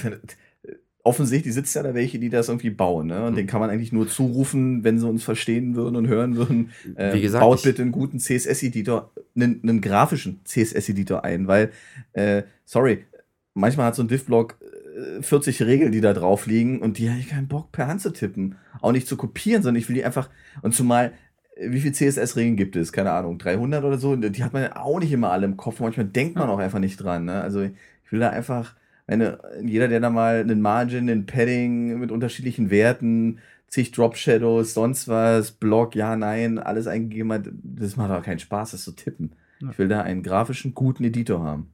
offensichtlich 1.03 1.53
sitzt 1.53 1.75
ja 1.77 1.83
da 1.83 1.93
welche, 1.95 2.19
die 2.19 2.31
das 2.31 2.49
irgendwie 2.49 2.71
bauen, 2.71 3.09
ne? 3.09 3.21
Und 3.23 3.29
Hm. 3.29 3.35
den 3.37 3.47
kann 3.47 3.61
man 3.61 3.69
eigentlich 3.69 3.93
nur 3.93 4.09
zurufen, 4.09 4.85
wenn 4.85 4.99
sie 4.99 5.07
uns 5.07 5.23
verstehen 5.23 5.77
würden 5.77 5.97
und 5.97 6.09
hören 6.09 6.37
würden. 6.37 6.71
Äh, 6.97 7.13
Wie 7.13 7.21
gesagt, 7.21 7.43
baut 7.43 7.63
bitte 7.63 7.83
einen 7.83 7.93
guten 7.93 8.19
CSS-Editor, 8.19 9.13
einen, 9.37 9.61
einen 9.63 9.81
grafischen 9.83 10.41
CSS-Editor 10.45 11.23
ein, 11.23 11.47
weil, 11.47 11.71
äh, 12.15 12.45
sorry, 12.65 13.05
manchmal 13.53 13.87
hat 13.87 13.97
so 13.97 14.03
ein 14.03 14.09
Div-Blog 14.09 14.57
äh, 15.19 15.23
40 15.23 15.63
Regeln, 15.63 15.93
die 15.93 16.01
da 16.01 16.15
drauf 16.15 16.47
liegen 16.47 16.81
und 16.81 16.97
die 16.97 17.11
habe 17.11 17.19
ich 17.21 17.29
keinen 17.29 17.49
Bock 17.49 17.71
per 17.71 17.87
Hand 17.87 18.01
zu 18.01 18.11
tippen. 18.11 18.55
Auch 18.81 18.93
nicht 18.93 19.07
zu 19.07 19.19
kopieren, 19.19 19.63
sondern 19.63 19.81
ich 19.83 19.89
will 19.91 19.97
die 19.97 20.05
einfach, 20.07 20.31
und 20.63 20.75
zumal, 20.75 21.13
äh, 21.57 21.71
wie 21.71 21.81
viele 21.81 21.93
CSS-Regeln 21.93 22.57
gibt 22.57 22.77
es? 22.77 22.93
Keine 22.93 23.13
Ahnung, 23.13 23.37
300 23.37 23.85
oder 23.85 23.99
so? 23.99 24.17
Die 24.17 24.43
hat 24.43 24.55
man 24.55 24.63
ja 24.63 24.77
auch 24.77 25.01
nicht 25.01 25.13
immer 25.13 25.31
alle 25.33 25.45
im 25.45 25.59
Kopf. 25.59 25.81
Manchmal 25.81 26.07
denkt 26.07 26.37
man 26.37 26.49
auch 26.49 26.59
einfach 26.61 26.79
nicht 26.79 26.97
dran. 26.97 27.27
Ne? 27.27 27.43
Also 27.43 27.61
ich 27.61 27.73
will 28.11 28.21
da 28.21 28.31
einfach, 28.31 28.75
meine, 29.07 29.39
jeder, 29.65 29.89
der 29.89 30.01
da 30.01 30.11
mal 30.11 30.41
einen 30.41 30.61
Margin, 30.61 31.11
einen 31.11 31.27
Padding 31.27 31.99
mit 31.99 32.11
unterschiedlichen 32.11 32.71
Werten, 32.71 33.39
zig 33.69 33.91
Drop 33.93 34.17
Shadows, 34.17 34.75
sonst 34.75 35.09
was, 35.09 35.51
Block, 35.51 35.95
ja, 35.95 36.17
nein, 36.17 36.59
alles 36.59 36.87
eingegeben 36.87 37.33
hat, 37.33 37.49
das 37.63 37.97
macht 37.97 38.11
auch 38.11 38.23
keinen 38.23 38.39
Spaß, 38.39 38.71
das 38.71 38.85
zu 38.85 38.93
tippen. 38.93 39.33
Ja. 39.61 39.71
Ich 39.71 39.79
will 39.79 39.89
da 39.89 40.03
einen 40.03 40.23
grafischen, 40.23 40.75
guten 40.75 41.05
Editor 41.05 41.43
haben. 41.43 41.71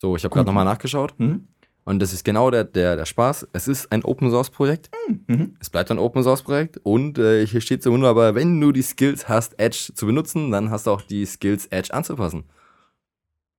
So, 0.00 0.16
ich 0.16 0.24
habe 0.24 0.32
gerade 0.34 0.46
nochmal 0.46 0.64
nachgeschaut 0.64 1.14
Hm? 1.18 1.48
und 1.84 2.00
das 2.00 2.12
ist 2.12 2.24
genau 2.24 2.50
der, 2.50 2.64
der, 2.64 2.96
der 2.96 3.04
Spaß. 3.04 3.48
Es 3.52 3.68
ist 3.68 3.90
ein 3.92 4.04
Open-Source-Projekt. 4.04 4.90
Mhm. 5.26 5.56
Es 5.60 5.70
bleibt 5.70 5.90
ein 5.90 5.98
Open-Source-Projekt 5.98 6.78
und 6.82 7.18
äh, 7.18 7.46
hier 7.46 7.60
steht 7.60 7.82
so 7.82 7.92
wunderbar, 7.92 8.34
wenn 8.34 8.60
du 8.60 8.72
die 8.72 8.82
Skills 8.82 9.28
hast, 9.28 9.58
Edge 9.58 9.92
zu 9.94 10.06
benutzen, 10.06 10.50
dann 10.50 10.70
hast 10.70 10.86
du 10.86 10.90
auch 10.92 11.02
die 11.02 11.24
Skills, 11.26 11.66
Edge 11.66 11.92
anzupassen. 11.92 12.44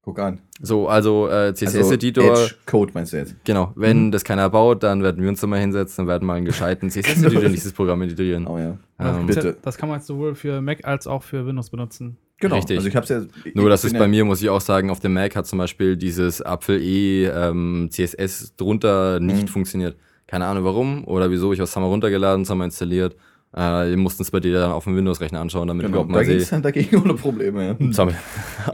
Guck 0.05 0.19
an. 0.19 0.39
So, 0.61 0.87
also 0.87 1.27
äh, 1.29 1.51
CSS-Editor, 1.55 2.29
Also 2.29 2.53
Code 2.67 2.91
meinst 2.93 3.11
du 3.13 3.17
jetzt? 3.17 3.35
genau, 3.43 3.73
wenn 3.75 4.05
Mhm. 4.07 4.11
das 4.11 4.23
keiner 4.23 4.47
baut, 4.51 4.83
dann 4.83 5.01
werden 5.01 5.21
wir 5.23 5.29
uns 5.29 5.41
da 5.41 5.47
mal 5.47 5.59
hinsetzen 5.59 6.03
und 6.03 6.07
werden 6.07 6.27
mal 6.27 6.35
einen 6.35 6.45
gescheiten 6.45 6.89
CSS-Editor 6.91 7.43
in 7.43 7.51
dieses 7.53 7.73
Programm 7.73 8.03
integrieren. 8.03 8.45
Oh 8.45 8.57
ja. 8.59 8.77
Das, 8.99 9.17
Ähm, 9.17 9.25
bitte. 9.25 9.57
das 9.63 9.77
kann 9.77 9.89
man 9.89 9.97
jetzt 9.97 10.05
sowohl 10.07 10.35
für 10.35 10.61
Mac 10.61 10.85
als 10.87 11.07
auch 11.07 11.23
für 11.23 11.47
Windows 11.47 11.71
benutzen. 11.71 12.17
Genau. 12.39 12.55
Richtig. 12.57 12.77
Also 12.77 12.87
ich 12.87 12.95
hab's 12.95 13.09
ja. 13.09 13.21
Nur 13.55 13.69
das 13.69 13.81
ich 13.83 13.87
ist 13.87 13.91
bin 13.93 13.99
bei 13.99 14.05
ja- 14.05 14.09
mir, 14.09 14.25
muss 14.25 14.41
ich 14.43 14.49
auch 14.49 14.61
sagen, 14.61 14.91
auf 14.91 14.99
dem 14.99 15.13
Mac 15.13 15.35
hat 15.35 15.47
zum 15.47 15.57
Beispiel 15.57 15.97
dieses 15.97 16.41
Apfel 16.41 16.81
E 16.83 17.25
ähm, 17.25 17.87
CSS 17.89 18.55
drunter 18.57 19.19
nicht 19.19 19.43
Mhm. 19.43 19.47
funktioniert. 19.47 19.95
Keine 20.27 20.45
Ahnung 20.45 20.63
warum 20.65 21.03
oder 21.07 21.31
wieso. 21.31 21.51
Ich 21.53 21.59
habe 21.59 21.65
es 21.67 21.75
mal 21.75 21.83
runtergeladen, 21.85 22.43
es 22.43 22.49
wir 22.49 22.63
installiert. 22.65 23.15
Äh, 23.53 23.89
wir 23.89 23.97
mussten 23.97 24.21
es 24.21 24.29
bei 24.31 24.39
dir 24.41 24.53
dann 24.59 24.71
auf 24.71 24.83
dem 24.83 24.95
Windows-Rechner 24.97 25.39
anschauen, 25.39 25.67
damit 25.67 25.85
Genau, 25.85 26.01
überhaupt 26.03 26.09
da 26.11 26.13
mal 26.15 26.19
ging 26.25 26.31
sehe. 26.33 26.41
es 26.41 26.49
dann 26.49 26.61
dagegen 26.61 26.97
ohne 27.03 27.13
Probleme. 27.13 27.65
Ja. 27.67 27.73
Auch 28.03 28.05
mit 28.05 28.17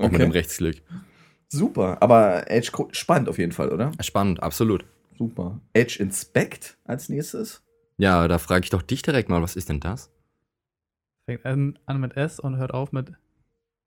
Okay. 0.01 0.17
dem 0.17 0.31
Rechtsklick. 0.31 0.81
Super, 1.55 2.01
aber 2.01 2.49
Edge 2.49 2.71
spannend 2.93 3.27
auf 3.27 3.37
jeden 3.37 3.51
Fall, 3.51 3.73
oder? 3.73 3.91
Spannend, 3.99 4.41
absolut. 4.41 4.85
Super. 5.17 5.59
Edge 5.73 5.97
Inspect 6.01 6.77
als 6.85 7.09
nächstes. 7.09 7.61
Ja, 7.97 8.27
da 8.29 8.37
frage 8.39 8.63
ich 8.63 8.69
doch 8.69 8.81
dich 8.81 9.01
direkt 9.01 9.27
mal, 9.27 9.41
was 9.41 9.57
ist 9.57 9.67
denn 9.67 9.81
das? 9.81 10.09
Fängt 11.25 11.45
an, 11.45 11.77
an 11.85 11.99
mit 11.99 12.15
S 12.15 12.39
und 12.39 12.55
hört 12.55 12.73
auf 12.73 12.93
mit 12.93 13.11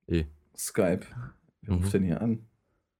E. 0.08 0.24
Skype. 0.54 1.06
Wer 1.62 1.74
Mhm. 1.74 1.80
ruft 1.82 1.94
denn 1.94 2.04
hier 2.04 2.20
an? 2.20 2.44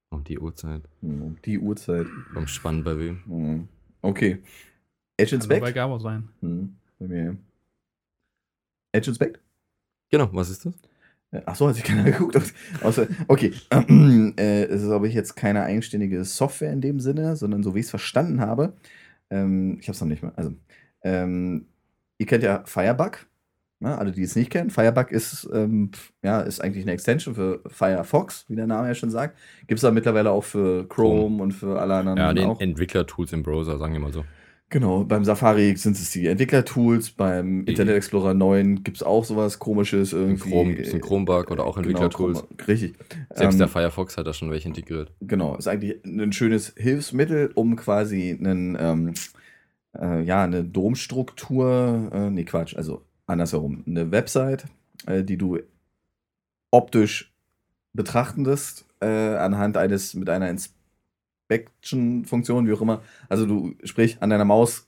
Um 0.08 0.24
die 0.24 0.38
Uhrzeit. 0.38 0.82
Um 1.02 1.36
die 1.44 1.58
Uhrzeit. 1.58 2.06
Vom 2.32 2.46
Spannend 2.46 2.84
bei 2.86 2.96
wem? 2.98 3.22
Hm. 3.26 3.68
Okay. 4.00 4.42
Edge 5.18 5.32
kann 5.38 5.40
nur 5.40 5.48
bei 5.48 5.54
Inspect? 5.56 5.74
Gabo 5.74 5.98
sein. 5.98 6.28
Hm. 6.40 6.76
Bei 6.98 7.06
mir. 7.06 7.36
Edge 8.92 9.08
Inspect? 9.10 9.40
Genau, 10.10 10.30
was 10.32 10.48
ist 10.48 10.64
das? 10.64 10.74
Äh, 11.34 11.42
Ach 11.46 11.56
so, 11.56 11.68
hat 11.68 11.74
sich 11.74 11.84
keiner 11.84 12.04
geguckt. 12.10 12.40
Außer, 12.82 13.08
okay. 13.28 13.52
äh, 14.38 14.64
es 14.64 14.82
ist, 14.82 14.88
glaube 14.88 15.08
ich, 15.08 15.14
jetzt 15.14 15.34
keine 15.34 15.62
eigenständige 15.62 16.24
Software 16.24 16.72
in 16.72 16.80
dem 16.80 17.00
Sinne, 17.00 17.36
sondern 17.36 17.62
so 17.62 17.74
wie 17.74 17.80
ich 17.80 17.86
es 17.86 17.90
verstanden 17.90 18.40
habe. 18.40 18.74
Ähm, 19.30 19.78
ich 19.80 19.88
habe 19.88 19.94
es 19.94 20.00
noch 20.00 20.08
nicht 20.08 20.22
mal. 20.22 20.32
Also, 20.36 20.52
ähm, 21.02 21.66
ihr 22.18 22.26
kennt 22.26 22.44
ja 22.44 22.62
Firebug. 22.64 23.26
Ne? 23.80 23.98
Alle, 23.98 24.12
die 24.12 24.22
es 24.22 24.36
nicht 24.36 24.50
kennen. 24.50 24.70
Firebug 24.70 25.10
ist, 25.10 25.48
ähm, 25.52 25.90
ja, 26.22 26.40
ist 26.40 26.60
eigentlich 26.60 26.84
eine 26.84 26.92
Extension 26.92 27.34
für 27.34 27.60
Firefox, 27.66 28.44
wie 28.48 28.56
der 28.56 28.66
Name 28.66 28.88
ja 28.88 28.94
schon 28.94 29.10
sagt. 29.10 29.36
Gibt 29.66 29.78
es 29.78 29.82
da 29.82 29.90
mittlerweile 29.90 30.30
auch 30.30 30.44
für 30.44 30.88
Chrome 30.88 31.42
und 31.42 31.52
für 31.52 31.80
alle 31.80 31.94
anderen 31.94 32.18
Ja, 32.18 32.32
den. 32.32 32.58
Entwickler-Tools 32.58 33.32
im 33.32 33.42
Browser, 33.42 33.76
sagen 33.78 33.92
wir 33.92 34.00
mal 34.00 34.12
so. 34.12 34.24
Genau, 34.74 35.04
beim 35.04 35.24
Safari 35.24 35.76
sind 35.76 35.92
es 35.96 36.10
die 36.10 36.26
Entwickler-Tools, 36.26 37.12
beim 37.12 37.64
Die- 37.64 37.70
Internet 37.70 37.94
Explorer 37.94 38.34
9 38.34 38.82
gibt 38.82 38.96
es 38.96 39.04
auch 39.04 39.24
sowas 39.24 39.60
komisches 39.60 40.12
irgendwie. 40.12 40.50
Chrome 40.50 40.74
gibt 40.74 40.88
es 40.88 40.92
einen 40.94 41.00
Chromebug 41.00 41.52
oder 41.52 41.62
auch 41.64 41.76
Genau, 41.76 41.86
Entwickler-Tools. 41.90 42.38
Chrome- 42.40 42.66
Richtig. 42.66 42.94
Selbst 43.32 43.54
Ähm, 43.54 43.58
der 43.60 43.68
Firefox 43.68 44.16
hat 44.16 44.26
da 44.26 44.32
schon 44.32 44.50
welche 44.50 44.66
integriert. 44.66 45.12
Genau, 45.20 45.54
ist 45.54 45.68
eigentlich 45.68 46.04
ein 46.04 46.32
schönes 46.32 46.74
Hilfsmittel, 46.76 47.52
um 47.54 47.76
quasi 47.76 48.36
einen, 48.36 48.76
ähm, 48.80 49.14
äh, 49.96 50.22
ja, 50.24 50.42
eine 50.42 50.64
Domstruktur, 50.64 52.10
äh, 52.12 52.30
nee, 52.30 52.42
Quatsch, 52.42 52.74
also 52.76 53.02
andersherum, 53.26 53.84
eine 53.86 54.10
Website, 54.10 54.64
äh, 55.06 55.22
die 55.22 55.36
du 55.38 55.60
optisch 56.72 57.32
betrachten 57.92 58.44
wirst, 58.44 58.86
äh, 59.00 59.06
anhand 59.06 59.76
eines, 59.76 60.14
mit 60.14 60.28
einer 60.28 60.48
Inspection-Funktion, 61.48 62.66
wie 62.66 62.72
auch 62.72 62.80
immer. 62.80 63.02
Also 63.28 63.46
du, 63.46 63.74
sprich, 63.84 64.18
an 64.20 64.30
deiner 64.30 64.44
Maus 64.44 64.86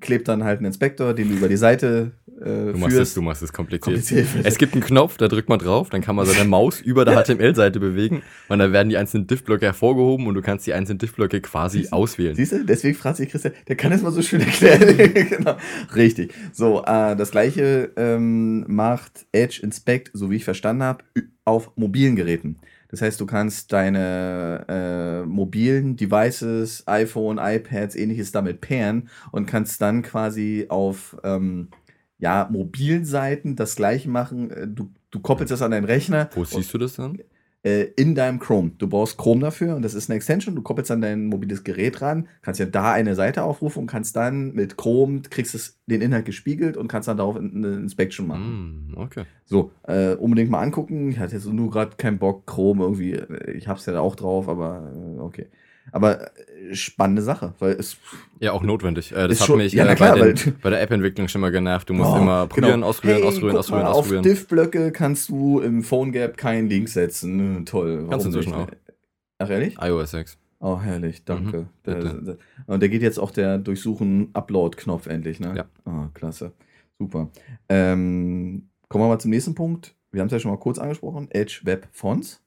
klebt 0.00 0.28
dann 0.28 0.44
halt 0.44 0.60
ein 0.60 0.64
Inspektor, 0.64 1.12
den 1.12 1.28
du 1.28 1.34
über 1.34 1.48
die 1.48 1.56
Seite 1.56 2.12
äh, 2.40 2.72
Du 2.72 2.78
machst, 2.78 2.92
es, 2.92 2.94
führst. 2.94 3.16
du 3.16 3.22
machst 3.22 3.42
es 3.42 3.52
kompliziert. 3.52 3.96
Kompliziert. 3.96 4.28
Es 4.44 4.58
gibt 4.58 4.74
einen 4.74 4.82
Knopf, 4.82 5.16
da 5.16 5.26
drückt 5.26 5.48
man 5.48 5.58
drauf, 5.58 5.88
dann 5.90 6.02
kann 6.02 6.14
man 6.14 6.24
seine 6.24 6.48
Maus 6.48 6.80
über 6.84 7.04
der 7.04 7.20
HTML-Seite 7.20 7.80
bewegen 7.80 8.22
und 8.48 8.60
dann 8.60 8.72
werden 8.72 8.90
die 8.90 8.96
einzelnen 8.96 9.26
Diff-Blöcke 9.26 9.66
hervorgehoben 9.66 10.28
und 10.28 10.34
du 10.34 10.42
kannst 10.42 10.66
die 10.68 10.72
einzelnen 10.72 10.98
Diff-Blöcke 10.98 11.40
quasi 11.40 11.78
Siehst 11.80 11.92
auswählen. 11.92 12.36
Siehst 12.36 12.52
du, 12.52 12.64
deswegen 12.64 12.96
fragt 12.96 13.16
sich 13.16 13.28
Christian, 13.28 13.54
der 13.66 13.74
kann 13.74 13.90
es 13.90 14.02
mal 14.02 14.12
so 14.12 14.22
schön 14.22 14.40
erklären. 14.40 15.14
genau. 15.14 15.56
Richtig. 15.96 16.32
So, 16.52 16.84
äh, 16.84 17.16
das 17.16 17.32
gleiche 17.32 17.90
ähm, 17.96 18.64
macht 18.68 19.26
Edge 19.32 19.60
Inspect, 19.62 20.12
so 20.14 20.30
wie 20.30 20.36
ich 20.36 20.44
verstanden 20.44 20.84
habe, 20.84 21.02
auf 21.44 21.72
mobilen 21.76 22.14
Geräten. 22.14 22.58
Das 22.88 23.02
heißt, 23.02 23.20
du 23.20 23.26
kannst 23.26 23.72
deine 23.72 24.64
äh, 24.68 25.26
mobilen 25.26 25.96
Devices, 25.96 26.84
iPhone, 26.86 27.38
iPads, 27.38 27.94
ähnliches 27.96 28.32
damit 28.32 28.60
pairen 28.60 29.08
und 29.30 29.46
kannst 29.46 29.80
dann 29.82 30.02
quasi 30.02 30.66
auf 30.68 31.16
ähm, 31.22 31.68
ja, 32.18 32.48
mobilen 32.50 33.04
Seiten 33.04 33.56
das 33.56 33.76
gleiche 33.76 34.08
machen. 34.08 34.50
Äh, 34.50 34.68
Du, 34.68 34.90
du 35.10 35.20
koppelst 35.20 35.52
das 35.52 35.62
an 35.62 35.70
deinen 35.70 35.84
Rechner 35.84 36.28
Wo 36.34 36.44
siehst 36.44 36.72
du 36.74 36.78
das 36.78 36.94
dann? 36.96 37.18
Äh, 37.62 37.82
in 37.96 38.14
deinem 38.14 38.38
Chrome. 38.38 38.72
Du 38.78 38.88
brauchst 38.88 39.18
Chrome 39.18 39.40
dafür 39.40 39.76
und 39.76 39.82
das 39.82 39.94
ist 39.94 40.08
eine 40.08 40.16
Extension. 40.16 40.54
Du 40.54 40.62
koppelst 40.62 40.90
an 40.90 41.00
dein 41.00 41.26
mobiles 41.26 41.64
Gerät 41.64 42.00
ran, 42.00 42.28
kannst 42.42 42.60
ja 42.60 42.66
da 42.66 42.92
eine 42.92 43.14
Seite 43.14 43.42
aufrufen 43.42 43.80
und 43.80 43.86
kannst 43.86 44.16
dann 44.16 44.54
mit 44.54 44.76
Chrome, 44.76 45.22
kriegst 45.22 45.54
es 45.54 45.78
den 45.86 46.00
Inhalt 46.00 46.24
gespiegelt 46.24 46.76
und 46.76 46.88
kannst 46.88 47.08
dann 47.08 47.16
darauf 47.16 47.36
eine 47.36 47.76
Inspection 47.76 48.26
machen. 48.26 48.90
Mm, 48.92 48.98
okay. 48.98 49.24
So, 49.44 49.72
äh, 49.84 50.14
unbedingt 50.14 50.50
mal 50.50 50.60
angucken. 50.60 51.10
Ich 51.10 51.18
hatte 51.18 51.34
jetzt 51.34 51.46
nur 51.46 51.70
gerade 51.70 51.96
keinen 51.96 52.18
Bock, 52.18 52.46
Chrome 52.46 52.82
irgendwie. 52.84 53.12
äh, 53.14 53.52
Ich 53.52 53.68
hab's 53.68 53.86
ja 53.86 53.98
auch 54.00 54.14
drauf, 54.16 54.48
aber 54.48 54.92
äh, 54.94 55.20
okay. 55.20 55.46
Aber 55.92 56.26
äh, 56.36 56.74
spannende 56.74 57.22
Sache, 57.22 57.54
weil 57.58 57.72
es. 57.72 57.96
Ja, 58.40 58.52
auch 58.52 58.62
notwendig. 58.62 59.12
Äh, 59.12 59.28
das 59.28 59.40
hat 59.40 59.46
schon- 59.46 59.58
mich 59.58 59.72
ja, 59.72 59.86
äh, 59.86 59.94
klar, 59.94 60.16
bei, 60.18 60.32
den, 60.32 60.56
bei 60.62 60.70
der 60.70 60.80
App-Entwicklung 60.82 61.28
schon 61.28 61.40
mal 61.40 61.50
genervt. 61.50 61.88
Du 61.88 61.94
musst 61.94 62.10
Oh, 62.12 62.16
immer 62.16 62.46
probieren, 62.46 62.72
genau. 62.74 62.86
ausprobieren, 62.88 63.18
hey, 63.18 63.26
ausprobieren, 63.28 63.56
ausprobieren, 63.56 63.84
mal, 63.86 63.92
ausprobieren. 63.92 64.18
Auf 64.20 64.24
Diff-Blöcke 64.24 64.92
kannst 64.92 65.28
du 65.28 65.60
im 65.60 65.82
Phone 65.82 66.12
Gap 66.12 66.36
keinen 66.36 66.68
Link 66.68 66.88
setzen. 66.88 67.38
Hm, 67.56 67.66
Toll. 67.66 68.06
Kannst 68.10 68.26
du 68.26 68.30
inzwischen 68.30 68.56
nicht? 68.56 68.76
Ach, 69.38 69.48
ehrlich? 69.50 69.76
iOS 69.80 70.10
6. 70.12 70.38
Oh, 70.60 70.80
herrlich, 70.80 71.24
danke. 71.24 71.58
Mhm, 71.60 71.66
Der- 71.86 71.94
der- 72.02 72.36
und 72.66 72.82
da 72.82 72.88
geht 72.88 73.00
jetzt 73.02 73.18
auch 73.18 73.30
der 73.30 73.58
Durchsuchen-Upload-Knopf 73.58 75.06
endlich, 75.06 75.40
ne? 75.40 75.54
Ja. 75.56 75.64
Ah, 75.84 76.08
klasse. 76.14 76.52
Super. 76.98 77.28
Ähm, 77.68 78.68
kommen 78.88 79.04
wir 79.04 79.08
mal 79.08 79.18
zum 79.20 79.30
nächsten 79.30 79.54
Punkt. 79.54 79.94
Wir 80.10 80.20
haben 80.20 80.26
es 80.26 80.32
ja 80.32 80.40
schon 80.40 80.50
mal 80.50 80.56
kurz 80.56 80.78
angesprochen. 80.78 81.28
Edge 81.30 81.60
Web 81.62 81.86
Fonts. 81.92 82.42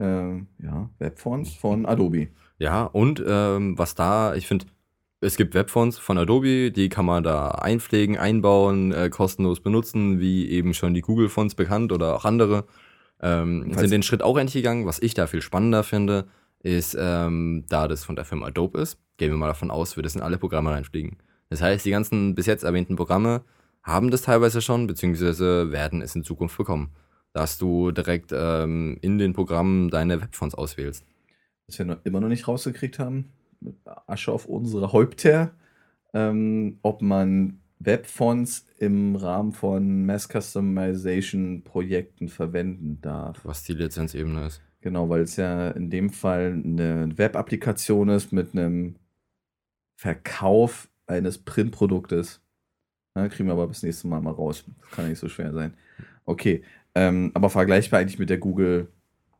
Ähm, 0.00 0.48
ja, 0.62 0.90
Web 0.98 1.18
Fonts 1.18 1.52
von 1.52 1.86
Adobe. 1.86 2.28
Ja, 2.58 2.84
und 2.84 3.22
ähm, 3.26 3.78
was 3.78 3.94
da, 3.94 4.34
ich 4.34 4.46
finde, 4.46 4.66
es 5.24 5.36
gibt 5.36 5.54
Webfonts 5.54 5.98
von 5.98 6.18
Adobe, 6.18 6.70
die 6.70 6.88
kann 6.88 7.06
man 7.06 7.24
da 7.24 7.48
einpflegen, 7.48 8.18
einbauen, 8.18 8.92
äh, 8.92 9.08
kostenlos 9.08 9.60
benutzen, 9.60 10.20
wie 10.20 10.50
eben 10.50 10.74
schon 10.74 10.92
die 10.92 11.00
Google-Fonts 11.00 11.54
bekannt 11.54 11.92
oder 11.92 12.14
auch 12.14 12.24
andere. 12.24 12.64
Ähm, 13.22 13.72
sind 13.74 13.90
den 13.90 14.02
Schritt 14.02 14.22
auch 14.22 14.36
endlich 14.36 14.62
gegangen. 14.62 14.86
Was 14.86 15.00
ich 15.00 15.14
da 15.14 15.26
viel 15.26 15.40
spannender 15.40 15.82
finde, 15.82 16.26
ist, 16.60 16.96
ähm, 16.98 17.64
da 17.68 17.88
das 17.88 18.04
von 18.04 18.16
der 18.16 18.24
Firma 18.24 18.46
Adobe 18.46 18.78
ist, 18.78 18.98
gehen 19.16 19.30
wir 19.30 19.38
mal 19.38 19.46
davon 19.46 19.70
aus, 19.70 19.96
wir 19.96 20.02
das 20.02 20.14
in 20.14 20.20
alle 20.20 20.36
Programme 20.36 20.70
reinfliegen. 20.70 21.16
Das 21.48 21.62
heißt, 21.62 21.86
die 21.86 21.90
ganzen 21.90 22.34
bis 22.34 22.46
jetzt 22.46 22.64
erwähnten 22.64 22.96
Programme 22.96 23.42
haben 23.82 24.10
das 24.10 24.22
teilweise 24.22 24.60
schon, 24.60 24.86
beziehungsweise 24.86 25.72
werden 25.72 26.02
es 26.02 26.14
in 26.14 26.24
Zukunft 26.24 26.56
bekommen, 26.56 26.90
dass 27.34 27.58
du 27.58 27.90
direkt 27.90 28.32
ähm, 28.32 28.96
in 29.02 29.18
den 29.18 29.34
Programmen 29.34 29.90
deine 29.90 30.22
Webfonts 30.22 30.54
auswählst. 30.54 31.04
Was 31.66 31.78
wir 31.78 31.84
noch, 31.84 32.04
immer 32.04 32.20
noch 32.20 32.28
nicht 32.28 32.48
rausgekriegt 32.48 32.98
haben, 32.98 33.32
mit 33.60 33.76
Asche 34.06 34.32
auf 34.32 34.46
unsere 34.46 34.92
Häupter, 34.92 35.52
ähm, 36.14 36.78
ob 36.82 37.02
man 37.02 37.60
Webfonts 37.80 38.66
im 38.78 39.16
Rahmen 39.16 39.52
von 39.52 40.06
Mass 40.06 40.28
Customization 40.28 41.64
Projekten 41.64 42.28
verwenden 42.28 43.00
darf. 43.02 43.40
Was 43.44 43.64
die 43.64 43.74
Lizenzebene 43.74 44.46
ist. 44.46 44.62
Genau, 44.80 45.08
weil 45.08 45.22
es 45.22 45.36
ja 45.36 45.70
in 45.70 45.90
dem 45.90 46.10
Fall 46.10 46.62
eine 46.64 47.08
Web-Applikation 47.16 48.10
ist 48.10 48.32
mit 48.32 48.52
einem 48.52 48.96
Verkauf 49.96 50.88
eines 51.06 51.38
Printproduktes. 51.38 52.40
Na, 53.14 53.28
kriegen 53.28 53.48
wir 53.48 53.54
aber 53.54 53.66
bis 53.66 53.82
nächstes 53.82 54.04
Mal 54.04 54.20
mal 54.20 54.32
raus. 54.32 54.64
Kann 54.92 55.06
ja 55.06 55.10
nicht 55.10 55.18
so 55.18 55.28
schwer 55.28 55.52
sein. 55.52 55.74
Okay, 56.26 56.62
ähm, 56.94 57.30
aber 57.34 57.50
vergleichbar 57.50 58.00
eigentlich 58.00 58.18
mit 58.18 58.30
der 58.30 58.38
Google 58.38 58.88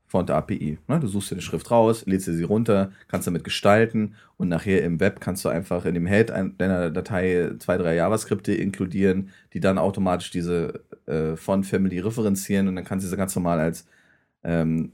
Font 0.06 0.30
API. 0.30 0.78
Ne? 0.86 1.00
Du 1.00 1.08
suchst 1.08 1.30
dir 1.30 1.34
eine 1.34 1.42
Schrift 1.42 1.70
raus, 1.70 2.04
lädst 2.06 2.28
dir 2.28 2.34
sie 2.34 2.44
runter, 2.44 2.92
kannst 3.08 3.26
damit 3.26 3.42
gestalten 3.42 4.14
und 4.36 4.48
nachher 4.48 4.84
im 4.84 5.00
Web 5.00 5.20
kannst 5.20 5.44
du 5.44 5.48
einfach 5.48 5.86
in 5.86 5.94
dem 5.94 6.06
Head 6.06 6.30
ein- 6.30 6.56
deiner 6.56 6.90
Datei 6.90 7.50
zwei, 7.58 7.78
drei 7.78 7.96
JavaScripte 7.96 8.54
inkludieren, 8.54 9.30
die 9.54 9.60
dann 9.60 9.78
automatisch 9.78 10.30
diese 10.30 10.84
äh, 11.06 11.36
Font 11.36 11.66
Family 11.66 11.98
referenzieren 11.98 12.68
und 12.68 12.76
dann 12.76 12.84
kannst 12.84 13.04
du 13.06 13.10
sie 13.10 13.16
ganz 13.16 13.34
normal 13.34 13.58
als 13.58 13.86
ähm, 14.44 14.92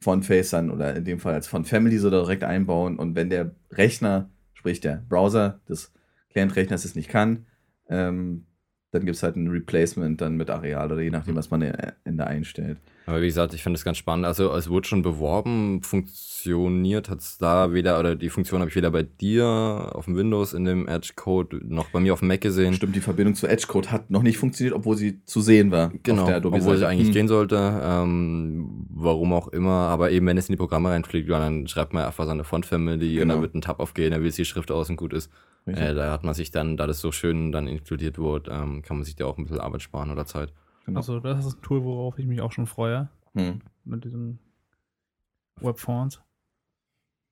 Font 0.00 0.26
Face 0.26 0.50
dann 0.50 0.70
oder 0.70 0.96
in 0.96 1.04
dem 1.04 1.20
Fall 1.20 1.34
als 1.34 1.46
Font 1.46 1.68
Family 1.68 1.96
so 1.98 2.10
direkt 2.10 2.44
einbauen 2.44 2.98
und 2.98 3.14
wenn 3.14 3.30
der 3.30 3.52
Rechner, 3.70 4.28
sprich 4.52 4.80
der 4.80 5.04
Browser 5.08 5.60
des 5.68 5.92
Client-Rechners 6.30 6.84
es 6.84 6.96
nicht 6.96 7.08
kann, 7.08 7.46
ähm, 7.88 8.44
dann 8.92 9.04
gibt 9.04 9.16
es 9.16 9.22
halt 9.22 9.36
ein 9.36 9.48
Replacement 9.48 10.20
dann 10.20 10.36
mit 10.36 10.50
Areal 10.50 10.92
oder 10.92 11.00
je 11.00 11.10
nachdem, 11.10 11.34
was 11.34 11.50
man 11.50 11.62
äh, 11.62 11.92
Ende 12.04 12.26
einstellt. 12.26 12.78
Aber 13.06 13.20
wie 13.20 13.26
gesagt, 13.26 13.52
ich 13.54 13.62
finde 13.62 13.76
das 13.78 13.84
ganz 13.84 13.98
spannend. 13.98 14.26
Also 14.26 14.52
es 14.54 14.68
wurde 14.70 14.86
schon 14.86 15.02
beworben, 15.02 15.82
funktioniert 15.82 17.08
hat 17.10 17.18
es 17.20 17.38
da 17.38 17.72
weder, 17.72 17.98
oder 17.98 18.14
die 18.16 18.28
Funktion 18.30 18.60
habe 18.60 18.68
ich 18.70 18.76
weder 18.76 18.90
bei 18.90 19.02
dir 19.02 19.90
auf 19.92 20.04
dem 20.06 20.16
Windows 20.16 20.52
in 20.52 20.64
dem 20.64 20.86
Edge-Code 20.88 21.60
noch 21.64 21.88
bei 21.90 22.00
mir 22.00 22.12
auf 22.12 22.20
dem 22.20 22.28
Mac 22.28 22.40
gesehen. 22.40 22.74
Stimmt, 22.74 22.94
die 22.94 23.00
Verbindung 23.00 23.34
zu 23.34 23.46
Edge-Code 23.48 23.90
hat 23.90 24.10
noch 24.10 24.22
nicht 24.22 24.38
funktioniert, 24.38 24.74
obwohl 24.74 24.96
sie 24.96 25.24
zu 25.24 25.40
sehen 25.40 25.70
war. 25.70 25.92
Genau, 26.02 26.28
obwohl 26.44 26.76
sie 26.76 26.86
eigentlich 26.86 27.08
Hm. 27.08 27.14
gehen 27.14 27.28
sollte. 27.28 27.80
Ähm, 27.82 28.86
warum 28.90 29.32
auch 29.32 29.48
immer. 29.48 29.72
Aber 29.88 30.10
eben, 30.10 30.26
wenn 30.26 30.38
es 30.38 30.48
in 30.48 30.52
die 30.52 30.58
Programme 30.58 30.90
reinfliegt, 30.90 31.28
dann 31.28 31.66
schreibt 31.68 31.92
man 31.92 32.04
einfach 32.04 32.26
seine 32.26 32.44
Font-Family 32.44 33.14
und 33.14 33.18
Genau. 33.22 33.34
dann 33.34 33.42
wird 33.42 33.54
ein 33.54 33.62
Tab 33.62 33.80
aufgehen, 33.80 34.12
dann 34.12 34.22
wählt 34.22 34.36
die 34.38 34.44
Schrift 34.44 34.70
aus 34.70 34.88
und 34.90 34.96
gut 34.96 35.12
ist. 35.12 35.30
Äh, 35.66 35.94
da 35.94 36.10
hat 36.10 36.24
man 36.24 36.34
sich 36.34 36.50
dann, 36.50 36.76
da 36.76 36.86
das 36.88 37.00
so 37.00 37.12
schön 37.12 37.52
dann 37.52 37.68
inkludiert 37.68 38.18
wurde, 38.18 38.50
ähm, 38.50 38.82
kann 38.82 38.96
man 38.96 39.04
sich 39.04 39.14
da 39.16 39.26
auch 39.26 39.38
ein 39.38 39.44
bisschen 39.44 39.60
Arbeit 39.60 39.82
sparen 39.82 40.10
oder 40.10 40.26
Zeit. 40.26 40.52
Genau. 40.84 40.98
Also, 41.00 41.20
das 41.20 41.44
ist 41.46 41.58
ein 41.58 41.62
Tool, 41.62 41.84
worauf 41.84 42.18
ich 42.18 42.26
mich 42.26 42.40
auch 42.40 42.52
schon 42.52 42.66
freue. 42.66 43.08
Hm. 43.34 43.60
Mit 43.84 44.04
diesen 44.04 44.38
Webfonts. 45.60 46.20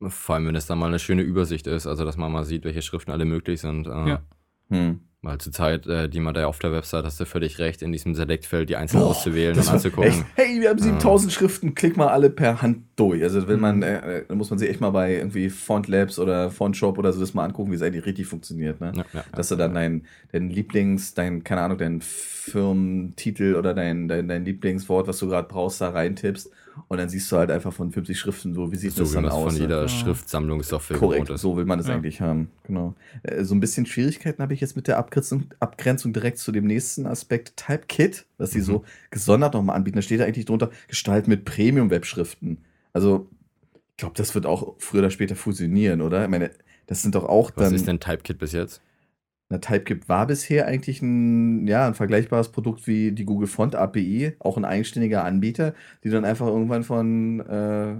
Vor 0.02 0.34
allem, 0.34 0.46
wenn 0.46 0.54
es 0.54 0.66
dann 0.66 0.78
mal 0.78 0.86
eine 0.86 0.98
schöne 0.98 1.22
Übersicht 1.22 1.66
ist, 1.66 1.86
also 1.86 2.04
dass 2.04 2.16
man 2.16 2.32
mal 2.32 2.44
sieht, 2.44 2.64
welche 2.64 2.80
Schriften 2.80 3.10
alle 3.10 3.24
möglich 3.26 3.60
sind. 3.60 3.86
Äh, 3.86 4.08
Ja. 4.08 4.22
Hm. 4.70 5.00
Weil 5.22 5.36
zur 5.36 5.52
Zeit, 5.52 5.86
äh, 5.86 6.08
die 6.08 6.18
man 6.18 6.32
da 6.32 6.46
auf 6.46 6.60
der 6.60 6.72
Website, 6.72 7.04
hast 7.04 7.20
du 7.20 7.26
völlig 7.26 7.58
recht, 7.58 7.82
in 7.82 7.92
diesem 7.92 8.14
Select-Feld 8.14 8.70
die 8.70 8.76
einzeln 8.76 9.00
Boah, 9.00 9.10
auszuwählen 9.10 9.54
und 9.54 9.68
anzugucken. 9.68 10.10
echt, 10.10 10.24
hey, 10.34 10.60
wir 10.62 10.70
haben 10.70 10.78
7000 10.78 11.30
Schriften, 11.30 11.74
klick 11.74 11.98
mal 11.98 12.08
alle 12.08 12.30
per 12.30 12.62
Hand 12.62 12.84
durch. 12.96 13.22
Also 13.22 13.46
wenn 13.46 13.60
man, 13.60 13.82
äh, 13.82 14.20
äh, 14.20 14.34
muss 14.34 14.48
man 14.48 14.58
sich 14.58 14.70
echt 14.70 14.80
mal 14.80 14.90
bei 14.90 15.16
irgendwie 15.16 15.50
Font 15.50 15.88
Labs 15.88 16.18
oder 16.18 16.50
Font 16.50 16.74
Shop 16.74 16.96
oder 16.96 17.12
so 17.12 17.20
das 17.20 17.34
mal 17.34 17.44
angucken, 17.44 17.70
wie 17.70 17.74
es 17.76 17.82
eigentlich 17.82 18.06
richtig 18.06 18.28
funktioniert. 18.28 18.80
Ne? 18.80 18.92
Ja, 18.96 19.04
ja, 19.12 19.24
Dass 19.32 19.48
du 19.48 19.56
dann 19.56 19.74
dein, 19.74 20.06
dein 20.32 20.48
Lieblings, 20.48 21.12
dein, 21.12 21.44
keine 21.44 21.60
Ahnung, 21.60 21.76
dein 21.76 22.00
Firmentitel 22.00 23.56
oder 23.56 23.74
dein, 23.74 24.08
dein, 24.08 24.26
dein 24.26 24.46
Lieblingswort, 24.46 25.06
was 25.06 25.18
du 25.18 25.28
gerade 25.28 25.48
brauchst, 25.48 25.82
da 25.82 25.90
reintippst 25.90 26.50
und 26.88 26.98
dann 26.98 27.08
siehst 27.08 27.30
du 27.30 27.36
halt 27.36 27.50
einfach 27.50 27.72
von 27.72 27.90
50 27.92 28.18
Schriften 28.18 28.54
so, 28.54 28.70
wie 28.72 28.76
sieht 28.76 28.92
so 28.92 29.02
das 29.02 29.10
wie 29.12 29.14
dann 29.16 29.28
aus? 29.28 29.52
von 29.52 29.60
jeder 29.62 29.82
Ja. 29.82 29.88
Schriftsammlungssoftware 29.88 30.96
Korrekt, 30.98 31.24
gewohnt 31.26 31.34
ist. 31.36 31.40
so 31.42 31.56
will 31.56 31.64
man 31.64 31.78
das 31.78 31.88
Ja. 31.88 31.94
eigentlich 31.94 32.20
haben. 32.20 32.50
Genau. 32.64 32.94
Äh, 33.22 33.44
So 33.44 33.54
ein 33.54 33.60
bisschen 33.60 33.86
Schwierigkeiten 33.86 34.42
habe 34.42 34.54
ich 34.54 34.60
jetzt 34.60 34.76
mit 34.76 34.86
der 34.88 34.98
Abgrenzung, 34.98 35.44
Abgrenzung 35.60 36.12
direkt 36.12 36.38
zu 36.38 36.52
dem 36.52 36.66
nächsten 36.66 37.06
Aspekt 37.06 37.56
Typekit, 37.56 38.26
was 38.38 38.52
sie 38.52 38.58
Mhm. 38.60 38.64
so 38.64 38.84
gesondert 39.10 39.54
nochmal 39.54 39.76
anbieten. 39.76 39.96
Da 39.96 40.02
steht 40.02 40.20
da 40.20 40.24
eigentlich 40.24 40.44
drunter 40.46 40.70
Gestalt 40.88 41.28
mit 41.28 41.44
Premium-Webschriften. 41.44 42.58
Also, 42.92 43.28
ich 43.92 43.96
glaube, 43.98 44.14
das 44.16 44.34
wird 44.34 44.46
auch 44.46 44.74
früher 44.78 45.00
oder 45.00 45.10
später 45.10 45.36
fusionieren, 45.36 46.00
oder? 46.00 46.24
Ich 46.24 46.30
meine, 46.30 46.50
das 46.86 47.02
sind 47.02 47.14
doch 47.14 47.24
auch 47.24 47.50
Was 47.54 47.66
dann. 47.66 47.74
ist 47.74 47.86
denn 47.86 48.00
Typekit 48.00 48.38
bis 48.38 48.52
jetzt? 48.52 48.80
Na, 49.50 49.58
Typekit 49.58 50.08
war 50.08 50.26
bisher 50.28 50.66
eigentlich 50.66 51.02
ein, 51.02 51.66
ja, 51.66 51.86
ein 51.86 51.94
vergleichbares 51.94 52.50
Produkt 52.50 52.86
wie 52.86 53.10
die 53.12 53.24
Google 53.24 53.48
Font 53.48 53.74
API, 53.74 54.34
auch 54.38 54.56
ein 54.56 54.64
eigenständiger 54.64 55.24
Anbieter, 55.24 55.74
die 56.04 56.08
dann 56.10 56.24
einfach 56.24 56.46
irgendwann 56.46 56.84
von 56.84 57.40
äh, 57.40 57.90
äh, 57.92 57.96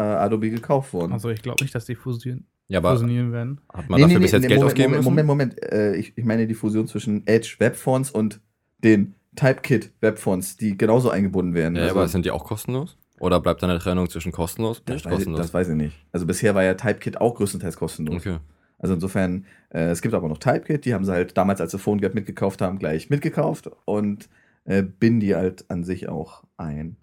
Adobe 0.00 0.50
gekauft 0.50 0.92
wurden. 0.94 1.12
Also, 1.12 1.28
ich 1.28 1.42
glaube 1.42 1.62
nicht, 1.62 1.74
dass 1.74 1.84
die 1.84 1.94
fusionieren, 1.94 2.46
Ja, 2.68 2.78
aber 2.78 2.92
fusionieren 2.92 3.30
werden. 3.30 3.60
hat 3.72 3.90
man 3.90 4.00
dafür 4.00 4.20
bis 4.20 4.32
jetzt 4.32 4.42
Geld 4.48 4.54
Moment, 4.58 4.64
ausgeben 4.72 4.90
Moment, 4.92 5.26
müssen? 5.26 5.26
Moment, 5.26 5.56
Moment. 5.60 5.72
Äh, 5.72 5.96
ich, 5.96 6.12
ich 6.16 6.24
meine 6.24 6.46
die 6.46 6.54
Fusion 6.54 6.86
zwischen 6.88 7.26
Edge 7.26 7.56
Webfonts 7.58 8.10
und 8.10 8.40
den 8.82 9.14
Typekit 9.36 9.92
Webfonts, 10.00 10.56
die 10.56 10.78
genauso 10.78 11.10
eingebunden 11.10 11.52
werden. 11.54 11.76
Ja, 11.76 11.82
Also, 11.82 11.94
aber 11.96 12.08
sind 12.08 12.24
die 12.24 12.30
auch 12.30 12.44
kostenlos? 12.44 12.96
Oder 13.18 13.38
bleibt 13.40 13.62
da 13.62 13.68
eine 13.68 13.78
Trennung 13.78 14.08
zwischen 14.08 14.32
kostenlos 14.32 14.78
und 14.78 14.88
nicht 14.88 15.04
weiß 15.04 15.12
ich, 15.12 15.16
kostenlos? 15.18 15.40
das 15.42 15.52
weiß 15.52 15.68
ich 15.68 15.74
nicht. 15.76 15.94
Also 16.10 16.24
bisher 16.26 16.54
war 16.54 16.64
ja 16.64 16.72
Typekit 16.72 17.20
auch 17.20 17.34
größtenteils 17.34 17.76
kostenlos. 17.76 18.16
okay. 18.16 18.38
Also 18.82 18.94
insofern, 18.94 19.44
äh, 19.68 19.90
es 19.90 20.02
gibt 20.02 20.14
aber 20.14 20.28
noch 20.28 20.38
Typekit, 20.38 20.84
die 20.84 20.94
haben 20.94 21.04
sie 21.04 21.12
halt 21.12 21.36
damals, 21.36 21.60
als 21.60 21.70
sie 21.72 21.78
PhoneGap 21.78 22.14
mitgekauft 22.14 22.60
haben, 22.62 22.78
gleich 22.78 23.10
mitgekauft 23.10 23.70
und 23.84 24.28
äh, 24.64 24.82
binden 24.82 25.20
die 25.20 25.34
halt 25.34 25.70
an 25.70 25.84
sich 25.84 26.08
auch 26.08 26.44
ein. 26.56 26.96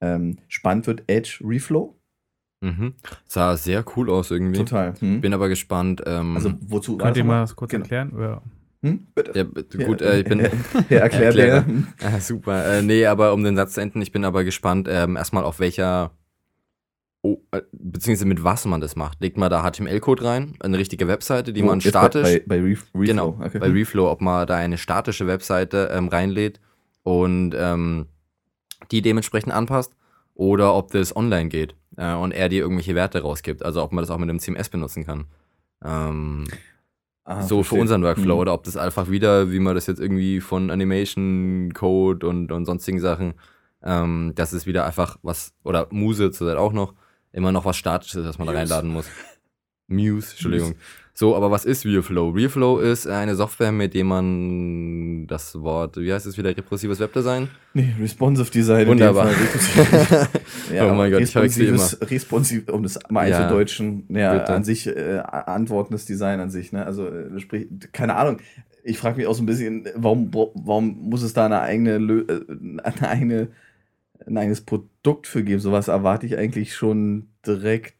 Ähm, 0.00 0.38
spannend 0.48 0.86
wird 0.86 1.04
Edge 1.06 1.40
Reflow. 1.42 1.94
Mhm. 2.60 2.94
Sah 3.26 3.56
sehr 3.56 3.84
cool 3.96 4.10
aus 4.10 4.30
irgendwie. 4.30 4.58
Total. 4.58 4.94
Hm? 5.00 5.20
Bin 5.20 5.32
aber 5.32 5.48
gespannt. 5.48 6.02
Ähm, 6.06 6.36
Also 6.36 6.52
wozu 6.60 6.98
war 6.98 7.06
Könnt 7.06 7.16
ihr 7.16 7.24
mal 7.24 7.46
kurz 7.54 7.70
Genau. 7.70 7.82
erklären? 7.84 8.12
Ja. 8.18 8.42
Hm? 8.82 9.06
Bitte. 9.14 9.32
ja, 9.34 9.84
gut, 9.86 10.02
äh, 10.02 10.20
ich 10.20 10.24
bin. 10.24 10.40
Ja, 10.88 10.98
erklärt 10.98 11.36
Erkläre. 11.36 11.64
der. 12.00 12.08
Ah, 12.14 12.20
super. 12.20 12.64
Äh, 12.78 12.82
nee, 12.82 13.06
aber 13.06 13.32
um 13.32 13.42
den 13.42 13.56
Satz 13.56 13.74
zu 13.74 13.80
enden, 13.80 14.02
ich 14.02 14.12
bin 14.12 14.24
aber 14.24 14.44
gespannt, 14.44 14.88
ähm, 14.90 15.16
erstmal 15.16 15.42
auf 15.44 15.58
welcher, 15.58 16.12
oh, 17.22 17.38
äh, 17.52 17.62
beziehungsweise 17.72 18.26
mit 18.26 18.44
was 18.44 18.64
man 18.64 18.80
das 18.80 18.96
macht. 18.96 19.20
Legt 19.20 19.36
man 19.36 19.50
da 19.50 19.62
HTML-Code 19.68 20.24
rein, 20.24 20.54
eine 20.60 20.78
richtige 20.78 21.08
Webseite, 21.08 21.52
die 21.52 21.62
Wo? 21.62 21.66
man 21.66 21.80
statisch, 21.80 22.22
Bei, 22.22 22.38
bei, 22.46 22.60
bei 22.60 22.62
Ref 22.62 22.86
Reflow. 22.94 23.04
genau, 23.06 23.38
okay. 23.44 23.58
bei 23.58 23.68
Reflow, 23.68 24.10
ob 24.10 24.20
man 24.20 24.46
da 24.46 24.56
eine 24.56 24.78
statische 24.78 25.26
Webseite 25.26 25.90
ähm, 25.92 26.08
reinlädt 26.08 26.60
und 27.02 27.54
ähm, 27.56 28.06
die 28.90 29.02
dementsprechend 29.02 29.52
anpasst 29.52 29.94
oder 30.34 30.74
ob 30.74 30.90
das 30.92 31.14
online 31.16 31.48
geht 31.48 31.74
äh, 31.96 32.14
und 32.14 32.32
er 32.32 32.48
dir 32.48 32.60
irgendwelche 32.62 32.94
Werte 32.94 33.20
rausgibt. 33.22 33.64
Also 33.64 33.82
ob 33.82 33.92
man 33.92 34.02
das 34.02 34.10
auch 34.10 34.18
mit 34.18 34.28
einem 34.30 34.38
CMS 34.38 34.68
benutzen 34.68 35.04
kann. 35.04 35.26
Ähm, 35.84 36.44
Ah, 37.24 37.42
so 37.42 37.58
für 37.58 37.64
verstehe. 37.64 37.80
unseren 37.82 38.02
Workflow 38.04 38.34
Mhm. 38.36 38.40
oder 38.40 38.54
ob 38.54 38.64
das 38.64 38.78
einfach 38.78 39.10
wieder, 39.10 39.52
wie 39.52 39.58
man 39.58 39.74
das 39.74 39.86
jetzt 39.86 40.00
irgendwie 40.00 40.40
von 40.40 40.70
Animation, 40.70 41.74
Code 41.74 42.26
und, 42.26 42.50
und 42.50 42.64
sonstigen 42.64 43.00
Sachen, 43.00 43.34
ähm, 43.82 44.32
das 44.34 44.54
ist 44.54 44.64
wieder 44.66 44.86
einfach 44.86 45.18
was, 45.22 45.52
oder 45.62 45.88
Muse 45.90 46.30
zurzeit 46.30 46.56
auch 46.56 46.72
noch, 46.72 46.94
immer 47.32 47.52
noch 47.52 47.64
was 47.64 47.76
Statisches, 47.76 48.24
das 48.24 48.38
man 48.38 48.46
da 48.46 48.52
Muse. 48.52 48.60
reinladen 48.60 48.90
muss. 48.90 49.06
Muse, 49.86 50.30
Entschuldigung. 50.32 50.74
So, 51.14 51.34
aber 51.34 51.50
was 51.50 51.64
ist 51.64 51.84
RealFlow? 51.84 52.30
RealFlow 52.30 52.78
ist 52.78 53.08
eine 53.08 53.34
Software, 53.34 53.72
mit 53.72 53.92
dem 53.94 54.06
man 54.06 55.26
das 55.26 55.60
Wort, 55.60 55.96
wie 55.96 56.12
heißt 56.12 56.26
es 56.26 56.38
wieder, 56.38 56.50
repressives 56.56 57.00
Webdesign? 57.00 57.48
Nee, 57.74 57.92
Responsive 58.00 58.50
Design. 58.52 58.86
Wunderbar. 58.86 59.26
Fall. 59.28 60.28
Oh 60.70 60.92
mein 60.94 61.10
Gott, 61.10 61.22
ich 61.22 61.30
verwechsel 61.30 61.70
responsives, 61.70 62.10
responsiv, 62.10 62.68
um 62.68 62.82
das 62.82 62.98
mal 63.08 63.28
Ja, 63.28 63.38
einzudeutschen, 63.38 64.04
ja, 64.10 64.34
bitte. 64.38 64.52
an 64.52 64.62
sich, 64.64 64.86
äh, 64.86 65.18
antwortendes 65.24 66.04
Design 66.04 66.40
an 66.40 66.50
sich, 66.50 66.72
ne? 66.72 66.84
Also, 66.84 67.08
äh, 67.08 67.40
sprich, 67.40 67.66
keine 67.92 68.14
Ahnung. 68.16 68.38
Ich 68.84 68.98
frage 68.98 69.16
mich 69.16 69.26
auch 69.26 69.34
so 69.34 69.42
ein 69.42 69.46
bisschen, 69.46 69.88
warum, 69.96 70.30
warum 70.32 70.98
muss 71.08 71.22
es 71.22 71.32
da 71.32 71.46
eine 71.46 71.60
eigene, 71.60 71.96
Lö- 71.98 72.30
äh, 72.30 72.82
eine 72.84 73.08
eigene, 73.08 73.48
ein 74.26 74.36
eigenes 74.36 74.60
Produkt 74.60 74.97
für 75.26 75.42
geben? 75.44 75.60
Sowas 75.60 75.88
erwarte 75.88 76.26
ich 76.26 76.36
eigentlich 76.36 76.74
schon 76.74 77.28
direkt 77.46 77.94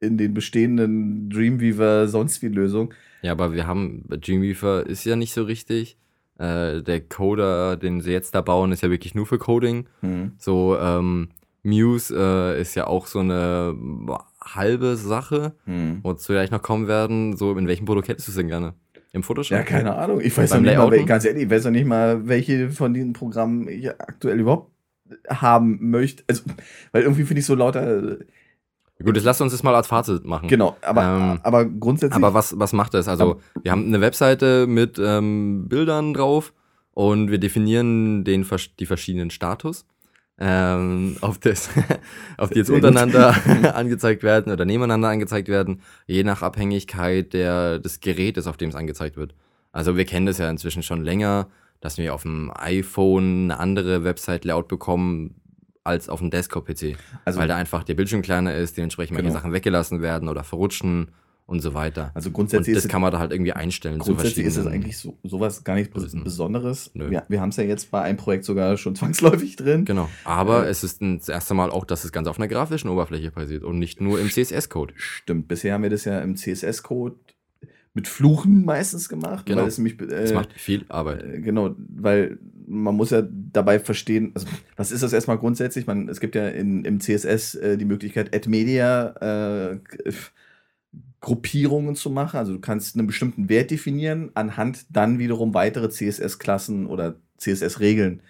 in 0.00 0.18
den 0.18 0.34
bestehenden 0.34 1.30
Dreamweaver 1.30 2.08
sonst 2.08 2.42
wie 2.42 2.48
Lösung. 2.48 2.92
Ja, 3.22 3.32
aber 3.32 3.52
wir 3.52 3.66
haben, 3.66 4.04
Dreamweaver 4.08 4.86
ist 4.86 5.04
ja 5.04 5.16
nicht 5.16 5.32
so 5.32 5.42
richtig. 5.44 5.96
Äh, 6.38 6.82
der 6.82 7.00
Coder, 7.00 7.76
den 7.76 8.00
sie 8.02 8.12
jetzt 8.12 8.34
da 8.34 8.42
bauen, 8.42 8.70
ist 8.72 8.82
ja 8.82 8.90
wirklich 8.90 9.14
nur 9.14 9.24
für 9.26 9.38
Coding. 9.38 9.86
Hm. 10.00 10.32
So, 10.38 10.76
ähm, 10.78 11.30
Muse 11.62 12.14
äh, 12.14 12.60
ist 12.60 12.74
ja 12.74 12.86
auch 12.86 13.06
so 13.06 13.20
eine 13.20 13.74
halbe 14.44 14.96
Sache, 14.96 15.54
Hm. 15.64 16.00
wozu 16.02 16.28
wir 16.28 16.36
gleich 16.36 16.50
noch 16.50 16.62
kommen 16.62 16.88
werden. 16.88 17.36
So, 17.36 17.56
in 17.56 17.66
welchem 17.66 17.86
Produkt 17.86 18.08
hättest 18.08 18.28
du 18.28 18.32
es 18.32 18.36
denn 18.36 18.48
gerne? 18.48 18.74
Im 19.12 19.22
Photoshop? 19.22 19.56
Ja, 19.56 19.64
keine 19.64 19.96
Ahnung. 19.96 20.20
Ich 20.20 20.36
weiß 20.36 20.50
noch 20.52 20.60
nicht 20.60 20.76
mal, 20.76 20.82
Layouten? 20.84 21.06
ganz 21.06 21.24
ehrlich, 21.24 21.44
ich 21.44 21.50
weiß 21.50 21.64
noch 21.64 21.70
nicht 21.70 21.86
mal, 21.86 22.28
welche 22.28 22.68
von 22.70 22.92
diesen 22.92 23.14
Programmen 23.14 23.66
ich 23.66 23.88
aktuell 23.90 24.38
überhaupt 24.38 24.70
haben 25.28 25.90
möchte. 25.90 26.24
Also, 26.28 26.42
weil 26.92 27.02
irgendwie 27.02 27.24
finde 27.24 27.40
ich 27.40 27.46
so 27.46 27.54
lauter. 27.54 28.18
Gut, 29.02 29.14
jetzt 29.14 29.24
lass 29.24 29.40
uns 29.40 29.52
das 29.52 29.62
mal 29.62 29.74
als 29.74 29.88
Fazit 29.88 30.24
machen. 30.24 30.48
Genau, 30.48 30.76
aber, 30.80 31.02
Ähm, 31.02 31.40
aber 31.42 31.66
grundsätzlich. 31.66 32.16
Aber 32.16 32.32
was, 32.32 32.58
was 32.58 32.72
macht 32.72 32.94
das? 32.94 33.08
Also, 33.08 33.40
wir 33.62 33.70
haben 33.70 33.86
eine 33.86 34.00
Webseite 34.00 34.66
mit 34.66 34.98
ähm, 34.98 35.68
Bildern 35.68 36.14
drauf 36.14 36.54
und 36.92 37.30
wir 37.30 37.38
definieren 37.38 38.24
den, 38.24 38.46
die 38.80 38.86
verschiedenen 38.86 39.28
Status, 39.28 39.84
ähm, 40.38 41.16
auf, 41.20 41.38
das, 41.38 41.68
auf 42.38 42.48
die 42.48 42.58
jetzt 42.58 42.70
untereinander 42.70 43.36
angezeigt 43.74 44.22
werden 44.22 44.50
oder 44.50 44.64
nebeneinander 44.64 45.08
angezeigt 45.08 45.48
werden, 45.48 45.82
je 46.06 46.24
nach 46.24 46.40
Abhängigkeit 46.40 47.34
der, 47.34 47.78
des 47.78 48.00
Gerätes, 48.00 48.46
auf 48.46 48.56
dem 48.56 48.70
es 48.70 48.76
angezeigt 48.76 49.18
wird. 49.18 49.34
Also, 49.72 49.98
wir 49.98 50.06
kennen 50.06 50.24
das 50.24 50.38
ja 50.38 50.48
inzwischen 50.48 50.82
schon 50.82 51.04
länger, 51.04 51.48
dass 51.86 51.98
wir 51.98 52.12
auf 52.14 52.22
dem 52.22 52.50
iPhone 52.54 53.50
eine 53.50 53.60
andere 53.60 54.02
Website-Layout 54.04 54.68
bekommen 54.68 55.36
als 55.84 56.08
auf 56.08 56.18
dem 56.18 56.30
Desktop-PC. 56.30 56.96
also, 57.24 57.38
weil 57.38 57.46
da 57.46 57.54
einfach 57.56 57.84
der 57.84 57.94
Bildschirm 57.94 58.20
kleiner 58.22 58.54
ist, 58.56 58.76
dementsprechend 58.76 59.14
manche 59.14 59.28
Genau. 59.28 59.38
Sachen 59.38 59.52
weggelassen 59.52 60.02
werden 60.02 60.28
oder 60.28 60.42
verrutschen 60.42 61.12
und 61.46 61.60
so 61.60 61.74
weiter. 61.74 62.10
also 62.12 62.28
Und 62.30 62.32
grundsätzlich 62.32 62.74
das 62.74 62.86
ist, 62.86 62.90
kann 62.90 63.00
man 63.00 63.12
da 63.12 63.20
halt 63.20 63.30
irgendwie 63.30 63.52
einstellen. 63.52 64.00
grundsätzlich 64.00 64.44
ist 64.46 64.56
es 64.56 64.66
eigentlich 64.66 64.98
so, 64.98 65.16
sowas 65.22 65.62
gar 65.62 65.76
nichts 65.76 65.94
Bes-. 65.94 66.12
Besonderes. 66.24 66.90
Nö. 66.94 67.08
Wir, 67.08 67.22
wir 67.28 67.40
haben 67.40 67.50
es 67.50 67.56
ja 67.56 67.62
jetzt 67.62 67.92
bei 67.92 68.02
einem 68.02 68.16
Projekt 68.18 68.44
sogar 68.44 68.76
schon 68.76 68.96
zwangsläufig 69.00 69.54
drin. 69.54 69.84
Genau. 69.84 70.08
Aber 70.24 70.66
Äh, 70.66 70.70
es 70.70 70.82
ist 70.82 71.00
das 71.00 71.28
erste 71.28 71.54
Mal 71.54 71.70
auch, 71.70 71.84
dass 71.84 72.02
das 72.02 72.10
Ganze 72.10 72.30
auf 72.30 72.38
einer 72.40 72.48
grafischen 72.48 72.90
Oberfläche 72.90 73.30
passiert 73.30 73.62
und 73.62 73.78
nicht 73.78 74.00
nur 74.00 74.18
im 74.18 74.28
CSS-Code. 74.28 74.92
Stimmt, 74.96 75.46
bisher 75.46 75.74
haben 75.74 75.84
wir 75.84 75.90
das 75.90 76.04
ja 76.04 76.18
im 76.18 76.34
CSS-Code 76.34 77.14
mit 77.96 78.08
Fluchen 78.08 78.66
meistens 78.66 79.08
gemacht. 79.08 79.46
Genau. 79.46 79.62
Weil 79.62 79.68
es 79.68 79.78
nämlich, 79.78 79.98
äh, 80.02 80.06
Das 80.06 80.34
macht 80.34 80.52
viel 80.52 80.84
Arbeit. 80.88 81.24
Äh, 81.24 81.40
Genau, 81.40 81.74
weil 81.78 82.38
man 82.68 82.94
muss 82.94 83.08
ja 83.08 83.22
dabei 83.26 83.78
verstehen, 83.80 84.32
also 84.34 84.46
was 84.76 84.92
ist 84.92 85.02
das 85.02 85.14
erstmal 85.14 85.38
grundsätzlich? 85.38 85.86
Man, 85.86 86.08
es 86.10 86.20
gibt 86.20 86.34
ja 86.34 86.46
in, 86.48 86.84
im 86.84 87.00
CSS 87.00 87.54
äh, 87.54 87.78
die 87.78 87.86
Möglichkeit, 87.86 88.36
Add-Media 88.36 89.72
äh, 89.72 89.78
Gruppierungen 91.20 91.96
zu 91.96 92.10
machen. 92.10 92.36
Also 92.36 92.52
du 92.52 92.60
kannst 92.60 92.96
einen 92.96 93.06
bestimmten 93.06 93.48
Wert 93.48 93.70
definieren, 93.70 94.30
anhand 94.34 94.84
dann 94.90 95.18
wiederum 95.18 95.54
weitere 95.54 95.88
CSS-Klassen 95.88 96.86
oder 96.86 97.16
CSS-Regeln 97.38 98.20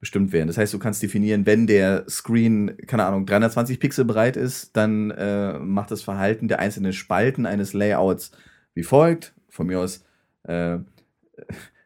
bestimmt 0.00 0.32
werden. 0.32 0.48
Das 0.48 0.58
heißt, 0.58 0.74
du 0.74 0.80
kannst 0.80 1.00
definieren, 1.00 1.46
wenn 1.46 1.68
der 1.68 2.06
Screen, 2.08 2.76
keine 2.88 3.04
Ahnung, 3.04 3.24
320 3.24 3.78
Pixel 3.78 4.04
breit 4.04 4.36
ist, 4.36 4.76
dann 4.76 5.12
äh, 5.12 5.60
macht 5.60 5.92
das 5.92 6.02
Verhalten 6.02 6.48
der 6.48 6.58
einzelnen 6.58 6.92
Spalten 6.92 7.46
eines 7.46 7.72
Layouts 7.72 8.32
wie 8.74 8.82
folgt. 8.82 9.34
Von 9.48 9.66
mir 9.66 9.80
aus 9.80 10.04
äh, 10.44 10.78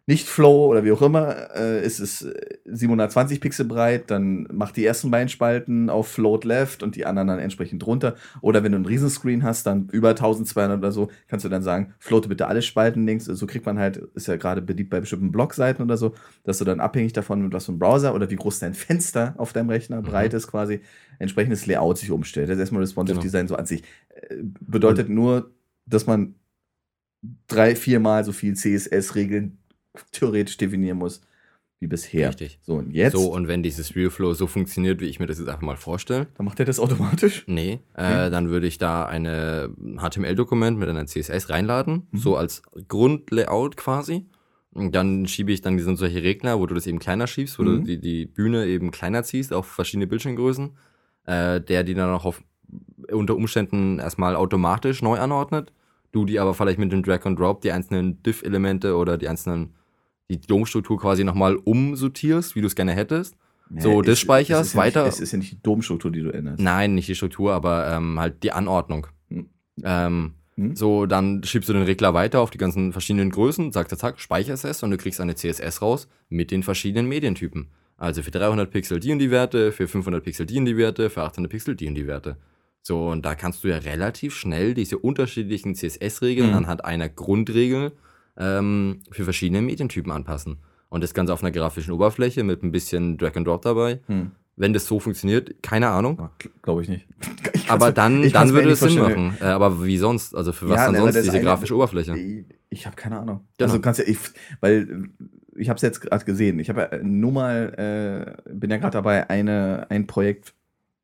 nicht 0.09 0.29
Flow 0.29 0.67
oder 0.67 0.85
wie 0.85 0.93
auch 0.93 1.03
immer, 1.03 1.53
äh, 1.57 1.85
ist 1.85 1.99
es 1.99 2.23
äh, 2.23 2.59
720 2.65 3.41
Pixel 3.41 3.65
breit, 3.65 4.09
dann 4.09 4.47
macht 4.53 4.77
die 4.77 4.87
ersten 4.87 5.11
beiden 5.11 5.29
Spalten 5.29 5.91
auf 5.91 6.07
Float 6.07 6.45
Left 6.45 6.85
und 6.85 6.95
die 6.95 7.05
anderen 7.07 7.27
dann 7.27 7.39
entsprechend 7.41 7.85
drunter. 7.85 8.15
Oder 8.41 8.63
wenn 8.63 8.71
du 8.71 8.77
einen 8.77 8.87
Riesenscreen 8.87 9.43
hast, 9.43 9.67
dann 9.67 9.89
über 9.91 10.11
1200 10.11 10.79
oder 10.79 10.93
so, 10.93 11.11
kannst 11.27 11.45
du 11.45 11.49
dann 11.49 11.63
sagen, 11.63 11.93
floate 11.99 12.29
bitte 12.29 12.47
alle 12.47 12.63
Spalten 12.63 13.05
links. 13.05 13.25
So 13.25 13.47
kriegt 13.49 13.67
man 13.67 13.81
halt, 13.81 13.97
ist 14.15 14.29
ja 14.29 14.37
gerade 14.37 14.63
beliebt 14.63 14.91
bei 14.91 15.01
bestimmten 15.01 15.33
Blogseiten 15.33 15.85
oder 15.85 15.97
so, 15.97 16.15
dass 16.45 16.59
du 16.59 16.65
dann 16.65 16.79
abhängig 16.79 17.13
davon, 17.13 17.43
mit 17.43 17.53
was 17.53 17.67
für 17.67 17.73
ein 17.73 17.81
Browser 17.81 18.15
oder 18.15 18.31
wie 18.31 18.37
groß 18.37 18.61
dein 18.61 18.75
Fenster 18.75 19.35
auf 19.39 19.53
deinem 19.53 19.71
Rechner 19.71 20.03
breit 20.03 20.35
ist, 20.35 20.47
quasi 20.47 20.83
entsprechendes 21.19 21.67
Layout 21.67 21.99
sich 21.99 22.13
umstellt. 22.13 22.49
Das 22.49 22.55
ist 22.55 22.61
erstmal 22.61 22.83
Responsive 22.83 23.15
Genau. 23.17 23.23
Design 23.25 23.49
so 23.49 23.57
an 23.57 23.67
sich. 23.67 23.83
Äh, 24.11 24.37
Bedeutet 24.61 25.09
nur, 25.09 25.51
dass 25.85 26.07
man 26.07 26.37
drei, 27.49 27.75
viermal 27.77 28.25
so 28.25 28.33
viel 28.33 28.55
CSS-Regeln 28.55 29.59
theoretisch 30.13 30.57
definieren 30.57 30.99
muss 30.99 31.21
wie 31.81 31.87
bisher. 31.87 32.29
Richtig. 32.31 32.59
So, 32.63 32.77
und 32.77 32.91
jetzt, 32.93 33.13
So, 33.13 33.31
und 33.33 33.49
wenn 33.49 33.63
dieses 33.63 33.95
Realflow 33.95 34.33
so 34.33 34.47
funktioniert, 34.47 35.01
wie 35.01 35.07
ich 35.07 35.21
mir 35.21 35.27
das 35.27 35.39
jetzt 35.39 35.49
einfach 35.49 35.61
mal 35.63 35.77
vorstelle, 35.77 36.27
dann 36.37 36.47
macht 36.47 36.59
er 36.59 36.65
das 36.67 36.79
automatisch. 36.81 37.45
nee, 37.47 37.81
äh, 37.97 38.25
Nee. 38.25 38.31
dann 38.31 38.49
würde 38.49 38.67
ich 38.67 38.79
da 38.79 39.05
eine 39.07 39.71
HTML-Dokument 39.99 40.79
mit 40.79 40.89
einer 40.89 41.07
CSS 41.07 41.51
reinladen, 41.51 42.07
Mhm. 42.11 42.19
so 42.19 42.37
als 42.37 42.63
Grundlayout 42.89 43.77
quasi. 43.77 44.27
Und 44.73 44.95
dann 44.95 45.27
schiebe 45.27 45.53
ich 45.53 45.61
dann, 45.63 45.77
die 45.77 45.83
sind 45.83 45.97
solche 45.97 46.23
Regler, 46.23 46.59
wo 46.59 46.67
du 46.67 46.75
das 46.75 46.87
eben 46.87 46.99
kleiner 46.99 47.27
schiebst, 47.27 47.59
wo 47.59 47.63
du 47.65 47.71
Mhm. 47.73 47.85
die, 47.85 48.01
die 48.01 48.27
Bühne 48.27 48.67
eben 48.67 48.91
kleiner 48.91 49.23
ziehst 49.23 49.53
auf 49.53 49.67
verschiedene 49.67 50.07
Bildschirmgrößen, 50.07 50.77
äh, 51.27 51.61
der 51.61 51.83
die 51.85 51.95
dann 51.95 52.11
auch 52.11 52.25
auf, 52.25 52.43
unter 53.11 53.37
Umständen 53.37 53.99
erstmal 53.99 54.35
automatisch 54.37 55.01
neu 55.03 55.19
anordnet. 55.19 55.73
Du 56.17 56.25
die 56.25 56.39
aber 56.41 56.55
vielleicht 56.55 56.79
mit 56.79 56.91
dem 56.93 57.03
Drag 57.03 57.27
and 57.27 57.39
Drop 57.39 57.61
die 57.61 57.73
einzelnen 57.73 58.23
Diff-Elemente 58.23 58.97
oder 58.97 59.19
die 59.19 59.29
einzelnen, 59.29 59.75
die 60.31 60.41
Domstruktur 60.41 60.99
quasi 60.99 61.25
nochmal 61.25 61.57
umsortierst, 61.57 62.55
wie 62.57 62.63
du 62.63 62.67
es 62.69 62.75
gerne 62.75 62.93
hättest. 62.93 63.37
So, 63.79 64.01
es- 64.01 64.07
das 64.07 64.19
speicherst, 64.21 64.73
ja 64.75 64.81
weiter- 64.81 65.05
Nicht, 65.05 65.15
es 65.15 65.21
ist 65.21 65.33
ja 65.33 65.39
nicht 65.39 65.53
die 65.53 65.63
Domstruktur, 65.63 66.11
die 66.11 66.23
du 66.23 66.31
änderst. 66.31 66.59
Nein, 66.63 66.95
nicht 66.95 67.09
die 67.09 67.15
Struktur, 67.15 67.53
aber 67.53 67.91
ähm, 67.93 68.19
halt 68.19 68.43
die 68.43 68.53
Anordnung. 68.53 69.09
Hm. 69.29 69.51
Ähm, 69.85 70.33
Hm? 70.55 70.75
so, 70.75 71.05
dann 71.05 71.43
schiebst 71.45 71.69
du 71.69 71.75
den 71.75 71.83
Regler 71.83 72.15
weiter 72.15 72.41
auf 72.41 72.49
die 72.51 72.57
ganzen 72.57 72.93
verschiedenen 72.93 73.29
Größen, 73.31 73.73
zack, 73.73 73.91
zack, 73.91 73.99
zack, 73.99 74.19
speicherst 74.21 74.65
es 74.65 74.83
und 74.83 74.91
du 74.93 74.97
kriegst 74.97 75.21
eine 75.21 75.35
CSS 75.35 75.83
raus 75.83 76.09
mit 76.31 76.51
den 76.51 76.63
verschiedenen 76.63 77.07
Medientypen. 77.11 77.69
Also 77.99 78.23
für 78.23 78.31
300 78.31 78.71
Pixel 78.71 79.01
die 79.01 79.13
und 79.13 79.19
die 79.19 79.31
Werte, 79.31 79.71
für 79.71 79.87
500 79.87 80.25
Pixel 80.25 80.47
die 80.47 80.59
und 80.59 80.65
die 80.65 80.79
Werte, 80.79 81.11
für 81.11 81.23
800 81.25 81.51
Pixel 81.53 81.77
die 81.77 81.89
und 81.89 81.95
die 81.95 82.07
Werte. 82.07 82.39
So, 82.87 83.09
und 83.09 83.27
da 83.27 83.35
kannst 83.35 83.65
du 83.65 83.69
ja 83.69 83.79
relativ 83.79 84.37
schnell 84.37 84.73
diese 84.73 84.97
unterschiedlichen 84.99 85.75
CSS-Regeln 85.75 86.51
Mhm. 86.51 86.55
anhand 86.57 86.85
einer 86.85 87.09
Grundregel 87.09 87.91
ähm, 88.39 89.01
für 89.11 89.25
verschiedene 89.25 89.61
Medientypen 89.61 90.13
anpassen. 90.13 90.59
Und 90.89 91.03
das 91.03 91.13
Ganze 91.13 91.33
auf 91.33 91.43
einer 91.43 91.51
grafischen 91.51 91.93
Oberfläche 91.93 92.45
mit 92.45 92.63
ein 92.63 92.71
bisschen 92.71 93.19
Drag 93.19 93.35
and 93.35 93.45
Drop 93.45 93.63
dabei. 93.63 93.99
Hm. 94.07 94.31
Wenn 94.55 94.73
das 94.73 94.87
so 94.87 95.01
funktioniert, 95.01 95.61
keine 95.65 95.89
Ahnung. 95.89 96.31
Glaube 96.63 96.83
ich 96.83 96.89
nicht. 96.89 97.09
Ich 97.55 97.69
Aber 97.73 97.91
dann, 97.91 98.23
dann 98.31 98.53
würde 98.53 98.69
nicht 98.69 98.81
es 98.81 98.89
Sinn 98.93 99.01
machen. 99.03 99.37
Äh, 99.41 99.47
aber 99.47 99.85
wie 99.85 99.97
sonst? 99.99 100.37
Also 100.37 100.53
für 100.53 100.69
was 100.69 100.77
Ja, 100.77 100.85
dann 100.85 100.93
ne, 100.95 100.99
sonst 101.01 101.17
diese 101.17 101.33
eine- 101.33 101.43
grafische 101.43 101.75
Oberfläche? 101.75 102.17
Ich, 102.17 102.45
ich 102.71 102.87
habe 102.87 102.95
keine 102.95 103.19
Ahnung. 103.19 103.41
Genau. 103.59 103.69
Also 103.73 103.81
kannst 103.81 103.99
ja, 103.99 104.07
ich, 104.07 104.19
weil 104.61 105.09
äh, 105.19 105.61
ich 105.61 105.69
habe 105.69 105.75
es 105.77 105.83
jetzt 105.83 106.01
gerade 106.01 106.25
gesehen. 106.25 106.61
Ich 106.61 106.69
habe 106.69 106.89
ja 106.93 106.99
nur 107.03 107.33
mal, 107.33 108.37
äh, 108.47 108.53
bin 108.55 108.71
ja 108.71 108.77
gerade 108.77 108.93
dabei, 108.93 109.29
eine, 109.29 109.87
ein 109.91 110.07
Projekt 110.07 110.55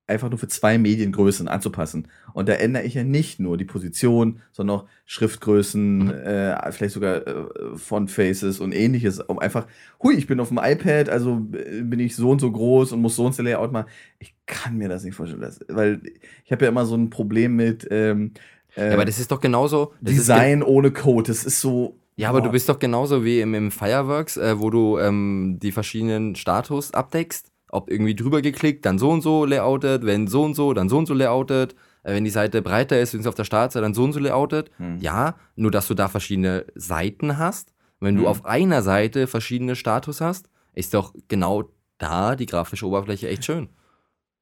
einfach 0.06 0.28
nur 0.28 0.38
für 0.38 0.48
zwei 0.48 0.78
Mediengrößen 0.78 1.46
anzupassen. 1.48 2.08
Und 2.34 2.48
da 2.48 2.54
ändere 2.54 2.82
ich 2.84 2.94
ja 2.94 3.04
nicht 3.04 3.38
nur 3.40 3.56
die 3.56 3.64
Position, 3.64 4.40
sondern 4.50 4.78
auch 4.80 4.86
Schriftgrößen, 5.06 5.98
Mhm. 5.98 6.10
äh, 6.10 6.72
vielleicht 6.72 6.94
sogar 6.94 7.26
äh, 7.26 7.34
Fontfaces 7.76 8.60
und 8.60 8.72
ähnliches, 8.74 9.20
um 9.20 9.38
einfach, 9.38 9.66
hui, 10.02 10.14
ich 10.14 10.26
bin 10.26 10.40
auf 10.40 10.48
dem 10.48 10.58
iPad, 10.62 11.08
also 11.08 11.46
äh, 11.52 11.82
bin 11.82 12.00
ich 12.00 12.16
so 12.16 12.30
und 12.30 12.40
so 12.40 12.50
groß 12.50 12.92
und 12.92 13.00
muss 13.00 13.16
so 13.16 13.24
und 13.24 13.34
so 13.34 13.42
Layout 13.42 13.72
machen. 13.72 13.86
Ich 14.18 14.34
kann 14.46 14.76
mir 14.76 14.88
das 14.88 15.04
nicht 15.04 15.14
vorstellen, 15.14 15.40
das, 15.40 15.60
weil 15.68 16.00
ich 16.44 16.52
habe 16.52 16.64
ja 16.64 16.70
immer 16.70 16.84
so 16.84 16.96
ein 16.96 17.08
Problem 17.10 17.54
mit 17.56 17.86
ähm, 17.90 18.32
äh, 18.76 18.88
Ja, 18.88 18.94
aber 18.94 19.04
das 19.04 19.18
ist 19.20 19.30
doch 19.30 19.40
genauso. 19.40 19.92
Das 20.00 20.14
ist 20.14 20.26
ge- 20.26 20.34
Design 20.36 20.62
ohne 20.62 20.90
Code. 20.90 21.28
Das 21.28 21.44
ist 21.44 21.60
so. 21.60 21.96
ja, 22.16 22.28
aber 22.28 22.40
du 22.40 22.46
boah. 22.48 22.52
bist 22.52 22.68
doch 22.68 22.78
genauso 22.78 23.24
wie 23.24 23.40
im, 23.40 23.54
im 23.54 23.70
Fireworks, 23.70 24.36
äh, 24.36 24.58
wo 24.58 24.68
du 24.70 24.98
ähm, 24.98 25.58
die 25.62 25.72
verschiedenen 25.72 26.34
Status 26.34 26.92
abdeckst 26.92 27.51
ob 27.72 27.90
irgendwie 27.90 28.14
drüber 28.14 28.40
geklickt, 28.42 28.86
dann 28.86 28.98
so 28.98 29.10
und 29.10 29.22
so 29.22 29.44
layoutet, 29.44 30.06
wenn 30.06 30.28
so 30.28 30.42
und 30.44 30.54
so, 30.54 30.72
dann 30.74 30.88
so 30.88 30.98
und 30.98 31.06
so 31.06 31.14
layoutet, 31.14 31.74
äh, 32.04 32.14
wenn 32.14 32.22
die 32.24 32.30
Seite 32.30 32.62
breiter 32.62 33.00
ist, 33.00 33.14
wenn 33.14 33.22
sie 33.22 33.28
auf 33.28 33.34
der 33.34 33.44
Startseite 33.44 33.82
dann 33.82 33.94
so 33.94 34.04
und 34.04 34.12
so 34.12 34.20
layoutet. 34.20 34.70
Hm. 34.76 34.98
Ja, 35.00 35.34
nur 35.56 35.70
dass 35.72 35.88
du 35.88 35.94
da 35.94 36.06
verschiedene 36.08 36.66
Seiten 36.76 37.38
hast. 37.38 37.74
Wenn 37.98 38.14
du 38.16 38.22
Mhm. 38.22 38.28
auf 38.28 38.44
einer 38.44 38.82
Seite 38.82 39.26
verschiedene 39.26 39.74
Status 39.76 40.20
hast, 40.20 40.48
ist 40.74 40.94
doch 40.94 41.14
genau 41.28 41.64
da 41.98 42.34
die 42.36 42.46
grafische 42.46 42.86
Oberfläche 42.86 43.28
echt 43.28 43.44
schön. 43.44 43.68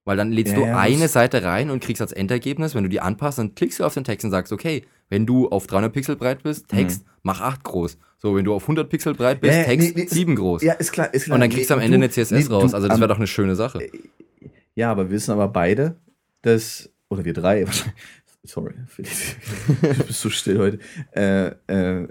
Weil 0.04 0.16
dann 0.16 0.32
lädst 0.32 0.54
Ja, 0.56 0.60
du 0.60 0.76
eine 0.78 1.08
Seite 1.08 1.42
rein 1.44 1.70
und 1.70 1.82
kriegst 1.82 2.00
als 2.00 2.12
Endergebnis, 2.12 2.74
wenn 2.74 2.84
du 2.84 2.88
die 2.88 3.00
anpasst, 3.00 3.38
dann 3.38 3.54
klickst 3.54 3.80
du 3.80 3.84
auf 3.84 3.94
den 3.94 4.04
Text 4.04 4.24
und 4.24 4.30
sagst, 4.30 4.52
okay, 4.52 4.84
wenn 5.10 5.26
du 5.26 5.48
auf 5.48 5.66
300 5.66 5.92
Pixel 5.92 6.16
breit 6.16 6.42
bist, 6.42 6.68
Text, 6.68 7.04
mach 7.22 7.40
8 7.40 7.62
groß. 7.62 7.98
So, 8.18 8.34
wenn 8.36 8.44
du 8.44 8.54
auf 8.54 8.62
100 8.62 8.88
Pixel 8.88 9.14
breit 9.14 9.40
bist, 9.40 9.52
Mhm. 9.52 9.58
Ja, 9.58 9.64
Text, 9.64 9.96
nee, 9.96 10.02
nee, 10.02 10.08
7 10.08 10.36
groß. 10.36 10.62
Ja, 10.62 10.74
ist 10.74 10.92
klar. 10.92 11.12
Ist 11.12 11.24
klar. 11.24 11.34
und 11.34 11.40
dann 11.40 11.50
kriegst 11.50 11.68
du 11.70 11.74
am 11.74 11.80
Ende 11.80 11.96
eine 11.96 12.08
CSS 12.08 12.30
nee, 12.30 12.54
raus. 12.54 12.70
du 12.70 12.76
Also 12.76 12.88
das 12.88 12.98
wäre 12.98 13.08
doch 13.08 13.18
eine 13.18 13.26
schöne 13.26 13.56
Sache. 13.56 13.90
Ja, 14.74 14.90
aber 14.90 15.04
wir 15.04 15.10
wissen 15.10 15.32
aber 15.32 15.48
beide, 15.48 15.96
dass, 16.42 16.88
oder 17.08 17.24
wir 17.24 17.34
drei, 17.34 17.66
sorry, 18.44 18.74
du 18.96 19.02
bist 20.04 20.20
so 20.20 20.30
still 20.30 20.58
heute, 20.58 20.78
äh, 21.12 21.48
äh, 21.66 22.08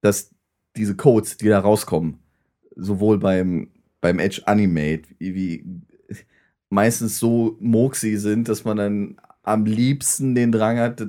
dass 0.00 0.34
diese 0.76 0.96
Codes, 0.96 1.36
die 1.36 1.48
da 1.48 1.60
rauskommen, 1.60 2.18
sowohl 2.76 3.18
beim, 3.18 3.70
beim 4.00 4.18
Edge 4.18 4.42
Animate, 4.46 5.02
wie, 5.18 5.64
meistens 6.70 7.18
so 7.18 7.56
murksy 7.60 8.16
sind, 8.16 8.48
dass 8.48 8.64
man 8.64 8.76
dann 8.76 9.16
am 9.42 9.64
liebsten 9.66 10.34
den 10.34 10.52
Drang 10.52 10.78
hat, 10.78 11.06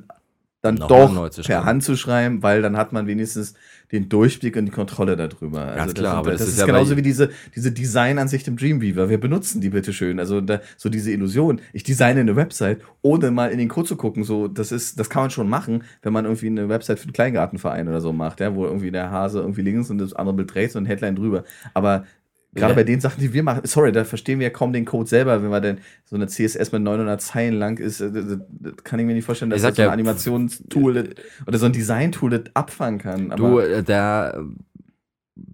dann 0.62 0.76
neu 0.76 0.88
doch 0.88 1.32
per. 1.44 1.66
Hand 1.66 1.84
zu 1.84 1.96
schreiben, 1.96 2.44
weil 2.44 2.62
dann 2.62 2.78
hat 2.78 2.94
man 2.94 3.08
wenigstens 3.08 3.56
den 3.92 4.10
Durchblick 4.10 4.56
und 4.56 4.66
die 4.66 4.72
Kontrolle 4.72 5.18
darüber. 5.18 5.74
Ganz 5.76 5.94
klar, 5.94 6.18
aber 6.18 6.32
das 6.32 6.40
das 6.40 6.48
ist 6.50 6.54
ist 6.54 6.60
ja 6.62 6.66
genauso 6.66 6.96
wie 6.96 7.02
diese, 7.02 7.30
diese 7.56 7.72
Designansicht 7.72 8.48
im 8.48 8.56
Dreamweaver. 8.56 9.10
Wir 9.10 9.20
benutzen 9.20 9.60
die 9.60 9.70
bitte 9.70 9.92
schön. 9.92 10.20
Also 10.20 10.40
da, 10.40 10.62
so 10.78 10.90
diese 10.90 11.12
Illusion. 11.12 11.60
Ich 11.74 11.84
designe 11.84 12.22
eine 12.22 12.36
Website, 12.36 12.82
ohne 13.02 13.32
mal 13.32 13.52
in 13.52 13.58
den 13.58 13.68
Code 13.68 13.88
zu 13.88 13.96
gucken. 13.98 14.24
So, 14.24 14.48
das 14.48 14.72
ist, 14.72 15.00
das 15.00 15.10
kann 15.10 15.24
man 15.24 15.32
schon 15.32 15.50
machen, 15.50 15.84
wenn 16.04 16.14
man 16.14 16.26
irgendwie 16.26 16.48
eine 16.48 16.70
Website 16.70 17.00
für 17.00 17.06
einen 17.06 17.14
Kleingartenverein 17.14 17.88
oder 17.88 18.00
so 18.00 18.14
macht, 18.14 18.40
ja, 18.40 18.56
wo 18.56 18.66
irgendwie 18.66 18.92
der 18.92 19.12
Hase 19.12 19.40
irgendwie 19.40 19.64
links 19.64 19.90
und 19.90 19.98
das 19.98 20.14
andere 20.14 20.36
Bild 20.36 20.56
rechts 20.56 20.76
und 20.76 20.84
ein 20.84 20.88
Headline 20.88 21.16
drüber. 21.16 21.44
Aber 21.74 22.06
gerade 22.54 22.72
Ja. 22.72 22.76
bei 22.76 22.84
den 22.84 23.00
Sachen, 23.00 23.20
die 23.22 23.32
wir 23.34 23.44
machen, 23.44 23.62
sorry, 23.66 23.92
da 23.92 24.04
verstehen 24.04 24.40
wir 24.40 24.48
ja 24.48 24.50
kaum 24.52 24.74
den 24.74 24.86
Code 24.86 25.08
selber, 25.10 25.42
wenn 25.42 25.50
man 25.50 25.62
denn 25.62 25.78
so 26.06 26.16
eine 26.16 26.28
CSS 26.28 26.72
mit 26.72 26.82
900 26.82 27.22
Zeilen 27.22 27.54
lang 27.56 27.78
ist, 27.80 28.02
äh, 28.02 28.12
das, 28.12 28.26
das 28.50 28.84
kann 28.84 29.00
ich 29.00 29.06
mir 29.06 29.14
nicht 29.14 29.26
vorstellen, 29.26 29.52
dass 29.52 29.62
das 29.62 29.76
so 29.76 29.82
ein 29.82 29.86
ja- 29.88 29.92
Animationstool 29.94 30.94
das- 30.94 31.08
oder 31.48 31.58
so 31.58 31.66
ein 31.66 31.74
Design-Tool 31.74 32.30
das 32.32 32.42
abfangen 32.54 33.00
kann. 33.00 33.30
Du, 33.38 33.60
äh, 33.60 33.84
da, 33.84 34.44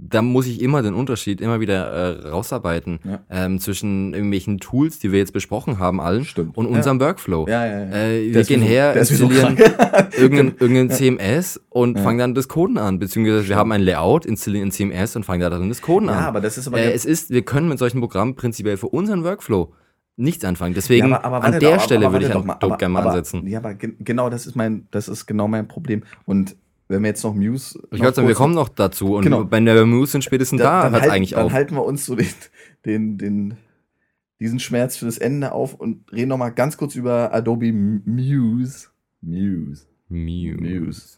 da 0.09 0.21
muss 0.21 0.47
ich 0.47 0.61
immer 0.61 0.81
den 0.81 0.93
Unterschied 0.93 1.41
immer 1.41 1.59
wieder 1.59 1.91
äh, 2.23 2.27
rausarbeiten 2.29 2.99
Ja. 3.03 3.19
ähm, 3.29 3.59
zwischen 3.59 4.13
irgendwelchen 4.13 4.59
Tools, 4.59 4.99
die 4.99 5.11
wir 5.11 5.19
jetzt 5.19 5.33
besprochen 5.33 5.79
haben, 5.79 5.99
allen, 5.99 6.23
Stimmt. 6.25 6.55
und 6.57 6.65
unserem 6.67 6.99
Workflow. 6.99 7.47
ja, 7.47 7.65
ja, 7.65 7.79
ja. 7.85 7.91
Äh, 7.95 8.33
wir 8.33 8.43
gehen 8.43 8.61
so- 8.61 8.65
her, 8.67 8.95
wie 8.95 9.03
so 9.03 9.25
installieren 9.25 9.55
krank. 9.55 10.13
irgendein, 10.17 10.55
irgendein 10.59 10.89
CMS 10.91 11.59
und 11.69 11.97
Ja. 11.97 12.03
fangen 12.03 12.19
dann 12.19 12.33
das 12.35 12.47
Coden 12.47 12.77
an. 12.77 12.99
Beziehungsweise 12.99 13.47
wir 13.49 13.55
haben 13.55 13.71
ein 13.71 13.81
Layout, 13.81 14.25
installieren 14.25 14.69
ein 14.69 14.71
CMS 14.71 15.15
und 15.15 15.23
fangen 15.25 15.41
da 15.41 15.49
drin 15.49 15.69
das 15.69 15.81
Coden 15.81 16.07
Ja, 16.09 16.13
an. 16.15 16.23
aber 16.25 16.41
das 16.41 16.57
ist 16.57 16.67
aber 16.67 16.79
äh, 16.79 16.91
es 16.93 17.05
ist, 17.05 17.29
wir 17.29 17.41
können 17.41 17.67
mit 17.69 17.79
solchen 17.79 17.99
Programmen 17.99 18.35
prinzipiell 18.35 18.77
für 18.77 18.87
unseren 18.87 19.23
Workflow 19.23 19.73
nichts 20.15 20.43
anfangen. 20.45 20.73
Deswegen 20.73 21.09
Ja, 21.09 21.23
aber- 21.23 21.37
aber 21.37 21.43
an 21.45 21.59
der 21.59 21.75
doch, 21.77 21.83
Stelle 21.83 22.05
aber 22.07 22.13
würde 22.15 22.25
ich 22.27 22.31
doch 22.31 22.43
mal, 22.43 22.55
gerne 22.77 22.93
mal 22.93 23.05
ansetzen. 23.07 23.45
Ja, 23.45 23.59
aber 23.59 23.73
gen- 23.75 23.97
genau 23.99 24.29
das 24.29 24.47
ist 24.47 24.55
mein, 24.55 24.87
das 24.91 25.07
ist 25.09 25.27
genau 25.27 25.47
mein 25.47 25.67
Problem. 25.67 26.03
Und 26.25 26.55
wenn 26.87 27.01
wir 27.01 27.09
jetzt 27.09 27.23
noch 27.23 27.33
Muse. 27.33 27.79
Ich 27.91 27.99
würde 28.01 28.13
sagen, 28.15 28.27
wir 28.27 28.35
kommen 28.35 28.53
noch 28.55 28.69
dazu 28.69 29.15
und 29.15 29.23
Genau. 29.23 29.43
bei 29.43 29.59
der 29.59 29.85
Muse 29.85 30.13
sind 30.13 30.23
spätestens 30.23 30.61
da, 30.61 30.83
dann, 30.83 30.91
hört 30.93 31.01
es 31.03 31.09
halten, 31.09 31.15
eigentlich 31.15 31.31
dann 31.31 31.45
auf. 31.45 31.51
halten 31.53 31.75
wir 31.75 31.83
uns 31.85 32.05
so 32.05 32.15
den, 32.15 32.27
den, 32.85 33.17
den, 33.17 33.57
diesen 34.39 34.59
Schmerz 34.59 34.97
für 34.97 35.05
das 35.05 35.17
Ende 35.17 35.51
auf 35.51 35.73
und 35.73 36.11
reden 36.13 36.29
noch 36.29 36.37
mal 36.37 36.49
ganz 36.49 36.77
kurz 36.77 36.95
über 36.95 37.33
Adobe 37.33 37.71
Muse. 37.73 38.87
Muse. 39.21 39.85
Muse. 40.09 41.17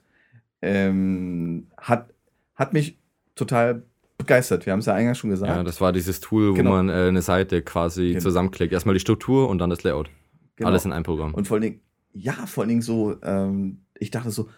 Ähm, 0.61 1.67
hat, 1.77 2.09
hat 2.55 2.73
mich 2.73 2.97
total 3.35 3.83
begeistert. 4.17 4.65
Wir 4.65 4.73
haben 4.73 4.79
es 4.79 4.85
ja 4.87 4.93
eingangs 4.93 5.17
schon 5.17 5.29
gesagt. 5.29 5.49
Ja, 5.55 5.63
das 5.63 5.79
war 5.79 5.93
dieses 5.93 6.19
Tool, 6.19 6.49
wo 6.51 6.53
Genau. 6.55 6.71
man 6.71 6.89
äh, 6.89 6.93
eine 7.07 7.21
Seite 7.21 7.61
quasi 7.61 8.09
Genau. 8.09 8.19
zusammenklickt. 8.19 8.73
Erstmal 8.73 8.93
die 8.93 8.99
Struktur 8.99 9.47
und 9.49 9.59
dann 9.59 9.69
das 9.69 9.83
Layout. 9.83 10.09
Genau. 10.57 10.69
Alles 10.69 10.83
in 10.85 10.91
einem 10.91 11.03
Programm. 11.05 11.33
Und 11.33 11.47
vor 11.47 11.55
allen 11.55 11.61
Dingen, 11.61 11.79
ja, 12.13 12.33
vor 12.33 12.63
allen 12.63 12.69
Dingen 12.69 12.81
so, 12.81 13.15
ähm, 13.23 13.79
ich 13.97 14.11
dachte 14.11 14.31
so, 14.31 14.49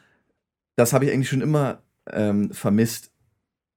das 0.76 0.94
habe 0.94 1.06
ich 1.06 1.12
eigentlich 1.12 1.30
schon 1.30 1.42
immer 1.42 1.82
ähm, 2.10 2.52
vermisst. 2.52 3.12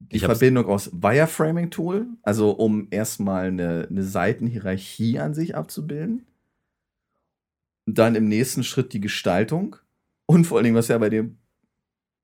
Die 0.00 0.18
Verbindung 0.18 0.66
aus 0.66 0.90
Wireframing-Tool, 0.92 2.08
also 2.22 2.50
um 2.50 2.88
erstmal 2.90 3.46
eine, 3.46 3.86
eine 3.88 4.02
Seitenhierarchie 4.02 5.18
an 5.18 5.32
sich 5.32 5.56
abzubilden. 5.56 6.26
Dann 7.86 8.14
im 8.14 8.28
nächsten 8.28 8.64
Schritt 8.64 8.92
die 8.92 9.00
Gestaltung. 9.00 9.76
Und 10.26 10.46
vor 10.46 10.58
allen 10.58 10.64
Dingen, 10.64 10.76
was 10.76 10.88
ja 10.88 10.98
bei 10.98 11.08
dem 11.08 11.38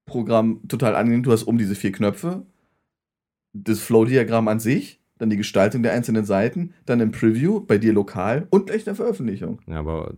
Programm 0.04 0.66
total 0.68 0.94
angenehm, 0.94 1.22
du 1.22 1.32
hast 1.32 1.44
um 1.44 1.56
diese 1.56 1.74
vier 1.74 1.92
Knöpfe, 1.92 2.44
das 3.52 3.80
Flow-Diagramm 3.80 4.48
an 4.48 4.60
sich, 4.60 5.00
dann 5.18 5.30
die 5.30 5.36
Gestaltung 5.36 5.82
der 5.82 5.92
einzelnen 5.92 6.24
Seiten, 6.24 6.74
dann 6.86 7.00
im 7.00 7.12
Preview, 7.12 7.60
bei 7.60 7.78
dir 7.78 7.92
lokal 7.92 8.46
und 8.50 8.66
gleich 8.66 8.86
eine 8.86 8.96
Veröffentlichung. 8.96 9.60
Ja, 9.66 9.78
aber 9.78 10.16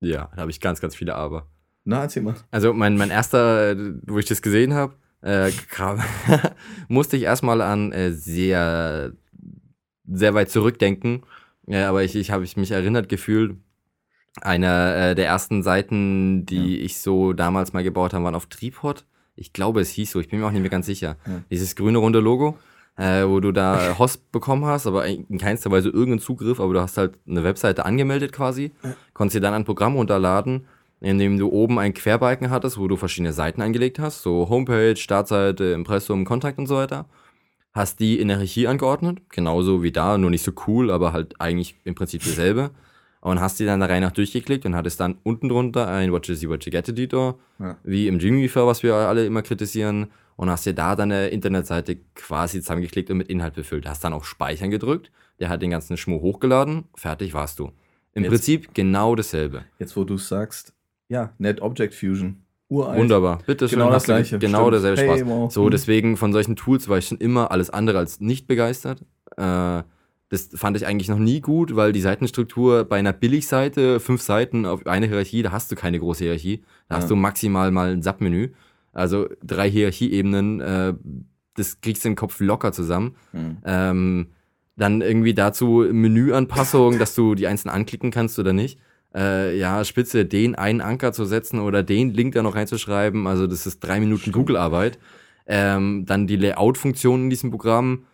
ja, 0.00 0.30
da 0.34 0.42
habe 0.42 0.50
ich 0.50 0.60
ganz, 0.60 0.80
ganz 0.80 0.94
viele 0.94 1.14
Aber. 1.14 1.48
Na, 1.88 2.02
erzähl 2.02 2.22
mal. 2.22 2.34
Also 2.50 2.74
mein, 2.74 2.98
mein 2.98 3.08
erster, 3.08 3.74
wo 4.06 4.18
ich 4.18 4.26
das 4.26 4.42
gesehen 4.42 4.74
habe, 4.74 4.92
äh, 5.22 5.50
musste 6.88 7.16
ich 7.16 7.22
erstmal 7.22 7.62
an 7.62 7.92
äh, 7.92 8.12
sehr, 8.12 9.14
sehr 10.06 10.34
weit 10.34 10.50
zurückdenken. 10.50 11.22
Ja, 11.66 11.88
aber 11.88 12.04
ich, 12.04 12.14
ich 12.14 12.30
habe 12.30 12.46
mich 12.56 12.70
erinnert 12.70 13.08
gefühlt, 13.08 13.56
einer 14.42 14.96
äh, 14.96 15.14
der 15.14 15.28
ersten 15.28 15.62
Seiten, 15.62 16.44
die 16.44 16.80
ich 16.80 16.98
so 16.98 17.32
damals 17.32 17.72
mal 17.72 17.82
gebaut 17.82 18.12
habe, 18.12 18.22
waren 18.22 18.34
auf 18.34 18.46
Tripod. 18.46 19.06
Ich 19.34 19.54
glaube, 19.54 19.80
es 19.80 19.88
hieß 19.88 20.10
so, 20.10 20.20
ich 20.20 20.28
bin 20.28 20.40
mir 20.40 20.46
auch 20.46 20.50
nicht 20.50 20.60
mehr 20.60 20.70
ganz 20.70 20.84
sicher. 20.84 21.16
Ja. 21.26 21.40
Dieses 21.50 21.74
grüne 21.74 21.96
runde 21.96 22.20
Logo, 22.20 22.58
äh, 22.96 23.24
wo 23.24 23.40
du 23.40 23.50
da 23.50 23.96
Host 23.98 24.30
bekommen 24.30 24.66
hast, 24.66 24.86
aber 24.86 25.06
in 25.06 25.38
keinster 25.38 25.70
Weise 25.70 25.88
irgendeinen 25.88 26.20
Zugriff, 26.20 26.60
aber 26.60 26.74
du 26.74 26.80
hast 26.82 26.98
halt 26.98 27.14
eine 27.26 27.44
Webseite 27.44 27.86
angemeldet 27.86 28.32
quasi, 28.32 28.72
konntest 29.14 29.36
dir 29.36 29.40
dann 29.40 29.54
ein 29.54 29.64
Programm 29.64 29.96
runterladen, 29.96 30.66
in 31.00 31.18
dem 31.18 31.38
du 31.38 31.48
oben 31.50 31.78
einen 31.78 31.94
Querbalken 31.94 32.50
hattest, 32.50 32.78
wo 32.78 32.88
du 32.88 32.96
verschiedene 32.96 33.32
Seiten 33.32 33.62
eingelegt 33.62 33.98
hast, 33.98 34.22
so 34.22 34.48
Homepage, 34.48 34.96
Startseite, 34.96 35.64
Impressum, 35.72 36.24
Kontakt 36.24 36.58
und 36.58 36.66
so 36.66 36.76
weiter. 36.76 37.06
Hast 37.72 38.00
die 38.00 38.18
in 38.18 38.28
der 38.28 38.38
Hierarchie 38.38 38.66
angeordnet, 38.66 39.20
genauso 39.30 39.82
wie 39.82 39.92
da, 39.92 40.18
nur 40.18 40.30
nicht 40.30 40.42
so 40.42 40.52
cool, 40.66 40.90
aber 40.90 41.12
halt 41.12 41.40
eigentlich 41.40 41.76
im 41.84 41.94
Prinzip 41.94 42.22
dasselbe. 42.24 42.70
Und 43.20 43.40
hast 43.40 43.58
die 43.60 43.66
dann 43.66 43.80
der 43.80 43.88
Reihe 43.88 44.00
nach 44.00 44.12
durchgeklickt 44.12 44.64
und 44.64 44.74
hattest 44.76 45.00
dann 45.00 45.18
unten 45.24 45.48
drunter 45.48 45.88
ein 45.88 46.12
What 46.12 46.26
You 46.28 46.34
See, 46.34 46.48
What 46.48 46.64
You 46.64 46.70
Get 46.70 46.88
Editor, 46.88 47.38
Ja. 47.58 47.76
wie 47.82 48.06
im 48.08 48.18
Dreamweaver, 48.18 48.66
was 48.66 48.82
wir 48.82 48.94
alle 48.94 49.26
immer 49.26 49.42
kritisieren, 49.42 50.06
und 50.36 50.48
hast 50.50 50.66
dir 50.66 50.72
da 50.72 50.94
deine 50.94 51.28
Internetseite 51.28 51.96
quasi 52.14 52.60
zusammengeklickt 52.60 53.10
und 53.10 53.16
mit 53.18 53.28
Inhalt 53.28 53.54
befüllt. 53.54 53.88
Hast 53.88 54.04
dann 54.04 54.12
auf 54.12 54.24
Speichern 54.24 54.70
gedrückt, 54.70 55.10
der 55.40 55.48
hat 55.48 55.62
den 55.62 55.70
ganzen 55.70 55.96
Schmuh 55.96 56.20
hochgeladen, 56.20 56.84
fertig 56.94 57.34
warst 57.34 57.58
du. 57.58 57.72
Im 58.14 58.22
Jetzt- 58.22 58.30
Prinzip 58.30 58.72
genau 58.72 59.16
dasselbe. 59.16 59.64
Jetzt, 59.80 59.96
wo 59.96 60.04
du 60.04 60.14
es 60.14 60.28
sagst, 60.28 60.72
ja, 61.08 61.32
Net 61.38 61.60
Object 61.62 61.94
Fusion. 61.94 62.42
Uralt. 62.70 62.98
Wunderbar. 62.98 63.38
Bitte 63.46 63.66
schön. 63.68 63.78
Genau 63.78 63.90
das 63.90 64.04
Gleiche. 64.04 64.38
Genau 64.38 64.68
Stimmt. 64.68 64.72
derselbe 64.74 65.00
Hey, 65.00 65.18
Spaß. 65.20 65.28
wow. 65.28 65.50
So, 65.50 65.70
deswegen 65.70 66.16
von 66.18 66.32
solchen 66.34 66.54
Tools 66.54 66.88
war 66.88 66.98
ich 66.98 67.06
schon 67.08 67.16
immer 67.18 67.50
alles 67.50 67.70
andere 67.70 67.96
als 67.98 68.20
nicht 68.20 68.46
begeistert. 68.46 69.00
Äh, 69.38 69.82
das 70.30 70.50
fand 70.54 70.76
ich 70.76 70.86
eigentlich 70.86 71.08
noch 71.08 71.18
nie 71.18 71.40
gut, 71.40 71.74
weil 71.76 71.92
die 71.92 72.02
Seitenstruktur 72.02 72.84
bei 72.84 72.98
einer 72.98 73.14
Billigseite, 73.14 74.00
fünf 74.00 74.20
Seiten 74.20 74.66
auf 74.66 74.86
eine 74.86 75.06
Hierarchie, 75.06 75.40
da 75.42 75.50
hast 75.52 75.72
du 75.72 75.76
keine 75.76 75.98
große 75.98 76.24
Hierarchie. 76.24 76.62
Da 76.90 76.96
Ja. 76.96 77.00
hast 77.00 77.10
du 77.10 77.16
maximal 77.16 77.70
mal 77.70 77.90
ein 77.92 78.02
Submenü. 78.02 78.50
Also 78.92 79.28
drei 79.42 79.70
Hierarchieebenen, 79.70 80.60
äh, 80.60 80.92
das 81.54 81.80
kriegst 81.80 82.04
du 82.04 82.10
im 82.10 82.16
Kopf 82.16 82.38
locker 82.40 82.72
zusammen. 82.72 83.14
Hm. 83.32 83.56
Ähm, 83.64 84.26
dann 84.76 85.00
irgendwie 85.00 85.32
dazu 85.32 85.86
Menüanpassung, 85.90 86.98
dass 86.98 87.14
du 87.14 87.34
die 87.34 87.46
einzelnen 87.46 87.74
anklicken 87.74 88.10
kannst 88.10 88.38
oder 88.38 88.52
nicht. 88.52 88.78
Äh, 89.18 89.58
ja, 89.58 89.84
spitze, 89.84 90.24
den 90.24 90.54
einen 90.54 90.80
Anker 90.80 91.12
zu 91.12 91.24
setzen 91.24 91.58
oder 91.58 91.82
den 91.82 92.14
Link 92.14 92.34
da 92.34 92.42
noch 92.42 92.54
reinzuschreiben. 92.54 93.26
Also 93.26 93.48
das 93.48 93.66
ist 93.66 93.80
drei 93.80 93.98
Minuten 93.98 94.30
Google-Arbeit. 94.30 94.98
Ähm, 95.46 96.04
dann 96.06 96.26
die 96.28 96.36
Layout-Funktion 96.36 97.24
in 97.24 97.30
diesem 97.30 97.50
Programm. 97.50 98.04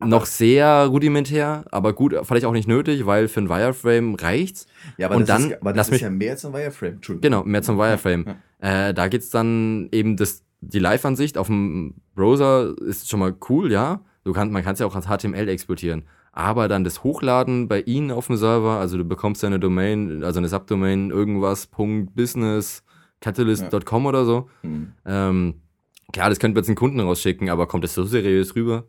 Noch 0.00 0.26
sehr 0.26 0.86
rudimentär, 0.86 1.64
aber 1.70 1.92
gut, 1.92 2.14
vielleicht 2.24 2.44
auch 2.44 2.52
nicht 2.52 2.68
nötig, 2.68 3.06
weil 3.06 3.28
für 3.28 3.40
ein 3.40 3.48
Wireframe 3.48 4.14
reicht's. 4.16 4.66
Ja, 4.96 5.06
aber 5.06 5.16
Und 5.16 5.28
das, 5.28 5.40
dann 5.40 5.50
ist, 5.50 5.60
aber 5.60 5.72
das 5.72 5.88
lass 5.88 5.96
ist 5.96 6.02
ja 6.02 6.10
mehr 6.10 6.32
ein 6.32 6.52
Wireframe. 6.52 7.00
Genau, 7.20 7.44
mehr 7.44 7.62
zum 7.62 7.78
Wireframe. 7.78 8.36
Äh, 8.60 8.92
da 8.92 9.08
geht's 9.08 9.30
dann 9.30 9.88
eben 9.92 10.16
das, 10.16 10.42
die 10.60 10.78
Live-Ansicht 10.78 11.38
auf 11.38 11.46
dem 11.46 11.94
Browser 12.14 12.74
ist 12.78 13.08
schon 13.08 13.20
mal 13.20 13.34
cool, 13.48 13.70
ja. 13.70 14.00
Du 14.24 14.32
kannst, 14.32 14.52
man 14.52 14.62
kann 14.62 14.74
es 14.74 14.80
ja 14.80 14.86
auch 14.86 14.96
als 14.96 15.06
HTML 15.06 15.48
exportieren. 15.48 16.04
Aber 16.36 16.66
dann 16.66 16.82
das 16.82 17.04
Hochladen 17.04 17.68
bei 17.68 17.80
Ihnen 17.82 18.10
auf 18.10 18.26
dem 18.26 18.36
Server, 18.36 18.80
also 18.80 18.98
du 18.98 19.04
bekommst 19.04 19.42
ja 19.42 19.46
eine 19.46 19.60
Domain, 19.60 20.24
also 20.24 20.38
eine 20.38 20.48
Subdomain, 20.48 21.10
irgendwas, 21.10 21.68
Business, 22.14 22.82
Catalyst.com 23.20 24.06
oder 24.06 24.24
so. 24.24 24.48
Hm. 24.62 24.92
Ähm, 25.06 25.54
klar, 26.12 26.30
das 26.30 26.40
könnte 26.40 26.54
man 26.56 26.62
jetzt 26.62 26.68
einen 26.68 26.76
Kunden 26.76 26.98
rausschicken, 26.98 27.50
aber 27.50 27.68
kommt 27.68 27.84
das 27.84 27.94
so 27.94 28.02
seriös 28.04 28.56
rüber? 28.56 28.84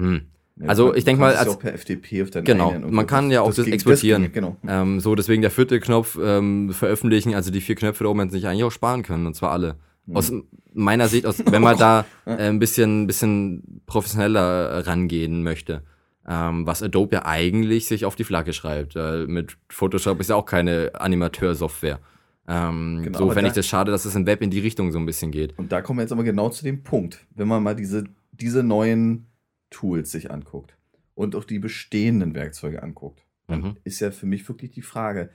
Hm. 0.00 0.22
Ja, 0.56 0.68
Also, 0.68 0.94
ich 0.94 1.04
denk 1.04 1.18
kannst 1.18 1.34
mal, 1.38 1.44
ja 1.44 1.50
als- 1.50 1.56
auch 1.56 1.58
per 1.58 1.74
FTP 1.74 2.22
auf 2.22 2.30
Genau, 2.44 2.78
man 2.78 3.06
kann 3.06 3.30
ja 3.30 3.42
auch 3.42 3.52
das 3.54 3.64
ging- 3.64 3.74
exportieren. 3.74 4.22
ging, 4.22 4.32
genau. 4.32 4.56
Ähm, 4.66 5.00
so, 5.00 5.14
deswegen 5.14 5.42
der 5.42 5.50
vierte 5.50 5.80
Knopf 5.80 6.18
ähm, 6.22 6.70
veröffentlichen, 6.72 7.34
also 7.34 7.50
die 7.50 7.60
vier 7.60 7.74
Knöpfe 7.74 8.04
da 8.04 8.10
oben 8.10 8.20
hätten 8.20 8.32
sich 8.32 8.46
eigentlich 8.46 8.64
auch 8.64 8.72
sparen 8.72 9.02
können, 9.02 9.26
und 9.26 9.34
zwar 9.34 9.50
alle. 9.50 9.76
Mhm. 10.06 10.16
Aus 10.16 10.32
meiner 10.74 11.08
Sicht, 11.08 11.26
aus, 11.26 11.42
wenn 11.44 11.62
man 11.62 11.76
da 11.78 12.04
äh, 12.26 12.48
ein 12.48 12.58
bisschen, 12.58 13.06
bisschen 13.06 13.82
professioneller 13.86 14.86
rangehen 14.86 15.42
möchte, 15.42 15.82
ähm, 16.28 16.66
was 16.66 16.82
Adobe 16.82 17.16
ja 17.16 17.24
eigentlich 17.26 17.86
sich 17.86 18.04
auf 18.04 18.14
die 18.16 18.24
Flagge 18.24 18.52
schreibt. 18.52 18.94
Äh, 18.96 19.26
mit 19.26 19.56
Photoshop 19.68 20.20
ist 20.20 20.30
ja 20.30 20.36
auch 20.36 20.46
keine 20.46 20.90
Animateur-Software. 20.94 22.00
Ähm, 22.48 23.00
Genau, 23.04 23.18
so 23.18 23.26
fände 23.28 23.42
da- 23.42 23.46
ich 23.48 23.52
das 23.54 23.66
schade, 23.66 23.90
dass 23.92 24.04
es 24.04 24.14
im 24.14 24.26
Web 24.26 24.42
in 24.42 24.50
die 24.50 24.60
Richtung 24.60 24.90
so 24.92 24.98
ein 24.98 25.06
bisschen 25.06 25.30
geht. 25.30 25.56
Und 25.58 25.72
da 25.72 25.80
kommen 25.80 25.98
wir 25.98 26.02
jetzt 26.02 26.12
aber 26.12 26.24
genau 26.24 26.48
zu 26.48 26.64
dem 26.64 26.82
Punkt, 26.82 27.24
wenn 27.34 27.48
man 27.48 27.62
mal 27.62 27.74
diese, 27.76 28.04
diese 28.32 28.62
neuen 28.62 29.26
Tools 29.70 30.10
sich 30.10 30.30
anguckt 30.30 30.76
und 31.14 31.34
auch 31.36 31.44
die 31.44 31.58
bestehenden 31.58 32.34
Werkzeuge 32.34 32.82
anguckt, 32.82 33.24
dann 33.46 33.60
Mhm. 33.60 33.76
ist 33.84 34.00
ja 34.00 34.10
für 34.10 34.26
mich 34.26 34.46
wirklich 34.48 34.70
die 34.72 34.82
Frage, 34.82 35.30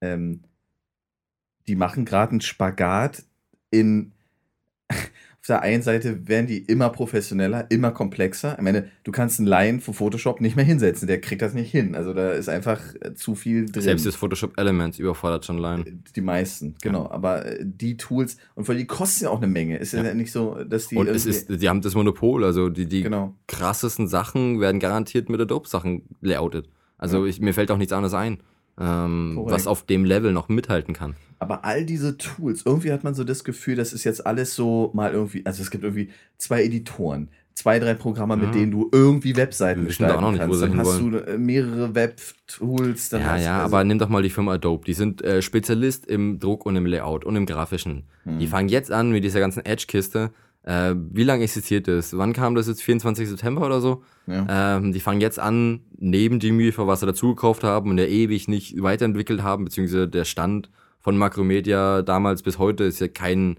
ähm, 0.00 0.42
die 1.66 1.76
machen 1.76 2.04
gerade 2.04 2.32
einen 2.32 2.40
Spagat 2.40 3.22
in 3.70 4.12
auf 5.42 5.46
der 5.46 5.62
einen 5.62 5.82
Seite 5.82 6.28
werden 6.28 6.46
die 6.46 6.58
immer 6.58 6.90
professioneller, 6.90 7.70
immer 7.70 7.92
komplexer. 7.92 8.56
Ich 8.58 8.62
meine, 8.62 8.88
du 9.04 9.10
kannst 9.10 9.38
einen 9.38 9.46
Laien 9.48 9.80
von 9.80 9.94
Photoshop 9.94 10.42
nicht 10.42 10.54
mehr 10.54 10.66
hinsetzen, 10.66 11.08
der 11.08 11.18
kriegt 11.18 11.40
das 11.40 11.54
nicht 11.54 11.70
hin. 11.70 11.94
Also 11.94 12.12
da 12.12 12.32
ist 12.32 12.50
einfach 12.50 12.78
äh, 13.00 13.14
zu 13.14 13.34
viel 13.34 13.64
drin. 13.64 13.82
Selbst 13.82 14.04
das 14.04 14.16
Photoshop 14.16 14.58
Elements 14.58 14.98
überfordert 14.98 15.46
schon 15.46 15.56
Line. 15.56 15.84
die 16.14 16.20
meisten, 16.20 16.74
genau. 16.82 17.08
Aber 17.10 17.46
äh, 17.46 17.58
die 17.64 17.96
Tools, 17.96 18.36
und 18.54 18.64
vor 18.66 18.74
allem 18.74 18.80
die 18.80 18.86
kosten 18.86 19.24
ja 19.24 19.30
auch 19.30 19.38
eine 19.38 19.46
Menge. 19.46 19.78
Ist 19.78 19.92
ja, 19.92 20.04
Ja. 20.04 20.12
nicht 20.12 20.30
so, 20.30 20.62
dass 20.62 20.88
die. 20.88 20.96
Und 20.96 21.08
es 21.08 21.24
ist, 21.24 21.48
die 21.48 21.68
haben 21.70 21.80
das 21.80 21.94
Monopol, 21.94 22.44
also 22.44 22.68
die, 22.68 22.84
die 22.84 23.02
Genau. 23.02 23.34
krassesten 23.48 24.08
Sachen 24.08 24.60
werden 24.60 24.78
garantiert 24.78 25.30
mit 25.30 25.40
Adobe-Sachen 25.40 26.02
layoutet. 26.20 26.68
Also 26.98 27.24
Ja. 27.24 27.30
ich, 27.30 27.40
mir 27.40 27.54
fällt 27.54 27.70
auch 27.70 27.78
nichts 27.78 27.94
anderes 27.94 28.12
ein, 28.12 28.38
ähm, 28.80 29.38
was 29.44 29.66
auf 29.66 29.84
dem 29.84 30.04
Level 30.04 30.32
noch 30.32 30.48
mithalten 30.48 30.94
kann. 30.94 31.14
Aber 31.38 31.64
all 31.64 31.84
diese 31.84 32.18
Tools, 32.18 32.62
irgendwie 32.64 32.92
hat 32.92 33.04
man 33.04 33.14
so 33.14 33.24
das 33.24 33.44
Gefühl, 33.44 33.76
das 33.76 33.92
ist 33.92 34.04
jetzt 34.04 34.26
alles 34.26 34.54
so 34.54 34.90
mal 34.94 35.12
irgendwie, 35.12 35.44
also 35.46 35.62
es 35.62 35.70
gibt 35.70 35.84
irgendwie 35.84 36.10
zwei 36.36 36.64
Editoren, 36.64 37.28
zwei, 37.54 37.78
drei 37.78 37.94
Programme, 37.94 38.36
mit 38.36 38.46
Ja. 38.46 38.52
denen 38.52 38.72
du 38.72 38.88
irgendwie 38.92 39.36
Webseiten 39.36 39.88
da 39.98 40.16
auch 40.16 40.20
noch 40.20 40.32
nicht, 40.32 40.40
wo 40.40 40.50
kannst. 40.52 40.62
Dann 40.62 40.78
hast 40.78 41.00
du 41.00 41.16
äh, 41.16 41.38
mehrere 41.38 41.94
Web-Tools. 41.94 43.10
dann 43.10 43.20
ja, 43.20 43.26
hast, 43.28 43.44
ja, 43.44 43.62
also, 43.62 43.76
aber 43.76 43.84
nimm 43.84 43.98
doch 43.98 44.08
mal 44.08 44.22
die 44.22 44.30
Firma 44.30 44.54
Adobe. 44.54 44.84
Die 44.84 44.94
sind 44.94 45.22
äh, 45.22 45.40
Spezialist 45.42 46.06
im 46.06 46.38
Druck 46.38 46.66
und 46.66 46.76
im 46.76 46.86
Layout 46.86 47.24
und 47.24 47.36
im 47.36 47.46
Grafischen. 47.46 48.04
hm. 48.24 48.38
Die 48.38 48.46
fangen 48.46 48.68
jetzt 48.68 48.90
an 48.90 49.10
mit 49.10 49.24
dieser 49.24 49.40
ganzen 49.40 49.64
Edge-Kiste. 49.64 50.30
Äh, 50.62 50.94
wie 50.96 51.24
lange 51.24 51.42
existiert 51.44 51.88
das? 51.88 52.16
Wann 52.16 52.32
kam 52.34 52.54
das 52.54 52.68
jetzt? 52.68 52.82
24. 52.82 53.28
September 53.28 53.64
oder 53.66 53.80
so? 53.80 54.02
ja. 54.26 54.76
Ähm, 54.76 54.92
die 54.92 55.00
fangen 55.00 55.20
jetzt 55.20 55.38
an, 55.38 55.80
neben 55.98 56.38
die 56.38 56.52
Mühe, 56.52 56.72
für 56.72 56.86
was 56.86 57.00
sie 57.00 57.06
dazugekauft 57.06 57.64
haben 57.64 57.90
und 57.90 57.96
der 57.96 58.10
ewig 58.10 58.46
nicht 58.48 58.80
weiterentwickelt 58.82 59.42
haben, 59.42 59.64
beziehungsweise 59.64 60.06
der 60.08 60.24
Stand 60.24 60.70
von 60.98 61.16
Macromedia 61.16 62.02
damals 62.02 62.42
bis 62.42 62.58
heute 62.58 62.84
ist 62.84 63.00
ja 63.00 63.08
kein, 63.08 63.56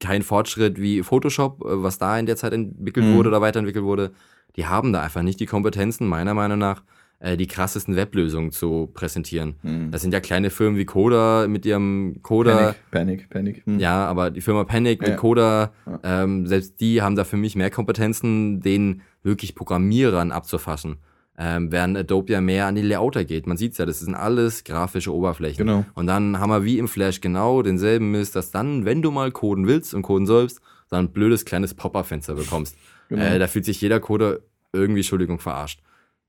kein 0.00 0.22
Fortschritt 0.22 0.80
wie 0.80 1.02
Photoshop, 1.02 1.62
äh, 1.64 1.82
was 1.82 1.96
da 1.98 2.18
in 2.18 2.26
der 2.26 2.36
Zeit 2.36 2.52
entwickelt 2.52 3.06
Mhm. 3.06 3.16
wurde 3.16 3.28
oder 3.30 3.40
weiterentwickelt 3.40 3.84
wurde. 3.84 4.12
Die 4.56 4.66
haben 4.66 4.92
da 4.92 5.00
einfach 5.00 5.22
nicht 5.22 5.40
die 5.40 5.46
Kompetenzen, 5.46 6.06
meiner 6.06 6.34
Meinung 6.34 6.58
nach, 6.58 6.82
äh, 7.22 7.36
die 7.36 7.46
krassesten 7.46 7.94
Weblösungen 7.94 8.50
zu 8.50 8.90
präsentieren. 8.92 9.54
Hm. 9.62 9.90
Das 9.92 10.02
sind 10.02 10.12
ja 10.12 10.20
kleine 10.20 10.50
Firmen 10.50 10.76
wie 10.76 10.84
Coda 10.84 11.46
mit 11.48 11.64
ihrem 11.64 12.16
Coda. 12.22 12.74
Panic, 12.90 12.90
Panic, 12.90 13.30
Panic. 13.30 13.66
Hm. 13.66 13.78
Ja, 13.78 14.06
aber 14.06 14.30
die 14.30 14.40
Firma 14.40 14.64
Panic 14.64 15.00
mit 15.00 15.10
Ja. 15.10 15.16
Coda, 15.16 15.72
ähm, 16.02 16.46
selbst 16.48 16.80
die 16.80 17.00
haben 17.00 17.14
da 17.14 17.22
für 17.24 17.36
mich 17.36 17.54
mehr 17.54 17.70
Kompetenzen, 17.70 18.60
den 18.60 19.02
wirklich 19.22 19.54
Programmierern 19.54 20.32
abzufassen. 20.32 20.96
Ähm, 21.38 21.70
während 21.70 21.96
Adobe 21.96 22.32
ja 22.32 22.40
mehr 22.40 22.66
an 22.66 22.74
die 22.74 22.82
Layouter 22.82 23.24
geht. 23.24 23.46
Man 23.46 23.56
sieht's 23.56 23.78
ja, 23.78 23.86
das 23.86 24.00
sind 24.00 24.14
alles 24.14 24.64
grafische 24.64 25.14
Oberflächen. 25.14 25.66
Genau. 25.66 25.84
Und 25.94 26.08
dann 26.08 26.40
haben 26.40 26.50
wir 26.50 26.64
wie 26.64 26.78
im 26.78 26.88
Flash 26.88 27.20
genau 27.20 27.62
denselben 27.62 28.10
Mist, 28.10 28.34
dass 28.34 28.50
dann, 28.50 28.84
wenn 28.84 29.00
du 29.00 29.12
mal 29.12 29.30
coden 29.30 29.66
willst 29.66 29.94
und 29.94 30.02
coden 30.02 30.26
sollst, 30.26 30.60
dann 30.90 31.06
ein 31.06 31.12
blödes 31.12 31.44
kleines 31.44 31.72
Pop-Up-Fenster 31.72 32.34
bekommst. 32.34 32.76
Genau. 33.08 33.22
Äh, 33.22 33.38
da 33.38 33.46
fühlt 33.46 33.64
sich 33.64 33.80
jeder 33.80 34.00
Coder 34.00 34.40
irgendwie, 34.72 35.00
Entschuldigung, 35.00 35.38
verarscht. 35.38 35.80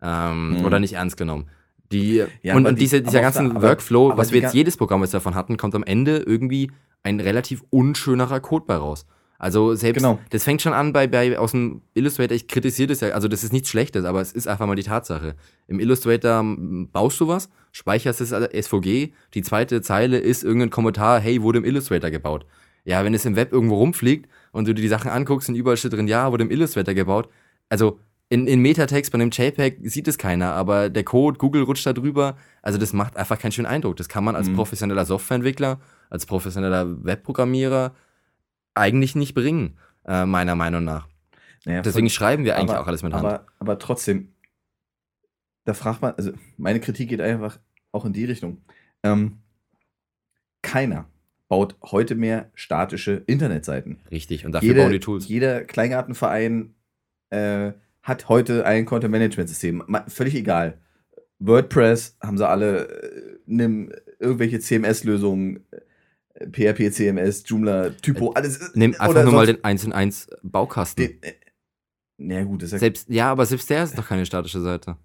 Ähm, 0.04 0.60
Mhm. 0.60 0.66
Oder 0.66 0.80
nicht 0.80 0.94
ernst 0.94 1.18
genommen. 1.18 1.46
Die, 1.92 2.24
Ja, 2.42 2.56
und, 2.56 2.66
und 2.66 2.76
die- 2.76 2.82
diese, 2.84 3.02
dieser 3.02 3.22
ganzen 3.22 3.52
aber- 3.52 3.62
Workflow, 3.70 4.12
aber 4.12 4.18
was 4.22 4.32
wir 4.34 4.42
jetzt 4.42 4.54
jedes 4.54 4.78
Programm 4.78 5.02
jetzt 5.02 5.14
davon 5.14 5.34
hatten, 5.36 5.58
kommt 5.58 5.76
am 5.76 5.84
Ende 5.84 6.18
irgendwie 6.18 6.72
ein 7.04 7.20
relativ 7.20 7.64
unschönerer 7.70 8.40
Code 8.40 8.66
bei 8.68 8.76
raus. 8.76 9.06
Also 9.38 9.76
selbst, 9.76 9.98
Genau. 10.02 10.20
das 10.30 10.44
fängt 10.46 10.62
schon 10.62 10.72
an 10.74 10.94
bei, 10.94 11.06
bei 11.08 11.38
aus 11.38 11.52
dem 11.52 11.82
Illustrator, 11.94 12.34
ich 12.36 12.48
kritisiere 12.48 12.88
das 12.88 13.02
ja, 13.02 13.10
also 13.10 13.28
das 13.28 13.44
ist 13.44 13.52
nichts 13.52 13.70
Schlechtes, 13.70 14.06
aber 14.06 14.22
es 14.22 14.32
ist 14.32 14.48
einfach 14.48 14.66
mal 14.68 14.76
die 14.76 14.84
Tatsache. 14.84 15.36
Im 15.68 15.80
Illustrator 15.82 16.44
baust 16.94 17.20
du 17.20 17.28
was, 17.28 17.50
speicherst 17.74 18.22
es 18.22 18.32
als 18.32 18.54
SVG, 18.54 19.12
die 19.34 19.42
zweite 19.42 19.82
Zeile 19.82 20.18
ist 20.18 20.44
irgendein 20.44 20.70
Kommentar, 20.70 21.20
hey, 21.20 21.42
wurde 21.42 21.60
im 21.60 21.66
Illustrator 21.66 22.10
gebaut. 22.10 22.46
Ja, 22.86 23.04
wenn 23.04 23.14
es 23.14 23.26
im 23.26 23.36
Web 23.36 23.52
irgendwo 23.52 23.76
rumfliegt 23.76 24.30
und 24.54 24.68
du 24.68 24.74
dir 24.74 24.82
die 24.82 24.88
Sachen 24.88 25.12
anguckst 25.12 25.50
und 25.50 25.56
überall 25.56 25.78
steht 25.78 25.92
drin, 25.94 26.08
ja, 26.08 26.32
wurde 26.32 26.44
im 26.46 26.52
Illustrator 26.52 26.94
gebaut, 26.94 27.28
also 27.70 28.00
in, 28.30 28.48
in 28.48 28.62
Metatext 28.62 29.12
bei 29.12 29.20
einem 29.20 29.30
JPEG 29.32 29.80
sieht 29.84 30.08
es 30.08 30.18
keiner, 30.18 30.54
aber 30.54 30.90
der 30.90 31.04
Code, 31.04 31.38
Google 31.38 31.64
rutscht 31.64 31.86
da 31.86 31.94
drüber, 31.94 32.38
also 32.62 32.80
das 32.80 32.94
macht 32.94 33.16
einfach 33.18 33.38
keinen 33.38 33.52
schönen 33.52 33.68
Eindruck. 33.68 33.95
Das 33.98 34.10
kann 34.10 34.24
man 34.24 34.36
als 34.36 34.48
Mhm. 34.50 34.56
professioneller 34.56 35.06
Softwareentwickler, 35.06 35.80
als 36.10 36.26
professioneller 36.26 37.04
Webprogrammierer 37.04 37.94
eigentlich 38.74 39.16
nicht 39.16 39.36
bringen, 39.36 39.78
äh, 40.06 40.26
meiner 40.26 40.56
Meinung 40.56 40.84
nach. 40.84 41.08
Naja, 41.66 41.82
Deswegen 41.82 42.10
schreiben 42.10 42.44
wir 42.44 42.58
eigentlich 42.58 42.72
aber, 42.72 42.82
auch 42.82 42.88
alles 42.88 43.04
mit 43.04 43.14
Hand. 43.14 43.24
Aber, 43.26 43.45
aber 43.60 43.78
trotzdem, 43.80 44.34
da 45.66 45.74
fragt 45.74 46.02
man, 46.02 46.14
also 46.18 46.32
meine 46.58 46.80
Kritik 46.80 47.10
geht 47.10 47.22
einfach 47.22 47.60
auch 47.91 48.04
in 48.06 48.14
die 48.14 48.26
Richtung. 48.26 48.64
Ähm, 49.04 49.40
keiner 50.62 51.06
baut 51.48 51.76
heute 51.84 52.16
mehr 52.16 52.50
statische 52.56 53.24
Internetseiten. 53.28 54.00
Richtig, 54.10 54.45
und 54.45 54.54
dafür 54.54 54.70
Jede, 54.70 54.82
bauen 54.82 54.91
die 54.91 55.00
Tools. 55.00 55.28
Jeder 55.28 55.64
Kleingartenverein 55.64 56.74
äh, 57.30 57.74
hat 58.04 58.30
heute 58.30 58.66
ein 58.66 58.86
Content-Management-System. 58.86 59.84
Ma- 59.88 60.06
Völlig 60.08 60.36
egal. 60.36 60.80
WordPress 61.40 62.18
haben 62.22 62.38
sie 62.38 62.48
alle, 62.48 62.88
äh, 62.88 63.38
nimm 63.46 63.92
irgendwelche 64.20 64.60
CMS-Lösungen, 64.60 65.66
äh, 66.36 66.48
PHP, 66.48 66.92
CMS, 66.92 67.44
Joomla, 67.48 67.90
Typo, 68.02 68.32
alles. 68.34 68.58
äh, 68.58 68.70
Nimm 68.76 68.96
einfach 69.00 69.24
nur 69.24 69.34
mal 69.34 69.46
den 69.46 69.64
1 69.64 69.84
in 69.86 69.94
1 69.94 70.28
Baukasten. 70.44 71.20
na 72.18 72.44
gut, 72.44 72.62
das 72.62 72.68
ist 72.68 72.74
ja, 72.74 72.80
Selbst, 72.80 73.10
ja, 73.10 73.32
aber 73.32 73.46
selbst 73.46 73.70
der 73.70 73.84
ist 73.84 73.98
doch 73.98 74.08
keine 74.08 74.26
statische 74.26 74.62
Seite. 74.62 74.98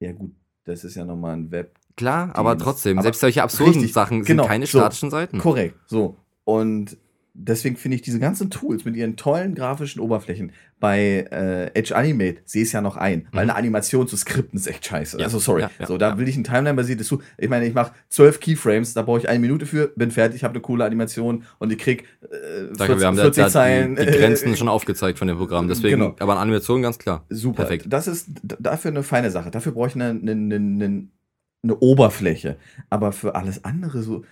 ja 0.00 0.12
gut, 0.12 0.32
das 0.64 0.84
ist 0.84 0.94
ja 0.94 1.04
nochmal 1.04 1.36
ein 1.36 1.50
Web. 1.50 1.74
Klar, 1.96 2.30
aber 2.36 2.58
trotzdem, 2.58 2.98
Aber 2.98 3.04
selbst 3.04 3.20
solche 3.20 3.42
absurden 3.42 3.74
richtig, 3.74 3.92
Sachen 3.94 4.18
sind 4.18 4.26
genau, 4.26 4.46
keine 4.46 4.66
so. 4.66 4.78
statischen 4.78 5.10
Seiten. 5.10 5.38
Korrekt, 5.38 5.76
so. 5.86 6.16
Und 6.44 6.96
deswegen 7.38 7.76
finde 7.76 7.96
ich 7.96 8.02
diese 8.02 8.18
ganzen 8.18 8.50
Tools 8.50 8.84
mit 8.84 8.96
ihren 8.96 9.16
tollen 9.16 9.54
grafischen 9.54 10.00
Oberflächen 10.00 10.52
bei 10.80 11.26
äh, 11.30 11.66
Edge 11.78 11.96
Animate 11.96 12.38
sehe 12.44 12.62
es 12.62 12.72
ja 12.72 12.80
noch 12.82 12.96
ein, 12.96 13.28
weil 13.32 13.44
Mhm. 13.44 13.50
eine 13.50 13.56
Animation 13.56 14.06
zu 14.08 14.16
skripten 14.16 14.58
ist 14.58 14.66
echt 14.66 14.84
scheiße. 14.84 15.18
Ja, 15.18 15.24
Also 15.24 15.38
sorry. 15.38 15.62
ja, 15.62 15.70
ja, 15.78 15.86
so, 15.86 15.96
da 15.96 16.18
will 16.18 16.28
ich 16.28 16.36
ein 16.36 16.44
Timeline-basiertes 16.44 17.08
Tool. 17.08 17.20
Ich 17.38 17.48
meine, 17.48 17.66
ich 17.66 17.72
mache 17.74 17.92
zwölf 18.08 18.40
Keyframes, 18.40 18.92
da 18.92 19.02
brauche 19.02 19.20
ich 19.20 19.28
eine 19.28 19.38
Minute 19.38 19.64
für, 19.66 19.88
bin 19.96 20.10
fertig, 20.10 20.44
habe 20.44 20.52
eine 20.54 20.60
coole 20.60 20.84
Animation 20.84 21.44
und 21.58 21.72
ich 21.72 21.78
krieg 21.78 22.04
äh, 22.22 22.74
Danke, 22.76 23.00
wir 23.00 23.06
haben 23.06 23.16
da, 23.16 23.22
40 23.22 23.44
da 23.44 23.50
Zeilen. 23.50 23.96
die, 23.96 24.04
die 24.06 24.12
Grenzen 24.12 24.54
schon 24.58 24.68
aufgezeigt 24.68 25.18
von 25.18 25.28
dem 25.28 25.38
Programm. 25.38 25.68
Deswegen, 25.68 25.98
Genau. 26.00 26.16
aber 26.18 26.32
an 26.34 26.38
Animation 26.38 26.82
ganz 26.82 26.98
klar. 26.98 27.24
Super. 27.30 27.62
Perfekt. 27.62 27.86
Das 27.88 28.06
ist 28.06 28.28
dafür 28.42 28.90
eine 28.90 29.02
feine 29.02 29.30
Sache. 29.30 29.50
Dafür 29.50 29.72
brauche 29.72 29.88
ich 29.88 29.94
eine, 29.94 30.10
eine, 30.10 30.32
eine, 30.32 31.08
eine 31.62 31.76
Oberfläche. 31.78 32.56
Aber 32.90 33.12
für 33.12 33.34
alles 33.34 33.64
andere 33.64 34.02
so. 34.02 34.24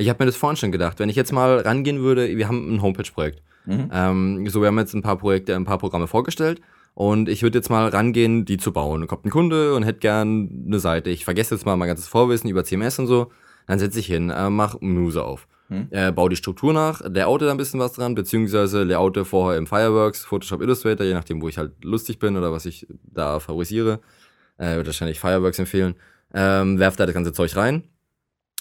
Ich 0.00 0.08
habe 0.08 0.22
mir 0.24 0.26
das 0.26 0.36
vorhin 0.36 0.56
schon 0.56 0.72
gedacht, 0.72 0.98
wenn 0.98 1.10
ich 1.10 1.16
jetzt 1.16 1.30
mal 1.30 1.58
rangehen 1.58 2.00
würde, 2.00 2.34
wir 2.34 2.48
haben 2.48 2.74
ein 2.74 2.80
Homepage-Projekt. 2.80 3.42
Mhm. 3.66 3.90
Ähm, 3.92 4.48
so, 4.48 4.62
wir 4.62 4.68
haben 4.68 4.78
jetzt 4.78 4.94
ein 4.94 5.02
paar 5.02 5.18
Projekte, 5.18 5.54
ein 5.54 5.66
paar 5.66 5.76
Programme 5.76 6.06
vorgestellt 6.06 6.62
und 6.94 7.28
ich 7.28 7.42
würde 7.42 7.58
jetzt 7.58 7.68
mal 7.68 7.86
rangehen, 7.86 8.46
die 8.46 8.56
zu 8.56 8.72
bauen. 8.72 9.02
Dann 9.02 9.08
kommt 9.08 9.26
ein 9.26 9.30
Kunde 9.30 9.74
und 9.74 9.82
hätte 9.82 9.98
gern 9.98 10.64
eine 10.66 10.78
Seite. 10.78 11.10
Ich 11.10 11.26
vergesse 11.26 11.54
jetzt 11.54 11.66
mal 11.66 11.76
mein 11.76 11.88
ganzes 11.88 12.08
Vorwissen 12.08 12.48
über 12.48 12.64
CMS 12.64 12.98
und 12.98 13.08
so. 13.08 13.30
Dann 13.66 13.78
setze 13.78 14.00
ich 14.00 14.06
hin, 14.06 14.30
äh, 14.30 14.48
mach 14.48 14.80
Muse 14.80 15.22
auf. 15.22 15.46
Hm. 15.68 15.88
Äh, 15.90 16.12
baue 16.12 16.30
die 16.30 16.36
Struktur 16.36 16.72
nach, 16.72 17.02
layoute 17.02 17.44
da 17.44 17.50
ein 17.50 17.58
bisschen 17.58 17.78
was 17.78 17.92
dran, 17.92 18.14
beziehungsweise 18.14 18.84
layoute 18.84 19.26
vorher 19.26 19.58
im 19.58 19.66
Fireworks, 19.66 20.24
Photoshop 20.24 20.62
Illustrator, 20.62 21.04
je 21.04 21.12
nachdem, 21.12 21.42
wo 21.42 21.48
ich 21.48 21.58
halt 21.58 21.72
lustig 21.84 22.18
bin 22.18 22.38
oder 22.38 22.52
was 22.52 22.64
ich 22.64 22.86
da 23.02 23.38
favorisiere. 23.38 24.00
Äh, 24.56 24.76
würde 24.76 24.86
wahrscheinlich 24.86 25.20
Fireworks 25.20 25.58
empfehlen. 25.58 25.94
Ähm, 26.32 26.78
werf 26.78 26.96
da 26.96 27.04
das 27.04 27.14
ganze 27.14 27.34
Zeug 27.34 27.54
rein. 27.54 27.84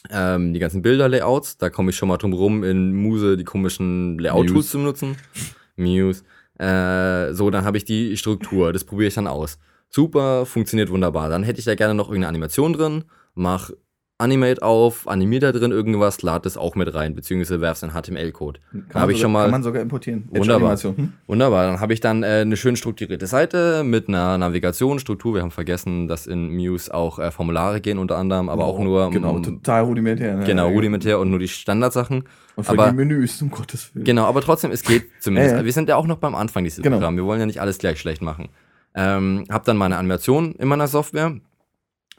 Ähm, 0.10 0.54
die 0.54 0.60
ganzen 0.60 0.82
Bilder-Layouts, 0.82 1.58
da 1.58 1.70
komme 1.70 1.90
ich 1.90 1.98
schon 1.98 2.08
mal 2.08 2.18
drum 2.18 2.34
rum, 2.34 2.64
in 2.64 2.94
Muse 2.94 3.36
die 3.36 3.44
komischen 3.44 4.18
Layout-Tools 4.20 4.70
zu 4.70 4.78
benutzen. 4.78 5.18
Muse. 5.76 6.24
Äh, 6.58 7.34
so, 7.34 7.50
dann 7.50 7.66
habe 7.66 7.78
ich 7.78 7.86
die 7.86 8.18
Struktur, 8.18 8.74
das 8.74 8.84
probiere 8.84 9.08
ich 9.08 9.14
dann 9.14 9.28
aus. 9.28 9.60
Super, 9.90 10.46
funktioniert 10.46 10.90
wunderbar. 10.90 11.30
Dann 11.30 11.44
hätte 11.44 11.60
ich 11.60 11.66
da 11.66 11.76
gerne 11.76 11.96
noch 11.96 12.08
irgendeine 12.08 12.30
Animation 12.30 12.74
drin, 12.74 13.06
mach 13.34 13.72
Animate 14.20 14.62
auf, 14.62 15.08
animiert 15.08 15.44
da 15.44 15.54
drin 15.54 15.72
irgendwas, 15.72 16.22
lad 16.22 16.46
das 16.46 16.58
auch 16.58 16.76
mit 16.76 16.94
rein, 16.94 17.16
beziehungsweise 17.16 17.62
werfst 17.62 17.86
einen 17.86 17.94
HTML-Code. 17.94 18.60
Kann 18.72 18.84
Hab 18.90 18.94
man 19.04 19.10
ich 19.12 19.16
sogar, 19.18 19.22
schon 19.22 19.32
mal- 19.32 19.42
Kann 19.44 19.52
man 19.52 19.64
sogar 19.64 19.82
importieren. 19.82 20.28
Wunderbar. 20.30 20.76
Hm? 20.78 21.14
Wunderbar, 21.26 21.68
dann 21.68 21.80
habe 21.80 21.94
ich 21.94 22.02
dann 22.02 22.24
äh, 22.24 22.42
eine 22.42 22.58
schön 22.58 22.76
strukturierte 22.76 23.28
Seite 23.28 23.84
mit 23.86 24.10
einer 24.10 24.38
Navigationsstruktur. 24.38 25.36
Wir 25.36 25.42
haben 25.42 25.52
vergessen, 25.52 26.10
dass 26.10 26.28
in 26.28 26.54
Muse 26.54 26.94
auch 26.94 27.18
äh, 27.18 27.32
Formulare 27.32 27.80
gehen 27.80 27.98
unter 27.98 28.18
anderem, 28.18 28.50
aber 28.50 28.66
auch 28.66 28.78
nur 28.80 29.10
Genau, 29.10 29.36
mm, 29.36 29.44
total 29.44 29.84
rudimentär. 29.86 30.36
ne? 30.36 30.46
genau 30.46 30.68
rudimentär 30.70 31.18
und 31.18 31.30
nur 31.30 31.40
die 31.40 31.48
Standardsachen. 31.48 32.26
Und 32.58 32.64
für 32.66 32.72
aber- 32.74 32.90
die 32.90 32.96
Menüs, 32.98 33.42
um 33.42 33.50
Gottes 33.50 33.96
Willen. 33.96 34.04
Genau, 34.04 34.26
aber 34.26 34.42
trotzdem, 34.42 34.72
es 34.72 34.84
geht 34.84 35.06
zumindest. 35.22 35.54
Ja, 35.54 35.60
ja. 35.60 35.66
Wir 35.66 35.72
sind 35.72 35.88
ja 35.88 35.96
auch 35.96 36.08
noch 36.08 36.18
beim 36.18 36.36
Anfang 36.36 36.66
dieses 36.66 36.84
Genau. 36.84 36.98
Programms. 36.98 37.16
Wir 37.18 37.24
wollen 37.26 37.40
ja 37.40 37.46
nicht 37.46 37.62
alles 37.62 37.78
gleich 37.78 38.00
schlecht 38.02 38.22
machen. 38.22 38.50
Ähm, 38.96 39.46
hab 39.50 39.64
dann 39.64 39.78
meine 39.78 39.96
Animation 39.96 40.56
in 40.56 40.68
meiner 40.68 40.88
Software. 40.90 41.38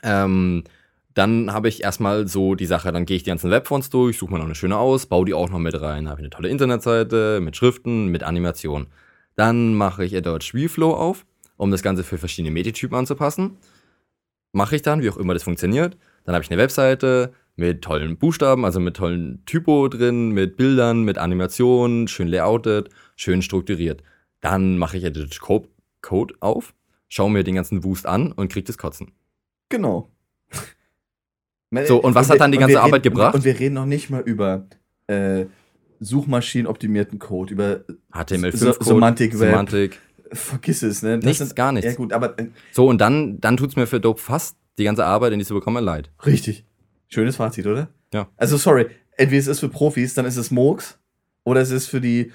Ähm, 0.02 0.64
dann 1.14 1.52
habe 1.52 1.68
ich 1.68 1.82
erstmal 1.82 2.28
so 2.28 2.54
die 2.54 2.66
Sache, 2.66 2.92
dann 2.92 3.04
gehe 3.04 3.16
ich 3.16 3.24
die 3.24 3.30
ganzen 3.30 3.50
Webfonts 3.50 3.90
durch, 3.90 4.18
suche 4.18 4.32
mir 4.32 4.38
noch 4.38 4.44
eine 4.44 4.54
schöne 4.54 4.76
aus, 4.78 5.06
baue 5.06 5.26
die 5.26 5.34
auch 5.34 5.50
noch 5.50 5.58
mit 5.58 5.80
rein. 5.80 6.08
Habe 6.08 6.20
eine 6.20 6.30
tolle 6.30 6.48
Internetseite 6.48 7.40
mit 7.40 7.56
Schriften, 7.56 8.06
mit 8.08 8.22
Animation. 8.22 8.86
Dann 9.36 9.74
mache 9.74 10.04
ich 10.04 10.16
Adobe 10.16 10.44
Reflow 10.54 10.94
auf, 10.94 11.26
um 11.56 11.70
das 11.70 11.82
Ganze 11.82 12.04
für 12.04 12.18
verschiedene 12.18 12.52
Medientypen 12.52 12.96
anzupassen. 12.96 13.56
Mache 14.52 14.76
ich 14.76 14.82
dann, 14.82 15.02
wie 15.02 15.10
auch 15.10 15.16
immer 15.16 15.34
das 15.34 15.42
funktioniert. 15.42 15.96
Dann 16.24 16.34
habe 16.34 16.44
ich 16.44 16.50
eine 16.50 16.60
Webseite 16.60 17.32
mit 17.56 17.82
tollen 17.82 18.16
Buchstaben, 18.16 18.64
also 18.64 18.80
mit 18.80 18.96
tollen 18.96 19.44
Typo 19.46 19.88
drin, 19.88 20.30
mit 20.30 20.56
Bildern, 20.56 21.02
mit 21.02 21.18
Animationen, 21.18 22.08
schön 22.08 22.28
layoutet, 22.28 22.88
schön 23.16 23.42
strukturiert. 23.42 24.02
Dann 24.40 24.78
mache 24.78 24.96
ich 24.96 25.04
Adobe 25.04 25.28
Co- 25.40 25.68
Code 26.02 26.34
auf, 26.40 26.74
schaue 27.08 27.30
mir 27.30 27.44
den 27.44 27.56
ganzen 27.56 27.84
Wust 27.84 28.06
an 28.06 28.32
und 28.32 28.50
kriege 28.50 28.64
das 28.66 28.78
Kotzen. 28.78 29.12
Genau. 29.68 30.10
So, 31.86 32.02
und 32.02 32.14
was 32.14 32.28
hat 32.28 32.34
wir- 32.34 32.38
dann 32.38 32.52
die 32.52 32.58
und 32.58 32.60
ganze 32.62 32.74
wir 32.74 32.80
Arbeit 32.82 33.04
reden, 33.04 33.14
gebracht? 33.14 33.34
Und 33.34 33.44
wir 33.44 33.58
reden 33.58 33.74
noch 33.74 33.86
nicht 33.86 34.10
mal 34.10 34.22
über 34.22 34.66
äh, 35.06 35.46
suchmaschinenoptimierten 36.00 37.18
Code, 37.18 37.52
über 37.52 37.80
HTML5 38.12 38.56
So- 38.56 38.72
Code, 38.72 38.84
Semantic 38.84 39.32
Web. 39.34 39.50
Semantik, 39.50 39.98
vergiss 40.32 40.82
es, 40.82 41.02
ne? 41.02 41.16
Das 41.18 41.24
nichts, 41.24 41.38
sind- 41.38 41.56
gar 41.56 41.72
nichts. 41.72 41.90
Ja 41.90 41.96
gut, 41.96 42.12
aber 42.12 42.38
äh, 42.38 42.46
So, 42.72 42.86
und 42.88 43.00
dann, 43.00 43.40
dann 43.40 43.56
tut's 43.56 43.76
mir 43.76 43.86
für 43.86 44.00
Dope 44.00 44.20
fast 44.20 44.56
die 44.78 44.84
ganze 44.84 45.04
Arbeit 45.04 45.32
in 45.32 45.38
diese 45.38 45.54
Programme 45.54 45.80
leid. 45.80 46.10
richtig. 46.26 46.64
Schönes 47.08 47.36
Fazit, 47.36 47.66
oder? 47.66 47.88
Ja. 48.14 48.28
Also 48.36 48.56
sorry, 48.56 48.86
entweder 49.16 49.40
es 49.40 49.46
ist 49.48 49.60
für 49.60 49.68
Profis, 49.68 50.14
dann 50.14 50.26
ist 50.26 50.36
es 50.36 50.50
Murks, 50.52 50.98
oder 51.44 51.60
es 51.60 51.70
ist 51.72 51.86
für 51.86 52.00
die 52.00 52.30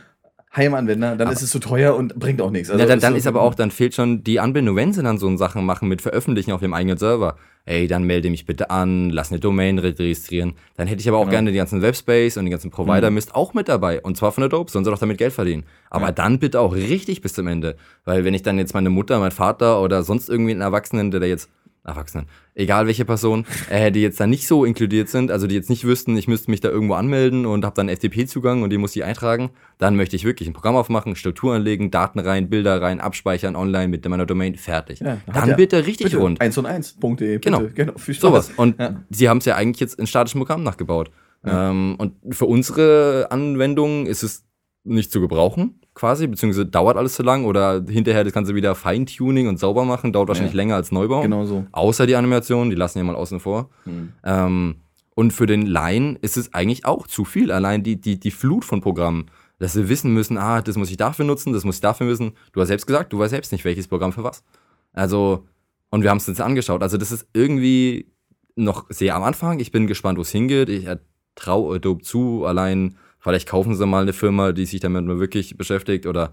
Heimanwender, 0.56 1.16
dann 1.16 1.28
Aber- 1.28 1.34
ist 1.36 1.42
es 1.42 1.50
zu 1.52 1.60
teuer 1.60 1.96
und 1.96 2.16
bringt 2.16 2.42
auch 2.42 2.52
nichts. 2.52 2.70
Also 2.70 2.82
ja, 2.82 2.88
dann, 2.88 3.00
dann 3.00 3.14
so- 3.14 3.18
ist 3.18 3.28
aber 3.28 3.42
auch, 3.42 3.56
dann 3.56 3.72
fehlt 3.72 3.94
schon 3.94 4.24
die 4.24 4.40
Anbindung, 4.40 4.76
wenn 4.76 4.94
sie 4.94 5.04
dann 5.04 5.18
so 5.18 5.36
Sachen 5.38 5.66
machen 5.66 5.88
mit 5.90 6.02
Veröffentlichen 6.02 6.52
auf 6.52 6.62
dem 6.62 6.74
eigenen 6.74 6.98
Server. 6.98 7.36
Ey, 7.68 7.88
dann 7.88 8.04
melde 8.04 8.30
mich 8.30 8.46
bitte 8.46 8.70
an, 8.70 9.10
lass 9.10 9.32
eine 9.32 9.40
Domain 9.40 9.80
registrieren. 9.80 10.54
Dann 10.78 10.88
hätte 10.88 11.02
ich 11.02 11.10
aber 11.10 11.18
auch 11.18 11.22
Genau. 11.24 11.32
gerne 11.32 11.52
die 11.52 11.58
ganzen 11.58 11.82
Webspace 11.82 12.38
und 12.38 12.46
die 12.46 12.52
ganzen 12.52 12.70
Provider-Mist 12.70 13.30
Mhm. 13.30 13.36
auch 13.36 13.54
mit 13.56 13.68
dabei. 13.68 14.02
Und 14.02 14.18
zwar 14.18 14.32
von 14.32 14.44
Adobe, 14.44 14.70
sollen 14.70 14.86
sie 14.86 14.92
doch 14.92 15.00
damit 15.00 15.18
Geld 15.18 15.34
verdienen. 15.34 15.64
Aber 15.90 16.06
Ja. 16.08 16.12
dann 16.12 16.38
bitte 16.40 16.60
auch 16.60 16.76
richtig 16.76 17.22
bis 17.22 17.34
zum 17.34 17.48
Ende. 17.48 17.76
Weil 18.06 18.24
wenn 18.24 18.36
ich 18.36 18.44
dann 18.44 18.60
jetzt 18.60 18.76
meine 18.76 18.92
Mutter, 18.92 19.20
mein 19.20 19.32
Vater 19.32 19.82
oder 19.82 20.04
sonst 20.04 20.30
irgendwie 20.30 20.52
einen 20.52 20.62
Erwachsenen, 20.62 21.10
der 21.10 21.20
da 21.22 21.26
jetzt, 21.26 21.50
Erwachsenen, 21.86 22.28
egal 22.56 22.88
welche 22.88 23.06
Person, 23.06 23.46
äh, 23.70 23.92
die 23.92 24.02
jetzt 24.02 24.20
da 24.20 24.28
nicht 24.28 24.48
so 24.48 24.66
inkludiert 24.66 25.10
sind, 25.10 25.32
also 25.32 25.48
die 25.48 25.56
jetzt 25.56 25.70
nicht 25.70 25.84
wüssten, 25.86 26.18
ich 26.18 26.28
müsste 26.28 26.50
mich 26.52 26.60
da 26.62 26.70
irgendwo 26.70 26.96
anmelden 26.96 27.46
und 27.46 27.64
habe 27.64 27.76
dann 27.76 27.90
FTP-Zugang 27.90 28.64
und 28.64 28.70
die 28.72 28.78
muss 28.78 28.96
ich 28.96 29.04
eintragen, 29.04 29.52
dann 29.78 29.96
möchte 29.96 30.16
ich 30.16 30.24
wirklich 30.26 30.50
ein 30.50 30.54
Programm 30.54 30.76
aufmachen, 30.76 31.16
Struktur 31.16 31.54
anlegen, 31.54 31.92
Daten 31.92 32.20
rein, 32.20 32.50
Bilder 32.50 32.82
rein, 32.82 33.00
abspeichern 33.00 33.56
online 33.56 33.88
mit 33.88 34.08
meiner 34.08 34.26
Domain, 34.26 34.56
fertig. 34.56 35.00
Ja, 35.00 35.18
dann 35.32 35.50
ja- 35.50 35.56
bitte 35.56 35.86
richtig 35.86 36.06
bitte, 36.08 36.18
rund. 36.18 36.42
1 36.42 36.58
und 36.58 36.66
1.de. 36.66 37.40
Genau. 37.40 37.60
Bitte, 37.60 37.74
genau. 37.74 37.94
Viel 37.98 38.14
Spaß. 38.16 38.22
Sowas. 38.22 38.52
Und 38.58 38.80
Ja. 38.80 39.04
sie 39.10 39.30
haben 39.30 39.38
es 39.38 39.46
ja 39.46 39.56
eigentlich 39.56 39.80
jetzt 39.80 40.00
in 40.00 40.08
statischen 40.08 40.40
Programm 40.40 40.64
nachgebaut. 40.64 41.12
Ähm, 41.46 41.96
und 42.00 42.14
für 42.34 42.46
unsere 42.48 43.28
Anwendung 43.30 44.08
ist 44.08 44.24
es 44.24 44.46
nicht 44.84 45.12
zu 45.12 45.22
gebrauchen, 45.22 45.80
quasi, 45.96 46.28
beziehungsweise 46.28 46.66
dauert 46.66 46.98
alles 46.98 47.16
zu 47.16 47.24
lang 47.24 47.46
oder 47.46 47.84
hinterher 47.88 48.24
das 48.24 48.34
Ganze 48.34 48.54
wieder 48.54 48.76
Feintuning 48.76 49.48
und 49.48 49.58
sauber 49.60 49.86
machen, 49.86 50.14
dauert 50.14 50.28
wahrscheinlich 50.28 50.54
Ja. 50.54 50.58
länger 50.58 50.76
als 50.76 50.92
Neubau. 50.92 51.22
Genau 51.22 51.46
so. 51.46 51.66
Außer 51.72 52.06
die 52.06 52.16
Animationen, 52.16 52.70
die 52.70 52.76
lassen 52.76 53.00
ja 53.00 53.04
mal 53.04 53.16
außen 53.16 53.40
vor. 53.40 53.70
Hm. 53.86 54.10
Ähm, 54.24 54.76
und 55.16 55.32
für 55.32 55.46
den 55.46 55.66
Laien 55.66 56.18
ist 56.22 56.36
es 56.38 56.54
eigentlich 56.54 56.86
auch 56.86 57.08
zu 57.08 57.24
viel. 57.26 57.52
Allein 57.52 57.82
die, 57.84 58.00
die, 58.00 58.20
die 58.20 58.32
Flut 58.32 58.66
von 58.66 58.82
Programmen, 58.82 59.28
dass 59.58 59.72
sie 59.72 59.88
wissen 59.88 60.14
müssen, 60.14 60.38
ah, 60.38 60.62
das 60.62 60.76
muss 60.76 60.92
ich 60.92 60.98
dafür 60.98 61.24
nutzen, 61.24 61.54
das 61.54 61.64
muss 61.64 61.76
ich 61.76 61.82
dafür 61.82 62.08
wissen. 62.08 62.34
Du 62.52 62.60
hast 62.60 62.68
selbst 62.68 62.86
gesagt, 62.86 63.14
du 63.14 63.20
weißt 63.20 63.30
selbst 63.32 63.54
nicht, 63.54 63.64
welches 63.64 63.88
Programm 63.88 64.12
für 64.12 64.24
was. 64.26 64.44
Also, 64.92 65.46
und 65.92 66.04
wir 66.04 66.10
haben 66.10 66.18
es 66.18 66.28
uns 66.28 66.42
angeschaut. 66.42 66.84
Also, 66.84 66.98
das 66.98 67.14
ist 67.14 67.26
irgendwie 67.34 68.12
noch 68.58 68.86
sehr 68.90 69.16
am 69.16 69.24
Anfang. 69.24 69.62
Ich 69.62 69.72
bin 69.72 69.88
gespannt, 69.88 70.18
wo 70.18 70.24
es 70.24 70.32
hingeht. 70.32 70.68
Ich 70.68 70.86
traue 71.36 71.76
Adobe 71.78 72.04
zu. 72.04 72.46
Allein, 72.46 72.98
vielleicht 73.30 73.50
kaufen 73.50 73.76
sie 73.76 73.86
mal 73.86 74.04
eine 74.04 74.14
Firma, 74.14 74.52
die 74.52 74.66
sich 74.66 74.80
damit 74.80 75.04
mal 75.06 75.20
wirklich 75.20 75.58
beschäftigt 75.58 76.06
oder 76.06 76.32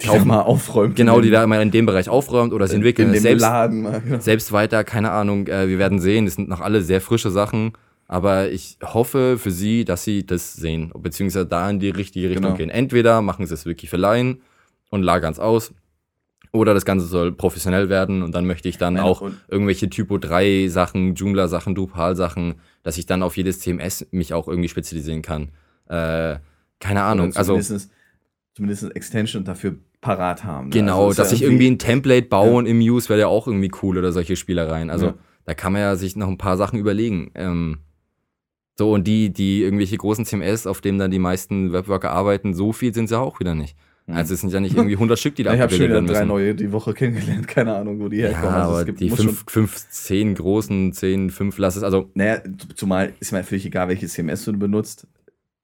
Die 0.00 0.06
da 0.06 0.24
mal 0.24 0.42
aufräumt. 0.42 0.94
genau, 0.94 1.20
die 1.20 1.30
da 1.30 1.46
mal 1.46 1.60
in 1.62 1.70
dem 1.70 1.86
Bereich 1.86 2.08
aufräumt 2.08 2.52
oder 2.52 2.68
sie 2.68 2.76
entwickeln 2.76 3.08
in 3.08 3.14
es 3.14 3.20
dem 3.20 3.28
selbst 3.30 3.42
Laden. 3.42 3.82
Mal, 3.82 4.00
genau. 4.00 4.20
selbst 4.20 4.52
weiter, 4.52 4.84
keine 4.84 5.10
Ahnung, 5.10 5.46
äh, 5.48 5.68
wir 5.68 5.78
werden 5.78 5.98
sehen. 6.00 6.26
Das 6.26 6.34
sind 6.34 6.48
noch 6.48 6.60
alle 6.60 6.82
sehr 6.82 7.00
frische 7.00 7.30
Sachen. 7.30 7.72
Aber 8.06 8.50
ich 8.50 8.78
hoffe 8.82 9.36
für 9.38 9.50
sie, 9.50 9.84
dass 9.84 10.04
sie 10.04 10.24
das 10.24 10.54
sehen, 10.54 10.92
beziehungsweise 10.98 11.44
da 11.46 11.68
in 11.68 11.78
die 11.78 11.90
richtige 11.90 12.28
Richtung 12.30 12.44
Genau. 12.44 12.56
gehen. 12.56 12.70
Entweder 12.70 13.20
machen 13.22 13.46
sie 13.46 13.52
es 13.54 13.66
wirklich 13.66 13.90
für 13.90 13.98
Laien 13.98 14.40
und 14.90 15.02
lagern 15.02 15.32
es 15.32 15.38
aus, 15.38 15.72
oder 16.52 16.72
das 16.72 16.86
Ganze 16.86 17.04
soll 17.06 17.32
professionell 17.32 17.90
werden 17.90 18.22
und 18.22 18.34
dann 18.34 18.46
möchte 18.46 18.68
ich 18.70 18.78
dann 18.78 18.94
Nein, 18.94 19.02
auch 19.02 19.22
irgendwelche 19.48 19.90
Typo 19.90 20.16
3 20.16 20.68
Sachen, 20.68 21.14
Joomla 21.14 21.48
Sachen, 21.48 21.74
Drupal 21.74 22.16
Sachen, 22.16 22.54
dass 22.82 22.96
ich 22.96 23.04
dann 23.04 23.22
auf 23.22 23.36
jedes 23.36 23.60
CMS 23.60 24.06
mich 24.10 24.32
auch 24.32 24.48
irgendwie 24.48 24.70
spezialisieren 24.70 25.20
kann. 25.20 25.50
Äh, 25.88 26.38
keine 26.80 27.02
Ahnung, 27.02 27.32
also 27.34 27.58
Zumindest, 28.54 28.94
Extension 28.96 29.44
dafür 29.44 29.76
parat 30.00 30.44
haben. 30.44 30.68
ne? 30.68 30.72
Genau, 30.72 31.06
Also 31.08 31.22
dass 31.22 31.30
ja 31.30 31.36
ich 31.36 31.42
irgendwie 31.42 31.68
ein 31.70 31.78
Template 31.78 32.26
bauen 32.28 32.66
im 32.66 32.78
Use 32.80 33.08
wäre 33.08 33.20
ja 33.20 33.26
auch 33.28 33.46
irgendwie 33.46 33.70
cool 33.82 33.98
oder 33.98 34.12
solche 34.12 34.36
Spielereien. 34.36 34.90
Also 34.90 35.06
Ja. 35.06 35.14
da 35.44 35.54
kann 35.54 35.72
man 35.72 35.82
ja 35.82 35.96
sich 35.96 36.16
noch 36.16 36.28
ein 36.28 36.38
paar 36.38 36.56
Sachen 36.56 36.78
überlegen. 36.78 37.30
Ähm, 37.34 37.78
so, 38.76 38.92
und 38.92 39.06
die, 39.06 39.32
die 39.32 39.62
irgendwelche 39.62 39.96
großen 39.96 40.24
CMS, 40.24 40.66
auf 40.66 40.80
denen 40.80 40.98
dann 40.98 41.10
die 41.10 41.18
meisten 41.18 41.72
Webworker 41.72 42.10
arbeiten, 42.12 42.54
so 42.54 42.72
viel 42.72 42.94
sind 42.94 43.08
sie 43.08 43.14
ja 43.14 43.20
auch 43.20 43.40
wieder 43.40 43.54
nicht. 43.56 43.76
Mhm. 44.06 44.14
Also 44.16 44.34
es 44.34 44.40
sind 44.40 44.52
ja 44.52 44.60
nicht 44.60 44.76
irgendwie 44.76 44.94
100 44.94 45.18
Stück, 45.18 45.34
die 45.36 45.42
da 45.42 45.52
ich 45.54 45.60
habe 45.60 45.72
schon 45.72 45.82
abgebildet 45.82 46.04
wieder 46.04 46.14
werden 46.18 46.28
drei 46.28 46.34
müssen. 46.34 46.44
neue 46.46 46.54
die 46.54 46.72
Woche 46.72 46.94
kennengelernt. 46.94 47.46
Keine 47.48 47.74
Ahnung, 47.74 47.98
wo 48.00 48.08
die 48.08 48.18
Ja, 48.18 48.28
herkommen. 48.28 48.54
Also, 48.54 48.70
es 48.70 48.76
aber 48.76 48.84
gibt- 48.86 49.00
die 49.00 49.10
fünf, 49.10 49.44
fünf, 49.48 49.88
zehn 49.90 50.34
großen, 50.34 50.92
zehn, 50.92 51.30
fünf, 51.30 51.58
lass 51.58 51.74
es, 51.76 51.82
also 51.84 52.02
Schon, 52.02 52.10
naja, 52.14 52.40
zumal 52.76 53.12
ist 53.20 53.32
mir 53.32 53.42
völlig 53.44 53.66
egal, 53.66 53.88
welches 53.88 54.12
CMS 54.14 54.44
du 54.44 54.52
benutzt. 54.56 55.06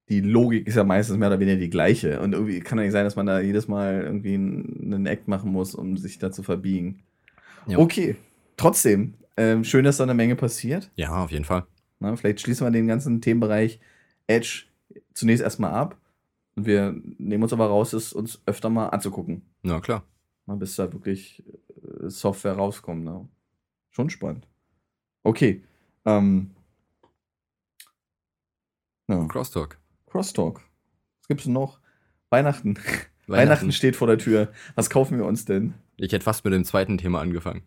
Die 0.08 0.20
Logik 0.20 0.66
ist 0.66 0.76
ja 0.76 0.84
meistens 0.84 1.16
mehr 1.16 1.28
oder 1.28 1.40
weniger 1.40 1.58
die 1.58 1.70
gleiche. 1.70 2.20
Und 2.20 2.34
irgendwie 2.34 2.60
kann 2.60 2.78
ja 2.78 2.84
nicht 2.84 2.92
sein, 2.92 3.04
dass 3.04 3.16
man 3.16 3.26
da 3.26 3.40
jedes 3.40 3.68
Mal 3.68 4.02
irgendwie 4.02 4.34
einen 4.34 5.06
Act 5.06 5.28
machen 5.28 5.50
muss, 5.50 5.74
um 5.74 5.96
sich 5.96 6.18
da 6.18 6.30
zu 6.30 6.42
verbiegen. 6.42 7.02
Ja. 7.66 7.78
Okay, 7.78 8.16
trotzdem, 8.56 9.14
ähm, 9.36 9.64
schön, 9.64 9.84
dass 9.84 9.96
da 9.96 10.04
eine 10.04 10.14
Menge 10.14 10.36
passiert. 10.36 10.90
ja, 10.96 11.24
auf 11.24 11.30
jeden 11.30 11.44
Fall. 11.46 11.64
Na, 12.00 12.14
vielleicht 12.16 12.40
schließen 12.40 12.66
wir 12.66 12.70
den 12.70 12.86
ganzen 12.86 13.20
Themenbereich 13.22 13.80
Edge 14.26 14.64
zunächst 15.14 15.42
erstmal 15.42 15.72
ab. 15.72 15.96
Und 16.54 16.66
wir 16.66 16.94
nehmen 17.18 17.42
uns 17.42 17.52
aber 17.52 17.66
raus, 17.66 17.94
es 17.94 18.12
uns 18.12 18.42
öfter 18.46 18.68
mal 18.68 18.88
anzugucken. 18.88 19.42
Ja, 19.62 19.80
klar. 19.80 20.04
Mal 20.46 20.56
bis 20.56 20.76
da 20.76 20.92
wirklich 20.92 21.42
äh, 21.68 22.10
Software 22.10 22.52
rauskommt. 22.52 23.04
Ne? 23.04 23.26
Schon 23.90 24.10
spannend. 24.10 24.46
Okay. 25.22 25.64
Ähm, 26.04 26.50
ja. 29.08 29.26
Crosstalk. 29.26 29.78
Crosstalk. 30.14 30.60
Was 31.18 31.26
gibt's 31.26 31.42
denn 31.42 31.54
noch? 31.54 31.80
Weihnachten. 32.30 32.78
Weihnachten 33.26 33.72
steht 33.72 33.96
vor 33.96 34.06
der 34.06 34.16
Tür. 34.16 34.46
Was 34.76 34.88
kaufen 34.88 35.18
wir 35.18 35.24
uns 35.24 35.44
denn? 35.44 35.74
Ich 35.96 36.12
hätte 36.12 36.22
fast 36.22 36.44
mit 36.44 36.54
dem 36.54 36.64
zweiten 36.64 36.98
Thema 36.98 37.20
angefangen. 37.20 37.62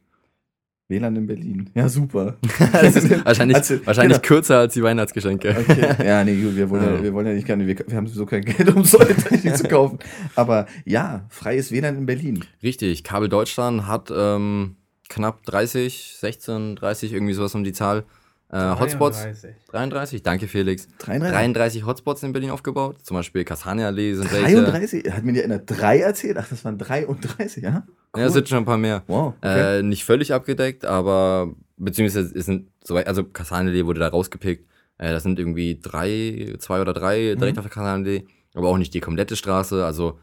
WLAN 0.87 1.17
in 1.17 1.27
Berlin. 1.27 1.69
Ja, 1.75 1.89
super. 1.89 2.37
das 2.71 2.95
ist 2.95 3.25
wahrscheinlich, 3.25 3.57
Also, 3.57 3.85
wahrscheinlich 3.85 4.21
genau. 4.21 4.27
kürzer 4.27 4.59
als 4.59 4.73
die 4.75 4.81
Weihnachtsgeschenke. 4.81 5.57
Okay. 5.59 6.07
Ja, 6.07 6.23
nee, 6.23 6.41
gut, 6.41 6.55
wir 6.55 6.69
wollen 6.69 6.83
ja, 6.85 7.03
wir 7.03 7.13
wollen 7.13 7.27
ja 7.27 7.33
nicht 7.33 7.45
gerne, 7.47 7.67
wir, 7.67 7.77
wir 7.85 7.97
haben 7.97 8.07
sowieso 8.07 8.25
kein 8.25 8.45
Geld, 8.45 8.73
um 8.73 8.85
solche 8.85 9.15
Technik 9.15 9.57
zu 9.57 9.67
kaufen. 9.67 9.99
Aber 10.35 10.67
ja, 10.85 11.25
freies 11.27 11.73
WLAN 11.73 11.97
in 11.97 12.05
Berlin. 12.05 12.45
Richtig, 12.63 13.03
Kabel 13.03 13.27
Deutschland 13.27 13.87
hat 13.87 14.09
ähm, 14.15 14.77
knapp 15.09 15.43
30, 15.43 16.15
16, 16.17 16.77
30, 16.77 17.11
irgendwie 17.11 17.33
sowas 17.33 17.53
um 17.55 17.65
die 17.65 17.73
Zahl. 17.73 18.05
Äh, 18.49 18.75
Hotspots, 18.79 19.23
33. 19.23 19.55
33, 19.71 20.23
danke 20.23 20.47
Felix. 20.47 20.87
33. 20.99 21.31
33 21.35 21.85
Hotspots 21.85 22.23
in 22.23 22.31
Berlin 22.31 22.49
aufgebaut. 22.51 22.97
Zum 23.03 23.15
Beispiel 23.17 23.43
Kastanienallee 23.43 24.13
sind 24.13 24.31
welche. 24.31 24.61
33? 24.63 25.11
Hat 25.11 25.23
mir 25.25 25.33
die 25.33 25.43
einer 25.43 25.59
drei 25.59 25.99
erzählt? 25.99 26.37
Ach, 26.39 26.47
das 26.49 26.63
waren 26.63 26.77
33, 26.77 27.63
ja? 27.63 27.85
Ja, 28.15 28.25
es 28.25 28.33
sind 28.33 28.47
schon 28.47 28.59
ein 28.59 28.65
paar 28.65 28.77
mehr. 28.77 29.03
Wow. 29.07 29.33
Okay. 29.41 29.79
Äh, 29.79 29.83
nicht 29.83 30.05
völlig 30.05 30.33
abgedeckt, 30.33 30.85
aber 30.85 31.53
beziehungsweise 31.75 32.31
es 32.37 32.45
sind 32.45 32.69
soweit, 32.83 33.07
also 33.07 33.25
Kastanienallee 33.25 33.85
wurde 33.85 33.99
da 33.99 34.07
rausgepickt. 34.07 34.65
Äh, 34.97 35.11
das 35.11 35.23
sind 35.23 35.37
irgendwie 35.39 35.79
drei, 35.81 36.55
zwei 36.59 36.79
oder 36.79 36.93
drei 36.93 37.33
Mhm. 37.35 37.39
direkt 37.39 37.57
auf 37.57 37.65
der 37.65 37.71
Kastanienallee, 37.73 38.25
aber 38.55 38.69
auch 38.69 38.77
nicht 38.77 38.93
die 38.93 39.01
komplette 39.01 39.35
Straße. 39.35 39.85
Also 39.85 40.19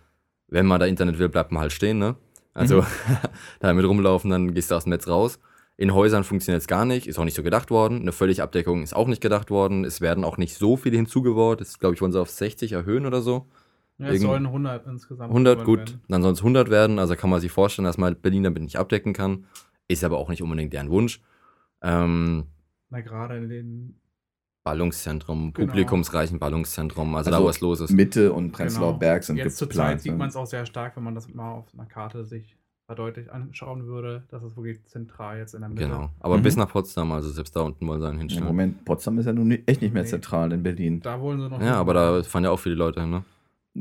wenn 0.48 0.64
man 0.64 0.80
da 0.80 0.86
Internet 0.86 1.18
will, 1.18 1.28
bleibt 1.28 1.52
man 1.52 1.60
halt 1.60 1.72
stehen, 1.72 1.98
ne? 1.98 2.16
Also 2.54 2.80
Mhm. 2.80 2.86
damit 3.60 3.84
rumlaufen, 3.84 4.30
dann 4.30 4.54
gehst 4.54 4.70
du 4.70 4.76
aus 4.76 4.84
dem 4.84 4.90
Netz 4.90 5.06
raus. 5.08 5.38
In 5.76 5.92
Häusern 5.92 6.22
funktioniert 6.22 6.60
es 6.62 6.68
gar 6.68 6.84
nicht, 6.84 7.06
ist 7.08 7.18
auch 7.18 7.24
nicht 7.24 7.34
so 7.34 7.42
gedacht 7.42 7.70
worden. 7.70 8.00
Eine 8.00 8.12
völlige 8.12 8.42
Abdeckung 8.44 8.82
ist 8.82 8.94
auch 8.94 9.08
nicht 9.08 9.20
gedacht 9.20 9.50
worden. 9.50 9.84
Es 9.84 10.00
werden 10.00 10.22
auch 10.24 10.36
nicht 10.36 10.54
so 10.54 10.76
viele 10.76 10.96
hinzugebaut. 10.96 11.60
Das 11.60 11.78
glaube 11.80 11.94
ich, 11.96 12.00
wollen 12.00 12.12
sie 12.12 12.20
auf 12.20 12.30
60 12.30 12.72
erhöhen 12.72 13.06
oder 13.06 13.22
so. 13.22 13.46
Ja, 13.98 14.06
es 14.06 14.14
Irgend- 14.14 14.26
sollen 14.28 14.46
100 14.46 14.86
insgesamt. 14.86 15.30
100, 15.30 15.54
gebaut 15.60 15.66
gut, 15.66 15.78
werden. 15.80 16.00
dann 16.08 16.22
sollen 16.22 16.34
es 16.34 16.40
100 16.42 16.70
werden. 16.70 16.98
Also 16.98 17.16
kann 17.16 17.30
man 17.30 17.40
sich 17.40 17.50
vorstellen, 17.50 17.86
dass 17.86 17.98
man 17.98 18.14
Berlin 18.20 18.44
damit 18.44 18.62
nicht 18.62 18.76
abdecken 18.78 19.12
kann. 19.12 19.46
Ist 19.88 20.04
aber 20.04 20.18
auch 20.18 20.28
nicht 20.28 20.42
unbedingt 20.42 20.72
deren 20.72 20.90
Wunsch. 20.90 21.20
Ähm, 21.82 22.44
Na, 22.90 23.00
gerade 23.00 23.36
in 23.36 23.48
den. 23.48 24.00
Ballungszentrum, 24.62 25.52
Genau. 25.52 25.66
publikumsreichen 25.66 26.38
Ballungszentrum, 26.38 27.14
also, 27.14 27.28
Also 27.28 27.38
da, 27.38 27.44
wo 27.44 27.50
es 27.50 27.60
los 27.60 27.80
ist. 27.80 27.90
Mitte 27.90 28.32
und 28.32 28.52
Prenzlauer 28.52 28.98
Berg 28.98 29.22
sind 29.22 29.36
Jetzt 29.36 29.58
zur 29.58 29.68
Zeit 29.68 29.74
geplant. 29.76 30.00
sieht 30.00 30.12
ne? 30.12 30.18
man 30.18 30.28
es 30.30 30.36
auch 30.36 30.46
sehr 30.46 30.64
stark, 30.64 30.96
wenn 30.96 31.02
man 31.04 31.14
das 31.14 31.28
mal 31.28 31.52
auf 31.52 31.66
einer 31.74 31.84
Karte 31.84 32.24
sich 32.24 32.56
verdeutlicht 32.86 33.30
anschauen 33.30 33.86
würde, 33.86 34.24
dass 34.30 34.42
es 34.42 34.56
wirklich 34.56 34.84
zentral 34.84 35.38
jetzt 35.38 35.54
in 35.54 35.60
der 35.60 35.70
Mitte. 35.70 35.84
Genau. 35.84 36.10
Aber 36.20 36.36
Mhm. 36.36 36.42
bis 36.42 36.56
nach 36.56 36.68
Potsdam, 36.68 37.12
also 37.12 37.30
selbst 37.30 37.56
da 37.56 37.60
unten 37.60 37.86
wollen 37.86 38.00
sie 38.00 38.06
einen 38.06 38.16
Ja, 38.16 38.20
hinstellen. 38.20 38.46
Moment, 38.46 38.84
Potsdam 38.84 39.18
ist 39.18 39.26
ja 39.26 39.32
nun 39.32 39.48
nicht- 39.48 39.68
echt 39.68 39.80
nicht 39.80 39.94
mehr 39.94 40.02
Nee. 40.02 40.08
zentral 40.08 40.52
in 40.52 40.62
Berlin. 40.62 41.00
Da 41.00 41.20
wollen 41.20 41.40
sie 41.40 41.48
noch. 41.48 41.60
Ja, 41.62 41.74
aber 41.76 41.94
da 41.94 42.22
fahren 42.22 42.44
ja 42.44 42.50
auch 42.50 42.60
viele 42.60 42.74
Leute 42.74 43.00
hin, 43.00 43.10
ne? 43.10 43.24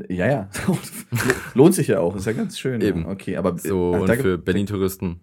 Ja, 0.08 0.26
ja. 0.26 0.48
Lohnt 1.54 1.74
sich 1.74 1.88
ja 1.88 2.00
auch, 2.00 2.16
ist 2.16 2.26
ja 2.26 2.32
ganz 2.32 2.58
schön. 2.58 2.80
Eben. 2.80 3.02
Ja. 3.02 3.08
Okay, 3.10 3.36
aber 3.36 3.56
So, 3.58 3.94
äh, 3.94 3.98
und 4.00 4.08
da 4.08 4.14
für 4.14 4.38
Berlin-Touristen. 4.38 5.20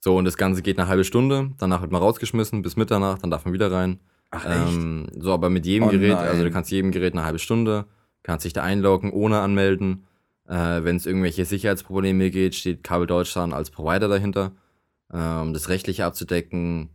So, 0.00 0.16
und 0.16 0.24
das 0.24 0.36
Ganze 0.36 0.62
geht 0.62 0.78
eine 0.78 0.88
halbe 0.88 1.04
Stunde, 1.04 1.50
danach 1.58 1.82
wird 1.82 1.92
man 1.92 2.00
rausgeschmissen 2.00 2.62
bis 2.62 2.76
Mitternacht, 2.76 3.22
dann 3.22 3.30
darf 3.30 3.44
man 3.44 3.52
wieder 3.54 3.70
rein. 3.70 3.98
Ach, 4.30 4.44
echt? 4.44 4.74
Ähm, 4.76 5.06
so, 5.18 5.32
aber 5.32 5.50
mit 5.50 5.66
jedem 5.66 5.88
Oh 5.88 5.90
Gerät, 5.90 6.12
nein. 6.14 6.26
also 6.28 6.44
du 6.44 6.50
kannst 6.50 6.70
jedem 6.70 6.90
Gerät 6.92 7.12
eine 7.14 7.24
halbe 7.24 7.38
Stunde, 7.38 7.84
kannst 8.22 8.44
dich 8.44 8.52
da 8.52 8.62
einloggen, 8.62 9.12
ohne 9.12 9.38
anmelden. 9.40 10.04
Äh, 10.48 10.82
Wenn 10.82 10.96
es 10.96 11.06
irgendwelche 11.06 11.44
Sicherheitsprobleme 11.44 12.30
geht, 12.30 12.54
steht 12.54 12.82
Kabel 12.82 13.06
Deutschland 13.06 13.52
als 13.52 13.70
Provider 13.70 14.08
dahinter. 14.08 14.52
Ähm, 15.12 15.52
das 15.52 15.68
Rechtliche 15.68 16.04
abzudecken, 16.04 16.90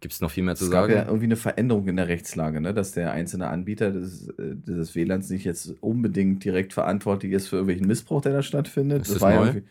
gibt 0.00 0.14
es 0.14 0.20
noch 0.20 0.30
viel 0.30 0.44
mehr 0.44 0.56
zu 0.56 0.64
es 0.64 0.70
gab 0.70 0.84
sagen. 0.84 0.94
ja 0.94 1.06
irgendwie 1.06 1.24
eine 1.24 1.36
Veränderung 1.36 1.88
in 1.88 1.96
der 1.96 2.08
Rechtslage, 2.08 2.60
ne? 2.60 2.74
dass 2.74 2.92
der 2.92 3.12
einzelne 3.12 3.48
Anbieter 3.48 3.90
des, 3.90 4.28
äh, 4.38 4.54
des 4.54 4.94
WLANs 4.94 5.30
nicht 5.30 5.44
jetzt 5.44 5.74
unbedingt 5.80 6.44
direkt 6.44 6.72
verantwortlich 6.72 7.32
ist 7.32 7.48
für 7.48 7.56
irgendwelchen 7.56 7.86
Missbrauch, 7.86 8.20
der 8.20 8.32
da 8.32 8.42
stattfindet. 8.42 9.02
Ist 9.02 9.16
das 9.16 9.20
war 9.20 9.32
ja 9.32 9.44
neu? 9.52 9.62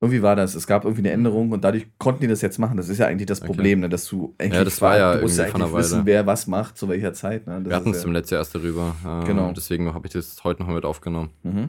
Irgendwie, 0.00 0.22
war 0.22 0.34
das. 0.36 0.54
Es 0.54 0.66
gab 0.66 0.84
irgendwie 0.84 1.02
eine 1.02 1.10
Änderung 1.10 1.52
und 1.52 1.62
dadurch 1.62 1.86
konnten 1.98 2.22
die 2.22 2.26
das 2.28 2.40
jetzt 2.40 2.58
machen. 2.58 2.76
Das 2.76 2.88
ist 2.88 2.98
ja 2.98 3.06
eigentlich 3.06 3.26
das 3.26 3.40
Okay. 3.42 3.48
Problem, 3.48 3.80
ne? 3.80 3.88
dass 3.88 4.06
du 4.06 4.34
eigentlich 4.38 4.64
das 4.64 4.80
war 4.80 4.96
ja 4.96 5.16
du 5.16 5.22
musst 5.22 5.36
vor 5.36 5.44
eigentlich 5.44 5.72
wissen, 5.74 6.02
wer 6.06 6.26
was 6.26 6.46
macht, 6.46 6.78
zu 6.78 6.88
welcher 6.88 7.12
Zeit. 7.12 7.46
Ne? 7.46 7.60
Das 7.62 7.68
Wir 7.70 7.76
hatten 7.76 7.90
es 7.90 7.98
ja- 8.02 8.06
im 8.08 8.12
letzten 8.12 8.34
Jahr 8.34 8.40
erst 8.40 8.54
darüber. 8.54 8.96
Äh, 9.04 9.26
Genau. 9.26 9.52
Deswegen 9.52 9.92
habe 9.92 10.06
ich 10.06 10.12
das 10.12 10.42
heute 10.44 10.62
noch 10.62 10.70
mit 10.70 10.84
aufgenommen. 10.84 11.30
Mhm. 11.42 11.68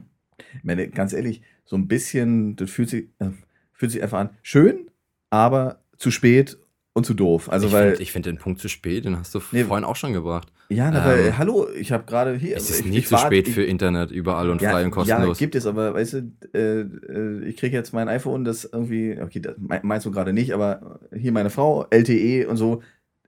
Ich 0.58 0.64
meine, 0.64 0.88
ganz 0.90 1.14
ehrlich, 1.14 1.42
so 1.66 1.76
ein 1.76 1.88
bisschen, 1.88 2.56
das 2.56 2.70
fühlt 2.70 2.90
sich, 2.90 3.10
äh, 3.20 3.30
fühlt 3.74 3.92
sich 3.92 4.02
einfach 4.02 4.20
an, 4.20 4.30
schön, 4.42 4.90
aber 5.30 5.82
zu 5.98 6.10
spät 6.12 6.58
und 6.94 7.06
zu 7.06 7.14
doof. 7.14 7.50
Also, 7.50 7.68
ich 7.68 7.74
weil, 7.74 7.96
finde 7.96 8.06
find 8.12 8.26
den 8.26 8.38
Punkt 8.38 8.60
zu 8.60 8.68
spät, 8.68 9.06
den 9.06 9.18
hast 9.18 9.34
du 9.34 9.42
Nee. 9.52 9.64
vorhin 9.64 9.86
auch 9.86 9.96
schon 9.96 10.12
gebracht. 10.14 10.52
ja, 10.70 10.92
na, 10.92 11.00
ähm, 11.00 11.06
weil, 11.26 11.38
hallo, 11.38 11.68
ich 11.78 11.92
habe 11.92 12.04
gerade 12.06 12.36
hier. 12.36 12.58
es 12.58 12.70
ist 12.70 12.80
ich, 12.82 12.86
nie 12.86 12.98
ich 13.00 13.06
zu 13.08 13.14
warte- 13.14 13.28
spät 13.28 13.48
ich, 13.48 13.54
für 13.54 13.64
Internet, 13.64 14.12
überall 14.12 14.50
und 14.50 14.62
ja, 14.62 14.72
frei 14.72 14.84
und 14.86 14.92
kostenlos. 14.92 15.40
Ja, 15.40 15.46
gibt 15.46 15.56
es, 15.56 15.66
aber 15.66 15.94
weißt 15.94 16.14
du, 16.14 16.32
äh, 16.54 16.82
äh, 16.82 17.44
ich 17.46 17.58
kriege 17.58 17.76
jetzt 17.76 17.94
mein 17.94 18.10
iPhone, 18.10 18.44
das 18.44 18.66
irgendwie, 18.66 19.18
okay, 19.22 19.40
das 19.40 19.56
me- 19.58 19.80
meinst 19.84 20.06
du 20.06 20.12
gerade 20.12 20.34
nicht, 20.34 20.54
aber 20.54 21.00
hier 21.16 21.32
meine 21.32 21.50
Frau, 21.50 21.86
LTE 21.90 22.48
und 22.48 22.58
so. 22.58 22.82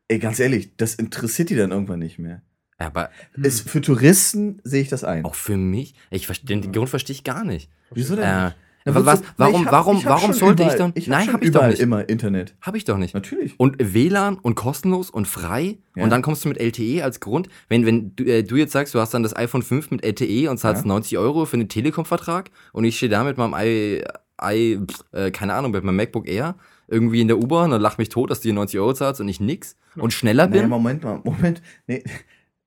Ey, 0.09 0.19
ganz 0.19 0.39
ehrlich, 0.39 0.75
das 0.75 0.95
interessiert 0.95 1.49
die 1.49 1.55
dann 1.55 1.71
irgendwann 1.71 1.99
nicht 1.99 2.19
mehr. 2.19 2.41
Ja, 2.79 2.87
aber 2.87 3.09
Hm. 3.35 3.45
Ist, 3.45 3.69
für 3.69 3.79
Touristen 3.79 4.59
sehe 4.65 4.81
ich 4.81 4.89
das 4.89 5.05
ein. 5.05 5.23
auch 5.23 5.35
für 5.35 5.55
mich, 5.55 5.95
ich 6.11 6.27
den, 6.41 6.61
den 6.61 6.71
Grund 6.73 6.89
verstehe 6.89 7.13
ich 7.13 7.23
gar 7.23 7.45
nicht. 7.45 7.69
Wieso 7.91 8.15
denn? 8.17 8.25
Äh, 8.25 8.51
Was, 8.85 9.21
wozu- 9.21 9.23
warum, 9.37 9.61
ich 9.61 9.65
hab- 9.67 9.71
warum, 9.71 9.97
ich 9.97 10.05
hab 10.05 10.11
warum 10.13 10.33
sollte 10.33 10.63
ich 10.63 10.67
überall- 10.69 10.77
dann? 10.77 10.91
Ich 10.95 11.07
Nein, 11.07 11.25
schon 11.25 11.33
habe 11.33 11.45
ich 11.45 11.51
doch 11.51 11.65
nicht. 11.67 11.79
immer 11.79 12.09
Internet. 12.09 12.55
Habe 12.61 12.77
ich 12.77 12.83
doch 12.85 12.97
nicht. 12.97 13.13
Natürlich. 13.13 13.53
Und 13.57 13.75
WLAN 13.79 14.37
und 14.37 14.55
kostenlos 14.55 15.09
und 15.09 15.27
frei 15.27 15.77
Ja. 15.95 16.03
und 16.03 16.09
dann 16.09 16.21
kommst 16.21 16.43
du 16.43 16.49
mit 16.49 16.57
LTE 16.59 17.01
als 17.03 17.19
Grund. 17.19 17.47
Wenn, 17.69 17.85
wenn 17.85 18.15
du, 18.15 18.23
äh, 18.25 18.43
du 18.43 18.55
jetzt 18.57 18.71
sagst, 18.73 18.93
du 18.93 18.99
hast 18.99 19.13
dann 19.13 19.23
das 19.23 19.35
iPhone 19.35 19.61
5 19.63 19.91
mit 19.91 20.03
LTE 20.03 20.49
und 20.49 20.57
zahlst 20.57 20.83
Ja. 20.83 20.87
90 20.87 21.17
Euro 21.17 21.45
für 21.45 21.55
einen 21.55 21.69
Telekom-Vertrag 21.69 22.51
und 22.73 22.83
ich 22.83 22.97
stehe 22.97 23.09
da 23.09 23.23
mit 23.23 23.37
meinem 23.37 23.53
i, 23.57 24.03
i 24.43 24.79
äh, 25.11 25.31
keine 25.31 25.53
Ahnung, 25.53 25.71
mit 25.71 25.83
meinem 25.83 25.95
MacBook 25.95 26.27
Air 26.27 26.55
irgendwie 26.89 27.21
in 27.21 27.29
der 27.29 27.37
U-Bahn 27.37 27.71
und 27.71 27.79
lach 27.81 27.97
mich 27.97 28.09
tot, 28.09 28.29
dass 28.29 28.39
du 28.41 28.43
hier 28.43 28.53
90 28.53 28.79
Euro 28.79 28.93
zahlst 28.93 29.21
und 29.21 29.29
ich 29.29 29.39
nix 29.39 29.77
und 29.95 30.11
schneller 30.11 30.47
Naja, 30.47 30.61
bin 30.63 30.69
Moment 30.69 31.03
mal, 31.03 31.21
Moment. 31.23 31.61
Nee, 31.87 32.03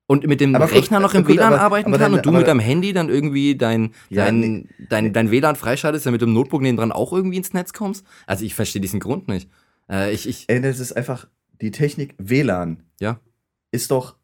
und 0.07 0.27
mit 0.27 0.41
dem 0.41 0.55
Aber 0.55 0.71
Rechner 0.71 1.01
noch 1.01 1.15
äh, 1.15 1.19
im 1.19 1.25
gut, 1.25 1.35
WLAN 1.37 1.53
aber- 1.53 1.63
arbeiten 1.63 1.89
aber 1.89 1.99
kann 1.99 2.13
dann- 2.13 2.19
und 2.21 2.27
du 2.27 2.33
mit 2.33 2.47
deinem 2.47 2.61
Handy 2.61 2.93
dann 2.93 3.09
irgendwie 3.09 3.57
dein, 3.57 3.93
Ja, 4.09 4.25
dein, 4.27 4.41
nee, 4.41 4.67
dein, 4.89 5.05
nee. 5.05 5.11
dein 5.11 5.31
WLAN 5.31 5.57
freischaltest, 5.57 6.07
damit 6.07 6.21
du 6.23 6.27
im 6.27 6.33
Notebook 6.33 6.63
nebendran 6.63 6.93
auch 6.93 7.13
irgendwie 7.13 7.37
ins 7.39 7.53
Netz 7.53 7.73
kommst. 7.73 8.05
Also 8.27 8.45
ich 8.45 8.55
verstehe 8.55 8.81
diesen 8.81 9.01
Grund 9.01 9.27
nicht. 9.29 9.51
Äh, 9.91 10.13
ich, 10.13 10.29
ich, 10.29 10.45
ey, 10.49 10.61
das 10.61 10.79
ist 10.81 10.93
einfach, 10.93 11.27
die 11.61 11.71
Technik 11.71 12.15
WLAN 12.19 12.83
Ja. 13.01 13.21
ist 13.73 13.91
doch 13.91 14.17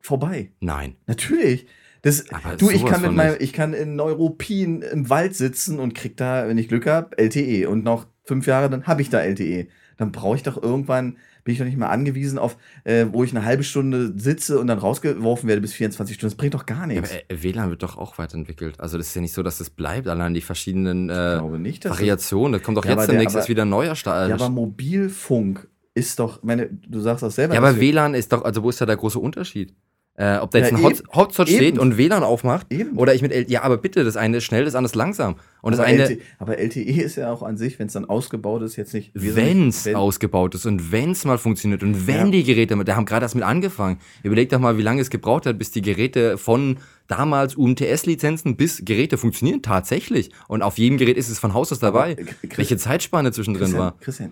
vorbei. 0.00 0.50
nein. 0.60 0.96
Natürlich. 1.06 1.66
Das, 2.02 2.28
Aber 2.30 2.56
du, 2.56 2.68
ich 2.68 2.84
kann 2.84 3.00
mit 3.00 3.12
meinem, 3.12 3.36
ich 3.38 3.54
kann 3.54 3.72
in 3.72 3.96
Neuruppin 3.96 4.82
im 4.82 5.08
Wald 5.08 5.34
sitzen 5.34 5.80
und 5.80 5.94
krieg 5.94 6.18
da, 6.18 6.46
wenn 6.46 6.58
ich 6.58 6.68
Glück 6.68 6.86
habe, 6.86 7.16
LTE. 7.16 7.66
Und 7.66 7.82
noch 7.82 8.06
fünf 8.24 8.46
Jahre, 8.46 8.68
dann 8.68 8.86
habe 8.86 9.00
ich 9.00 9.08
da 9.08 9.20
LTE. 9.20 9.68
Dann 9.96 10.12
brauche 10.12 10.36
ich 10.36 10.42
doch 10.42 10.62
irgendwann, 10.62 11.16
bin 11.44 11.52
ich 11.52 11.58
doch 11.58 11.66
nicht 11.66 11.76
mehr 11.76 11.90
angewiesen 11.90 12.38
auf, 12.38 12.56
äh, 12.84 13.06
wo 13.12 13.22
ich 13.22 13.30
eine 13.30 13.44
halbe 13.44 13.62
Stunde 13.62 14.12
sitze 14.16 14.58
und 14.58 14.66
dann 14.66 14.78
rausgeworfen 14.78 15.48
werde 15.48 15.60
bis 15.60 15.74
24 15.74 16.16
Stunden. 16.16 16.32
Das 16.32 16.36
bringt 16.36 16.54
doch 16.54 16.66
gar 16.66 16.86
nichts. 16.86 17.10
aber 17.10 17.20
äh, 17.28 17.42
WLAN 17.42 17.70
wird 17.70 17.82
doch 17.82 17.96
auch 17.96 18.18
weiterentwickelt. 18.18 18.80
Also 18.80 18.96
das 18.98 19.08
ist 19.08 19.14
ja 19.14 19.20
nicht 19.20 19.34
so, 19.34 19.42
dass 19.42 19.60
es 19.60 19.70
bleibt. 19.70 20.08
Allein 20.08 20.34
die 20.34 20.40
verschiedenen 20.40 21.10
äh, 21.10 21.40
nicht, 21.58 21.84
Variationen. 21.84 22.52
Da 22.52 22.58
kommt 22.58 22.78
doch 22.78 22.84
Ja, 22.84 22.92
jetzt 22.92 23.08
demnächst 23.08 23.36
erst 23.36 23.48
wieder 23.48 23.64
ein 23.64 23.68
neuer 23.68 23.94
Start. 23.94 24.28
Ja, 24.28 24.34
aber 24.34 24.48
Mobilfunk 24.48 25.68
ist 25.94 26.18
doch, 26.18 26.42
meine, 26.42 26.66
du 26.66 27.00
sagst 27.00 27.22
das 27.22 27.36
selber. 27.36 27.54
Ja, 27.54 27.60
aber 27.60 27.78
WLAN 27.78 28.14
ist 28.14 28.32
doch, 28.32 28.42
also 28.42 28.62
wo 28.62 28.70
ist 28.70 28.80
da 28.80 28.86
der 28.86 28.96
große 28.96 29.18
Unterschied? 29.18 29.74
Äh, 30.16 30.38
ob 30.38 30.52
da 30.52 30.58
jetzt 30.58 30.70
Ja, 30.70 30.76
ein 30.76 30.82
Hot, 30.84 31.02
Hotspot 31.12 31.48
eben. 31.48 31.56
steht 31.56 31.78
und 31.80 31.96
WLAN 31.98 32.22
aufmacht 32.22 32.68
Eben. 32.72 32.96
oder 32.98 33.16
ich 33.16 33.22
mit 33.22 33.32
L 33.32 33.46
ja, 33.50 33.62
aber 33.62 33.78
bitte, 33.78 34.04
das 34.04 34.16
eine 34.16 34.36
ist 34.36 34.44
schnell, 34.44 34.64
das 34.64 34.76
andere 34.76 34.90
ist 34.90 34.94
langsam. 34.94 35.34
Und 35.60 35.72
das 35.72 35.80
aber, 35.80 35.88
eine, 35.88 36.02
LTE, 36.04 36.20
aber 36.38 36.56
LTE 36.56 37.02
ist 37.02 37.16
ja 37.16 37.32
auch 37.32 37.42
an 37.42 37.56
sich, 37.56 37.80
wenn 37.80 37.88
es 37.88 37.94
dann 37.94 38.04
ausgebaut 38.04 38.62
ist, 38.62 38.76
jetzt 38.76 38.94
nicht. 38.94 39.10
wenn's 39.14 39.84
wenn- 39.86 39.96
ausgebaut 39.96 40.54
ist 40.54 40.66
und 40.66 40.92
wenn's 40.92 41.24
mal 41.24 41.36
funktioniert 41.36 41.82
und 41.82 42.06
wenn 42.06 42.26
Ja. 42.26 42.30
die 42.30 42.44
Geräte, 42.44 42.76
da 42.84 42.94
haben 42.94 43.06
gerade 43.06 43.24
erst 43.24 43.34
mit 43.34 43.42
angefangen. 43.42 43.98
Überleg 44.22 44.50
doch 44.50 44.60
mal, 44.60 44.78
wie 44.78 44.82
lange 44.82 45.00
es 45.00 45.10
gebraucht 45.10 45.46
hat, 45.46 45.58
bis 45.58 45.72
die 45.72 45.82
Geräte 45.82 46.38
von 46.38 46.76
damals 47.08 47.56
UMTS-Lizenzen 47.56 48.54
bis 48.54 48.84
Geräte 48.84 49.18
funktionieren 49.18 49.62
tatsächlich. 49.62 50.30
Und 50.46 50.62
auf 50.62 50.78
jedem 50.78 50.96
Gerät 50.96 51.16
ist 51.16 51.28
es 51.28 51.40
von 51.40 51.54
Haus 51.54 51.72
aus 51.72 51.80
dabei. 51.80 52.12
Aber, 52.12 52.56
Welche 52.56 52.76
Zeitspanne 52.76 53.32
zwischendrin 53.32 53.64
Christian, 53.64 53.80
war. 53.82 53.98
Christian, 53.98 54.30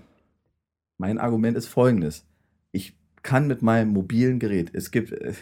mein 0.98 1.18
Argument 1.18 1.56
ist 1.56 1.66
folgendes. 1.66 2.24
Ich 2.70 2.94
kann 3.24 3.48
mit 3.48 3.62
meinem 3.62 3.88
mobilen 3.88 4.38
Gerät, 4.38 4.70
es 4.74 4.92
gibt, 4.92 5.10
äh, 5.10 5.32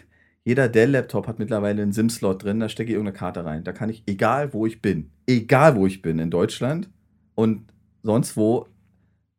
jeder 0.44 0.68
Dell-Laptop 0.68 1.26
hat 1.26 1.38
mittlerweile 1.38 1.82
einen 1.82 1.92
SIM-Slot 1.92 2.44
drin, 2.44 2.60
da 2.60 2.68
stecke 2.68 2.90
ich 2.90 2.94
irgendeine 2.96 3.16
Karte 3.18 3.44
rein. 3.44 3.64
Da 3.64 3.72
kann 3.72 3.90
ich, 3.90 4.02
egal 4.06 4.52
wo 4.52 4.66
ich 4.66 4.80
bin, 4.80 5.10
egal 5.26 5.76
wo 5.76 5.86
ich 5.86 6.02
bin, 6.02 6.18
in 6.18 6.30
Deutschland 6.30 6.90
und 7.34 7.72
sonst 8.02 8.36
wo, 8.36 8.66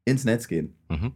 ins 0.05 0.25
Netz 0.25 0.47
gehen. 0.47 0.75
Mhm. 0.89 1.11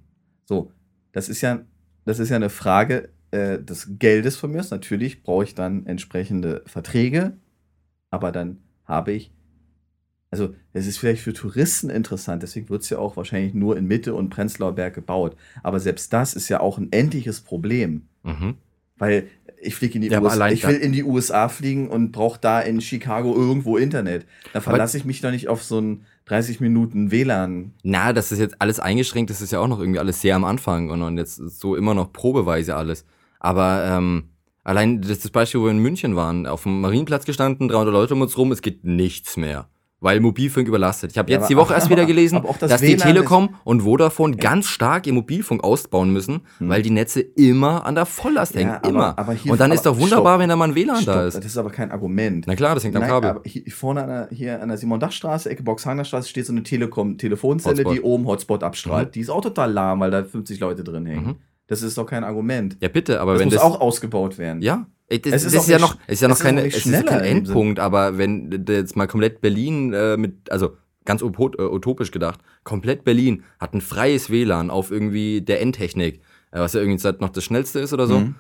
So, 0.45 0.72
das 1.12 1.30
ist 1.30 1.41
ja, 1.41 1.62
das 2.06 2.20
ist 2.20 2.30
ja 2.30 2.36
eine 2.36 2.49
Frage 2.49 3.10
äh, 3.32 3.60
des 3.60 3.98
Geldes 3.99 4.36
von 4.38 4.52
mir. 4.52 4.64
Natürlich 4.70 5.24
brauche 5.24 5.44
ich 5.44 5.56
dann 5.56 5.86
entsprechende 5.86 6.64
Verträge, 6.66 7.38
aber 8.10 8.32
dann 8.32 8.57
habe 8.86 9.12
ich, 9.12 9.32
also 10.32 10.53
es 10.74 10.88
ist 10.88 10.98
vielleicht 10.98 11.22
für 11.22 11.34
Touristen 11.34 11.90
interessant, 11.90 12.44
deswegen 12.44 12.70
wird 12.70 12.82
es 12.82 12.90
ja 12.90 12.98
auch 12.98 13.18
wahrscheinlich 13.18 13.53
nur 13.53 13.78
in 13.78 13.86
Mitte 13.86 14.14
und 14.16 14.30
Prenzlauer 14.30 14.74
Berg 14.76 14.95
gebaut. 14.95 15.36
Aber 15.64 15.80
selbst 15.80 16.12
das 16.12 16.34
ist 16.34 16.49
ja 16.49 16.60
auch 16.60 16.78
ein 16.78 16.91
endliches 16.91 17.41
Problem, 17.41 18.07
Mhm. 18.24 18.56
weil 18.98 19.28
ich 19.61 19.76
fliege 19.76 19.95
in 19.95 20.02
die 20.02 20.07
Ja, 20.10 20.22
USA, 20.22 20.49
ich 20.49 20.68
will 20.68 20.76
in 20.76 20.91
die 20.91 21.03
USA 21.03 21.49
fliegen 21.49 21.90
und 21.90 22.11
brauche 22.11 22.40
da 22.40 22.60
in 22.60 22.82
Chicago 22.82 23.36
irgendwo 23.36 23.77
Internet. 23.77 24.26
Da 24.53 24.61
verlasse 24.61 24.98
ich 24.98 25.06
mich 25.06 25.22
doch 25.22 25.32
nicht 25.32 25.48
auf 25.48 25.64
so 25.64 25.80
ein 25.80 26.06
30 26.26 26.60
Minuten 26.60 27.11
WLAN. 27.11 27.73
Na, 27.84 28.14
das 28.14 28.32
ist 28.32 28.40
jetzt 28.40 28.60
alles 28.60 28.80
eingeschränkt, 28.80 29.30
das 29.30 29.41
ist 29.41 29.52
ja 29.52 29.60
auch 29.60 29.68
noch 29.68 29.80
irgendwie 29.80 29.99
alles 29.99 30.22
sehr 30.22 30.36
am 30.36 30.44
Anfang 30.44 30.90
und, 30.90 31.02
und 31.02 31.18
jetzt 31.18 31.36
so 31.36 31.76
immer 31.76 31.94
noch 31.94 32.11
probeweise 32.11 32.76
alles. 32.76 33.06
Aber 33.40 33.86
ähm, 33.88 34.30
allein 34.64 35.02
das, 35.02 35.19
das 35.19 35.32
Beispiel, 35.32 35.61
wo 35.61 35.65
wir 35.65 35.72
in 35.72 35.80
München 35.80 36.15
waren, 36.15 36.48
auf 36.48 36.64
dem 36.64 36.82
Marienplatz 36.82 37.26
gestanden, 37.26 37.68
300 37.68 37.94
Leute 37.94 38.14
um 38.15 38.22
uns 38.22 38.38
rum, 38.38 38.52
es 38.52 38.61
geht 38.61 38.84
nichts 38.84 39.38
mehr. 39.38 39.69
Weil 40.06 40.19
Mobilfunk 40.19 40.68
überlastet. 40.68 41.11
Ich 41.14 41.18
habe 41.18 41.32
Ja, 41.32 41.38
jetzt 41.38 41.45
aber- 41.45 41.49
die 41.49 41.57
Woche 41.57 41.73
erst 41.73 41.90
wieder 41.90 42.06
gelesen, 42.06 42.44
das 42.60 42.69
dass 42.69 42.80
die 42.82 42.90
WLAN 42.90 42.99
Telekom 43.07 43.56
und 43.64 43.82
Vodafone 43.82 44.38
ganz 44.38 44.68
stark 44.68 45.07
ihr 45.07 45.14
Mobilfunk 45.14 45.64
ausbauen 45.64 46.11
müssen, 46.14 46.41
Hm. 46.60 46.69
weil 46.69 46.84
die 46.84 46.91
Netze 46.91 47.22
immer 47.22 47.86
an 47.88 47.95
der 47.95 48.06
Volllast 48.06 48.53
hängen. 48.53 48.69
Ja, 48.69 48.77
aber- 48.77 48.90
immer. 48.90 49.18
aber 49.18 49.34
hier- 49.34 49.52
und 49.52 49.60
dann 49.60 49.72
aber 49.72 49.76
ist 49.76 49.86
doch 49.86 49.98
wunderbar, 49.99 50.34
stopp. 50.34 50.40
wenn 50.41 50.49
da 50.49 50.56
mal 50.56 50.69
ein 50.69 50.76
WLAN 50.76 51.02
Stopp, 51.02 51.15
da 51.15 51.26
ist. 51.26 51.38
Das 51.38 51.45
ist 51.45 51.57
aber 51.57 51.72
kein 51.72 51.91
Argument. 51.91 52.45
Na 52.48 52.56
klar, 52.56 52.76
das 52.76 52.84
hängt 52.84 52.95
am 52.95 53.02
Nein, 53.02 53.10
Kabel. 53.10 53.30
aber 53.32 53.41
hier, 53.45 53.64
vorne 53.72 54.03
an 54.03 54.07
der, 54.10 54.27
hier 54.32 54.61
an 54.61 54.68
der 54.69 54.77
Simon-Dach-Straße, 54.77 55.49
Ecke 55.49 55.64
Boxhanger-Straße, 55.64 56.30
steht 56.30 56.45
so 56.45 56.53
eine 56.53 56.61
Telekom-Telefonzelle, 56.61 57.84
die 57.86 58.02
oben 58.02 58.27
Hotspot 58.27 58.64
abstrahlt. 58.64 59.15
Die 59.15 59.22
ist 59.22 59.30
auch 59.30 59.41
total 59.41 59.72
lahm, 59.72 59.99
weil 60.02 60.11
da 60.11 60.23
50 60.23 60.60
Leute 60.60 60.84
drin 60.84 61.06
hängen. 61.07 61.26
Mhm. 61.26 61.36
Das 61.68 61.82
ist 61.82 61.98
doch 61.98 62.06
kein 62.06 62.24
Argument. 62.24 62.78
Ja, 62.82 62.90
bitte, 62.90 63.20
aber 63.22 63.34
das 63.34 63.40
wenn 63.42 63.48
muss 63.48 63.56
das. 63.56 63.64
auch 63.64 63.82
ausgebaut 63.82 64.38
werden. 64.38 64.62
Ja, 64.62 64.88
ey, 65.08 65.20
das, 65.22 65.34
Es 65.34 65.44
das 65.46 65.54
ist 65.54 65.68
ja 65.68 65.78
nicht 65.78 65.82
noch, 65.82 65.98
ist 66.08 66.22
ja 66.22 66.28
noch 66.28 66.36
es 66.36 66.40
ist 66.40 66.46
auch 66.46 66.46
keine, 66.46 66.64
nicht 66.64 66.78
es 66.78 66.86
ist 66.86 67.06
kein 67.06 67.22
Endpunkt, 67.22 67.80
aber 67.80 68.18
wenn 68.18 68.66
jetzt 68.68 68.96
mal 68.96 69.08
komplett 69.08 69.42
Berlin 69.42 69.92
äh, 69.94 70.16
mit, 70.18 70.52
also 70.52 70.78
ganz 71.06 71.22
äh, 71.22 71.26
utopisch 71.26 72.12
gedacht, 72.12 72.40
komplett 72.64 73.04
Berlin 73.04 73.44
hat 73.60 73.74
ein 73.74 73.82
freies 73.82 74.30
WLAN 74.30 74.70
auf 74.70 74.92
irgendwie 74.92 75.42
der 75.42 75.62
Endtechnik, 75.62 76.22
äh, 76.52 76.60
was 76.60 76.74
ja 76.74 76.82
irgendwie 76.82 77.08
noch 77.20 77.30
das 77.30 77.44
schnellste 77.44 77.80
ist 77.80 77.94
oder 77.94 78.08
so. 78.08 78.20
Mhm. 78.20 78.36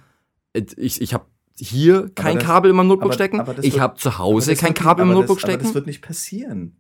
Äh, 0.53 0.63
Ich, 0.77 1.01
ich 1.01 1.13
habe 1.13 1.25
hier 1.57 2.09
kein 2.15 2.35
das- 2.35 2.43
Kabel 2.45 2.71
in 2.71 2.77
meinem 2.77 2.87
Notebook 2.87 3.05
aber- 3.05 3.13
stecken. 3.13 3.39
aber 3.39 3.53
das 3.53 3.65
Ich 3.65 3.79
habe 3.79 3.95
zu 3.95 4.09
Aber 4.09 4.17
Hause 4.19 4.51
das 4.51 4.59
kein 4.59 4.73
Kabel 4.73 5.03
im 5.03 5.09
aber 5.11 5.19
Notebook 5.19 5.37
das, 5.37 5.43
Aber 5.45 5.51
stecken. 5.53 5.63
das 5.65 5.73
wird 5.75 5.87
nicht 5.87 6.01
passieren. 6.01 6.75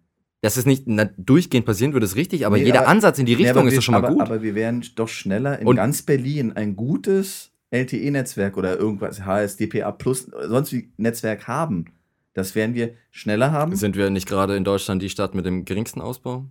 Dass 0.45 0.57
es 0.57 0.65
nicht 0.65 0.83
na, 0.85 1.09
durchgehend 1.17 1.65
passieren 1.65 1.93
würde, 1.93 2.05
ist 2.05 2.15
richtig, 2.15 2.45
aber 2.45 2.57
Nee, 2.57 2.65
jeder 2.65 2.81
aber- 2.81 2.89
Ansatz 2.89 3.17
in 3.19 3.25
die 3.25 3.33
Nee, 3.35 3.43
Richtung 3.43 3.59
aber 3.61 3.67
ist 3.67 3.73
wir- 3.73 3.77
doch 3.79 3.83
schon 3.83 3.91
mal 3.93 3.97
aber, 3.99 4.09
gut. 4.09 4.21
Aber 4.21 4.41
wir 4.43 4.53
werden 4.55 4.85
doch 4.95 5.07
schneller 5.07 5.57
in 5.59 5.65
Und- 5.67 5.75
ganz 5.77 6.03
Berlin 6.03 6.53
ein 6.53 6.75
gutes 6.75 7.51
LTE-Netzwerk 7.71 8.55
oder 8.57 8.77
irgendwas, 8.77 9.25
HSDPA 9.25 9.91
Plus, 9.91 10.29
sonst 10.47 10.71
wie 10.71 10.89
Netzwerk 10.97 11.47
haben. 11.47 11.85
Das 12.33 12.53
werden 12.53 12.75
wir 12.75 12.91
schneller 13.11 13.51
haben. 13.51 13.75
Sind 13.75 13.95
wir 13.95 14.09
nicht 14.09 14.27
gerade 14.27 14.55
in 14.55 14.63
Deutschland 14.63 15.01
die 15.01 15.09
Stadt 15.09 15.33
mit 15.35 15.45
dem 15.45 15.65
geringsten 15.65 15.99
Ausbau? 16.01 16.45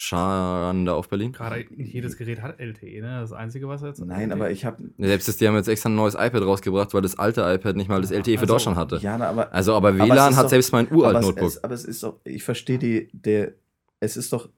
Schande 0.00 0.94
auf 0.94 1.08
Berlin? 1.08 1.32
Gerade 1.32 1.66
nicht 1.76 1.92
jedes 1.92 2.16
Gerät 2.16 2.40
hat 2.40 2.60
LTE, 2.60 3.00
ne? 3.02 3.18
Das 3.20 3.32
Einzige, 3.32 3.68
was 3.68 3.82
jetzt. 3.82 3.98
Nein, 4.04 4.30
aber 4.32 4.50
ich 4.50 4.64
habe. 4.64 4.80
Selbst 4.96 5.26
das, 5.26 5.36
die 5.38 5.48
haben 5.48 5.56
jetzt 5.56 5.68
extra 5.68 5.88
ein 5.88 5.96
neues 5.96 6.14
iPad 6.14 6.42
rausgebracht, 6.42 6.94
weil 6.94 7.02
das 7.02 7.18
alte 7.18 7.40
iPad 7.42 7.74
nicht 7.76 7.88
mal 7.88 8.00
das 8.00 8.12
LTE 8.12 8.34
für 8.36 8.42
Also, 8.42 8.54
Deutschland 8.54 8.76
hatte. 8.78 8.98
Ja, 9.02 9.16
aber. 9.16 9.52
Also, 9.52 9.74
aber 9.74 9.88
Aber 9.88 9.98
WLAN 9.98 10.30
ist 10.30 10.36
hat 10.36 10.44
doch- 10.44 10.50
selbst 10.50 10.72
mein 10.72 10.86
aber, 10.86 10.96
uralt 10.96 11.20
Notebook. 11.22 11.48
es, 11.48 11.64
aber 11.64 11.74
es 11.74 11.84
ist 11.84 12.02
doch. 12.02 12.20
Ich 12.24 12.44
verstehe 12.44 12.78
die. 12.78 13.08
Der, 13.12 13.52
es 14.00 14.16
ist 14.16 14.32
doch. 14.32 14.48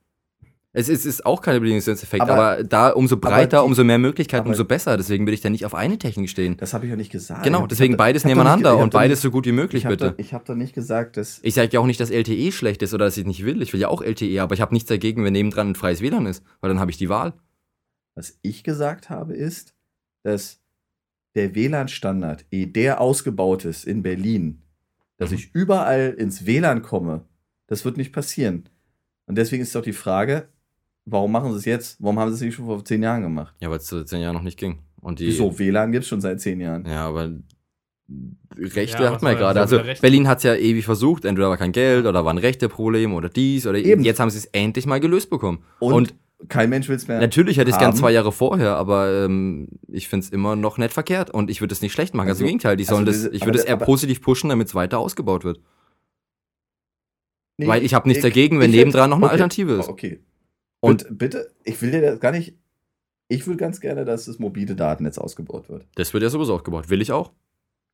Es 0.72 0.88
ist, 0.88 1.04
ist 1.04 1.26
auch 1.26 1.42
keine 1.42 1.58
Bedingungseffekt, 1.58 2.22
Aber- 2.22 2.32
aber, 2.52 2.62
da 2.64 2.90
umso 2.90 3.16
breiter, 3.16 3.58
die- 3.58 3.64
umso 3.66 3.82
mehr 3.82 3.98
Möglichkeiten, 3.98 4.46
umso 4.46 4.64
besser. 4.64 4.96
Deswegen 4.96 5.26
will 5.26 5.34
ich 5.34 5.40
da 5.40 5.50
nicht 5.50 5.64
auf 5.66 5.74
eine 5.74 5.98
Technik 5.98 6.30
stehen. 6.30 6.56
Das 6.58 6.74
habe 6.74 6.84
ich 6.86 6.90
ja 6.90 6.96
nicht 6.96 7.10
gesagt. 7.10 7.42
Genau, 7.42 7.66
deswegen 7.66 7.94
da- 7.94 7.98
beides 7.98 8.24
nebeneinander 8.24 8.74
nicht- 8.74 8.82
und 8.84 8.92
beides 8.92 9.18
nicht- 9.18 9.22
so 9.22 9.30
gut 9.32 9.46
wie 9.46 9.52
möglich, 9.52 9.82
ich 9.82 9.88
bitte. 9.88 10.10
Da, 10.12 10.14
ich 10.18 10.32
habe 10.32 10.44
doch 10.44 10.54
nicht 10.54 10.72
gesagt, 10.72 11.16
dass. 11.16 11.40
Ich 11.42 11.54
sage 11.54 11.70
ja 11.72 11.80
auch 11.80 11.86
nicht, 11.86 11.98
dass 11.98 12.10
LTE 12.10 12.52
schlecht 12.52 12.82
ist 12.82 12.94
oder 12.94 13.06
dass 13.06 13.16
ich 13.16 13.26
nicht 13.26 13.44
will. 13.44 13.62
Ich 13.62 13.72
will 13.72 13.80
ja 13.80 13.88
auch 13.88 14.00
LTE, 14.00 14.38
aber 14.40 14.54
ich 14.54 14.60
habe 14.60 14.72
nichts 14.72 14.88
dagegen, 14.88 15.24
wenn 15.24 15.32
nebendran 15.32 15.70
ein 15.70 15.74
freies 15.74 16.00
WLAN 16.02 16.26
ist, 16.26 16.44
weil 16.60 16.68
dann 16.68 16.78
habe 16.78 16.92
ich 16.92 16.98
die 16.98 17.08
Wahl. 17.08 17.32
Was 18.14 18.38
ich 18.42 18.62
gesagt 18.62 19.10
habe, 19.10 19.34
ist, 19.34 19.74
dass 20.22 20.60
der 21.34 21.54
WLAN-Standard, 21.56 22.44
ehe 22.52 22.68
der 22.68 23.00
ausgebaut 23.00 23.64
ist 23.64 23.84
in 23.84 24.02
Berlin, 24.04 24.62
dass 25.16 25.30
Mhm. 25.30 25.36
ich 25.36 25.50
überall 25.52 26.14
ins 26.16 26.46
WLAN 26.46 26.82
komme, 26.82 27.24
das 27.66 27.84
wird 27.84 27.96
nicht 27.96 28.12
passieren. 28.12 28.68
Und 29.26 29.36
deswegen 29.36 29.62
ist 29.64 29.74
doch 29.74 29.82
die 29.82 29.92
Frage, 29.92 30.48
warum 31.10 31.32
machen 31.32 31.52
sie 31.52 31.58
es 31.58 31.64
jetzt? 31.64 31.96
Warum 32.02 32.18
haben 32.18 32.30
sie 32.30 32.34
es 32.36 32.40
nicht 32.40 32.54
schon 32.54 32.66
vor 32.66 32.84
zehn 32.84 33.02
Jahren 33.02 33.22
gemacht? 33.22 33.54
Ja, 33.60 33.70
weil 33.70 33.78
es 33.78 33.84
zu 33.84 34.04
zehn 34.04 34.20
Jahren 34.20 34.34
noch 34.34 34.42
nicht 34.42 34.58
ging. 34.58 34.78
Und 35.00 35.18
die, 35.18 35.26
Wieso? 35.28 35.58
WLAN 35.58 35.92
gibt 35.92 36.04
es 36.04 36.08
schon 36.08 36.20
seit 36.20 36.40
zehn 36.40 36.60
Jahren. 36.60 36.84
Ja, 36.86 37.06
aber 37.08 37.30
Rechte 38.58 39.04
Ja, 39.04 39.12
hat 39.12 39.22
man 39.22 39.34
ja 39.34 39.38
gerade. 39.38 39.60
Also 39.60 39.76
Rechte? 39.76 40.02
Berlin 40.02 40.26
hat 40.26 40.38
es 40.38 40.44
ja 40.44 40.54
ewig 40.56 40.84
versucht, 40.84 41.24
entweder 41.24 41.48
war 41.48 41.56
kein 41.56 41.70
Geld 41.72 42.06
oder 42.06 42.24
war 42.24 42.32
ein 42.34 42.38
Rechteproblem 42.38 43.14
oder 43.14 43.28
dies 43.28 43.66
oder 43.66 43.78
Eben. 43.78 44.02
jetzt 44.02 44.18
haben 44.18 44.30
sie 44.30 44.38
es 44.38 44.46
endlich 44.46 44.84
mal 44.86 44.98
gelöst 44.98 45.30
bekommen. 45.30 45.62
Und, 45.78 45.92
Und, 45.92 46.14
kein 46.48 46.70
Mensch 46.70 46.88
will 46.88 46.96
es 46.96 47.06
mehr. 47.06 47.20
natürlich 47.20 47.58
hätte 47.58 47.68
ich 47.70 47.76
es 47.76 47.80
gern 47.80 47.94
zwei 47.94 48.10
Jahre 48.10 48.32
vorher, 48.32 48.74
aber 48.76 49.24
ähm, 49.26 49.68
ich 49.86 50.08
finde 50.08 50.24
es 50.24 50.30
immer 50.32 50.56
noch 50.56 50.76
nicht 50.78 50.92
verkehrt 50.92 51.30
und 51.30 51.50
ich 51.50 51.60
würde 51.60 51.72
es 51.72 51.82
nicht 51.82 51.92
schlecht 51.92 52.14
machen. 52.14 52.26
Ganz 52.26 52.36
Also- 52.38 52.44
im 52.44 52.48
Gegenteil, 52.48 52.76
die 52.76 52.82
also 52.84 52.94
sollen 52.96 53.06
das, 53.06 53.16
diese- 53.16 53.30
ich 53.30 53.44
würde 53.44 53.58
es 53.58 53.64
eher 53.64 53.74
aber- 53.74 53.84
positiv 53.86 54.20
pushen, 54.22 54.48
damit 54.50 54.66
es 54.66 54.74
weiter 54.74 54.98
ausgebaut 54.98 55.44
wird. 55.44 55.60
Nee, 57.58 57.68
Weil 57.68 57.84
ich 57.84 57.94
habe 57.94 58.08
nichts 58.08 58.24
ich- 58.24 58.30
dagegen, 58.30 58.58
wenn 58.58 58.70
nebendran 58.70 59.10
noch 59.10 59.18
eine 59.18 59.26
okay, 59.26 59.32
Alternative 59.34 59.72
ist. 59.74 59.88
Okay. 59.88 60.20
Und- 60.80 61.06
bitte, 61.18 61.50
ich 61.64 61.80
will 61.82 61.90
dir 61.90 62.00
das 62.02 62.20
gar 62.20 62.32
nicht. 62.32 62.54
Ich 63.28 63.46
will 63.46 63.56
ganz 63.56 63.80
gerne, 63.80 64.04
dass 64.04 64.24
das 64.24 64.38
mobile 64.38 64.74
Datennetz 64.74 65.16
ausgebaut 65.18 65.68
wird. 65.68 65.86
Das 65.94 66.12
wird 66.12 66.22
ja 66.24 66.30
sowieso 66.30 66.54
aufgebaut. 66.54 66.88
Will 66.90 67.00
ich 67.00 67.12
auch. 67.12 67.30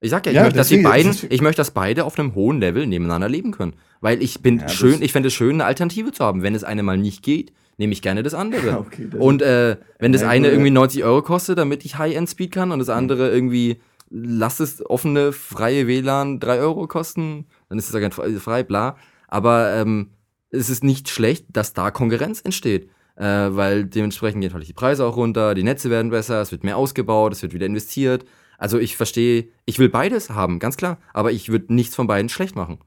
Ich 0.01 0.11
sag 0.11 0.25
ja, 0.27 0.33
ich 0.33 0.37
Ja, 0.37 0.43
möchte, 0.45 0.57
dass 0.59 0.69
die 0.69 0.79
beiden, 0.83 1.15
ich 1.31 1.41
möchte, 1.43 1.61
dass 1.61 1.71
beide 1.71 2.05
auf 2.05 2.19
einem 2.19 2.35
hohen 2.35 2.61
Level 2.61 2.87
nebeneinander 2.87 3.29
leben 3.29 3.51
können. 3.51 3.75
Weil 4.01 4.23
ich 4.23 4.41
bin 4.43 4.59
Ja, 4.61 4.69
schön, 4.69 5.03
ich 5.03 5.13
fände 5.13 5.29
es 5.29 5.35
schön, 5.35 5.57
eine 5.57 5.65
Alternative 5.65 6.13
zu 6.13 6.25
haben. 6.25 6.43
Wenn 6.43 6.55
es 6.55 6.65
eine 6.65 6.83
mal 6.83 6.97
nicht 6.99 7.23
geht, 7.23 7.53
nehme 7.79 7.93
ich 7.93 8.03
gerne 8.03 8.23
das 8.23 8.35
andere. 8.35 8.77
Okay, 8.79 9.09
das- 9.11 9.21
Und 9.21 9.43
äh, 9.43 9.77
wenn 9.99 10.13
das 10.13 10.23
eine 10.23 10.49
irgendwie 10.49 10.69
ja. 10.69 10.75
90 10.75 11.05
Euro 11.05 11.23
kostet, 11.23 11.59
damit 11.59 11.85
ich 11.85 11.99
High-End-Speed 11.99 12.53
kann 12.53 12.73
und 12.73 12.79
das 12.79 12.89
andere 12.89 13.31
irgendwie 13.31 13.81
lass 14.09 14.61
es 14.61 14.85
offene, 14.89 15.33
freie 15.33 15.87
WLAN 15.87 16.39
3 16.41 16.61
Euro 16.61 16.87
kosten, 16.87 17.47
dann 17.69 17.77
ist 17.79 17.89
es 17.89 17.93
ja 17.95 18.01
ganz 18.01 18.15
frei, 18.15 18.33
frei, 18.35 18.63
bla. 18.63 18.97
Aber 19.29 19.73
ähm, 19.75 20.11
es 20.51 20.71
ist 20.71 20.85
nicht 20.85 21.09
schlecht, 21.09 21.47
dass 21.51 21.73
da 21.73 21.91
Konkurrenz 21.91 22.41
entsteht. 22.41 22.91
Äh, 23.17 23.25
weil 23.57 23.87
dementsprechend 23.87 24.43
gehen 24.43 24.53
halt 24.53 24.69
die 24.69 24.75
Preise 24.75 25.07
auch 25.07 25.17
runter, 25.17 25.55
die 25.55 25.63
Netze 25.63 25.89
werden 25.89 26.11
besser, 26.11 26.43
es 26.43 26.53
wird 26.53 26.65
mehr 26.65 26.77
ausgebaut, 26.77 27.33
es 27.33 27.41
wird 27.41 27.55
wieder 27.55 27.65
investiert. 27.65 28.27
Also 28.59 28.79
ich 28.79 28.97
verstehe, 28.97 29.49
ich 29.65 29.79
will 29.79 29.89
beides 29.89 30.29
haben, 30.31 30.59
ganz 30.59 30.77
klar. 30.77 30.99
Aber 31.15 31.33
ich 31.33 31.49
würde 31.49 31.73
nichts 31.75 31.95
von 31.95 32.07
beiden 32.07 32.29
schlecht 32.29 32.57
machen. 32.57 32.79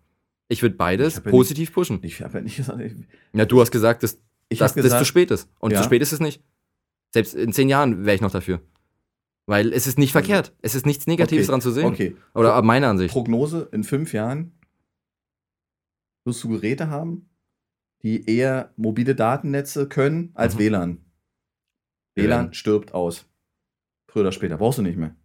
Ich 0.48 0.61
würde 0.61 0.73
Ich 0.73 0.77
beides 0.77 1.15
hab 1.18 1.26
ja 1.26 1.31
positiv 1.31 1.73
pushen. 1.73 1.99
ich 2.03 2.22
habe 2.22 2.38
ja 2.40 2.44
nicht 2.44 2.57
gesagt. 2.57 2.80
Ich, 2.80 2.94
Ja, 3.34 3.45
du 3.45 3.60
hast 3.60 3.72
gesagt, 3.72 4.03
dass 4.03 4.19
ich 4.49 4.60
dass 4.60 4.72
hab 4.72 4.76
das 4.76 4.84
gesagt, 4.84 4.99
zu 5.02 5.06
spät 5.06 5.31
ist. 5.31 5.49
Und 5.60 5.72
Ja. 5.72 5.80
zu 5.80 5.84
spät 5.84 6.02
ist 6.02 6.11
es 6.11 6.19
nicht. 6.19 6.44
Selbst 7.11 7.34
in 7.34 7.52
zehn 7.53 7.68
Jahren 7.69 8.06
wäre 8.06 8.15
ich 8.15 8.22
noch 8.22 8.31
dafür. 8.31 8.61
Weil 9.48 9.73
es 9.73 9.88
ist 9.88 9.98
nicht 9.98 10.15
Also- 10.15 10.26
verkehrt. 10.27 10.53
Es 10.61 10.76
ist 10.76 10.86
nichts 10.86 11.07
Negatives 11.07 11.45
Okay, 11.48 11.52
dran 11.52 11.61
zu 11.61 11.72
sehen. 11.72 11.86
Okay. 11.86 12.15
Oder 12.36 12.53
ab 12.53 12.65
meiner 12.65 12.88
Ansicht. 12.90 13.11
Prognose: 13.14 13.68
In 13.72 13.84
fünf 13.84 14.14
Jahren 14.14 14.52
wirst 16.26 16.44
du 16.44 16.49
Geräte 16.49 16.90
haben, 16.90 17.28
die 18.04 18.30
eher 18.30 18.72
mobile 18.78 19.16
Datennetze 19.16 19.88
können 19.88 20.32
als 20.34 20.56
Mhm. 20.56 20.60
WLAN. 20.60 20.98
WLAN 22.16 22.30
werden- 22.46 22.54
stirbt 22.54 22.94
aus. 22.94 23.26
Früher 24.08 24.22
oder 24.22 24.32
später. 24.32 24.58
Brauchst 24.58 24.80
du 24.80 24.84
nicht 24.84 24.98
mehr. 24.98 25.16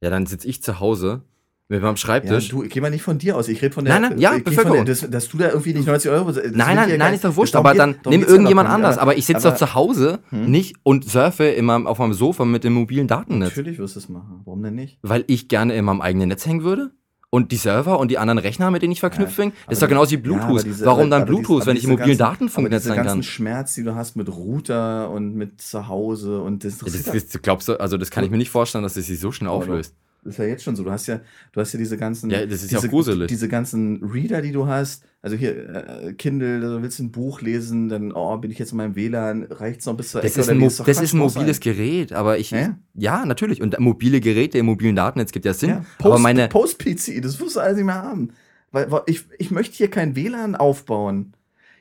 Ja, 0.00 0.10
dann 0.10 0.26
sitze 0.26 0.46
ich 0.48 0.62
zu 0.62 0.80
Hause 0.80 1.22
mit 1.68 1.80
meinem 1.80 1.92
Ja, 1.92 1.96
Schreibtisch. 1.96 2.48
du, 2.50 2.62
geh 2.68 2.80
mal 2.80 2.90
nicht 2.90 3.02
von 3.02 3.16
dir 3.18 3.36
aus. 3.36 3.48
Ich 3.48 3.62
rede 3.62 3.72
von 3.72 3.84
der. 3.84 3.98
Nein, 3.98 4.10
nein, 4.10 4.18
ja, 4.20 4.36
Bevölkerung. 4.38 4.84
Der, 4.84 4.94
dass, 4.94 5.08
dass 5.08 5.28
du 5.28 5.38
da 5.38 5.48
irgendwie 5.48 5.72
nicht 5.72 5.86
90 5.86 6.10
Euro. 6.10 6.26
das 6.26 6.36
will 6.36 6.50
nein, 6.50 6.76
nein, 6.76 6.90
ja 6.90 6.96
nein, 6.96 6.98
gar- 6.98 7.12
ist 7.14 7.24
doch 7.24 7.36
wurscht. 7.36 7.54
Aber 7.56 7.72
dann 7.72 7.96
nimm 8.04 8.20
ja 8.22 8.26
irgendjemand 8.28 8.68
nicht. 8.68 8.74
anders. 8.74 8.98
Aber 8.98 9.16
ich 9.16 9.24
sitze 9.24 9.46
aber- 9.48 9.50
doch 9.56 9.56
zu 9.68 9.74
Hause 9.74 10.18
Hm? 10.30 10.50
nicht 10.50 10.76
und 10.82 11.04
surfe 11.08 11.44
in 11.44 11.64
meinem, 11.64 11.86
auf 11.86 11.98
meinem 11.98 12.12
Sofa 12.14 12.44
mit 12.44 12.64
dem 12.64 12.74
mobilen 12.74 13.06
Datennetz. 13.08 13.50
Natürlich 13.50 13.78
wirst 13.78 13.94
du 13.96 14.00
es 14.00 14.08
machen. 14.08 14.42
Warum 14.44 14.62
denn 14.62 14.74
nicht? 14.74 14.98
Weil 15.02 15.24
ich 15.28 15.48
gerne 15.48 15.74
in 15.76 15.84
meinem 15.84 16.00
eigenen 16.02 16.28
Netz 16.28 16.44
hängen 16.44 16.62
würde. 16.64 16.90
Und 17.34 17.50
die 17.50 17.56
Server 17.56 17.98
und 17.98 18.10
die 18.10 18.18
anderen 18.18 18.36
Rechner, 18.36 18.70
mit 18.70 18.82
denen 18.82 18.92
ich 18.92 19.00
verknüpft 19.00 19.38
bin, 19.38 19.52
das 19.66 19.78
ist 19.78 19.82
doch 19.82 19.88
genauso 19.88 20.10
wie 20.10 20.16
ja, 20.16 20.20
Bluetooth. 20.20 20.50
aber 20.50 20.62
diese- 20.64 20.84
Warum 20.84 21.08
dann 21.08 21.22
diese- 21.24 21.32
Bluetooth, 21.34 21.62
aber 21.62 21.66
wenn 21.70 21.76
ich 21.78 21.84
im 21.84 21.88
diese 21.90 21.98
mobilen 22.00 22.18
ganzen- 22.18 22.32
Datenfunknetz 22.40 22.82
diese 22.82 22.88
sein 22.94 22.96
ganzen 22.98 23.12
kann? 23.14 23.22
Schmerz, 23.22 23.74
die 23.74 23.82
du 23.84 23.94
hast 23.94 24.16
mit 24.16 24.28
Router 24.28 25.10
und 25.10 25.34
mit 25.34 25.58
zu 25.62 25.88
Hause 25.88 26.42
und 26.42 26.62
das, 26.62 26.80
Ja, 26.82 26.86
Das, 27.12 27.28
das, 27.28 27.40
glaubst 27.40 27.68
du, 27.68 27.80
also 27.80 27.96
das 27.96 28.10
kann 28.10 28.22
ich 28.22 28.30
mir 28.30 28.36
nicht 28.36 28.50
vorstellen, 28.50 28.84
dass 28.84 28.92
das 28.94 29.06
sich 29.06 29.18
so 29.18 29.32
schnell 29.32 29.48
auflöst. 29.48 29.94
Das 29.94 30.11
ist 30.24 30.38
ja 30.38 30.44
jetzt 30.44 30.62
schon 30.62 30.76
so. 30.76 30.84
Du 30.84 30.90
hast 30.90 31.06
ja, 31.08 31.20
du 31.52 31.60
hast 31.60 31.72
ja 31.72 31.78
diese 31.78 31.96
ganzen, 31.96 32.30
Ja, 32.30 32.46
das 32.46 32.62
ist 32.62 32.70
ja 32.70 32.78
diese, 32.78 32.88
auch 32.88 32.92
gruselig. 32.92 33.28
diese 33.28 33.48
ganzen 33.48 34.02
Reader, 34.04 34.40
die 34.42 34.52
du 34.52 34.66
hast. 34.66 35.04
Also 35.20 35.36
hier 35.36 35.68
äh, 36.08 36.12
Kindle, 36.14 36.60
du 36.60 36.82
willst 36.82 36.98
ein 37.00 37.10
Buch 37.12 37.40
lesen, 37.40 37.88
dann 37.88 38.12
oh, 38.12 38.36
bin 38.38 38.50
ich 38.50 38.58
jetzt 38.58 38.72
in 38.72 38.78
meinem 38.78 38.94
WLAN, 38.96 39.44
reicht's 39.44 39.86
noch 39.86 39.96
bis 39.96 40.10
zur 40.10 40.20
Das 40.20 40.32
Ecke 40.32 40.40
ist 40.40 40.48
ein, 40.48 40.60
das 40.60 40.76
Quatsch, 40.78 41.02
ist 41.02 41.12
ein 41.12 41.18
mobiles 41.18 41.56
sein. 41.56 41.74
Gerät, 41.74 42.12
aber 42.12 42.38
ich, 42.38 42.50
Ja? 42.50 42.76
ja, 42.94 43.24
natürlich. 43.26 43.60
Und 43.62 43.78
mobile 43.80 44.20
Geräte 44.20 44.58
im 44.58 44.66
mobilen 44.66 44.96
Datennetz 44.96 45.32
gibt 45.32 45.44
ja 45.44 45.54
Sinn. 45.54 45.70
Ja, 45.70 45.84
aber 45.98 46.10
Post, 46.10 46.22
meine, 46.22 46.48
Post-PC, 46.48 47.20
das 47.22 47.40
wirst 47.40 47.56
du 47.56 47.60
alles 47.60 47.76
nicht 47.76 47.86
mehr 47.86 48.02
haben. 48.02 48.30
Weil, 48.70 48.90
weil 48.90 49.02
ich, 49.06 49.24
ich 49.38 49.50
möchte 49.50 49.76
hier 49.76 49.90
kein 49.90 50.16
WLAN 50.16 50.54
aufbauen. 50.56 51.34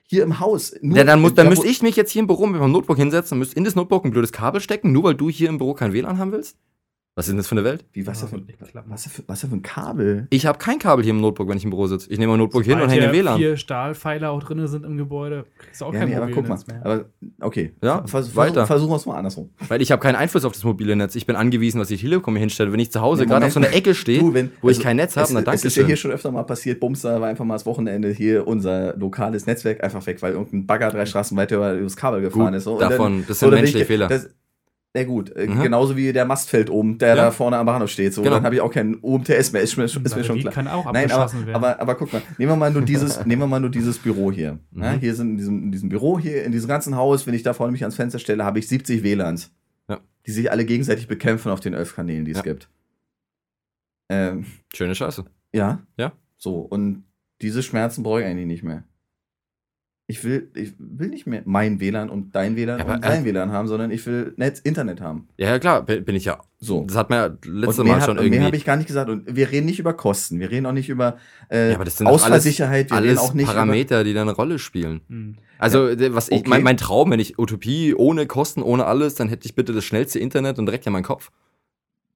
Hier 0.03 0.23
im 0.23 0.39
Haus. 0.41 0.76
Nur- 0.81 0.97
ja, 0.97 1.05
dann, 1.05 1.22
muss, 1.22 1.35
dann 1.35 1.45
da 1.45 1.49
müsste 1.51 1.68
ich 1.68 1.81
mich 1.81 1.95
jetzt 1.95 2.11
hier 2.11 2.19
im 2.22 2.27
Büro 2.27 2.45
mit 2.45 2.59
meinem 2.59 2.73
Notebook 2.73 2.97
hinsetzen 2.97 3.35
und 3.35 3.39
müsste 3.39 3.55
in 3.55 3.63
das 3.63 3.76
Notebook 3.76 4.03
ein 4.03 4.11
blödes 4.11 4.34
Kabel 4.34 4.59
stecken, 4.59 4.91
nur 4.91 5.03
weil 5.03 5.15
du 5.15 5.30
hier 5.30 5.47
im 5.47 5.57
Büro 5.57 5.73
kein 5.73 5.93
WLAN 5.93 6.18
haben 6.18 6.34
willst? 6.34 6.57
Was 7.22 7.27
ist 7.27 7.31
denn 7.34 7.38
das 7.38 7.48
für 7.48 7.53
eine 7.53 7.64
Welt? 7.64 7.85
Wie, 7.93 8.07
was, 8.07 8.19
Ja, 8.22 8.27
für, 8.27 8.41
was, 8.88 9.06
für, 9.07 9.22
was 9.27 9.41
für 9.41 9.48
ein 9.48 9.61
Kabel? 9.61 10.26
Ich 10.31 10.48
habe 10.48 10.57
kein 10.57 10.80
Kabel 10.80 11.03
hier 11.03 11.14
im 11.14 11.22
Notebook, 11.22 11.48
wenn 11.48 11.57
ich 11.57 11.64
im 11.64 11.69
Büro 11.69 11.85
sitze. 11.85 12.11
Ich 12.11 12.18
nehme 12.18 12.31
mein 12.31 12.39
Notebook 12.39 12.64
hin 12.64 12.73
und 12.73 12.80
Sobald 12.89 12.91
hänge 12.99 13.11
hier 13.14 13.23
WLAN. 13.23 13.38
vier 13.38 13.57
Stahlpfeiler 13.57 14.31
auch 14.31 14.41
drin 14.41 14.65
sind 14.68 14.84
im 14.85 14.98
Gebäude, 14.98 15.45
kriegst 15.60 15.81
du 15.81 15.85
auch 15.85 15.93
Ja, 15.93 15.99
kein 15.99 16.10
nee, 16.10 16.15
aber 16.15 16.31
guck 16.31 16.48
mal. 16.48 16.57
Mehr. 16.68 16.81
Aber, 16.84 17.06
okay. 17.41 17.73
Ja, 17.84 18.03
vers, 18.07 18.35
weiter. 18.35 18.65
Versuch, 18.65 18.68
versuchen 18.68 18.89
wir 18.91 18.95
es 18.95 19.06
mal 19.06 19.18
andersrum. 19.18 19.49
Weil 19.68 19.81
ich 19.84 19.91
habe 19.91 20.02
keinen 20.02 20.15
Einfluss 20.15 20.45
auf 20.45 20.53
das 20.53 20.64
mobile 20.64 20.95
Netz. 20.95 21.14
Ich 21.15 21.27
bin 21.27 21.35
angewiesen, 21.35 21.80
was 21.80 21.89
die 21.89 21.98
Telekom 21.98 22.34
mir 22.34 22.39
hinstellt. 22.39 22.72
Wenn 22.72 22.80
ich 22.80 22.91
zu 22.91 23.02
Hause 23.02 23.23
Ja, 23.23 23.30
gerade 23.30 23.45
auf 23.45 23.52
so 23.53 23.60
einer. 23.60 23.72
Ecke 23.72 23.93
stehe, 23.93 24.22
wo 24.23 24.34
ich 24.34 24.77
also, 24.77 24.81
kein 24.81 24.95
Netz 24.95 25.15
habe, 25.15 25.27
es 25.27 25.43
danke 25.43 25.68
ist 25.68 25.76
ja 25.76 25.85
hier 25.85 25.95
schon 25.98 26.10
öfter 26.11 26.31
mal 26.31 26.43
passiert, 26.43 26.80
Bums, 26.80 27.02
da 27.02 27.22
war 27.22 27.27
einfach 27.30 27.45
mal 27.45 27.53
das 27.56 27.65
Wochenende 27.65 28.10
hier 28.10 28.48
unser 28.48 28.98
lokales 28.98 29.45
Netzwerk 29.45 29.84
einfach 29.84 30.03
weg, 30.07 30.22
weil 30.22 30.34
irgendein 30.34 30.65
Bagger 30.65 30.89
drei 30.89 31.06
Straßen 31.06 31.38
weiter 31.38 31.57
über 31.57 31.76
das 31.76 31.95
Kabel 31.95 32.22
gefahren 32.22 32.48
Gut, 32.48 32.56
ist. 32.56 32.64
So. 32.64 32.73
Und 32.73 32.81
davon, 32.81 33.26
das 33.27 33.39
so, 33.39 33.45
sind 33.45 33.52
dann 33.52 33.57
bin 33.57 33.60
menschliche 33.61 33.84
ich- 33.84 33.88
Fehler. 33.88 34.07
Das, 34.07 34.30
na 34.93 35.03
gut, 35.05 35.30
äh, 35.35 35.47
Mhm. 35.47 35.61
genauso 35.61 35.95
wie 35.95 36.11
der 36.11 36.26
Mastfeld 36.26 36.69
oben, 36.69 36.97
der 36.97 37.09
Ja. 37.09 37.15
da 37.15 37.31
vorne 37.31 37.57
am 37.57 37.65
Bahnhof 37.65 37.89
steht. 37.89 38.13
So, 38.13 38.22
Genau. 38.23 38.35
dann 38.35 38.43
habe 38.43 38.55
ich 38.55 38.61
auch 38.61 38.72
keinen 38.73 38.95
UMTS 39.01 39.53
mehr, 39.53 39.61
ist, 39.61 39.77
mir- 39.77 39.85
ist 39.85 39.95
mir 40.15 40.23
schon 40.23 40.39
klar. 40.39 40.53
kann 40.53 40.68
auch 40.68 40.91
Nein, 40.91 41.09
aber, 41.11 41.31
werden. 41.34 41.55
aber, 41.55 41.80
aber 41.80 41.95
guck 41.95 42.11
mal, 42.11 42.22
nehmen 42.38 42.51
wir 42.51 42.55
mal 42.57 42.72
nur 42.72 42.81
dieses, 42.81 43.18
nehmen 43.26 43.41
wir 43.41 43.47
mal 43.47 43.59
nur 43.61 43.69
dieses 43.69 43.97
Büro 43.99 44.31
hier. 44.31 44.59
Mhm. 44.72 44.84
Ja, 44.84 44.91
hier 44.93 45.15
sind 45.15 45.30
in 45.31 45.38
diesem, 45.38 45.63
in 45.63 45.72
diesem 45.72 45.88
Büro 45.89 46.19
hier, 46.19 46.43
in 46.43 46.51
diesem 46.51 46.68
ganzen 46.68 46.95
Haus, 46.97 47.26
wenn 47.26 47.34
ich 47.34 47.43
da 47.43 47.53
vorne 47.53 47.72
mich 47.72 47.84
ans 47.84 47.95
Fenster 47.95 48.19
stelle, 48.19 48.43
habe 48.43 48.59
ich 48.59 48.68
70 48.68 49.01
WLANs. 49.03 49.51
Ja. 49.89 49.99
Die 50.27 50.31
sich 50.31 50.51
alle 50.51 50.65
gegenseitig 50.65 51.07
bekämpfen 51.07 51.51
auf 51.51 51.61
den 51.61 51.73
elf 51.73 51.95
Kanälen, 51.95 52.26
die 52.26 52.31
es 52.31 52.38
Ja. 52.38 52.43
gibt. 52.43 52.69
Ähm, 54.09 54.45
Schöne 54.73 54.93
Scheiße. 54.95 55.23
ja. 55.53 55.80
Ja. 55.97 56.11
So, 56.38 56.55
und 56.59 57.03
diese 57.41 57.63
Schmerzen 57.63 58.03
brauche 58.03 58.22
ich 58.22 58.26
eigentlich 58.27 58.47
nicht 58.47 58.63
mehr. 58.63 58.84
Ich 60.11 60.23
will, 60.25 60.49
ich 60.53 60.73
will 60.77 61.07
nicht 61.07 61.25
mehr 61.25 61.41
mein 61.45 61.79
WLAN 61.79 62.09
und 62.09 62.35
dein 62.35 62.57
WLAN 62.57 62.79
Ja, 62.79 62.85
aber, 62.85 62.95
und 62.95 63.03
äh, 63.05 63.07
dein 63.07 63.23
WLAN 63.25 63.51
haben, 63.51 63.67
sondern 63.67 63.91
ich 63.91 64.05
will 64.05 64.33
Netz, 64.35 64.59
Internet 64.59 64.99
haben. 64.99 65.27
Ja, 65.38 65.47
ja, 65.49 65.59
klar, 65.59 65.83
bin 65.83 66.15
ich 66.15 66.25
ja. 66.25 66.39
So. 66.59 66.83
Das 66.85 66.97
hat 66.97 67.09
man 67.09 67.19
ja 67.19 67.25
letzte 67.49 67.81
und 67.81 67.88
mehr, 67.88 67.93
Mal 67.95 68.01
hat- 68.01 68.05
schon 68.09 68.17
und 68.19 68.23
mehr 68.29 68.39
habe 68.39 68.45
irgendwie. 68.47 68.57
ich 68.57 68.65
gar 68.65 68.75
nicht 68.75 68.88
gesagt. 68.88 69.09
Und 69.09 69.35
wir 69.35 69.49
reden 69.51 69.65
nicht 69.65 69.79
über 69.79 69.93
Kosten. 69.93 70.39
Wir 70.39 70.51
reden 70.51 70.65
auch 70.65 70.73
nicht 70.73 70.89
über 70.89 71.17
äh, 71.49 71.69
Ja, 71.69 71.75
aber 71.75 71.85
das 71.85 71.97
sind 71.97 72.05
doch 72.05 72.11
alles, 72.11 72.23
Ausfallsicherheit. 72.23 72.91
Wir 72.91 72.97
reden 72.97 73.07
alles 73.07 73.19
auch 73.19 73.33
nicht 73.33 73.45
über, 73.45 73.53
Parameter, 73.53 74.03
die 74.03 74.13
da 74.13 74.21
eine 74.21 74.33
Rolle 74.33 74.59
spielen. 74.59 75.01
Hm. 75.07 75.35
Also, 75.57 75.95
der- 75.95 76.13
was 76.13 76.27
ich, 76.29 76.39
okay. 76.41 76.49
mein, 76.49 76.63
mein 76.63 76.77
Traum, 76.77 77.09
wenn 77.11 77.19
ich 77.19 77.39
Utopie 77.39 77.93
ohne 77.95 78.25
Kosten, 78.27 78.61
ohne 78.61 78.85
alles, 78.85 79.15
dann 79.15 79.29
hätte 79.29 79.45
ich 79.47 79.55
bitte 79.55 79.73
das 79.73 79.85
schnellste 79.85 80.19
Internet 80.19 80.59
und 80.59 80.65
direkt 80.65 80.85
in 80.85 80.93
meinen 80.93 81.03
Kopf. 81.03 81.31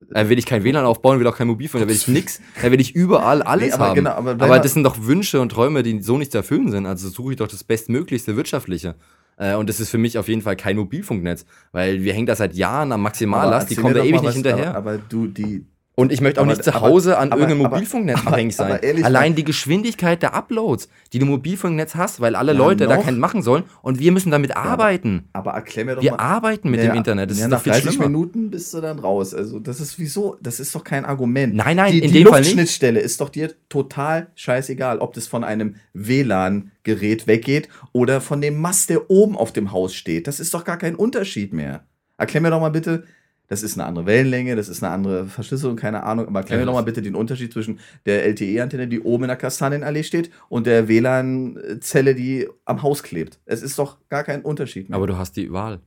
Dann 0.10 0.30
will 0.30 0.38
ich 0.40 0.46
kein 0.46 0.64
WLAN 0.64 0.86
aufbauen, 0.86 1.20
will 1.20 1.28
auch 1.28 1.36
kein 1.38 1.48
Mobilfunk, 1.48 1.82
dann 1.82 1.90
will 1.90 1.96
ich 1.96 2.08
nix. 2.08 2.40
Dann 2.62 2.72
will 2.72 2.80
ich 2.82 2.96
überall 2.96 3.42
alles 3.42 3.68
Nee, 3.68 3.74
aber 3.74 3.86
haben. 3.88 3.96
genau, 3.96 4.12
aber 4.12 4.32
aber 4.32 4.60
das 4.60 4.74
sind 4.74 4.84
doch 4.84 4.98
Wünsche 5.06 5.42
und 5.42 5.50
Träume, 5.50 5.84
die 5.84 6.02
so 6.02 6.18
nicht 6.18 6.32
zu 6.32 6.38
erfüllen 6.38 6.70
sind. 6.72 6.86
Also 6.86 7.10
suche 7.10 7.32
ich 7.32 7.38
doch 7.38 7.48
das 7.48 7.64
bestmöglichste 7.64 8.36
wirtschaftliche. 8.36 8.96
Äh, 9.38 9.56
Und 9.56 9.68
das 9.70 9.80
ist 9.80 9.90
für 9.90 9.98
mich 9.98 10.18
auf 10.18 10.28
jeden 10.30 10.42
Fall 10.42 10.56
kein 10.56 10.78
Mobilfunknetz, 10.78 11.46
weil 11.74 12.04
wir 12.04 12.14
hängen 12.14 12.26
da 12.26 12.36
seit 12.36 12.54
Jahren 12.56 12.92
am 12.94 13.02
Maximallast, 13.02 13.70
die 13.70 13.76
kommen 13.76 13.94
da 13.94 14.02
ewig 14.02 14.12
mal 14.14 14.20
nicht 14.20 14.28
was- 14.30 14.34
hinterher. 14.36 14.76
Aber, 14.76 14.92
aber 14.92 14.98
du, 14.98 15.28
die, 15.28 15.66
Und 15.98 16.12
ich 16.12 16.20
möchte 16.20 16.42
auch 16.42 16.44
Aber- 16.44 16.52
nicht 16.52 16.64
zu 16.66 16.74
Hause 16.82 17.18
an 17.18 17.32
aber- 17.32 17.40
irgendeinem 17.42 17.72
Mobilfunknetz 17.72 18.20
aber- 18.20 18.32
abhängig 18.34 18.54
sein. 18.56 18.80
Allein 19.06 19.34
die 19.34 19.46
Geschwindigkeit 19.46 20.22
der 20.22 20.34
Uploads, 20.34 20.90
die 21.14 21.20
du 21.20 21.26
im 21.26 21.32
Mobilfunknetz 21.32 21.96
hast, 21.96 22.20
weil 22.20 22.36
alle 22.36 22.52
Ja, 22.52 22.58
Leute 22.58 22.86
da 22.86 22.98
noch. 22.98 23.06
keinen 23.06 23.18
machen 23.18 23.42
sollen 23.42 23.64
und 23.82 23.98
wir 24.00 24.12
müssen 24.12 24.30
damit 24.30 24.58
arbeiten. 24.58 25.30
aber 25.32 25.52
erklär 25.52 25.86
mir 25.86 25.96
doch 25.96 26.02
Wir 26.04 26.12
mal. 26.12 26.18
arbeiten 26.20 26.70
mit 26.70 26.82
Ja, 26.82 26.88
dem 26.92 26.98
Internet. 26.98 27.32
Das 27.32 27.38
ja, 27.40 27.46
ist 27.46 27.50
nach 27.52 27.60
doch 27.60 27.64
viel 27.64 27.72
30 27.72 27.92
schlimmer. 27.92 28.08
Minuten 28.10 28.52
bist 28.52 28.74
du 28.74 28.82
dann 28.82 29.00
raus. 29.00 29.34
Also, 29.34 29.60
das 29.60 29.80
ist 29.80 29.98
wieso? 29.98 30.36
Das 30.42 30.60
ist 30.60 30.76
doch 30.76 30.84
kein 30.84 31.06
Argument. 31.06 31.56
Nein, 31.56 31.78
nein, 31.78 31.94
die, 31.94 32.00
in 32.00 32.12
die 32.12 32.24
dem 32.24 32.28
Fall 32.28 32.42
nicht. 32.42 32.50
Luftschnittstelle 32.50 33.00
ist 33.00 33.22
doch 33.22 33.30
dir 33.30 33.54
total 33.70 34.28
scheißegal, 34.36 35.00
ob 35.00 35.14
das 35.14 35.28
von 35.28 35.46
einem 35.46 35.76
WLAN-Gerät 35.94 37.28
weggeht 37.28 37.70
oder 37.94 38.22
von 38.22 38.42
dem 38.42 38.60
Mast, 38.60 38.90
der 38.90 39.10
oben 39.10 39.38
auf 39.38 39.54
dem 39.54 39.72
Haus 39.72 39.94
steht. 39.96 40.28
Das 40.28 40.40
ist 40.40 40.54
doch 40.54 40.64
gar 40.66 40.78
kein 40.78 40.96
Unterschied 40.96 41.54
mehr. 41.54 41.86
Erklär 42.18 42.42
mir 42.42 42.50
doch 42.50 42.60
mal 42.62 42.70
bitte, 42.70 43.04
das 43.48 43.64
ist 43.64 43.78
eine 43.78 43.86
andere 43.88 44.06
Wellenlänge, 44.06 44.56
das 44.56 44.70
ist 44.70 44.84
eine 44.84 44.94
andere 44.94 45.26
Verschlüsselung, 45.26 45.76
keine 45.76 46.04
Ahnung, 46.04 46.28
aber 46.28 46.40
erklär 46.40 46.60
Ja, 46.60 46.66
mir 46.66 46.72
doch 46.72 46.78
mal 46.78 46.84
bitte 46.84 47.02
den 47.02 47.16
Unterschied 47.16 47.54
zwischen 47.54 47.80
der 48.06 48.26
LTE-Antenne, 48.26 48.88
die 48.88 49.02
oben 49.02 49.26
in 49.26 49.28
der 49.30 49.38
Kastanienallee 49.38 50.04
steht, 50.04 50.32
und 50.50 50.68
der 50.68 50.88
WLAN-Zelle, 50.88 52.16
die 52.16 52.48
am 52.66 52.82
Haus 52.84 53.04
klebt. 53.04 53.40
Es 53.46 53.62
ist 53.62 53.78
doch 53.80 53.98
gar 54.10 54.24
kein 54.24 54.42
Unterschied 54.42 54.90
mehr. 54.90 54.98
Aber 54.98 55.08
du 55.08 55.18
hast 55.18 55.36
die 55.38 55.52
Wahl. 55.52 55.82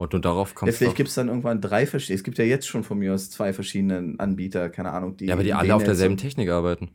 Und 0.00 0.12
du 0.12 0.18
darauf 0.18 0.50
Ja, 0.50 0.54
kommst 0.54 0.78
vielleicht 0.78 0.92
doch. 0.92 0.96
gibt 0.96 1.08
es 1.08 1.14
dann 1.16 1.28
irgendwann 1.28 1.60
drei 1.60 1.84
verschiedene. 1.84 2.16
Es 2.18 2.22
gibt 2.22 2.38
ja 2.38 2.44
jetzt 2.44 2.68
schon 2.68 2.84
von 2.84 2.98
mir 2.98 3.14
aus 3.14 3.30
zwei 3.30 3.52
verschiedene 3.52 4.14
Anbieter, 4.18 4.70
keine 4.70 4.92
Ahnung. 4.92 5.16
Die 5.16 5.26
Ja, 5.26 5.34
aber 5.34 5.42
die 5.42 5.54
alle 5.54 5.74
auf 5.74 5.82
derselben 5.82 6.16
Technik 6.16 6.50
arbeiten. 6.50 6.90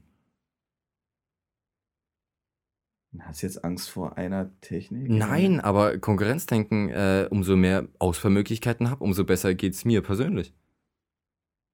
Hast 3.20 3.44
du 3.44 3.48
jetzt 3.48 3.64
Angst 3.64 3.90
vor 3.90 4.18
einer 4.18 4.50
Technik? 4.62 5.10
Nein, 5.10 5.60
aber 5.60 5.98
Konkurrenzdenken, 6.00 6.90
äh, 6.90 7.28
umso 7.30 7.56
mehr 7.56 7.88
Auswahlmöglichkeiten 8.00 8.90
habe, 8.90 9.04
umso 9.04 9.24
besser 9.24 9.54
geht 9.54 9.74
es 9.74 9.86
mir 9.86 10.02
persönlich. 10.02 10.54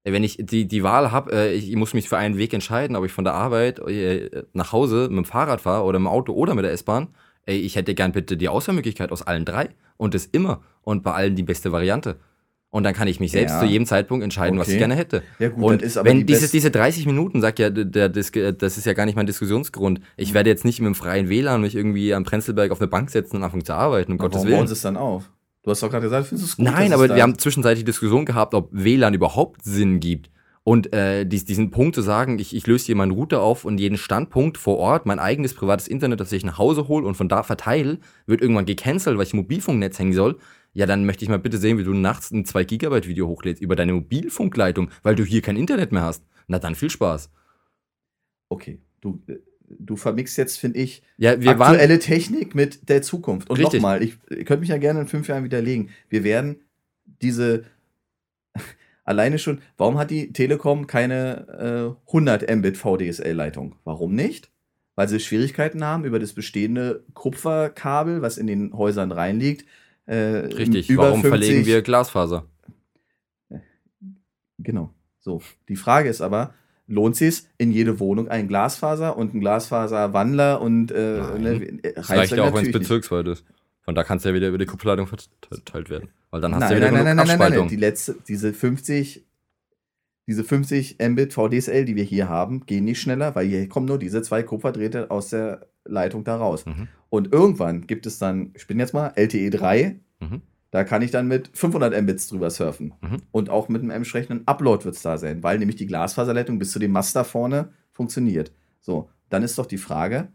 Äh, 0.04 0.12
Wenn 0.12 0.24
ich 0.24 0.38
die, 0.40 0.68
die 0.68 0.82
Wahl 0.82 1.12
habe, 1.12 1.32
äh, 1.32 1.54
ich 1.54 1.74
muss 1.76 1.94
mich 1.94 2.08
für 2.08 2.18
einen 2.18 2.36
Weg 2.36 2.52
entscheiden, 2.52 2.94
ob 2.96 3.04
ich 3.04 3.12
von 3.12 3.24
der 3.24 3.34
Arbeit 3.34 3.78
äh, 3.80 4.44
nach 4.52 4.72
Hause 4.72 5.08
mit 5.08 5.18
dem 5.18 5.24
Fahrrad 5.24 5.62
fahre 5.62 5.84
oder 5.84 5.96
im 5.96 6.06
Auto 6.06 6.32
oder 6.32 6.54
mit 6.54 6.64
der 6.64 6.72
S-Bahn, 6.72 7.08
ey, 7.46 7.58
ich 7.58 7.76
hätte 7.76 7.94
gern 7.94 8.12
bitte 8.12 8.36
die 8.36 8.48
Auswahlmöglichkeit 8.48 9.10
aus 9.10 9.22
allen 9.22 9.44
drei 9.44 9.70
und 9.96 10.14
das 10.14 10.26
immer 10.26 10.62
und 10.82 11.02
bei 11.02 11.12
allen 11.12 11.36
die 11.36 11.42
beste 11.42 11.72
Variante. 11.72 12.18
Und 12.72 12.84
dann 12.84 12.94
kann 12.94 13.08
ich 13.08 13.18
mich 13.18 13.32
selbst 13.32 13.52
Ja. 13.54 13.60
zu 13.60 13.66
jedem 13.66 13.84
Zeitpunkt 13.84 14.22
entscheiden, 14.22 14.58
was 14.58 14.68
ich 14.68 14.74
Okay. 14.74 14.78
gerne 14.78 14.94
hätte. 14.94 15.22
Ja, 15.40 15.48
gut, 15.48 15.64
und 15.64 15.82
ist 15.82 15.96
aber 15.96 16.08
wenn 16.08 16.18
die 16.18 16.26
diese, 16.26 16.42
best- 16.42 16.52
diese 16.54 16.70
30 16.70 17.04
Minuten, 17.04 17.40
sagt 17.40 17.58
ja, 17.58 17.68
der, 17.68 17.84
der, 17.84 18.08
das, 18.08 18.30
das 18.30 18.78
ist 18.78 18.86
ja 18.86 18.92
gar 18.92 19.06
nicht 19.06 19.16
mein 19.16 19.26
Diskussionsgrund. 19.26 20.00
Ich 20.16 20.34
werde 20.34 20.50
jetzt 20.50 20.64
nicht 20.64 20.78
mit 20.80 20.86
dem 20.86 20.94
freien 20.94 21.28
WLAN 21.28 21.60
mich 21.62 21.74
irgendwie 21.74 22.14
am 22.14 22.22
Prenzlberg 22.24 22.70
auf 22.70 22.80
eine 22.80 22.86
Bank 22.88 23.10
setzen 23.10 23.36
und 23.36 23.42
anfangen 23.42 23.64
zu 23.64 23.74
arbeiten, 23.74 24.12
um 24.12 24.18
Aber 24.20 24.28
Gottes 24.28 24.42
warum 24.44 24.56
Willen. 24.58 24.66
sie 24.68 24.74
es 24.74 24.82
dann 24.82 24.96
auf? 24.96 25.30
Du 25.64 25.70
hast 25.70 25.82
doch 25.82 25.90
gerade 25.90 26.04
gesagt, 26.04 26.28
findest 26.28 26.46
du 26.46 26.50
es 26.52 26.56
gut? 26.58 26.64
Nein, 26.74 26.92
aber 26.92 27.08
wir 27.14 27.22
haben 27.22 27.36
zwischenzeitlich 27.38 27.84
Diskussion 27.84 28.24
gehabt, 28.24 28.54
ob 28.54 28.68
WLAN 28.72 29.14
überhaupt 29.14 29.64
Sinn 29.64 29.98
gibt. 29.98 30.30
Und 30.62 30.92
äh, 30.92 31.24
dies, 31.26 31.44
diesen 31.46 31.70
Punkt 31.70 31.94
zu 31.96 32.02
sagen, 32.02 32.38
ich, 32.38 32.54
ich 32.54 32.66
löse 32.66 32.86
hier 32.86 32.94
meinen 32.94 33.10
Router 33.12 33.40
auf 33.42 33.64
und 33.64 33.78
jeden 33.80 33.96
Standpunkt 33.96 34.58
vor 34.58 34.76
Ort, 34.78 35.06
mein 35.06 35.18
eigenes 35.18 35.54
privates 35.54 35.88
Internet, 35.88 36.20
das 36.20 36.30
ich 36.32 36.44
nach 36.44 36.58
Hause 36.58 36.86
hole 36.86 37.06
und 37.06 37.16
von 37.16 37.28
da 37.28 37.42
verteile, 37.42 37.98
wird 38.26 38.42
irgendwann 38.42 38.66
gecancelt, 38.66 39.16
weil 39.18 39.24
ich 39.26 39.32
im 39.32 39.38
Mobilfunknetz 39.40 39.98
hängen 39.98 40.12
soll. 40.12 40.36
Ja, 40.72 40.86
dann 40.86 41.04
möchte 41.04 41.24
ich 41.24 41.28
mal 41.28 41.38
bitte 41.38 41.58
sehen, 41.58 41.78
wie 41.78 41.84
du 41.84 41.94
nachts 41.94 42.30
ein 42.30 42.44
2 42.44 42.64
Gigabyte 42.64 43.08
Video 43.08 43.26
hochlädst 43.26 43.62
über 43.62 43.76
deine 43.76 43.92
Mobilfunkleitung, 43.92 44.90
weil 45.02 45.16
du 45.16 45.24
hier 45.24 45.42
kein 45.42 45.56
Internet 45.56 45.92
mehr 45.92 46.02
hast. 46.02 46.24
Na 46.46 46.58
dann 46.58 46.74
viel 46.74 46.90
Spaß. 46.90 47.30
Okay, 48.48 48.80
du, 49.00 49.20
äh, 49.26 49.38
du 49.68 49.96
vermixst 49.96 50.38
jetzt, 50.38 50.58
finde 50.58 50.78
ich, 50.78 51.02
Ja, 51.16 51.40
wir 51.40 51.58
waren 51.58 51.74
aktuelle 51.74 51.98
Technik 51.98 52.54
mit 52.54 52.88
der 52.88 53.02
Zukunft. 53.02 53.50
Und 53.50 53.60
nochmal, 53.60 54.02
ich, 54.02 54.18
ich 54.28 54.46
könnte 54.46 54.60
mich 54.60 54.68
ja 54.68 54.78
gerne 54.78 55.00
in 55.00 55.06
fünf 55.08 55.28
Jahren 55.28 55.44
widerlegen. 55.44 55.90
Wir 56.08 56.24
werden 56.24 56.60
diese 57.20 57.64
alleine 59.04 59.38
schon, 59.38 59.60
warum 59.76 59.98
hat 59.98 60.10
die 60.10 60.32
Telekom 60.32 60.86
keine 60.86 61.96
äh, 62.06 62.08
100 62.08 62.48
Mbit 62.56 62.76
VDSL-Leitung? 62.76 63.76
Warum 63.84 64.14
nicht? 64.14 64.50
Weil 64.94 65.08
sie 65.08 65.20
Schwierigkeiten 65.20 65.84
haben, 65.84 66.04
über 66.04 66.18
das 66.18 66.32
bestehende 66.32 67.04
Kupferkabel, 67.14 68.22
was 68.22 68.38
in 68.38 68.46
den 68.46 68.72
Häusern 68.72 69.12
reinliegt. 69.12 69.64
Äh, 70.10 70.46
richtig. 70.56 70.96
Warum 70.96 71.22
50 71.22 71.28
verlegen 71.28 71.66
wir 71.66 71.82
Glasfaser? 71.82 72.44
Genau. 74.58 74.92
So. 75.20 75.40
Die 75.68 75.76
Frage 75.76 76.08
ist 76.08 76.20
aber, 76.20 76.52
lohnt 76.88 77.14
sich 77.14 77.44
in 77.58 77.70
jede 77.70 78.00
Wohnung 78.00 78.26
ein 78.26 78.48
Glasfaser 78.48 79.16
und 79.16 79.34
ein 79.34 79.40
Glasfaserwandler 79.40 80.60
und 80.60 80.90
äh, 80.90 81.18
Nein. 81.18 81.42
ne, 81.42 81.52
äh, 81.84 81.92
Das 81.94 82.10
reicht 82.10 82.32
ja 82.32 82.42
auch, 82.42 82.54
wenn 82.54 82.66
es 82.66 82.72
bezirksweit 82.72 83.28
ist. 83.28 83.44
Von 83.82 83.94
da 83.94 84.02
kannst 84.02 84.24
du 84.24 84.30
ja 84.30 84.34
wieder 84.34 84.48
über 84.48 84.58
die 84.58 84.66
Kupferleitung 84.66 85.06
verteilt 85.06 85.90
werden. 85.90 86.08
Weil 86.30 86.40
dann 86.40 86.56
hast 86.56 86.62
du 86.62 86.74
Nein, 86.74 86.82
ja 86.82 86.88
wieder 86.88 86.90
nein, 86.90 87.16
nein, 87.16 87.26
nein, 87.28 87.38
nein, 87.38 87.52
nein. 87.60 87.68
Die 87.68 87.76
letzte, 87.76 88.16
diese 88.26 88.52
50, 88.52 89.24
diese 90.26 90.42
50 90.42 90.98
Mbit 91.00 91.32
VDSL, 91.32 91.84
die 91.84 91.94
wir 91.94 92.04
hier 92.04 92.28
haben, 92.28 92.66
gehen 92.66 92.84
nicht 92.84 93.00
schneller, 93.00 93.36
weil 93.36 93.46
hier 93.46 93.68
kommen 93.68 93.86
nur 93.86 93.98
diese 94.00 94.22
zwei 94.22 94.42
Kupferdrähte 94.42 95.12
aus 95.12 95.28
der 95.28 95.68
Leitung 95.90 96.24
da 96.24 96.36
raus. 96.36 96.64
Mhm. 96.66 96.88
Und 97.08 97.32
irgendwann 97.32 97.86
gibt 97.86 98.06
es 98.06 98.18
dann, 98.18 98.52
ich 98.54 98.66
bin 98.66 98.78
jetzt 98.78 98.94
mal 98.94 99.12
LTE 99.16 99.50
3, 99.50 100.00
Mhm. 100.20 100.42
da 100.70 100.84
kann 100.84 101.02
ich 101.02 101.10
dann 101.10 101.28
mit 101.28 101.50
500 101.54 102.00
Mbits 102.02 102.28
drüber 102.28 102.50
surfen. 102.50 102.94
Mhm. 103.00 103.22
Und 103.32 103.50
auch 103.50 103.68
mit 103.68 103.82
einem 103.82 103.90
entsprechenden 103.90 104.46
Upload 104.46 104.84
wird 104.84 104.96
es 104.96 105.02
da 105.02 105.16
sein, 105.18 105.42
weil 105.42 105.58
nämlich 105.58 105.76
die 105.76 105.86
Glasfaserleitung 105.86 106.58
bis 106.58 106.72
zu 106.72 106.78
dem 106.78 106.92
Mast 106.92 107.16
da 107.16 107.24
vorne 107.24 107.72
funktioniert. 107.90 108.52
So, 108.80 109.08
dann 109.30 109.42
ist 109.42 109.58
doch 109.58 109.66
die 109.66 109.78
Frage, 109.78 110.28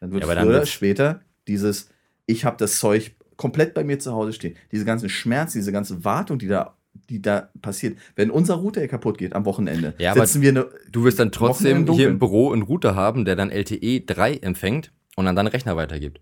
dann 0.00 0.12
wird 0.12 0.24
Ja, 0.24 0.30
früher 0.34 0.48
oder 0.48 0.66
später 0.66 1.20
dieses, 1.48 1.88
ich 2.26 2.44
habe 2.44 2.56
das 2.58 2.78
Zeug 2.78 3.16
komplett 3.36 3.74
bei 3.74 3.82
mir 3.84 3.98
zu 3.98 4.12
Hause 4.12 4.32
stehen, 4.32 4.54
diese 4.70 4.84
ganzen 4.84 5.08
Schmerz, 5.08 5.52
diese 5.52 5.72
ganze 5.72 6.04
Wartung, 6.04 6.38
die 6.38 6.46
da, 6.48 6.76
die 7.10 7.20
da 7.22 7.50
passiert, 7.60 7.98
wenn 8.16 8.30
unser 8.30 8.54
Router 8.54 8.86
kaputt 8.88 9.18
geht 9.18 9.34
am 9.34 9.44
Wochenende, 9.44 9.94
Ja, 9.98 10.12
aber 10.12 10.26
sitzen 10.26 10.42
wir 10.42 10.50
eine, 10.50 10.66
Du 10.90 11.04
wirst 11.04 11.18
dann 11.18 11.32
trotzdem 11.32 11.86
im 11.86 11.92
hier 11.94 12.08
im. 12.08 12.18
Büro 12.18 12.52
einen 12.52 12.62
Router 12.62 12.94
haben, 12.94 13.24
der 13.24 13.36
dann 13.36 13.50
LTE 13.50 14.00
3 14.00 14.36
empfängt 14.36 14.92
und 15.16 15.26
an 15.26 15.36
deinen 15.36 15.48
Rechner 15.48 15.76
weitergibt. 15.76 16.20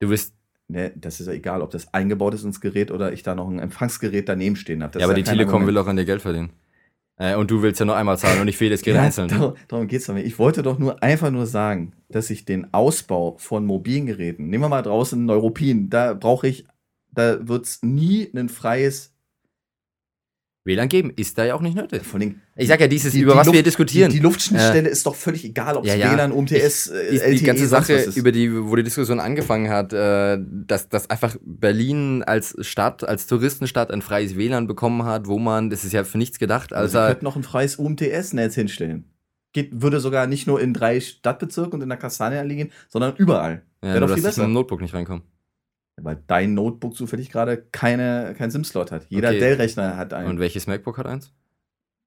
Du 0.00 0.10
wirst, 0.10 0.34
ne, 0.68 0.92
das 0.96 1.20
ist 1.20 1.26
ja 1.26 1.32
egal, 1.32 1.62
ob 1.62 1.70
das 1.70 1.92
eingebaut 1.94 2.34
ist 2.34 2.44
ins 2.44 2.60
Gerät 2.60 2.90
oder 2.90 3.12
ich 3.12 3.22
da 3.22 3.34
noch 3.34 3.48
ein 3.48 3.58
Empfangsgerät 3.58 4.28
daneben 4.28 4.56
stehen 4.56 4.82
habe. 4.82 4.98
ja, 4.98 5.04
aber 5.06 5.14
die 5.14 5.22
Telekom 5.22 5.66
will 5.66 5.78
auch 5.78 5.86
an 5.86 5.96
dir 5.96 6.04
Geld 6.04 6.22
verdienen. 6.22 6.50
Äh, 7.16 7.36
und 7.36 7.48
du 7.50 7.62
willst 7.62 7.78
ja 7.78 7.86
nur 7.86 7.96
einmal 7.96 8.18
zahlen 8.18 8.40
und 8.40 8.46
nicht 8.46 8.56
für 8.56 8.64
jedes 8.64 8.82
Gerät 8.82 8.96
Ja, 8.96 9.02
einzeln. 9.04 9.28
Darum, 9.28 9.54
darum 9.68 9.86
geht 9.86 10.00
es 10.00 10.06
doch 10.06 10.14
nicht. 10.14 10.26
Ich 10.26 10.38
wollte 10.40 10.62
doch 10.62 10.80
nur 10.80 11.00
einfach 11.00 11.30
nur 11.30 11.46
sagen, 11.46 11.92
dass 12.08 12.28
ich 12.28 12.44
den 12.44 12.74
Ausbau 12.74 13.36
von 13.38 13.64
mobilen 13.66 14.06
Geräten, 14.06 14.48
nehmen 14.48 14.64
wir 14.64 14.68
mal 14.68 14.82
draußen 14.82 15.24
Neuropin, 15.24 15.90
da 15.90 16.14
brauche 16.14 16.48
ich, 16.48 16.66
da 17.12 17.46
wird 17.46 17.66
es 17.66 17.82
nie 17.84 18.28
ein 18.34 18.48
freies, 18.48 19.13
WLAN 20.66 20.88
geben 20.88 21.12
ist 21.14 21.36
da 21.36 21.44
ja 21.44 21.54
auch 21.54 21.60
nicht 21.60 21.76
nötig. 21.76 22.02
von 22.04 22.20
den, 22.20 22.40
Ich 22.56 22.68
sag 22.68 22.80
ja, 22.80 22.86
dieses, 22.88 23.12
die- 23.12 23.20
über 23.20 23.32
die 23.32 23.38
was 23.38 23.46
wir 23.48 23.52
Luft- 23.52 23.66
diskutieren. 23.66 24.10
Die, 24.10 24.16
die 24.16 24.22
Luftschnittstelle 24.22 24.88
ist 24.88 25.04
doch 25.04 25.14
völlig 25.14 25.44
egal, 25.44 25.76
ob 25.76 25.84
es 25.84 25.90
Ja, 25.90 25.96
ja. 25.96 26.12
WLAN, 26.14 26.32
UMTS, 26.32 26.86
äh, 26.86 27.10
die, 27.10 27.18
LTE, 27.18 27.34
die 27.38 27.44
ganze 27.44 27.66
sonst 27.66 27.86
Sache, 27.88 28.10
über 28.18 28.32
die, 28.32 28.50
wo 28.66 28.74
die 28.74 28.82
Diskussion 28.82 29.20
angefangen 29.20 29.68
hat, 29.68 29.92
äh, 29.92 30.38
dass, 30.40 30.88
dass 30.88 31.10
einfach 31.10 31.36
Berlin 31.42 32.22
als 32.22 32.56
Stadt, 32.60 33.06
als 33.06 33.26
Touristenstadt 33.26 33.90
ein 33.90 34.00
freies 34.00 34.36
WLAN 34.36 34.66
bekommen 34.66 35.04
hat, 35.04 35.26
wo 35.26 35.38
man, 35.38 35.68
das 35.68 35.84
ist 35.84 35.92
ja 35.92 36.02
für 36.04 36.16
nichts 36.16 36.38
gedacht, 36.38 36.72
Also 36.72 36.98
also 36.98 37.10
könnten 37.12 37.24
noch 37.26 37.36
ein 37.36 37.42
freies 37.42 37.76
UMTS-Netz 37.76 38.54
hinstellen. 38.54 39.04
Geht, 39.52 39.82
würde 39.82 40.00
sogar 40.00 40.26
nicht 40.26 40.46
nur 40.46 40.60
in 40.60 40.72
drei 40.74 40.98
Stadtbezirken 40.98 41.74
und 41.74 41.82
in 41.82 41.88
der 41.88 41.98
Kastanienallee 41.98 42.56
gehen, 42.56 42.72
sondern 42.88 43.14
überall. 43.16 43.62
ja, 43.82 43.88
Wäre 43.90 44.00
doch 44.00 44.06
dass 44.08 44.14
viel 44.14 44.18
ich 44.20 44.24
mit 44.24 44.30
besser. 44.34 44.42
dem 44.48 44.52
Notebook 44.54 44.80
nicht 44.80 44.94
reinkomme. 44.94 45.22
Weil 45.96 46.18
dein 46.26 46.54
Notebook 46.54 46.96
zufällig 46.96 47.30
gerade 47.30 47.56
keine, 47.70 48.34
keinen 48.36 48.50
SIM-Slot 48.50 48.90
hat. 48.90 49.06
Jeder 49.08 49.28
Okay. 49.28 49.38
Dell-Rechner 49.38 49.96
hat 49.96 50.12
einen. 50.12 50.28
Und 50.28 50.40
welches 50.40 50.66
MacBook 50.66 50.98
hat 50.98 51.06
eins? 51.06 51.32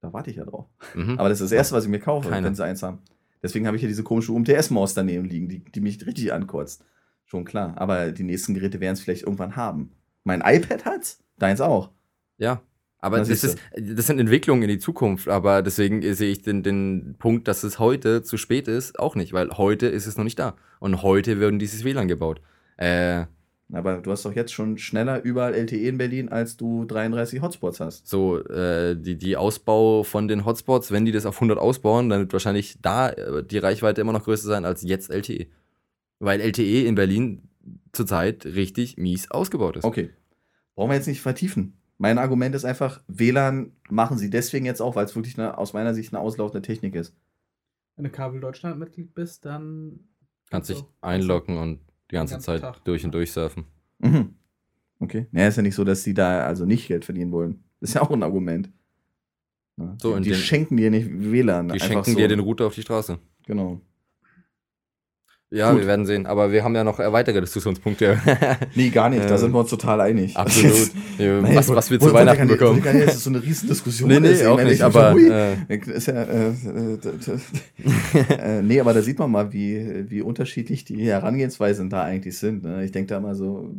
da 0.02 0.14
warte 0.14 0.30
ich 0.30 0.38
ja 0.38 0.46
drauf. 0.46 0.68
Mhm. 0.94 1.18
Aber 1.18 1.28
das 1.30 1.42
ist 1.42 1.52
das 1.52 1.58
Erste, 1.58 1.76
was 1.76 1.84
ich 1.86 1.90
mir 1.90 2.00
kaufe, 2.00 2.30
Keine. 2.30 2.46
wenn 2.46 2.54
sie 2.56 2.64
eins 2.64 2.84
haben. 2.84 3.00
Deswegen 3.42 3.66
habe 3.66 3.78
ich 3.78 3.82
hier 3.82 3.90
diese 3.90 4.04
komische 4.04 4.32
UMTS-Maus 4.32 4.94
daneben 4.94 5.26
liegen, 5.26 5.50
die, 5.50 5.60
die 5.60 5.80
mich 5.82 6.06
richtig 6.06 6.32
ankotzt. 6.34 6.84
Schon 7.26 7.46
klar. 7.46 7.74
Aber 7.78 8.12
die 8.12 8.24
nächsten 8.24 8.54
Geräte 8.54 8.80
werden 8.80 8.94
es 8.94 9.00
vielleicht 9.02 9.24
irgendwann 9.24 9.56
haben. 9.56 9.92
Mein 10.24 10.42
iPad 10.46 10.86
hat's, 10.86 11.24
deins 11.40 11.62
auch. 11.62 11.90
ja, 12.38 12.62
Aber 13.00 13.18
das, 13.18 13.30
ist, 13.30 13.58
das 13.76 14.06
sind 14.08 14.20
Entwicklungen 14.20 14.62
in 14.64 14.70
die 14.70 14.78
Zukunft, 14.80 15.28
aber 15.30 15.62
deswegen 15.64 16.02
sehe 16.14 16.32
ich 16.32 16.44
den, 16.44 16.62
den 16.62 17.16
Punkt, 17.18 17.48
dass 17.48 17.64
es 17.64 17.80
heute 17.80 18.22
zu 18.22 18.38
spät 18.38 18.68
ist, 18.68 19.00
auch 19.00 19.16
nicht, 19.16 19.34
weil 19.34 19.50
heute 19.58 19.88
ist 19.88 20.06
es 20.06 20.16
noch 20.18 20.24
nicht 20.26 20.38
da. 20.38 20.56
Und 20.80 21.02
heute 21.02 21.40
werden 21.40 21.58
dieses 21.60 21.84
WLAN 21.84 22.08
gebaut. 22.08 22.40
Äh, 22.78 23.26
Aber 23.74 23.98
du 23.98 24.12
hast 24.12 24.24
doch 24.24 24.34
jetzt 24.34 24.54
schon 24.54 24.78
schneller 24.78 25.22
überall 25.24 25.54
LTE 25.54 25.90
in 25.90 25.98
Berlin, 25.98 26.30
als 26.30 26.56
du 26.56 26.86
33 26.86 27.42
Hotspots 27.42 27.82
hast. 27.82 28.08
so, 28.08 28.40
äh, 28.46 28.96
die, 28.96 29.18
die 29.18 29.36
Ausbau 29.36 30.04
von 30.04 30.30
den 30.30 30.46
Hotspots, 30.46 30.92
wenn 30.92 31.04
die 31.04 31.12
das 31.12 31.26
auf 31.26 31.36
100 31.36 31.58
ausbauen, 31.58 32.10
dann 32.10 32.22
wird 32.22 32.34
wahrscheinlich 32.34 32.78
da 32.82 33.10
äh, 33.10 33.44
die 33.44 33.58
Reichweite 33.58 34.00
immer 34.00 34.14
noch 34.14 34.24
größer 34.24 34.48
sein 34.48 34.64
als 34.64 34.84
jetzt 34.84 35.10
LTE. 35.10 35.48
Weil 36.20 36.40
LTE 36.40 36.86
in 36.86 36.96
Berlin 36.96 37.50
zurzeit 37.92 38.46
richtig 38.46 38.98
mies 38.98 39.30
ausgebaut 39.32 39.78
ist. 39.78 39.84
Okay. 39.84 40.12
Brauchen 40.76 40.92
wir 40.92 40.96
jetzt 40.96 41.08
nicht 41.08 41.22
vertiefen. 41.22 41.78
Mein 41.98 42.20
Argument 42.20 42.56
ist 42.56 42.64
einfach, 42.64 43.02
WLAN 43.08 43.74
machen 43.90 44.18
sie 44.18 44.30
deswegen 44.30 44.66
jetzt 44.66 44.82
auch, 44.82 44.96
weil 44.96 45.06
es 45.06 45.16
wirklich 45.16 45.38
eine, 45.38 45.58
aus 45.58 45.74
meiner 45.74 45.94
Sicht 45.94 46.14
eine 46.14 46.22
auslaufende 46.22 46.62
Technik 46.62 46.96
ist. 46.96 47.14
Wenn 47.96 48.06
du 48.06 48.12
Kabel 48.12 48.40
Deutschland 48.40 48.80
Mitglied 48.80 49.14
bist, 49.14 49.46
dann 49.46 50.08
Kannst 50.50 50.70
dich 50.70 50.84
einloggen 51.02 51.58
und 51.58 51.80
die 52.12 52.16
ganze 52.16 52.40
Zeit 52.40 52.62
Tag. 52.62 52.84
durch 52.86 53.04
und 53.06 53.14
durch 53.14 53.32
surfen. 53.32 53.66
Mhm. 54.00 54.36
Okay. 55.00 55.28
Naja, 55.32 55.48
ist 55.48 55.58
ja 55.58 55.62
nicht 55.64 55.76
so, 55.76 55.84
dass 55.84 56.04
die 56.04 56.14
da 56.14 56.46
also 56.46 56.66
nicht 56.66 56.88
Geld 56.88 57.06
verdienen 57.06 57.32
wollen. 57.32 57.64
Das 57.80 57.90
ist 57.92 57.94
ja 57.96 58.02
auch 58.02 58.10
ein 58.12 58.24
Argument. 58.24 58.70
Ja, 59.78 59.96
So, 60.02 60.10
die 60.12 60.16
und 60.18 60.26
die 60.26 60.30
den- 60.32 60.40
schenken 60.40 60.78
dir 60.78 60.90
nicht 60.90 61.08
WLAN. 61.12 61.70
Die 61.70 61.80
schenken 61.80 62.12
so. 62.12 62.18
dir 62.18 62.28
den 62.28 62.40
Router 62.40 62.66
auf 62.68 62.76
die 62.76 62.82
Straße. 62.82 63.20
Genau. 63.46 63.80
Ja, 65.50 65.72
Gut. 65.72 65.80
wir 65.82 65.88
werden 65.88 66.06
sehen. 66.06 66.26
Aber 66.26 66.52
wir 66.52 66.64
haben 66.66 66.76
ja 66.76 66.84
noch 66.84 67.00
weitere 67.00 67.40
Diskussionspunkte. 67.40 68.20
Nee, 68.76 68.90
gar 68.90 69.10
nicht. 69.10 69.24
Da 69.24 69.32
Ähm, 69.32 69.38
sind 69.38 69.54
wir 69.54 69.60
uns 69.60 69.70
total 69.70 70.02
einig. 70.02 70.36
Absolut. 70.36 70.92
Nein, 71.18 71.56
was, 71.56 71.70
was 71.70 71.90
wir 71.90 72.00
zu 72.02 72.14
Weihnachten 72.14 72.48
nicht- 72.48 72.60
bekommen. 72.60 72.82
nicht, 72.84 73.08
dass 73.08 73.16
es 73.16 73.24
so 73.24 73.30
eine 73.30 73.42
Riesendiskussion 73.42 74.10
Nee, 74.12 74.20
nee, 74.20 74.32
ist. 74.34 74.46
Auch 74.46 74.62
nicht. 74.62 74.82
Aber 74.82 75.16
äh, 75.18 75.56
Ist 75.78 76.08
ja, 76.08 76.22
äh, 76.24 76.50
äh, 76.50 76.98
äh, 78.30 78.62
nee, 78.62 78.80
aber 78.82 78.94
da 78.94 79.02
sieht 79.02 79.20
man 79.20 79.32
mal, 79.32 79.54
wie, 79.54 80.10
wie 80.10 80.22
unterschiedlich 80.22 80.84
die 80.86 81.06
Herangehensweisen 81.06 81.90
da 81.90 82.04
eigentlich 82.04 82.38
sind. 82.38 82.64
Ne? 82.64 82.84
Ich 82.84 82.92
denke 82.92 83.08
da 83.08 83.20
mal 83.20 83.36
so, 83.36 83.74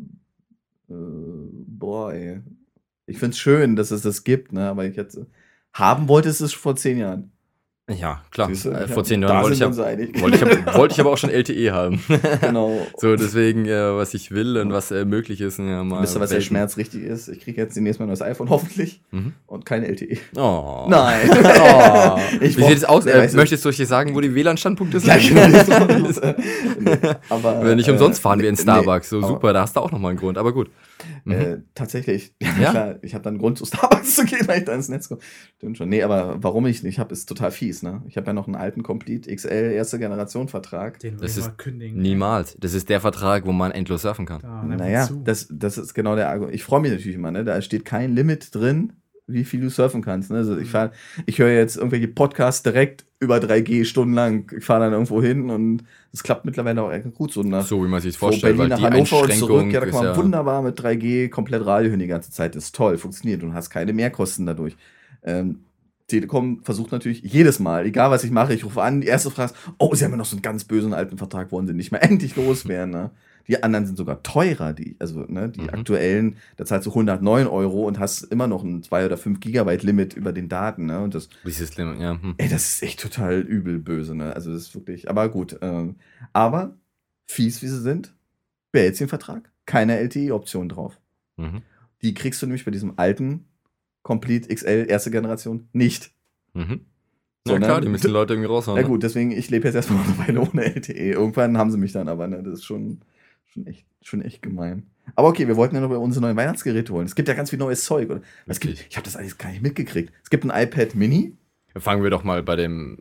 äh, 0.89 0.95
boah, 0.95 2.13
ey. 2.15 2.41
Ich 3.07 3.19
finde 3.19 3.33
es 3.33 3.39
schön, 3.39 3.77
dass 3.77 3.91
es 3.91 4.03
das 4.03 4.25
gibt, 4.25 4.53
ne? 4.53 4.69
aber 4.69 4.85
ich 4.87 4.97
jetzt 4.97 5.19
haben 5.73 6.09
wollte 6.09 6.29
es 6.29 6.41
es 6.41 6.53
vor 6.53 6.77
zehn 6.77 6.99
Jahren. 6.99 7.31
Ja, 7.89 8.23
klar. 8.31 8.49
Du? 8.51 8.71
Äh, 8.71 8.87
vor 8.89 9.05
zehn 9.05 9.23
Jahren 9.23 9.43
wollte 9.43 9.55
ich, 9.55 10.21
wollte, 10.21 10.37
ich, 10.37 10.43
hab- 10.43 10.75
wollte 10.77 10.95
ich 10.95 11.01
aber 11.01 11.11
auch 11.11 11.17
schon 11.19 11.31
LTE 11.31 11.73
haben. 11.73 12.01
genau. 12.41 12.87
so, 12.97 13.17
deswegen, 13.17 13.67
äh, 13.67 13.97
was 13.97 14.15
ich 14.15 14.31
will 14.31 14.57
und 14.59 14.73
was 14.73 14.91
äh, 14.91 15.05
möglich 15.05 15.41
ist. 15.41 15.59
Ja, 15.59 15.83
mal 15.85 16.03
Wisst 16.03 16.17
ihr, 16.17 16.21
was 16.21 16.31
der. 16.31 16.41
Schmerz 16.41 16.77
richtig 16.77 17.03
ist? 17.03 17.29
Ich 17.29 17.41
kriege 17.41 17.61
jetzt 17.63 17.77
demnächst 17.77 17.99
mal 18.01 18.05
ein 18.07 18.09
neues 18.09 18.23
iPhone, 18.23 18.51
hoffentlich. 18.51 19.01
Mhm. 19.11 19.33
Und 19.47 19.65
kein 19.65 19.85
LTE. 19.85 20.19
Oh. 20.37 20.87
Nein. 20.89 21.31
Oh. 21.31 22.19
Ich 22.41 22.57
Wie 22.59 22.65
sieht 22.65 22.77
es 22.79 22.85
aus? 22.85 23.05
Nee, 23.05 23.13
Äh, 23.13 23.19
weißt 23.21 23.35
du- 23.35 23.39
möchtest 23.39 23.65
du 23.65 23.69
euch 23.71 23.77
sagen, 23.79 24.15
wo 24.15 24.21
die 24.21 24.35
WLAN-Standpunkte 24.35 25.01
sind? 25.01 25.09
Ja, 25.09 25.17
genau. 25.17 26.09
Nee, 26.81 26.97
aber, 27.29 27.65
Wenn 27.65 27.77
nicht 27.77 27.89
äh, 27.89 27.93
umsonst 27.93 28.21
fahren 28.21 28.41
wir 28.41 28.49
in 28.49 28.55
nee, 28.55 28.61
Starbucks. 28.63 29.09
So 29.11 29.19
aber- 29.19 29.29
super, 29.29 29.53
da 29.53 29.63
hast 29.63 29.77
du 29.77 29.81
auch 29.81 29.91
nochmal 29.91 30.11
einen 30.11 30.19
Grund. 30.21 30.39
Aber 30.39 30.53
gut. 30.53 30.71
Mhm. 31.25 31.33
Äh, 31.33 31.59
tatsächlich. 31.75 32.35
Ja, 32.61 32.71
klar, 32.71 32.95
ich 33.03 33.15
habe 33.15 33.23
dann 33.23 33.35
einen 33.35 33.41
Grund 33.41 33.57
zu 33.59 33.65
Starbucks 33.67 34.15
zu 34.17 34.25
gehen, 34.25 34.49
weil 34.49 34.59
ich 34.59 34.65
da 34.65 34.75
ins 34.75 34.89
Netz 34.89 35.09
komme. 35.09 35.21
Stimmt 35.59 35.79
schon. 35.79 35.89
Nee, 35.89 36.03
aber 36.03 36.43
warum 36.43 36.67
ich 36.67 36.83
nicht 36.83 36.99
habe, 36.99 37.13
ist 37.13 37.27
total 37.29 37.53
fies, 37.53 37.83
ne? 37.83 38.03
Ich 38.09 38.17
habe 38.17 38.27
ja 38.27 38.33
noch 38.33 38.47
einen 38.47 38.57
alten 38.57 38.83
Complete 38.83 39.33
XL 39.35 39.73
erste 39.73 39.99
Generation 40.01 40.49
Vertrag. 40.49 40.99
Den 40.99 41.15
will 41.15 41.21
Das 41.21 41.33
ich 41.33 41.39
ist 41.39 41.47
mal 41.47 41.55
kündigen. 41.57 42.01
Niemals. 42.03 42.57
Das 42.59 42.75
ist 42.75 42.89
der 42.89 43.01
Vertrag, 43.01 43.47
wo 43.47 43.53
man 43.53 43.71
endlos 43.71 44.03
surfen 44.03 44.27
kann. 44.27 44.41
Da, 44.41 44.61
und 44.61 44.73
einfach 44.73 44.87
Naja, 44.87 45.09
das, 45.25 45.47
das 45.51 45.79
ist 45.79 45.95
genau 45.95 46.17
der 46.17 46.31
Argument. 46.31 46.55
Ich 46.55 46.65
freue 46.65 46.81
mich 46.81 46.91
natürlich 46.91 47.17
immer, 47.17 47.31
ne? 47.31 47.45
Da 47.45 47.63
steht 47.63 47.85
kein 47.85 48.15
Limit 48.15 48.55
drin, 48.55 48.95
wie 49.29 49.45
viel 49.45 49.61
du 49.61 49.71
surfen 49.71 50.03
kannst. 50.03 50.31
Ne? 50.31 50.39
Also 50.39 50.59
ich 50.59 50.71
fahr, 50.71 50.91
ich 51.27 51.39
höre 51.39 51.51
jetzt 51.51 51.77
irgendwelche 51.77 52.09
Podcasts 52.09 52.63
direkt 52.63 53.05
über 53.21 53.37
3G 53.37 53.85
stundenlang. 53.85 54.51
Ich 54.57 54.65
fahre 54.65 54.85
dann 54.85 54.93
irgendwo 54.93 55.23
hin 55.23 55.51
und 55.51 55.85
es 56.13 56.23
klappt 56.23 56.45
mittlerweile 56.45 56.83
auch 56.83 56.93
gut 57.15 57.33
so 57.33 57.43
nach 57.43 57.65
So 57.65 57.85
wie 57.85 57.89
man 57.89 58.01
sich 58.01 58.17
vorstellt, 58.17 58.57
Berlin 58.57 58.59
weil 58.59 58.69
nach 58.69 58.79
die 58.79 58.97
Hannover 58.97 59.23
und 59.23 59.33
zurück. 59.35 59.73
Ja, 59.73 59.81
da 59.81 59.87
kann 59.87 59.95
man 59.95 60.05
ja, 60.05 60.17
wunderbar 60.17 60.63
mit 60.63 60.81
3G 60.81 61.29
komplett 61.29 61.65
Radio 61.67 61.91
hören 61.91 62.01
die 62.01 62.07
ganze 62.07 62.31
Zeit. 62.31 62.57
Das 62.57 62.65
ist 62.65 62.75
toll, 62.75 62.97
funktioniert 62.97 63.43
und 63.43 63.55
hast 63.55 63.71
keine 63.71 63.93
Mehrkosten 63.93 64.47
dadurch. 64.47 64.77
Ähm, 65.23 65.61
Telekom 66.09 66.63
versucht 66.63 66.91
natürlich 66.91 67.21
jedes 67.23 67.59
Mal, 67.59 67.85
egal 67.85 68.11
was 68.11 68.25
ich 68.25 68.31
mache, 68.31 68.55
ich 68.55 68.65
rufe 68.65 68.83
an, 68.83 69.03
die 69.03 69.07
erste 69.07 69.31
Frage 69.31 69.53
ist, 69.53 69.57
oh, 69.77 69.95
sie 69.95 70.05
haben 70.05 70.13
ja 70.13 70.17
noch 70.17 70.25
so 70.25 70.37
einen 70.37 70.43
ganz 70.43 70.65
bösen 70.65 70.95
alten 70.95 71.19
Vertrag, 71.19 71.53
wollen 71.53 71.67
sie 71.67 71.75
nicht 71.75 71.93
mehr 71.93 72.03
endlich 72.11 72.35
loswerden. 72.35 72.91
Ne? 72.91 73.11
Die 73.49 73.63
anderen 73.63 73.87
sind 73.87 73.97
sogar 73.97 74.23
teurer, 74.23 74.75
die, 74.75 74.97
also 74.99 75.21
ne, 75.21 75.49
die 75.49 75.63
Mhm. 75.63 75.71
aktuellen, 75.71 76.37
da 76.57 76.67
zahlst 76.67 76.87
du 76.87 76.91
109 76.95 77.47
Euro 77.47 77.87
und 77.87 77.99
hast 77.99 78.23
immer 78.25 78.47
noch 78.47 78.63
ein 78.63 78.83
2 78.83 79.07
oder 79.07 79.17
5 79.17 79.41
Gigabyte 79.41 79.83
Limit 79.83 80.15
über 80.15 80.33
den 80.33 80.49
Daten. 80.49 80.87
Ne? 80.87 81.01
Und 81.01 81.15
das, 81.15 81.31
dieses 81.45 81.77
Limit, 81.77 82.01
ja. 82.01 82.21
Hm. 82.21 82.35
ey, 82.37 82.49
das 82.49 82.69
ist 82.69 82.83
echt 82.83 83.01
total 83.01 83.41
übel 83.41 83.79
böse. 83.79 84.15
Ne? 84.15 84.35
Also 84.35 84.53
das 84.53 84.63
ist 84.63 84.75
wirklich, 84.75 85.09
aber 85.09 85.29
gut. 85.31 85.59
Ähm, 85.63 85.97
aber 86.35 86.77
fies 87.27 87.63
wie 87.63 87.69
sie 87.69 87.81
sind, 87.81 88.15
behältst 88.71 89.01
den 89.01 89.09
Vertrag, 89.09 89.51
keine 89.65 89.99
LTE-Option 89.99 90.69
drauf. 90.69 91.01
Mhm. 91.37 91.63
Die 92.03 92.15
kriegst 92.15 92.43
du 92.43 92.47
nämlich 92.47 92.65
bei 92.65 92.71
diesem 92.71 92.95
alten 92.97 93.47
Complete 94.03 94.55
XL 94.55 94.87
erste 94.89 95.11
Generation 95.11 95.69
nicht. 95.73 96.13
Mhm. 96.53 96.81
Ja 97.47 97.59
klar, 97.59 97.81
die 97.81 97.89
müssen 97.89 98.07
die 98.07 98.13
Leute 98.13 98.35
irgendwie 98.35 98.49
raushauen. 98.49 98.77
Na 98.77 98.83
ne? 98.83 98.89
gut, 98.89 99.03
deswegen, 99.03 99.31
ich 99.31 99.49
lebe 99.51 99.67
jetzt 99.67 99.75
erstmal 99.75 100.03
eine 100.05 100.19
Weile 100.19 100.41
ohne 100.41 100.65
LTE. 100.65 101.13
Irgendwann 101.13 101.57
haben 101.57 101.71
sie 101.71 101.79
mich 101.79 101.93
dann 101.93 102.09
aber, 102.09 102.27
ne? 102.27 102.43
Das 102.43 102.55
ist 102.55 102.65
schon, 102.65 103.01
schon, 103.59 103.67
echt, 103.67 103.87
schon 104.03 104.23
echt 104.23 104.43
gemein. 104.43 104.87
Aber 105.15 105.29
okay, 105.29 105.47
wir 105.49 105.57
wollten 105.57 105.75
ja 105.75 105.81
noch 105.81 105.89
über 105.89 105.99
unsere 106.01 106.23
neuen 106.25 106.37
Weihnachtsgeräte 106.37 106.93
holen. 106.93 107.07
Es 107.07 107.15
gibt 107.15 107.29
ja 107.29 107.35
ganz 107.35 107.51
viel 107.51 107.59
neues 107.59 107.85
Zeug. 107.85 108.11
Oder? 108.11 108.21
Es 108.47 108.61
gibt, 108.61 108.87
ich 108.89 108.97
habe 108.97 109.05
das 109.05 109.17
alles 109.17 109.39
gar 109.39 109.51
nicht 109.51 109.63
mitgekriegt. 109.63 110.13
Es 110.23 110.31
gibt 110.31 110.45
ein 110.45 110.51
iPad 110.63 110.95
Mini. 110.95 111.35
Fangen 111.77 112.03
wir 112.03 112.11
doch 112.11 112.25
mal 112.25 112.43
bei 112.43 112.57
dem 112.57 112.99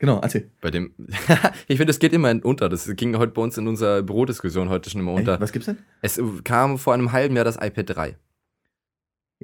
Genau, 0.00 0.20
erzähl. 0.20 0.48
bei 0.60 0.70
dem. 0.70 0.92
ich 1.66 1.76
finde, 1.76 1.90
es 1.90 1.98
geht 1.98 2.12
immer 2.12 2.32
unter. 2.44 2.68
Das 2.68 2.88
ging 2.96 3.16
heute 3.18 3.32
bei 3.32 3.42
uns 3.42 3.58
in 3.58 3.66
unserer 3.66 4.02
Bürodiskussion 4.02 4.68
heute 4.68 4.90
schon 4.90 5.00
immer 5.00 5.12
Ey, 5.12 5.18
unter. 5.18 5.40
was 5.40 5.50
gibt's 5.52 5.66
denn? 5.66 5.78
Es 6.02 6.20
kam 6.44 6.78
vor 6.78 6.94
einem 6.94 7.10
halben 7.12 7.34
Jahr 7.34 7.44
das 7.44 7.56
iPad 7.56 7.96
3. 7.96 8.16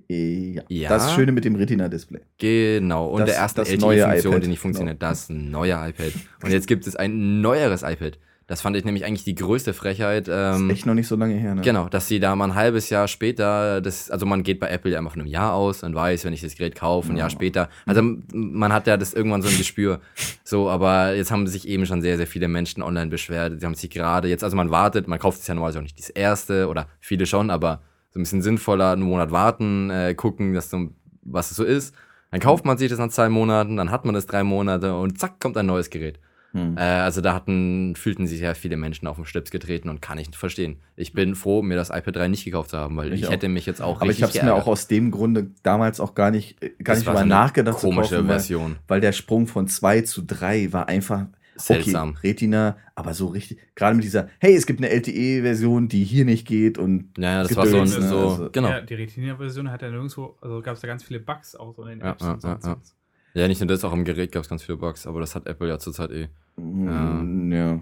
Äh, 0.08 0.52
Ja. 0.54 0.62
Ja. 0.68 0.88
Das 0.88 1.12
Schöne 1.14 1.32
mit 1.32 1.44
dem 1.44 1.54
Retina-Display. 1.56 2.20
Genau. 2.38 3.08
Und 3.08 3.28
Das- 3.28 3.54
der 3.54 3.78
neue 3.78 4.00
LTE-Funktion, 4.02 4.32
iPad, 4.32 4.44
die 4.44 4.48
nicht 4.48 4.58
funktioniert. 4.60 5.02
Das 5.02 5.28
neue 5.28 5.72
iPad. 5.72 6.12
Und 6.42 6.50
jetzt 6.50 6.66
gibt 6.66 6.86
es 6.86 6.96
ein 6.96 7.40
neueres 7.40 7.82
iPad. 7.82 8.18
Das 8.46 8.60
fand 8.60 8.76
ich 8.76 8.84
nämlich 8.84 9.06
eigentlich 9.06 9.24
die 9.24 9.34
größte 9.34 9.72
Frechheit. 9.72 10.28
Ähm, 10.30 10.68
ist 10.68 10.76
echt 10.76 10.86
noch 10.86 10.92
nicht 10.94 11.08
so 11.08 11.16
lange 11.16 11.34
her, 11.34 11.54
ne? 11.54 11.62
Genau, 11.62 11.88
dass 11.88 12.08
sie 12.08 12.20
da 12.20 12.36
mal 12.36 12.44
ein 12.50 12.54
halbes 12.54 12.90
Jahr 12.90 13.08
später, 13.08 13.80
das, 13.80 14.10
also 14.10 14.26
man 14.26 14.42
geht 14.42 14.60
bei 14.60 14.68
Apple 14.68 14.90
ja 14.90 14.98
immer 14.98 15.08
von 15.08 15.20
einem 15.22 15.30
Jahr 15.30 15.54
aus 15.54 15.82
und 15.82 15.94
weiß, 15.94 16.24
wenn 16.26 16.34
ich 16.34 16.42
das 16.42 16.54
Gerät 16.54 16.74
kaufe, 16.74 17.10
ein 17.10 17.16
Ja. 17.16 17.20
Jahr 17.20 17.30
später. 17.30 17.70
Also 17.86 18.02
man 18.34 18.72
hat 18.72 18.86
ja 18.86 18.98
das 18.98 19.14
irgendwann 19.14 19.40
so 19.40 19.48
ein 19.48 19.56
Gespür. 19.56 20.00
So, 20.44 20.68
aber 20.68 21.14
jetzt 21.14 21.30
haben 21.30 21.46
sich 21.46 21.66
eben 21.66 21.86
schon 21.86 22.02
sehr, 22.02 22.18
sehr 22.18 22.26
viele 22.26 22.48
Menschen 22.48 22.82
online 22.82 23.10
beschwert. 23.10 23.60
Sie 23.60 23.64
haben 23.66 23.74
sich 23.74 23.88
gerade 23.88 24.28
jetzt, 24.28 24.44
also 24.44 24.56
man 24.56 24.70
wartet, 24.70 25.08
man 25.08 25.18
kauft 25.18 25.40
es 25.40 25.46
ja 25.46 25.54
normalerweise 25.54 25.78
auch 25.78 25.82
nicht 25.84 25.98
das 25.98 26.10
erste 26.10 26.68
oder 26.68 26.88
viele 27.00 27.24
schon, 27.24 27.48
aber 27.50 27.80
so 28.10 28.20
ein 28.20 28.22
bisschen 28.24 28.42
sinnvoller, 28.42 28.92
einen 28.92 29.02
Monat 29.02 29.30
warten, 29.30 29.88
äh, 29.90 30.14
gucken, 30.14 30.52
dass 30.52 30.68
so, 30.68 30.90
was 31.22 31.50
es 31.50 31.56
so 31.56 31.64
ist. 31.64 31.94
Dann 32.30 32.40
kauft 32.40 32.64
man 32.66 32.76
sich 32.76 32.90
das 32.90 32.98
nach 32.98 33.08
zwei 33.08 33.28
Monaten, 33.30 33.76
dann 33.78 33.90
hat 33.90 34.04
man 34.04 34.14
das 34.14 34.26
drei 34.26 34.44
Monate 34.44 34.94
und 34.94 35.18
zack, 35.18 35.40
kommt 35.40 35.56
ein 35.56 35.66
neues 35.66 35.88
Gerät. 35.88 36.18
Hm. 36.54 36.76
Äh, 36.78 36.80
also 36.82 37.20
da 37.20 37.34
hatten, 37.34 37.96
fühlten 37.96 38.26
sich 38.28 38.40
ja 38.40 38.54
viele 38.54 38.76
Menschen 38.76 39.08
auf 39.08 39.16
den 39.16 39.24
Schlips 39.24 39.50
getreten 39.50 39.88
und 39.88 40.00
kann 40.00 40.18
ich 40.18 40.28
nicht 40.28 40.38
verstehen. 40.38 40.76
Ich 40.94 41.12
bin 41.12 41.34
froh, 41.34 41.62
mir 41.62 41.74
das 41.76 41.90
iPad 41.90 42.14
3 42.16 42.28
nicht 42.28 42.44
gekauft 42.44 42.70
zu 42.70 42.78
haben, 42.78 42.96
weil 42.96 43.12
Ich 43.12 43.22
ich, 43.22 43.30
hätte 43.30 43.48
mich 43.48 43.66
jetzt 43.66 43.82
auch 43.82 44.00
Aber 44.00 44.10
ich 44.10 44.22
habe 44.22 44.32
es 44.32 44.40
mir 44.42 44.54
auch 44.54 44.68
aus 44.68 44.86
dem 44.86 45.10
Grunde 45.10 45.50
damals 45.64 45.98
auch 45.98 46.14
gar 46.14 46.30
nicht, 46.30 46.62
äh, 46.62 46.70
gar 46.82 46.94
Das 46.94 47.00
nicht 47.04 47.08
eine 47.08 47.26
nachgedacht 47.28 47.80
zu 47.80 47.88
komische 47.88 48.14
kaufen, 48.16 48.28
weil, 48.28 48.34
Version. 48.38 48.76
weil 48.86 49.00
der 49.00 49.10
Sprung 49.12 49.48
von 49.48 49.66
2 49.66 50.02
zu 50.02 50.22
3 50.22 50.72
war 50.72 50.88
einfach 50.88 51.26
Seltsam. 51.56 52.10
Okay, 52.18 52.28
Retina, 52.28 52.76
aber 52.96 53.14
so 53.14 53.26
richtig, 53.28 53.58
gerade 53.76 53.94
mit 53.94 54.04
dieser, 54.04 54.28
hey, 54.40 54.54
es 54.56 54.66
gibt 54.66 54.80
eine 54.80 54.90
LTE-Version, 54.90 55.86
die 55.88 56.02
hier 56.02 56.24
nicht 56.24 56.46
geht 56.48 56.78
und 56.78 57.10
Ja, 57.16 57.24
ja, 57.30 57.42
das 57.44 57.54
war 57.56 57.66
so, 57.66 57.76
ein, 57.78 57.84
ne? 57.84 57.88
so 57.88 58.18
Also- 58.28 58.50
genau. 58.50 58.68
Ja, 58.70 58.80
die 58.80 58.94
Retina-Version 58.94 59.70
hat 59.70 59.82
ja 59.82 59.90
nirgendwo, 59.90 60.36
also 60.40 60.60
gab 60.62 60.74
es 60.74 60.80
da 60.80 60.88
ganz 60.88 61.04
viele 61.04 61.20
Bugs 61.20 61.54
auch 61.56 61.72
so 61.74 61.82
in 61.84 61.90
den 61.90 62.00
Ja, 62.00 62.10
Apps 62.10 62.24
ja, 62.24 62.32
und 62.32 62.42
sonst 62.42 62.64
ja. 62.66 62.76
Ja, 63.34 63.48
nicht 63.48 63.60
nur 63.60 63.66
das, 63.68 63.84
auch 63.84 63.92
im 63.92 64.04
Gerät 64.04 64.30
gab 64.32 64.42
es 64.44 64.48
ganz 64.48 64.62
viele 64.62 64.78
Bugs, 64.78 65.06
aber 65.06 65.20
das 65.20 65.34
hat 65.34 65.46
Apple 65.46 65.68
ja 65.68 65.78
zurzeit 65.78 66.10
eh. 66.12 66.28
Mm, 66.56 67.52
ja. 67.52 67.80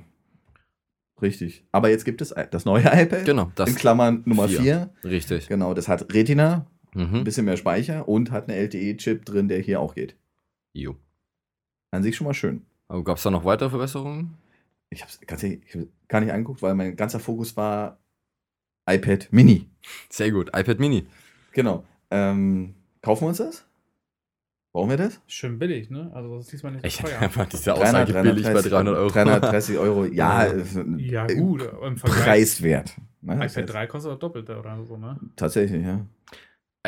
Richtig. 1.21 1.65
Aber 1.73 1.89
jetzt 1.89 2.05
gibt 2.05 2.21
es 2.21 2.35
das 2.51 2.65
neue 2.65 2.83
iPad. 2.93 3.25
Genau, 3.25 3.53
das 3.55 3.71
in 3.71 3.77
Klammern 3.77 4.23
Nummer 4.25 4.49
vier. 4.49 4.91
4. 5.03 5.11
richtig. 5.11 5.49
Genau, 5.49 5.73
das 5.75 5.89
hat 5.89 6.13
Retina, 6.13 6.67
ein 6.95 7.11
Mhm. 7.11 7.25
bisschen 7.25 7.45
mehr 7.45 7.57
Speicher 7.57 8.09
und 8.09 8.31
hat 8.31 8.49
eine 8.49 8.57
LTE-Chip 8.59 9.25
drin, 9.25 9.49
der 9.49 9.61
hier 9.61 9.81
auch 9.81 9.95
geht. 9.95 10.17
Jo. 10.75 10.97
An 11.91 12.03
sich 12.03 12.17
schon 12.17 12.27
mal 12.27 12.35
schön. 12.35 12.63
Aber 12.89 13.05
gab 13.05 13.17
es 13.19 13.23
da 13.23 13.31
noch 13.31 13.45
weitere 13.45 13.71
Verbesserungen? 13.71 14.35
Ich 14.91 15.01
habe 15.03 15.11
es 15.11 15.21
gar 16.09 16.21
nicht 16.21 16.33
angeguckt, 16.33 16.61
weil 16.61 16.75
mein 16.75 16.97
ganzer 16.97 17.21
Fokus 17.21 17.57
war 17.57 17.99
iPad 18.91 19.29
Mini. 19.31 19.71
Sehr 20.11 20.31
gut. 20.33 20.49
iPad 20.55 20.79
Mini. 20.81 21.07
Genau. 21.53 21.85
Ähm, 22.11 22.75
kaufen 23.01 23.23
wir 23.25 23.29
uns 23.29 23.39
das? 23.39 23.65
Brauchen 24.73 24.89
wir 24.89 24.97
das? 24.97 25.21
Schön 25.27 25.59
billig, 25.59 25.91
ne? 25.91 26.11
Also 26.15 26.35
das 26.37 26.47
ist 26.47 26.53
diesmal 26.53 26.73
nicht 26.73 26.87
Ich 26.87 26.97
so 26.97 27.03
teuer. 27.03 27.19
einfach 27.21 27.47
diese 27.47 27.75
Aussage 27.75 28.13
billig 28.23 28.45
bei 28.45 28.63
300 28.63 28.97
Euro. 28.97 29.11
330 29.11 29.77
Euro, 29.77 30.05
ja. 30.07 30.47
Ja. 30.97 31.27
äh, 31.27 31.33
äh, 31.33 31.37
gut, 31.37 31.63
im 31.87 31.99
Vergleich. 31.99 32.25
Preiswert. 32.25 32.95
Ne? 33.21 33.35
IPad 33.35 33.43
heißt, 33.43 33.57
3 33.69 33.87
kostet 33.87 34.13
auch 34.13 34.19
doppelte 34.19 34.59
oder 34.59 34.83
so, 34.85 34.97
ne? 34.97 35.21
Tatsächlich, 35.37 35.85
ja. 35.85 36.07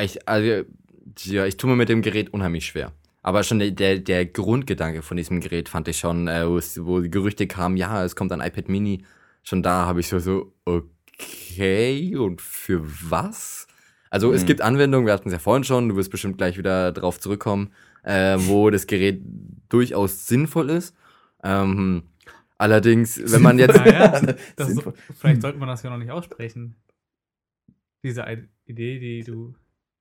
Ich, 0.01 0.27
also, 0.27 0.65
ja, 1.25 1.45
ich 1.45 1.59
tue 1.59 1.69
mir 1.71 1.77
mit 1.77 1.91
dem 1.91 2.01
Gerät 2.01 2.33
unheimlich 2.33 2.65
schwer. 2.67 2.93
Aber 3.23 3.43
schon 3.43 3.59
der, 3.59 3.71
der, 3.71 3.99
der 3.99 4.27
Grundgedanke 4.27 5.03
von 5.03 5.17
diesem 5.19 5.41
Gerät 5.41 5.69
fand 5.69 5.87
ich 5.89 5.99
schon, 5.99 6.27
äh, 6.27 6.49
wo, 6.49 6.57
es, 6.57 6.83
wo 6.85 7.01
die 7.01 7.11
Gerüchte 7.11 7.47
kamen, 7.47 7.77
ja, 7.77 8.03
es 8.03 8.17
kommt 8.17 8.33
ein 8.33 8.41
iPad 8.41 8.69
Mini. 8.71 9.05
Schon 9.43 9.63
da 9.63 9.85
habe 9.87 10.01
ich 10.01 10.09
so, 10.09 10.19
so, 10.19 10.53
okay, 10.65 12.17
und 12.17 12.41
für 12.41 12.83
was? 13.11 13.67
Also 14.15 14.33
es 14.33 14.43
Mhm. 14.43 14.47
gibt 14.47 14.61
Anwendungen, 14.61 15.07
wir 15.07 15.13
hatten 15.13 15.29
es 15.29 15.33
ja 15.33 15.41
vorhin 15.41 15.65
schon, 15.65 15.89
du 15.89 15.97
wirst 15.97 16.09
bestimmt 16.13 16.39
gleich 16.39 16.57
wieder 16.57 16.93
drauf 16.93 17.19
zurückkommen, 17.19 17.73
äh, 18.05 18.37
wo 18.39 18.71
das 18.71 18.87
Gerät 18.87 19.21
durchaus 19.69 20.29
sinnvoll 20.29 20.71
ist. 20.71 20.95
Ähm, 21.43 22.05
allerdings, 22.57 23.21
wenn 23.33 23.43
man 23.43 23.59
jetzt, 23.59 23.77
Naja, 23.77 24.09
das 24.57 24.69
ist, 24.69 24.75
Sinnvoll. 24.77 24.95
vielleicht 25.19 25.43
sollte 25.43 25.59
man 25.59 25.69
das 25.69 25.83
ja 25.83 25.91
noch 25.91 25.97
nicht 25.99 26.13
aussprechen. 26.13 26.77
Diese 28.05 28.25
Idee, 28.67 28.99
die 29.01 29.25
du. 29.25 29.55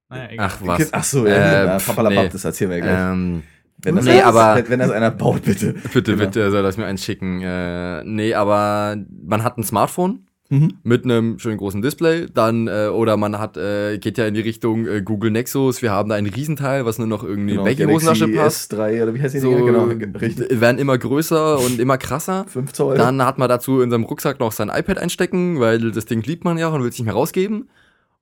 Naja, 0.09 0.29
egal. 0.31 0.45
ach 0.47 0.61
was, 0.61 0.93
Ach 0.93 1.03
so, 1.03 1.25
ja, 1.25 1.33
Äh, 1.33 1.65
ja, 1.65 1.79
pf, 1.79 1.87
Papalapap, 1.87 2.23
nee. 2.25 2.29
das 2.29 2.45
erzählen 2.45 2.69
wir 2.69 2.81
gleich. 2.81 3.11
ähm, 3.13 3.41
wenn, 3.81 3.95
das 3.95 4.05
nee, 4.05 4.11
einer, 4.11 4.25
aber- 4.25 4.55
wenn, 4.57 4.69
wenn 4.69 4.79
das 4.79 4.91
einer 4.91 5.09
baut, 5.09 5.41
bitte. 5.43 5.73
bitte, 5.73 6.03
Genau. 6.13 6.17
bitte, 6.25 6.51
soll 6.51 6.61
das 6.61 6.77
mir 6.77 6.85
eins 6.85 7.03
schicken. 7.03 7.41
Äh, 7.41 8.03
nee, 8.03 8.35
aber 8.35 8.95
man 9.25 9.43
hat 9.43 9.57
ein 9.57 9.63
Smartphone, 9.63 10.27
Mhm. 10.53 10.73
mit 10.83 11.03
einem 11.03 11.39
schönen 11.39 11.57
großen 11.57 11.81
Display, 11.81 12.27
dann 12.31 12.67
äh, 12.67 12.87
oder 12.87 13.17
man 13.17 13.39
hat 13.39 13.57
äh, 13.57 13.97
geht 13.97 14.19
ja 14.19 14.27
in 14.27 14.35
die 14.35 14.41
Richtung 14.41 14.85
äh, 14.85 15.01
Google 15.01 15.31
Nexus, 15.31 15.81
wir 15.81 15.89
haben 15.89 16.09
da 16.09 16.15
ein 16.15 16.27
Riesenteil, 16.27 16.85
was 16.85 16.99
nur 16.99 17.07
noch 17.07 17.23
irgendwie 17.23 17.55
Genau, 17.55 17.65
in 17.65 17.89
Hosentasche 17.89 18.27
passt. 18.27 18.71
S3 18.71 19.01
oder 19.01 19.15
wie 19.15 19.21
heißt 19.21 19.33
die 19.33 19.39
So? 19.39 19.49
Genau, 19.49 19.85
richtig. 19.85 20.61
werden 20.61 20.77
immer 20.77 20.95
größer 20.95 21.57
und 21.57 21.79
immer 21.79 21.97
krasser. 21.97 22.45
5 22.49 22.71
Zoll. 22.71 22.97
Dann 22.97 23.25
hat 23.25 23.39
man 23.39 23.49
dazu 23.49 23.81
in 23.81 23.89
seinem 23.89 24.03
Rucksack 24.03 24.39
noch 24.39 24.51
sein 24.51 24.69
iPad 24.69 24.99
einstecken, 24.99 25.59
weil 25.59 25.91
das 25.91 26.05
Ding 26.05 26.21
liebt 26.21 26.45
man 26.45 26.59
ja 26.59 26.67
und 26.67 26.83
will 26.83 26.89
es 26.89 26.99
nicht 26.99 27.05
mehr 27.05 27.15
rausgeben. 27.15 27.67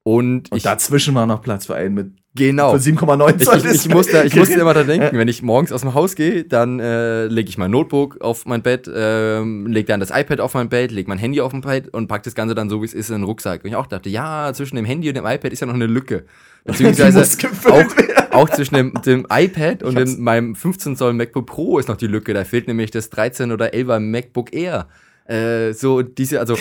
Und, 0.03 0.52
und 0.52 0.58
ich, 0.58 0.64
dazwischen 0.64 1.14
war 1.14 1.26
noch 1.26 1.41
Platz 1.41 1.66
für 1.66 1.76
einen 1.76 1.94
mit 1.94 2.12
genau. 2.36 2.78
für 2.78 2.78
7,9 2.78 3.36
Ich, 3.40 3.45
Zoll. 3.45 3.58
ich, 3.58 3.64
ich, 3.66 3.72
Display. 3.72 3.94
musste, 3.94 4.24
ich 4.26 4.36
musste 4.36 4.60
immer 4.60 4.74
da 4.74 4.84
denken, 4.84 5.10
wenn 5.18 5.28
ich 5.28 5.41
morgens 5.41 5.72
aus 5.72 5.82
dem 5.82 5.94
Haus 5.94 6.16
gehe, 6.16 6.44
dann 6.44 6.80
äh, 6.80 7.26
lege 7.28 7.49
ich 7.49 7.58
mein 7.58 7.72
Notebook 7.72 8.22
auf 8.22 8.45
mein 8.45 8.62
Bett, 8.62 8.90
ähm, 8.94 9.68
lege 9.68 9.88
dann 9.88 9.99
das 9.99 10.10
iPad 10.12 10.40
auf 10.40 10.53
mein 10.53 10.70
Bett, 10.70 10.91
lege 10.91 11.10
mein 11.10 11.18
Handy 11.18 11.41
auf 11.41 11.52
mein 11.53 11.62
Bett 11.62 11.94
und 11.94 12.08
pack 12.08 12.24
das 12.24 12.36
Ganze 12.36 12.56
dann 12.56 12.70
so, 12.70 12.82
wie 12.82 12.86
es 12.86 12.94
ist, 12.94 13.10
in 13.10 13.18
den 13.18 13.24
Rucksack. 13.24 13.64
Und 13.64 13.70
ich 13.70 13.76
auch 13.76 13.88
dachte, 13.88 14.10
ja, 14.10 14.52
zwischen 14.53 14.76
dem 14.76 14.86
Handy 14.86 15.08
und 15.10 15.16
dem 15.16 15.26
iPad 15.26 15.52
ist 15.52 15.60
ja 15.60 15.68
noch 15.68 15.74
eine 15.74 15.88
Lücke. 15.88 16.26
Beziehungsweise 16.66 17.20
muss 17.20 17.66
auch, 17.66 17.86
auch 18.32 18.49
zwischen 18.49 18.76
dem, 18.76 18.94
dem 19.06 19.26
iPad 19.30 19.84
und 19.84 19.98
Ich 19.98 20.16
dem, 20.16 20.24
meinem 20.24 20.56
15 20.56 20.95
Zoll 20.95 21.14
MacBook 21.14 21.48
Pro 21.48 21.80
ist 21.80 21.88
noch 21.88 21.98
die 21.98 22.08
Lücke. 22.08 22.34
Da 22.34 22.44
fehlt 22.44 22.68
nämlich 22.68 22.91
das 22.91 23.10
13 23.10 23.52
oder 23.52 23.74
11er 23.74 23.99
MacBook 23.99 24.53
Air. 24.53 24.88
Äh, 25.26 25.74
so 25.74 26.02
diese, 26.02 26.40
also, 26.40 26.56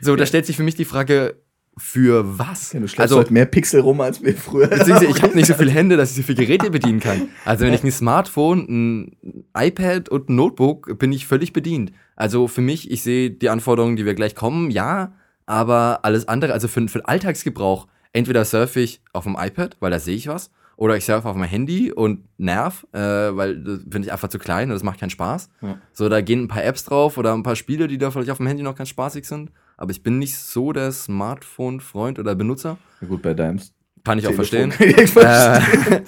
so, 0.00 0.16
da 0.16 0.26
stellt 0.26 0.46
sich 0.46 0.56
für 0.56 0.62
mich 0.62 0.74
die 0.74 0.84
Frage, 0.84 1.36
für 1.76 2.38
was? 2.38 2.72
Ja, 2.72 2.80
du 2.80 2.86
also, 2.98 3.16
heute 3.16 3.32
mehr 3.32 3.46
Pixel 3.46 3.80
rum 3.80 4.00
als 4.00 4.20
mir 4.20 4.34
früher. 4.34 4.70
Ich 4.72 5.22
habe 5.22 5.34
nicht 5.34 5.46
so 5.46 5.54
viele 5.54 5.70
Hände, 5.70 5.96
dass 5.96 6.10
ich 6.10 6.16
so 6.16 6.22
viele 6.22 6.46
Geräte 6.46 6.70
bedienen 6.70 7.00
kann. 7.00 7.28
Also 7.44 7.64
wenn 7.64 7.72
ich 7.72 7.82
ein 7.82 7.90
Smartphone, 7.90 8.66
ein 8.68 9.44
iPad 9.56 10.08
und 10.08 10.28
ein 10.28 10.36
Notebook, 10.36 10.98
bin 10.98 11.12
ich 11.12 11.26
völlig 11.26 11.52
bedient. 11.52 11.92
Also 12.16 12.48
für 12.48 12.60
mich, 12.60 12.90
ich 12.90 13.02
sehe 13.02 13.30
die 13.30 13.48
Anforderungen, 13.48 13.96
die 13.96 14.04
wir 14.04 14.14
gleich 14.14 14.34
kommen, 14.34 14.70
ja, 14.70 15.14
aber 15.46 16.00
alles 16.02 16.28
andere, 16.28 16.52
also 16.52 16.68
für, 16.68 16.86
für 16.88 16.98
den 16.98 17.06
Alltagsgebrauch, 17.06 17.86
entweder 18.12 18.44
surfe 18.44 18.80
ich 18.80 19.00
auf 19.12 19.24
dem 19.24 19.36
iPad, 19.38 19.76
weil 19.80 19.90
da 19.90 19.98
sehe 19.98 20.16
ich 20.16 20.28
was, 20.28 20.50
oder 20.76 20.96
ich 20.96 21.04
surfe 21.04 21.28
auf 21.28 21.36
mein 21.36 21.48
Handy 21.48 21.92
und 21.92 22.24
nerv, 22.38 22.86
äh, 22.92 22.98
weil 22.98 23.62
das 23.62 23.80
finde 23.80 24.00
ich 24.06 24.12
einfach 24.12 24.28
zu 24.28 24.38
klein 24.38 24.68
und 24.68 24.74
das 24.74 24.82
macht 24.82 25.00
keinen 25.00 25.10
Spaß. 25.10 25.50
Ja. 25.60 25.78
So, 25.92 26.08
da 26.08 26.20
gehen 26.20 26.44
ein 26.44 26.48
paar 26.48 26.64
Apps 26.64 26.84
drauf 26.84 27.18
oder 27.18 27.34
ein 27.34 27.42
paar 27.42 27.56
Spiele, 27.56 27.86
die 27.86 27.98
da 27.98 28.10
vielleicht 28.10 28.30
auf 28.30 28.38
dem 28.38 28.46
Handy 28.46 28.62
noch 28.62 28.76
ganz 28.76 28.88
spaßig 28.88 29.26
sind. 29.26 29.50
Aber 29.80 29.90
ich 29.92 30.02
bin 30.02 30.18
nicht 30.18 30.36
so 30.36 30.72
der 30.72 30.92
Smartphone-Freund 30.92 32.18
oder 32.18 32.34
Benutzer. 32.34 32.76
Ja, 33.00 33.08
gut, 33.08 33.22
bei 33.22 33.32
deinem 33.32 33.58
Kann 34.04 34.18
ich 34.18 34.26
auch 34.28 34.34
verstehen. 34.34 34.72
Ich 34.78 35.10
verstehen. 35.10 36.02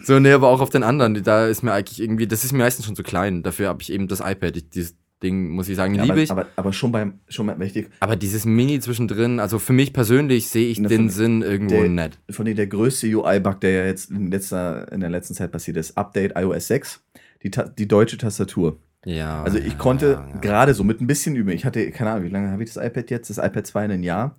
So, 0.00 0.18
nee, 0.20 0.32
aber 0.32 0.48
auch 0.48 0.60
auf 0.60 0.68
den 0.68 0.82
anderen. 0.82 1.22
Da 1.24 1.46
ist 1.46 1.62
mir 1.62 1.72
eigentlich 1.72 2.00
irgendwie, 2.02 2.26
das 2.26 2.44
ist 2.44 2.52
mir 2.52 2.58
meistens 2.58 2.84
schon 2.84 2.94
zu 2.94 3.02
klein. 3.02 3.42
Dafür 3.42 3.68
habe 3.68 3.80
ich 3.80 3.90
eben 3.90 4.06
das 4.08 4.20
iPad. 4.20 4.54
Ich, 4.58 4.68
dieses 4.68 4.94
Ding, 5.22 5.48
muss 5.48 5.70
ich 5.70 5.76
sagen, 5.76 5.94
Ja, 5.94 6.02
liebe 6.02 6.12
aber, 6.12 6.22
ich. 6.22 6.30
Aber, 6.30 6.42
aber, 6.42 6.50
aber 6.56 6.72
schon 6.74 6.92
beim, 6.92 7.20
schon 7.30 7.46
beim, 7.46 7.62
ich 7.62 7.72
die, 7.72 7.86
dieses 8.18 8.44
Mini 8.44 8.78
zwischendrin, 8.80 9.40
also 9.40 9.58
für 9.58 9.72
mich 9.72 9.94
persönlich 9.94 10.48
sehe 10.50 10.68
ich 10.68 10.78
Na, 10.80 10.88
den 10.90 11.08
Sinn 11.08 11.40
irgendwo 11.40 11.80
der- 11.80 11.88
nett. 11.88 12.18
von 12.28 12.44
denen 12.44 12.56
der 12.56 12.66
größte 12.66 13.06
UI-Bug, 13.06 13.60
der 13.62 13.70
ja 13.70 13.86
jetzt 13.86 14.10
in, 14.10 14.30
letzter, 14.30 14.92
in 14.92 15.00
der 15.00 15.08
letzten 15.08 15.32
Zeit 15.32 15.50
passiert 15.50 15.78
ist, 15.78 15.96
Update 15.96 16.32
iOS 16.36 16.66
6, 16.66 17.02
die, 17.42 17.50
die 17.78 17.88
deutsche 17.88 18.18
Tastatur. 18.18 18.76
Ja. 19.04 19.42
Also 19.42 19.58
ich 19.58 19.78
konnte 19.78 20.06
ja, 20.12 20.28
ja. 20.34 20.40
gerade 20.40 20.74
so 20.74 20.84
mit 20.84 21.00
ein 21.00 21.06
bisschen 21.06 21.36
üben. 21.36 21.50
Ich 21.50 21.64
hatte, 21.64 21.90
keine 21.90 22.10
Ahnung, 22.10 22.24
wie 22.24 22.30
lange 22.30 22.50
habe 22.50 22.62
ich 22.62 22.72
das 22.72 22.84
iPad 22.84 23.10
jetzt? 23.10 23.30
Das 23.30 23.38
iPad 23.38 23.66
2 23.66 23.84
in 23.86 23.90
ein 23.92 24.02
Jahr. 24.02 24.36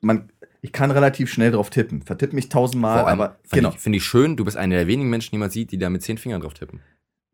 Man, 0.00 0.30
ich 0.62 0.72
kann 0.72 0.90
relativ 0.90 1.30
schnell 1.30 1.50
drauf 1.50 1.70
tippen. 1.70 2.02
Vertipp 2.02 2.32
mich 2.32 2.48
tausendmal, 2.48 3.04
aber 3.06 3.38
finde 3.42 3.64
genau. 3.64 3.68
ich, 3.70 3.80
find 3.80 3.96
ich 3.96 4.04
schön, 4.04 4.36
du 4.36 4.44
bist 4.44 4.56
einer 4.56 4.76
der 4.76 4.86
wenigen 4.86 5.10
Menschen, 5.10 5.30
die 5.32 5.38
man 5.38 5.50
sieht, 5.50 5.72
die 5.72 5.78
da 5.78 5.90
mit 5.90 6.02
zehn 6.02 6.18
Fingern 6.18 6.40
drauf 6.40 6.54
tippen. 6.54 6.80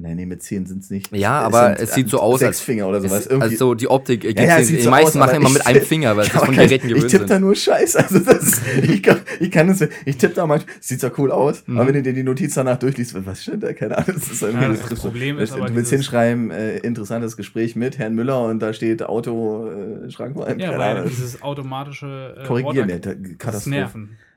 Nee, 0.03 0.15
nee, 0.17 0.27
mit 0.27 0.43
10 0.43 0.67
sind 0.67 0.83
es 0.83 0.91
nicht. 0.91 1.15
Ja, 1.17 1.41
Es 1.41 1.47
aber 1.55 1.81
es 1.81 1.95
sieht 1.95 2.09
so 2.11 2.19
aus, 2.19 2.41
Sechs 2.41 2.49
als- 2.59 2.61
Finger 2.61 2.89
oder 2.89 3.01
sowas. 3.01 3.27
Irgendwie. 3.27 3.51
also 3.51 3.75
die 3.75 3.87
Optik, 3.89 4.25
äh, 4.25 4.33
Ja, 4.33 4.43
ja, 4.43 4.59
die 4.59 4.81
so 4.81 4.91
meisten 4.91 5.21
aus, 5.21 5.27
machen 5.27 5.37
immer 5.37 5.51
mit 5.51 5.65
einem 5.67 5.83
Finger, 5.83 6.17
weil 6.17 6.25
sie 6.25 6.31
von 6.31 6.53
Geräten 6.55 6.75
ich, 6.89 6.95
gewöhnt 6.95 7.05
ich 7.05 7.11
tippe 7.13 7.27
da 7.27 7.39
nur 7.39 7.55
Scheiß. 7.55 7.95
Also 7.97 8.19
das, 8.19 8.61
ich, 8.83 9.03
kann, 9.03 9.21
ich 9.39 9.51
kann 9.53 9.69
es, 9.69 9.81
ich 10.05 10.17
tippe 10.17 10.35
da 10.35 10.47
manchmal, 10.47 10.75
sieht 10.81 11.01
zwar 11.01 11.13
cool 11.19 11.31
aus, 11.31 11.63
Mhm. 11.67 11.77
aber 11.79 11.87
wenn 11.87 11.95
du 11.95 12.03
dir 12.03 12.13
die 12.13 12.25
Notiz 12.25 12.55
danach 12.55 12.79
durchliest, 12.79 13.15
was 13.25 13.43
steht 13.43 13.63
da? 13.63 13.73
Keine 13.73 13.97
Ahnung. 13.97 14.15
Das, 14.17 14.31
ist 14.31 14.43
irgendwie, 14.43 14.63
Ja, 14.65 14.71
das 14.71 14.81
trifft 14.81 15.03
Problem 15.03 15.37
so, 15.37 15.43
ist 15.45 15.53
aber 15.53 15.67
Du 15.69 15.75
willst 15.77 15.91
hinschreiben, 15.93 16.51
äh, 16.51 16.79
interessantes 16.79 17.37
Gespräch 17.37 17.77
mit 17.77 17.99
Herrn 17.99 18.15
Müller 18.15 18.43
und 18.45 18.59
da 18.61 18.73
steht 18.73 19.03
Auto, 19.05 19.69
äh, 19.69 20.11
Schrankwein. 20.11 20.59
Ja, 20.59 20.77
weil 20.79 21.05
dieses 21.09 21.43
automatische 21.43 22.35
äh, 22.43 22.47
Korrigieren, 22.47 22.89
ja, 22.89 22.95
Wort- 22.97 23.07
da- 23.07 23.15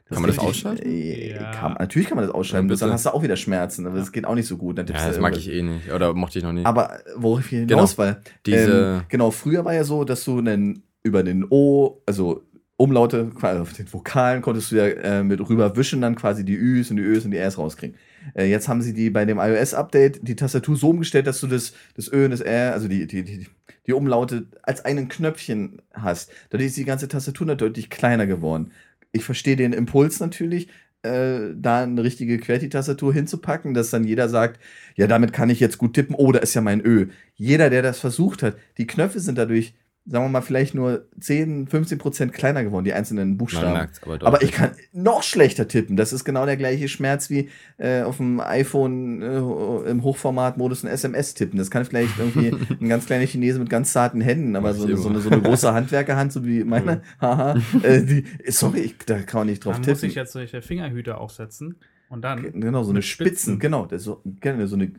das. 0.07 0.15
Kann 0.15 0.21
man 0.21 0.29
das 0.31 0.39
ausschalten? 0.39 0.85
Äh, 0.85 1.31
Ja. 1.31 1.51
kann, 1.51 1.73
natürlich 1.79 2.07
kann 2.07 2.17
man 2.17 2.25
das 2.25 2.33
ausschalten, 2.35 2.69
Ja, 2.69 2.75
dann 2.75 2.91
hast 2.91 3.05
du 3.05 3.09
auch 3.13 3.23
wieder 3.23 3.35
Schmerzen, 3.35 3.87
aber 3.87 3.97
das 3.97 4.11
geht 4.11 4.25
auch 4.25 4.35
nicht 4.35 4.47
so 4.47 4.57
gut. 4.57 4.77
Dann 4.77 4.85
Ja, 4.87 4.93
das 5.07 5.19
mag 5.19 5.35
ich 5.35 5.49
eh 5.51 5.61
nicht. 5.63 5.91
Oder 5.91 6.13
mochte 6.13 6.37
ich 6.39 6.43
noch 6.45 6.53
nie. 6.53 6.63
Aber 6.65 6.99
worauf 7.15 7.39
ich 7.41 7.47
hinaus 7.59 7.97
war, 7.97 8.17
Diese- 8.45 8.97
ähm, 8.99 9.05
genau, 9.09 9.31
früher 9.31 9.65
war 9.65 9.73
ja 9.73 9.83
so, 9.83 10.03
dass 10.03 10.23
du 10.23 10.37
einen, 10.39 10.83
über 11.03 11.23
den 11.23 11.45
O, 11.49 12.01
also 12.05 12.43
Umlaute, 12.77 13.29
quasi 13.33 13.59
auf 13.61 13.71
den 13.71 13.91
Vokalen 13.91 14.41
konntest 14.41 14.71
du 14.71 14.75
ja 14.75 14.85
äh, 14.87 15.23
mit 15.23 15.39
rüberwischen 15.39 16.01
dann 16.01 16.15
quasi 16.15 16.43
die 16.43 16.55
Üs 16.55 16.91
und 16.91 16.97
die 16.97 17.03
Ös 17.03 17.23
und 17.23 17.31
die 17.31 17.37
Rs 17.37 17.57
rauskriegen. 17.57 17.95
Äh, 18.33 18.49
jetzt 18.49 18.67
haben 18.67 18.81
sie 18.81 18.93
die 18.93 19.09
bei 19.09 19.23
dem 19.23 19.37
iOS-Update 19.39 20.27
die 20.27 20.35
Tastatur 20.35 20.75
so 20.75 20.89
umgestellt, 20.89 21.25
dass 21.25 21.39
du 21.39 21.47
das, 21.47 21.71
das 21.95 22.11
Ö 22.11 22.25
und 22.25 22.31
das 22.31 22.41
R, 22.41 22.73
also 22.73 22.89
die, 22.89 23.07
die, 23.07 23.23
die, 23.23 23.47
die 23.87 23.93
Umlaute 23.93 24.47
als 24.61 24.83
einen 24.83 25.07
Knöpfchen 25.07 25.81
hast. 25.93 26.31
Dadurch 26.49 26.67
ist 26.67 26.77
die 26.77 26.83
ganze 26.83 27.07
Tastatur 27.07 27.47
natürlich 27.47 27.65
deutlich 27.75 27.89
kleiner 27.89 28.27
geworden. 28.27 28.71
Ich 29.15 29.23
verstehe 29.23 29.55
den 29.55 29.73
Impuls 29.73 30.19
natürlich, 30.19 30.67
äh, 31.03 31.53
da 31.55 31.83
eine 31.83 32.03
richtige 32.03 32.37
QWERTY-Tastatur 32.37 33.13
hinzupacken, 33.13 33.73
dass 33.73 33.89
dann 33.89 34.03
jeder 34.03 34.27
sagt, 34.27 34.59
ja, 34.95 35.07
damit 35.07 35.33
kann 35.33 35.49
ich 35.49 35.59
jetzt 35.59 35.77
gut 35.77 35.93
tippen, 35.93 36.15
oh, 36.15 36.31
da 36.31 36.39
ist 36.39 36.53
ja 36.53 36.61
mein 36.61 36.81
Ö. 36.85 37.07
Jeder, 37.35 37.69
der 37.69 37.81
das 37.81 37.99
versucht 37.99 38.43
hat, 38.43 38.57
die 38.77 38.87
Knöpfe 38.87 39.19
sind 39.19 39.37
dadurch, 39.37 39.73
sagen 40.07 40.25
wir 40.25 40.29
mal, 40.29 40.41
vielleicht 40.41 40.75
nur 40.75 41.05
10, 41.19 41.67
15 41.67 41.97
Prozent 41.97 42.33
kleiner 42.33 42.63
geworden, 42.63 42.85
die 42.85 42.93
einzelnen 42.93 43.29
Man 43.29 43.37
Buchstaben. 43.37 43.73
merkt's 43.73 44.01
aber 44.03 44.25
Aber 44.25 44.41
ich 44.43 44.51
kann 44.51 44.71
noch 44.93 45.23
schlechter 45.23 45.67
tippen. 45.67 45.97
Das 45.97 46.13
ist 46.13 46.23
genau 46.23 46.45
der 46.45 46.57
gleiche 46.57 46.87
Schmerz 46.87 47.31
wie 47.31 47.49
äh, 47.77 48.03
auf 48.03 48.17
dem 48.17 48.39
iPhone 48.39 49.21
äh, 49.23 49.89
im 49.89 50.03
Hochformatmodus 50.03 50.83
ein 50.83 50.89
SMS 50.89 51.33
tippen. 51.33 51.57
Das 51.57 51.71
kann 51.71 51.85
vielleicht 51.85 52.19
irgendwie 52.19 52.55
ein 52.81 52.87
ganz 52.87 53.07
kleiner 53.07 53.25
Chinese 53.25 53.57
mit 53.57 53.69
ganz 53.69 53.93
zarten 53.93 54.21
Händen, 54.21 54.55
aber 54.55 54.73
so, 54.75 54.95
so, 54.95 55.09
eine, 55.09 55.19
so 55.19 55.29
eine 55.29 55.41
große 55.41 55.73
Handwerkerhand, 55.73 56.31
so 56.31 56.45
wie 56.45 56.63
meine, 56.63 57.01
haha, 57.19 57.55
äh, 57.81 58.01
die, 58.03 58.25
sorry, 58.47 58.81
ich, 58.81 58.97
da 59.07 59.21
kann 59.21 59.41
man 59.41 59.47
nicht 59.47 59.65
drauf 59.65 59.73
Dann 59.73 59.81
muss 59.81 59.99
tippen. 60.01 60.09
ich 60.09 60.15
jetzt 60.15 60.33
solche 60.33 60.61
Fingerhüte 60.61 61.17
aufsetzen 61.17 61.77
und 62.09 62.21
dann. 62.23 62.59
Genau, 62.59 62.83
so 62.83 62.91
eine 62.91 63.01
Spitzen, 63.01 63.35
Spitzen. 63.35 63.59
genau. 63.59 63.85
Das 63.85 64.01
ist 64.01 64.05
so, 64.05 64.21
gerne 64.41 64.67
so 64.67 64.75
eine 64.75 64.91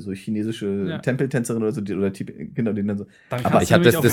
so 0.00 0.12
chinesische 0.12 0.86
Ja. 0.88 0.98
Tempeltänzerin 0.98 1.62
oder 1.62 1.72
so, 1.72 1.80
die, 1.80 1.94
oder 1.94 2.08
Tib- 2.08 2.54
genau, 2.54 2.72
die 2.72 2.86
dann 2.86 2.98
so. 2.98 3.06
Dann 3.30 3.44
Aber 3.44 3.62
ich 3.62 3.68
du 3.68 3.74
hab 3.74 3.80
nämlich 3.80 3.94
das- 3.94 4.02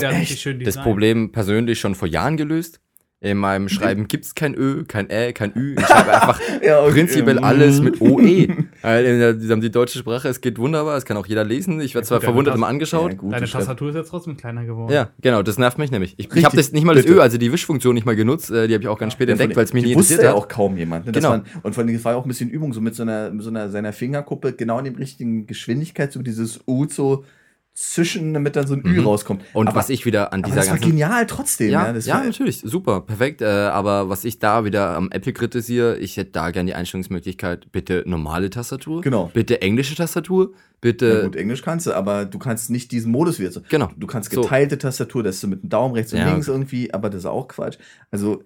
das. 0.74 0.82
Problem 0.82 1.32
persönlich 1.32 1.78
schon 1.80 1.94
vor 1.94 2.08
Jahren 2.08 2.36
gelöst. 2.36 2.80
In 3.22 3.36
meinem 3.36 3.68
Schreiben 3.68 4.08
gibt's 4.08 4.34
kein 4.34 4.54
Ö, 4.54 4.84
kein 4.84 5.10
Ä, 5.10 5.34
kein 5.34 5.52
Ü. 5.54 5.74
Ich 5.78 5.84
schreibe 5.86 6.14
einfach 6.14 6.40
Ja, 6.64 6.80
okay. 6.82 6.92
prinzipiell 6.92 7.38
alles 7.38 7.82
mit 7.82 8.00
OE. 8.00 8.20
In 8.22 8.70
der- 8.82 9.34
die 9.34 9.70
deutsche 9.70 9.98
Sprache, 9.98 10.26
es 10.28 10.40
geht 10.40 10.58
wunderbar, 10.58 10.96
es 10.96 11.04
kann 11.04 11.18
auch 11.18 11.26
jeder 11.26 11.44
lesen. 11.44 11.82
Ich 11.82 11.94
werde 11.94 12.06
Ja, 12.06 12.08
zwar 12.08 12.18
gut, 12.20 12.24
verwundert 12.24 12.54
immer 12.54 12.68
angeschaut. 12.68 13.10
Ja, 13.12 13.18
gut, 13.18 13.34
Deine 13.34 13.46
Tastatur 13.46 13.90
ist 13.90 13.96
jetzt 13.96 14.08
trotzdem 14.08 14.38
kleiner 14.38 14.64
geworden. 14.64 14.90
Ja, 14.94 15.10
genau, 15.20 15.42
das 15.42 15.58
nervt 15.58 15.76
mich 15.76 15.90
nämlich. 15.90 16.14
Ich, 16.16 16.34
ich 16.34 16.44
habe 16.46 16.56
das 16.56 16.72
nicht 16.72 16.84
mal 16.84 16.94
das 16.94 17.04
bitte. 17.04 17.18
Ö, 17.18 17.20
also 17.20 17.36
die 17.36 17.52
Wischfunktion 17.52 17.94
nicht 17.94 18.06
mal 18.06 18.16
genutzt. 18.16 18.50
Äh, 18.50 18.68
die 18.68 18.72
habe 18.72 18.82
ich 18.84 18.88
auch 18.88 18.98
ganz 18.98 19.12
spät 19.12 19.28
Ja, 19.28 19.32
entdeckt, 19.34 19.54
weil 19.54 19.64
es 19.64 19.74
mich 19.74 19.82
die 19.84 19.90
nie 19.90 19.96
wusste 19.96 20.14
interessiert 20.14 20.32
ja 20.34 20.38
hat. 20.38 20.42
auch 20.42 20.48
kaum 20.48 20.78
jemand. 20.78 21.04
Ne? 21.04 21.12
Genau. 21.12 21.28
Man, 21.30 21.42
und 21.62 21.74
vor 21.74 21.84
allem, 21.84 21.94
es 21.94 22.02
war 22.02 22.12
ja 22.12 22.18
auch 22.18 22.24
ein 22.24 22.28
bisschen 22.28 22.48
Übung, 22.48 22.72
so 22.72 22.80
mit 22.80 22.94
so 22.94 23.02
einer, 23.02 23.28
mit 23.30 23.42
so 23.42 23.50
einer 23.50 23.68
seiner 23.68 23.92
Fingerkuppe 23.92 24.54
genau 24.54 24.78
in 24.78 24.86
dem 24.86 24.94
richtigen 24.94 25.46
Geschwindigkeit, 25.46 26.10
so 26.10 26.22
dieses 26.22 26.60
U 26.66 26.86
so 26.88 27.26
zischen, 27.72 28.34
damit 28.34 28.56
dann 28.56 28.66
so 28.66 28.74
ein 28.74 28.84
Ü 28.84 29.00
Mhm. 29.00 29.06
rauskommt. 29.06 29.44
Und 29.54 29.68
aber, 29.68 29.76
was 29.78 29.88
ich 29.88 30.04
wieder 30.04 30.32
an 30.32 30.40
aber 30.40 30.48
dieser 30.48 30.56
das 30.60 30.66
war 30.70 30.74
ganzen 30.74 30.90
genial 30.90 31.26
trotzdem. 31.26 31.70
Ja, 31.70 31.80
Ja, 31.82 31.86
ja, 31.86 31.92
das 31.94 32.06
war, 32.08 32.24
natürlich, 32.24 32.60
super, 32.60 33.00
perfekt. 33.00 33.40
Äh, 33.40 33.46
aber 33.46 34.08
was 34.08 34.24
ich 34.24 34.38
da 34.38 34.64
wieder 34.64 34.96
am 34.96 35.10
Apple 35.10 35.32
kritisiere, 35.32 35.96
ich 35.98 36.16
hätte 36.16 36.32
da 36.32 36.50
gerne 36.50 36.68
die 36.70 36.74
Einstellungsmöglichkeit, 36.74 37.70
bitte 37.72 38.02
normale 38.06 38.50
Tastatur, 38.50 39.00
Genau. 39.02 39.30
bitte 39.32 39.62
englische 39.62 39.94
Tastatur, 39.94 40.50
Ja, 40.52 40.58
bitte, 40.80 41.22
gut, 41.24 41.36
Englisch 41.36 41.62
kannst 41.62 41.86
du, 41.86 41.92
aber 41.94 42.26
du 42.26 42.38
kannst 42.38 42.70
nicht 42.70 42.92
diesen 42.92 43.12
Modus 43.12 43.38
wieder 43.38 43.52
so. 43.52 43.62
genau. 43.68 43.90
Du 43.96 44.06
kannst 44.06 44.30
So. 44.32 44.42
geteilte 44.42 44.76
Tastatur, 44.76 45.22
dass 45.22 45.40
du 45.40 45.46
mit 45.48 45.62
dem 45.62 45.70
Daumen 45.70 45.94
rechts 45.94 46.12
und 46.12 46.18
Ja, 46.18 46.30
links 46.30 46.48
irgendwie, 46.48 46.92
aber 46.92 47.08
das 47.08 47.20
ist 47.20 47.26
auch 47.26 47.48
Quatsch. 47.48 47.78
Also, 48.10 48.42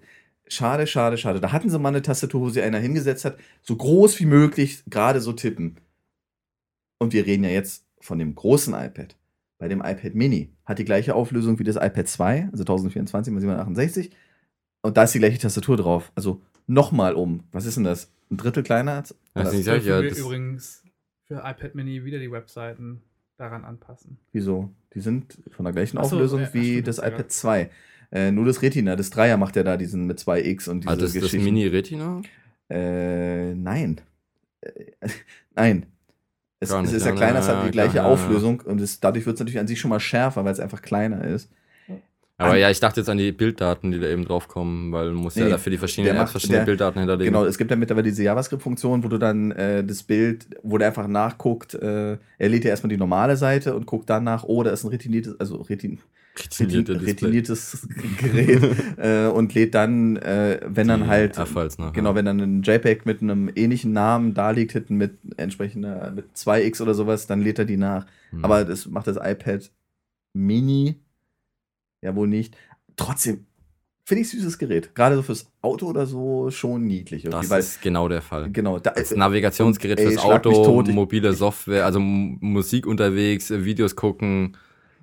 Schade, 0.47 0.85
schade, 0.85 1.17
schade. 1.17 1.39
Da 1.39 1.51
hatten 1.51 1.71
sie 1.71 1.79
mal 1.79 1.89
eine 1.89 2.03
Tastatur, 2.03 2.39
wo 2.41 2.49
sie 2.51 2.61
einer 2.61 2.77
hingesetzt 2.77 3.25
hat, 3.25 3.37
so 3.63 3.75
groß 3.75 4.19
wie 4.19 4.27
möglich, 4.27 4.83
gerade 4.87 5.19
so 5.19 5.33
tippen. 5.33 5.79
Und 6.99 7.13
wir 7.13 7.25
reden 7.25 7.43
ja 7.43 7.49
jetzt 7.49 7.84
von 8.05 8.19
dem 8.19 8.35
großen 8.35 8.73
iPad. 8.73 9.15
Bei 9.57 9.67
dem 9.67 9.79
iPad 9.79 10.15
Mini 10.15 10.49
hat 10.65 10.79
die 10.79 10.85
gleiche 10.85 11.15
Auflösung 11.15 11.59
wie 11.59 11.63
das 11.63 11.75
iPad 11.77 12.07
2, 12.07 12.49
also 12.51 12.63
1024 12.63 13.33
x 13.33 13.41
768. 13.41 14.11
Und 14.81 14.97
da 14.97 15.03
ist 15.03 15.13
die 15.15 15.19
gleiche 15.19 15.39
Tastatur 15.39 15.77
drauf. 15.77 16.11
Also 16.15 16.41
nochmal 16.67 17.13
um. 17.15 17.43
Was 17.51 17.65
ist 17.65 17.75
denn 17.77 17.83
das? 17.85 18.11
Ein 18.29 18.37
Drittel 18.37 18.63
kleiner? 18.63 19.01
Das 19.01 19.15
Oder- 19.33 19.45
ist 19.49 19.53
nicht- 19.55 19.67
Dürfen 19.67 19.87
ja, 19.87 20.01
wir 20.01 20.09
das- 20.09 20.19
übrigens 20.19 20.83
für 21.23 21.35
iPad 21.35 21.73
Mini 21.75 22.03
wieder 22.05 22.19
die 22.19 22.31
Webseiten 22.31 23.01
daran 23.37 23.63
anpassen. 23.65 24.17
Wieso? 24.31 24.71
Die 24.93 24.99
sind 25.01 25.37
von 25.51 25.65
der 25.65 25.73
gleichen 25.73 25.97
so, 25.97 26.03
Auflösung 26.03 26.41
ja, 26.41 26.53
wie 26.53 26.81
das 26.81 26.97
ja. 26.97 27.07
iPad 27.07 27.31
2. 27.31 27.69
Äh, 28.11 28.31
nur 28.31 28.45
das 28.45 28.61
Retina, 28.61 28.95
das 28.95 29.09
Dreier 29.09 29.37
macht 29.37 29.55
ja 29.55 29.63
da 29.63 29.77
diesen 29.77 30.05
mit 30.05 30.19
2X 30.19 30.69
und 30.69 30.81
diese 30.81 30.89
Also 30.89 31.01
das, 31.01 31.13
das 31.13 31.21
Geschichten. 31.23 31.43
Mini 31.45 31.65
Retina? 31.67 32.21
Äh, 32.69 33.55
nein. 33.55 34.01
Äh, 34.61 34.91
nein. 35.55 35.85
Es, 36.69 36.89
es 36.89 36.93
ist 36.93 37.05
ja 37.05 37.11
kleiner, 37.13 37.39
es 37.39 37.47
hat 37.47 37.65
die 37.65 37.71
gleiche 37.71 37.97
ja. 37.97 38.05
Auflösung 38.05 38.61
und 38.61 38.81
es, 38.81 38.99
dadurch 38.99 39.25
wird 39.25 39.35
es 39.35 39.39
natürlich 39.39 39.59
an 39.59 39.67
sich 39.67 39.79
schon 39.79 39.89
mal 39.89 39.99
schärfer, 39.99 40.43
weil 40.45 40.51
es 40.51 40.59
einfach 40.59 40.81
kleiner 40.81 41.23
ist. 41.23 41.49
Aber 42.37 42.51
An- 42.51 42.59
ja, 42.59 42.69
ich 42.69 42.81
dachte 42.81 42.99
jetzt 42.99 43.07
an 43.09 43.17
die 43.17 43.31
Bilddaten, 43.31 43.91
die 43.91 43.99
da 43.99 44.07
eben 44.07 44.25
draufkommen, 44.25 44.91
weil 44.91 45.05
man 45.11 45.23
muss 45.23 45.37
Nee, 45.37 45.43
ja 45.43 45.49
dafür 45.51 45.71
die 45.71 45.77
verschiedenen 45.77 46.17
macht- 46.17 46.31
verschiedene 46.31 46.59
der- 46.59 46.65
Bilddaten 46.65 46.99
hinterlegen. 46.99 47.33
Genau, 47.33 47.45
es 47.45 47.57
gibt 47.57 47.71
ja 47.71 47.77
mittlerweile 47.77 48.09
diese 48.09 48.23
JavaScript-Funktion, 48.23 49.05
wo 49.05 49.07
du 49.07 49.17
dann 49.17 49.51
äh, 49.51 49.85
das 49.85 50.03
Bild, 50.03 50.45
wo 50.61 50.77
der 50.77 50.87
einfach 50.89 51.07
nachguckt, 51.07 51.75
äh, 51.75 52.17
er 52.37 52.49
lädt 52.49 52.65
ja 52.65 52.71
erstmal 52.71 52.89
die 52.89 52.97
normale 52.97 53.37
Seite 53.37 53.73
und 53.73 53.85
guckt 53.85 54.09
dann 54.09 54.25
nach, 54.25 54.43
oh, 54.43 54.63
da 54.63 54.71
ist 54.71 54.83
ein 54.83 54.89
retiniertes, 54.89 55.39
also 55.39 55.61
retin, 55.61 55.99
Retinierte 56.37 57.01
retiniertes 57.01 57.87
Gerät 58.19 58.61
äh, 58.97 59.27
und 59.27 59.53
lädt 59.53 59.73
dann, 59.73 60.17
äh, 60.17 60.59
wenn 60.65 60.87
dann 60.87 61.03
Die 61.03 61.07
halt, 61.07 61.37
R-Files 61.37 61.77
nach, 61.77 61.93
genau, 61.93 62.13
wenn 62.15 62.25
dann 62.25 62.39
ein 62.39 62.61
JPEG 62.61 63.05
mit 63.05 63.21
einem 63.21 63.49
ähnlichen 63.55 63.93
Namen 63.93 64.33
da 64.33 64.51
liegt, 64.51 64.73
hinten 64.73 64.95
mit 64.95 65.17
entsprechender, 65.37 66.11
mit 66.11 66.35
2x 66.35 66.81
oder 66.81 66.93
sowas, 66.93 67.27
dann 67.27 67.41
lädt 67.41 67.59
er 67.59 67.65
die 67.65 67.77
nach. 67.77 68.05
Hm. 68.31 68.43
Aber 68.43 68.65
das 68.65 68.85
macht 68.87 69.07
das 69.07 69.17
iPad 69.17 69.71
Mini 70.33 70.95
ja 72.01 72.15
wohl 72.15 72.27
nicht. 72.27 72.55
Trotzdem 72.97 73.45
finde 74.05 74.21
ich 74.21 74.29
süßes 74.29 74.57
Gerät. 74.57 74.93
Gerade 74.93 75.15
so 75.15 75.23
fürs 75.23 75.47
Auto 75.61 75.87
oder 75.87 76.05
so 76.05 76.51
schon 76.51 76.85
niedlich. 76.85 77.23
das 77.23 77.49
weil, 77.49 77.59
ist 77.59 77.81
genau 77.81 78.07
der 78.07 78.21
Fall. 78.21 78.51
genau, 78.51 78.79
da, 78.79 78.91
Das 78.91 79.15
Navigationsgerät 79.15 79.99
Ey, 79.99 80.07
fürs 80.11 80.19
Auto, 80.19 80.51
tot. 80.63 80.87
Ich- 80.87 80.93
mobile 80.93 81.33
Software, 81.33 81.85
also 81.85 81.99
Musik 81.99 82.85
unterwegs, 82.85 83.49
Videos 83.49 83.95
gucken. 83.95 84.55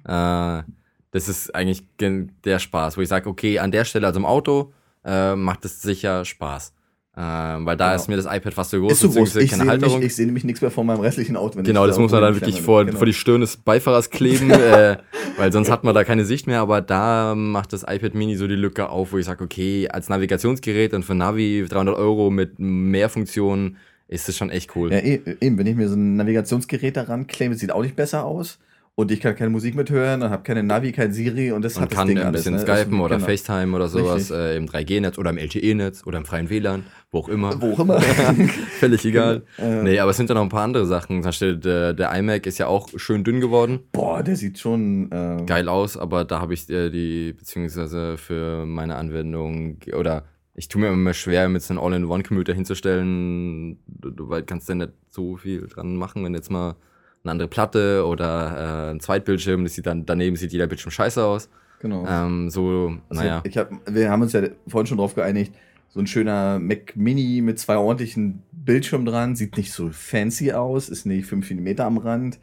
Äh, 0.05 0.63
das 1.12 1.28
ist 1.28 1.55
eigentlich 1.55 1.84
gen- 1.98 2.32
der 2.44 2.59
Spaß, 2.59 2.97
wo 2.97 3.01
ich 3.01 3.09
sage, 3.09 3.28
okay, 3.30 3.59
an 3.60 3.70
der 3.70 3.84
Stelle, 3.84 4.06
also 4.09 4.18
im 4.18 4.26
Auto, 4.26 4.72
äh, 5.05 5.36
macht 5.36 5.64
es 5.64 5.80
sicher 5.80 6.24
Spaß. 6.24 6.72
Äh, 7.14 7.20
weil 7.20 7.76
da 7.76 7.90
Genau. 7.90 7.94
ist 8.02 8.09
mir 8.09 8.16
das 8.16 8.24
iPad 8.24 8.55
fast 8.55 8.70
so 8.70 8.80
groß, 8.80 8.93
ist 8.93 9.01
so 9.01 9.10
groß. 9.10 9.36
Ich 9.36 9.51
keine 9.51 9.64
sehe 9.64 9.68
nämlich, 9.68 9.68
Halterung. 9.82 10.02
ich 10.02 10.16
seh 10.16 10.24
nämlich 10.24 10.44
nichts 10.44 10.62
mehr 10.62 10.70
von 10.70 10.86
meinem 10.86 11.01
restlichen 11.01 11.36
Auto. 11.36 11.62
Genau, 11.62 11.86
das 11.86 11.97
da 11.97 12.02
muss 12.02 12.10
man 12.10 12.22
dann 12.22 12.34
wirklich 12.34 12.62
vor, 12.62 12.86
Genau. 12.86 12.97
vor 12.97 13.05
die 13.06 13.12
Stirn 13.12 13.43
des 13.43 13.59
Beifahrers 13.59 14.09
kleben, 14.09 14.51
äh, 14.51 14.97
weil 15.36 15.52
sonst 15.52 15.70
hat 15.70 15.84
man 15.84 15.94
da 15.94 16.05
keine 16.05 16.24
Sicht 16.24 16.47
mehr. 16.47 16.60
Aber 16.60 16.80
da 16.80 17.34
macht 17.34 17.74
das 17.74 17.82
iPad 17.86 18.14
Mini 18.14 18.36
so 18.36 18.48
die 18.48 18.55
Lücke 18.55 18.89
auf, 18.89 19.12
wo 19.12 19.18
ich 19.18 19.26
sage, 19.26 19.44
okay, 19.44 19.89
als 19.90 20.09
Navigationsgerät 20.09 20.94
und 20.94 21.05
für 21.05 21.14
Navi 21.14 21.66
300 21.68 21.94
Euro 21.97 22.30
mit 22.30 22.59
mehr 22.59 23.10
Funktionen 23.10 23.76
ist 24.09 24.28
das 24.28 24.36
schon 24.39 24.48
echt 24.48 24.74
cool. 24.74 24.90
Ja, 24.90 24.98
eh- 24.98 25.20
eben, 25.43 25.59
wenn 25.59 25.66
ich 25.66 25.76
mir 25.76 25.90
so 25.90 25.97
ein 25.97 26.16
Navigationsgerät 26.16 26.97
daran 26.97 27.26
klemme, 27.26 27.56
sieht 27.56 27.72
auch 27.72 27.82
nicht 27.82 27.94
besser 27.97 28.24
aus. 28.24 28.59
Und 28.94 29.10
ich 29.10 29.20
kann 29.20 29.35
keine 29.35 29.48
Musik 29.48 29.74
mithören 29.74 30.23
und 30.23 30.28
habe 30.28 30.43
keine 30.43 30.62
Navi, 30.62 30.93
kein 30.93 31.14
Siri 31.14 31.51
und 31.51 31.64
das 31.64 31.77
Man 31.77 31.85
hat 31.85 31.93
das 31.93 31.98
kann 31.98 32.09
Ding 32.09 32.19
ein 32.19 32.27
alles. 32.27 32.44
bisschen 32.44 32.56
ne? 32.56 32.60
Skypen 32.60 33.01
oder 33.01 33.16
genau. 33.16 33.27
FaceTime 33.27 33.74
oder 33.74 33.89
sowas 33.89 34.31
äh, 34.31 34.55
im 34.56 34.66
3G-Netz 34.66 35.16
oder 35.16 35.31
im 35.31 35.39
LTE-Netz 35.39 36.06
oder 36.06 36.19
im 36.19 36.27
freien 36.27 36.51
WLAN, 36.51 36.85
wo 37.10 37.20
auch 37.20 37.28
immer. 37.31 37.59
Wo 37.62 37.73
auch 37.73 37.78
immer. 37.81 38.01
Völlig 38.81 39.05
egal. 39.06 39.43
Äh, 39.59 39.82
Nee, 39.82 39.98
aber 39.98 40.10
es 40.10 40.19
sind 40.19 40.28
ja 40.28 40.35
noch 40.35 40.43
ein 40.43 40.51
paar 40.51 40.64
andere 40.64 40.85
Sachen. 40.85 41.23
Zum 41.23 41.28
Beispiel 41.28 41.56
der, 41.56 41.94
der 41.94 42.14
iMac 42.14 42.47
ist 42.47 42.59
ja 42.59 42.66
auch 42.66 42.89
schön 42.97 43.24
dünn 43.24 43.40
geworden. 43.40 43.81
Boah, 43.93 44.23
der 44.23 44.36
sieht 44.36 44.59
schon. 44.59 45.10
Äh, 45.10 45.44
geil 45.47 45.69
aus, 45.69 45.97
aber 45.97 46.24
da 46.24 46.40
habe 46.40 46.52
ich 46.52 46.69
äh, 46.69 46.90
die, 46.90 47.32
beziehungsweise 47.32 48.19
für 48.19 48.66
meine 48.66 48.97
Anwendung 48.97 49.78
oder 49.97 50.24
ich 50.55 50.69
tue 50.69 50.82
mir 50.82 50.89
immer 50.89 51.14
schwer, 51.14 51.48
mit 51.48 51.62
so 51.62 51.73
einem 51.73 51.82
All-in-One-Computer 51.82 52.52
hinzustellen. 52.52 53.78
Du, 53.86 54.10
du 54.10 54.28
weil 54.28 54.43
kannst 54.43 54.69
ja 54.69 54.74
nicht 54.74 54.93
so 55.09 55.36
viel 55.36 55.66
dran 55.66 55.97
machen, 55.97 56.24
wenn 56.24 56.35
jetzt 56.35 56.51
mal 56.51 56.77
eine 57.24 57.32
andere 57.32 57.49
Platte 57.49 58.05
oder 58.07 58.89
äh, 58.89 58.90
ein 58.93 59.01
Zweitbildschirm, 59.01 59.65
das 59.65 59.74
sieht 59.74 59.86
dann 59.86 60.05
daneben 60.07 60.36
sieht 60.36 60.53
jeder 60.53 60.66
Bildschirm 60.66 60.90
scheiße 60.90 61.24
aus. 61.24 61.49
Genau. 61.81 62.07
Ähm, 62.07 62.49
so, 62.51 62.94
Also 63.09 63.23
naja. 63.23 63.43
ich 63.44 63.57
hab, 63.59 63.70
wir 63.93 64.11
haben 64.11 64.23
uns 64.23 64.32
ja 64.32 64.43
vorhin 64.69 64.86
schon 64.86 64.99
drauf 64.99 65.15
geeinigt, 65.15 65.53
so 65.89 66.01
ein 66.01 66.07
schöner 66.07 66.59
Mac 66.59 66.97
Mini 66.97 67.40
mit 67.43 67.59
zwei 67.59 67.77
ordentlichen 67.77 68.43
Bildschirmen 68.53 69.05
dran, 69.07 69.36
sieht 69.36 69.57
nicht 69.57 69.73
so 69.73 69.90
fancy 69.90 70.53
aus, 70.53 70.89
ist 70.89 71.07
nicht 71.07 71.27
5 71.27 71.51
mm 71.51 71.81
am 71.81 71.99
Rand, 71.99 72.39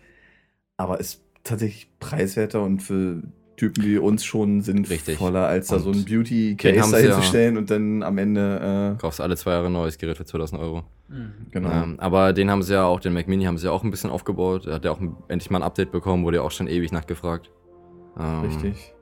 aber 0.77 0.99
ist 0.99 1.21
tatsächlich 1.43 1.89
preiswerter 1.99 2.61
und 2.61 2.81
für 2.83 3.23
Typen 3.57 3.83
wie 3.83 3.97
uns 3.97 4.23
schon 4.23 4.61
sinnvoller, 4.61 5.47
als 5.47 5.67
da 5.67 5.77
Und 5.77 5.81
so 5.83 5.91
ein 5.91 6.05
Beauty-Case 6.05 6.75
da 6.77 6.83
sie 6.83 7.07
ja- 7.07 7.13
hinzustellen 7.15 7.57
und 7.57 7.69
dann 7.71 8.03
am 8.03 8.17
Ende, 8.17 8.95
äh, 8.97 9.01
Kaufst 9.01 9.19
alle 9.19 9.35
zwei 9.35 9.51
Jahre 9.51 9.65
ein 9.67 9.73
neues 9.73 9.97
Gerät 9.97 10.17
für 10.17 10.25
2000 10.25 10.61
Euro. 10.61 10.83
Genau. 11.51 11.71
Ähm, 11.71 11.95
aber 11.99 12.33
den 12.33 12.51
haben 12.51 12.61
sie 12.61 12.73
ja 12.73 12.85
auch, 12.85 12.99
den 12.99 13.13
Mac 13.13 13.27
Mini 13.27 13.45
haben 13.45 13.57
sie 13.57 13.67
ja 13.67 13.71
auch 13.71 13.83
ein 13.83 13.91
bisschen 13.91 14.09
aufgebaut. 14.09 14.65
Er 14.65 14.75
hat 14.75 14.85
ja 14.85 14.91
auch 14.91 14.99
ein, 14.99 15.15
endlich 15.27 15.49
mal 15.49 15.59
ein 15.59 15.63
Update 15.63 15.91
bekommen, 15.91 16.23
wurde 16.23 16.37
ja 16.37 16.43
auch 16.43 16.51
schon 16.51 16.67
ewig 16.67 16.91
nachgefragt. 16.91 17.51
Ähm, 18.19 18.41
Richtig. 18.41 18.93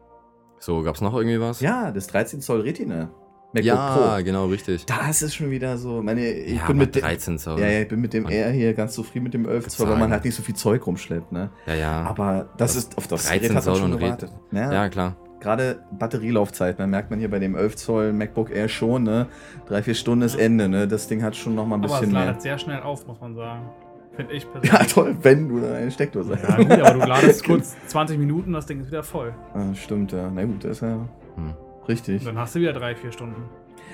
So, 0.59 0.81
gab's 0.81 1.01
noch 1.01 1.13
irgendwie 1.15 1.39
was? 1.39 1.61
Ja, 1.61 1.91
das 1.91 2.07
13 2.07 2.41
Zoll 2.41 2.61
Retina. 2.61 3.11
MacBook 3.53 3.63
ja 3.63 4.15
Pro. 4.15 4.23
genau, 4.23 4.45
richtig. 4.47 4.85
Das 4.85 5.21
ist 5.21 5.35
schon 5.35 5.51
wieder 5.51 5.77
so, 5.77 6.01
meine, 6.01 6.29
ich 6.29 6.57
ja, 6.57 6.67
bin 6.67 6.77
mit 6.77 6.95
dem, 6.95 7.01
13 7.01 7.37
Zoll. 7.37 7.59
ja, 7.59 7.67
ja, 7.67 7.81
ich 7.81 7.87
bin 7.87 8.01
mit 8.01 8.13
dem 8.13 8.25
R 8.25 8.51
hier 8.51 8.73
ganz 8.73 8.93
zufrieden 8.93 9.23
mit 9.23 9.33
dem 9.33 9.47
11 9.47 9.67
Zoll, 9.69 9.87
weil 9.87 9.97
man 9.97 10.11
halt 10.11 10.25
nicht 10.25 10.35
so 10.35 10.43
viel 10.43 10.55
Zeug 10.55 10.85
rumschleppt, 10.85 11.31
ne? 11.31 11.51
ja, 11.65 11.75
ja. 11.75 12.03
Aber 12.03 12.49
das, 12.57 12.73
Das 12.73 12.75
ist 12.75 12.97
auf 12.97 13.07
das 13.07 13.27
13 13.27 13.39
Gerät 13.39 13.49
hat 13.49 13.53
man 13.55 13.63
Zoll 13.63 13.81
schon 13.81 13.93
und 13.93 13.99
gewartet. 13.99 14.31
Ja, 14.51 14.73
ja, 14.73 14.89
klar. 14.89 15.15
Gerade 15.39 15.79
Batterielaufzeit, 15.91 16.79
ne, 16.79 16.87
merkt 16.87 17.09
man 17.11 17.19
hier 17.19 17.29
bei 17.29 17.39
dem 17.39 17.55
11 17.55 17.75
Zoll 17.75 18.13
MacBook 18.13 18.49
Air 18.49 18.67
schon, 18.69 19.03
ne? 19.03 19.27
Drei, 19.67 19.83
vier 19.83 19.93
Stunden 19.93 20.23
ist 20.23 20.35
Ende, 20.35 20.67
ne? 20.67 20.87
Das 20.87 21.07
Ding 21.07 21.21
hat 21.23 21.35
schon 21.35 21.53
noch 21.55 21.65
mal 21.67 21.75
ein 21.77 21.83
Aber 21.83 21.93
es 21.93 21.99
bisschen 21.99 22.13
mehr. 22.13 22.25
ladet 22.25 22.41
sehr 22.41 22.57
schnell 22.57 22.81
auf, 22.81 23.05
muss 23.05 23.19
man 23.21 23.35
sagen. 23.35 23.69
Finde 24.15 24.33
ich 24.33 24.51
persönlich. 24.51 24.71
Ja, 24.73 24.85
toll, 24.85 25.15
wenn 25.21 25.47
du 25.47 25.59
da 25.59 25.75
eine 25.75 25.91
Steckdose 25.91 26.37
Ja, 26.47 26.55
gut, 26.57 26.71
aber 26.71 26.93
du 26.99 27.05
ladest 27.07 27.43
kurz 27.45 27.75
20 27.87 28.17
Minuten, 28.17 28.51
das 28.53 28.65
Ding 28.65 28.79
ist 28.81 28.87
wieder 28.87 29.03
voll. 29.03 29.33
Ah, 29.53 29.73
stimmt, 29.75 30.11
ja. 30.11 30.29
Na 30.33 30.43
gut, 30.43 30.63
das 30.63 30.71
ist 30.71 30.81
ja 30.81 31.07
Hm. 31.35 31.53
richtig. 31.87 32.21
Und 32.21 32.25
dann 32.27 32.39
hast 32.39 32.55
du 32.55 32.59
wieder 32.59 32.73
drei, 32.73 32.95
vier 32.95 33.11
Stunden. 33.11 33.43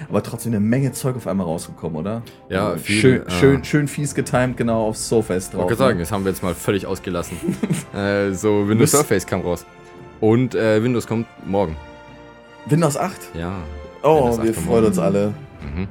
Aber 0.09 0.23
trotzdem 0.23 0.53
eine 0.53 0.59
Menge 0.61 0.91
Zeug 0.93 1.17
auf 1.17 1.27
einmal 1.27 1.45
rausgekommen, 1.45 1.97
oder? 1.97 2.23
Ja, 2.49 2.69
Also 2.69 2.83
viel, 2.85 2.95
schön, 3.01 3.27
äh, 3.27 3.29
schön, 3.31 3.63
schön 3.65 3.87
fies 3.89 4.15
getimed, 4.15 4.55
genau 4.57 4.87
aufs 4.87 5.07
Surface 5.09 5.47
Ich 5.47 5.51
drauf. 5.51 5.63
wollte 5.63 5.75
sagen, 5.75 5.97
ne? 5.97 6.03
das 6.03 6.11
haben 6.13 6.23
wir 6.23 6.31
jetzt 6.31 6.41
mal 6.41 6.55
völlig 6.55 6.87
ausgelassen. 6.87 7.37
äh, 7.93 8.31
so, 8.31 8.67
Windows 8.67 8.91
Surface 8.91 9.27
kam 9.27 9.41
raus. 9.41 9.65
Und 10.23 10.55
äh, 10.55 10.81
Windows 10.81 11.05
kommt 11.05 11.27
morgen. 11.45 11.75
Windows 12.65 12.95
8? 12.95 13.17
Ja. 13.33 13.55
Oh, 14.03 14.19
Windows 14.19 14.37
8 14.39 14.45
wir 14.45 14.53
freuen 14.53 14.67
morgen. 14.67 14.85
uns 14.85 14.99
alle. 14.99 15.33
Mhm. 15.61 15.87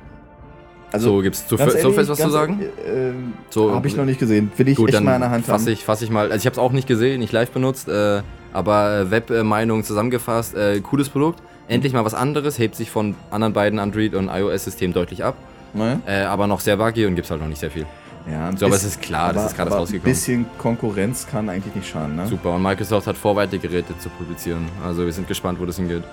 Also, 0.91 1.17
so, 1.17 1.23
gibt's 1.23 1.47
zu 1.47 1.57
ganz 1.59 1.79
Surface 1.81 2.09
was 2.09 2.19
zu 2.19 2.31
sagen? 2.31 2.61
Ähm, 2.87 3.35
So, 3.51 3.75
habe 3.75 3.87
ich 3.89 3.95
noch 3.95 4.07
nicht 4.07 4.19
gesehen. 4.19 4.51
Will 4.57 4.69
ich 4.69 4.77
Gut, 4.79 4.89
echt 4.89 5.03
mal 5.03 5.17
in 5.17 5.21
der 5.21 5.31
Hand 5.31 5.45
fasse 5.45 5.67
haben. 5.67 5.73
ich, 5.75 5.85
fass 5.85 6.01
ich 6.01 6.11
mal, 6.11 6.33
also 6.33 6.37
ich 6.37 6.47
habe 6.47 6.53
es 6.53 6.59
auch 6.59 6.73
nicht 6.73 6.89
gesehen, 6.89 7.21
nicht 7.21 7.33
live 7.33 7.51
benutzt, 7.51 7.89
äh, 7.91 8.23
aber 8.55 9.11
Web-Meinung 9.11 9.85
zusammengefasst, 9.85 10.55
äh, 10.55 10.81
cooles 10.81 11.11
Produkt. 11.11 11.43
Endlich 11.69 11.93
mal 11.93 12.05
was 12.07 12.15
anderes, 12.15 12.59
hebt 12.59 12.75
sich 12.75 12.91
von 12.91 13.15
anderen 13.31 13.53
beiden 13.53 13.79
Android- 13.79 14.15
und 14.15 14.29
iOS-Systemen 14.29 14.95
deutlich 14.95 15.25
ab, 15.25 15.35
Ne? 15.75 16.01
äh, 16.07 16.23
aber 16.23 16.47
noch 16.47 16.61
sehr 16.61 16.79
buggy 16.79 17.05
und 17.05 17.17
gibt's 17.17 17.31
halt 17.31 17.41
noch 17.43 17.49
nicht 17.49 17.61
sehr 17.61 17.71
viel. 17.71 17.85
Ja, 18.31 18.51
So, 18.57 18.67
aber 18.67 18.77
es 18.77 18.83
bisschen- 18.85 19.01
ist 19.01 19.03
klar, 19.03 19.33
das 19.33 19.47
ist 19.47 19.57
gerade 19.57 19.71
aber 19.71 19.81
rausgekommen. 19.81 20.07
Ein 20.09 20.15
bisschen 20.15 20.47
Konkurrenz 20.59 21.27
kann 21.27 21.49
eigentlich 21.49 21.75
nicht 21.75 21.89
schaden, 21.89 22.17
ne? 22.17 22.27
Super, 22.27 22.55
und 22.55 22.63
Microsoft 22.63 23.07
hat 23.07 23.17
vor, 23.17 23.35
weitere 23.37 23.59
Geräte 23.59 23.99
zu 23.99 24.09
publizieren. 24.11 24.69
Also 24.85 25.05
wir 25.05 25.13
sind 25.13 25.27
gespannt, 25.27 25.59
wo 25.61 25.67
das 25.67 25.77
hingeht. 25.77 26.05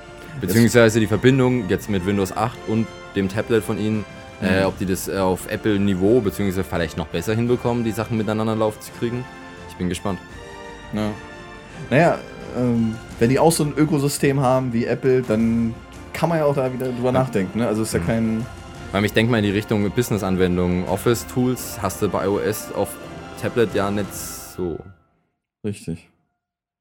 Beziehungsweise 0.42 1.00
die 1.00 1.08
Verbindung 1.08 1.68
jetzt 1.70 1.90
mit 1.90 2.06
Windows 2.06 2.36
8 2.36 2.58
und 2.68 2.88
dem 3.16 3.30
Tablet 3.30 3.64
von 3.64 3.78
ihnen, 3.78 4.06
äh, 4.42 4.62
Mhm. 4.62 4.68
ob 4.68 4.78
die 4.80 4.86
das 4.86 5.08
äh, 5.08 5.18
auf 5.18 5.50
Apple-Niveau, 5.52 6.22
beziehungsweise 6.22 6.64
vielleicht 6.64 6.98
noch 6.98 7.08
besser 7.08 7.36
hinbekommen, 7.36 7.84
die 7.84 7.92
Sachen 7.92 8.18
miteinander 8.18 8.56
laufen 8.56 8.82
zu 8.82 8.92
kriegen. 8.98 9.24
Ich 9.70 9.76
bin 9.76 9.90
gespannt. 9.90 10.20
Ja. 10.94 11.10
Naja, 11.90 12.18
ähm, 12.58 12.96
wenn 13.20 13.30
die 13.30 13.38
auch 13.40 13.52
so 13.52 13.64
ein 13.64 13.74
Ökosystem 13.78 14.40
haben 14.40 14.74
wie 14.74 14.86
Apple, 14.86 15.22
dann 15.22 15.74
kann 16.14 16.30
man 16.30 16.40
ja 16.40 16.46
auch 16.46 16.56
da 16.56 16.72
wieder 16.74 16.88
drüber 16.88 17.12
nachdenken. 17.12 17.60
Ne? 17.60 17.68
Also 17.68 17.84
ist 17.84 17.94
ja 17.94 18.00
Mhm. 18.00 18.06
kein. 18.06 18.46
Weil 18.92 19.06
ich 19.06 19.14
denke 19.14 19.32
mal 19.32 19.38
in 19.38 19.44
die 19.44 19.52
Richtung 19.52 19.88
Business-Anwendungen, 19.92 20.86
Office-Tools 20.86 21.80
hast 21.80 22.02
du 22.02 22.10
bei 22.10 22.26
iOS 22.26 22.72
auf 22.74 22.90
Tablet 23.40 23.76
ja 23.76 23.92
nicht 23.92 24.12
so. 24.12 24.80
Richtig. 25.64 26.10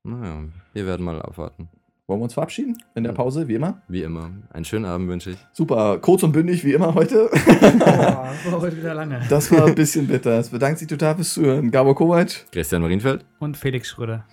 Naja, 0.05 0.45
wir 0.73 0.87
werden 0.87 1.05
mal 1.05 1.21
abwarten. 1.21 1.69
Wollen 2.07 2.21
wir 2.21 2.25
uns 2.25 2.33
verabschieden 2.33 2.83
in 2.95 3.05
der 3.05 3.13
Pause, 3.13 3.47
wie 3.47 3.57
immer? 3.57 3.83
Wie 3.89 4.03
immer. 4.03 4.31
Einen 4.51 4.65
schönen 4.65 4.87
Abend 4.87 5.11
wünsche 5.11 5.33
ich. 5.33 5.39
Super, 5.53 5.99
kurz 5.99 6.23
und 6.23 6.33
bündig 6.33 6.65
wie 6.65 6.73
immer 6.73 6.95
heute. 6.95 7.29
Boah, 7.79 8.31
das 8.43 8.53
war 8.53 8.61
heute 8.63 8.79
wieder 8.79 8.95
lange. 8.95 9.21
Das 9.29 9.53
war 9.53 9.67
ein 9.67 9.75
bisschen 9.75 10.07
bitter. 10.07 10.39
Es 10.39 10.49
bedankt 10.49 10.79
sich 10.79 10.89
total 10.89 11.17
fürs 11.17 11.35
Zuhören. 11.35 11.71
Gabor 11.71 11.95
Kovac. 11.95 12.47
Christian 12.51 12.81
Marienfeld. 12.81 13.27
Und 13.39 13.59
Felix 13.59 13.89
Schröder. 13.89 14.25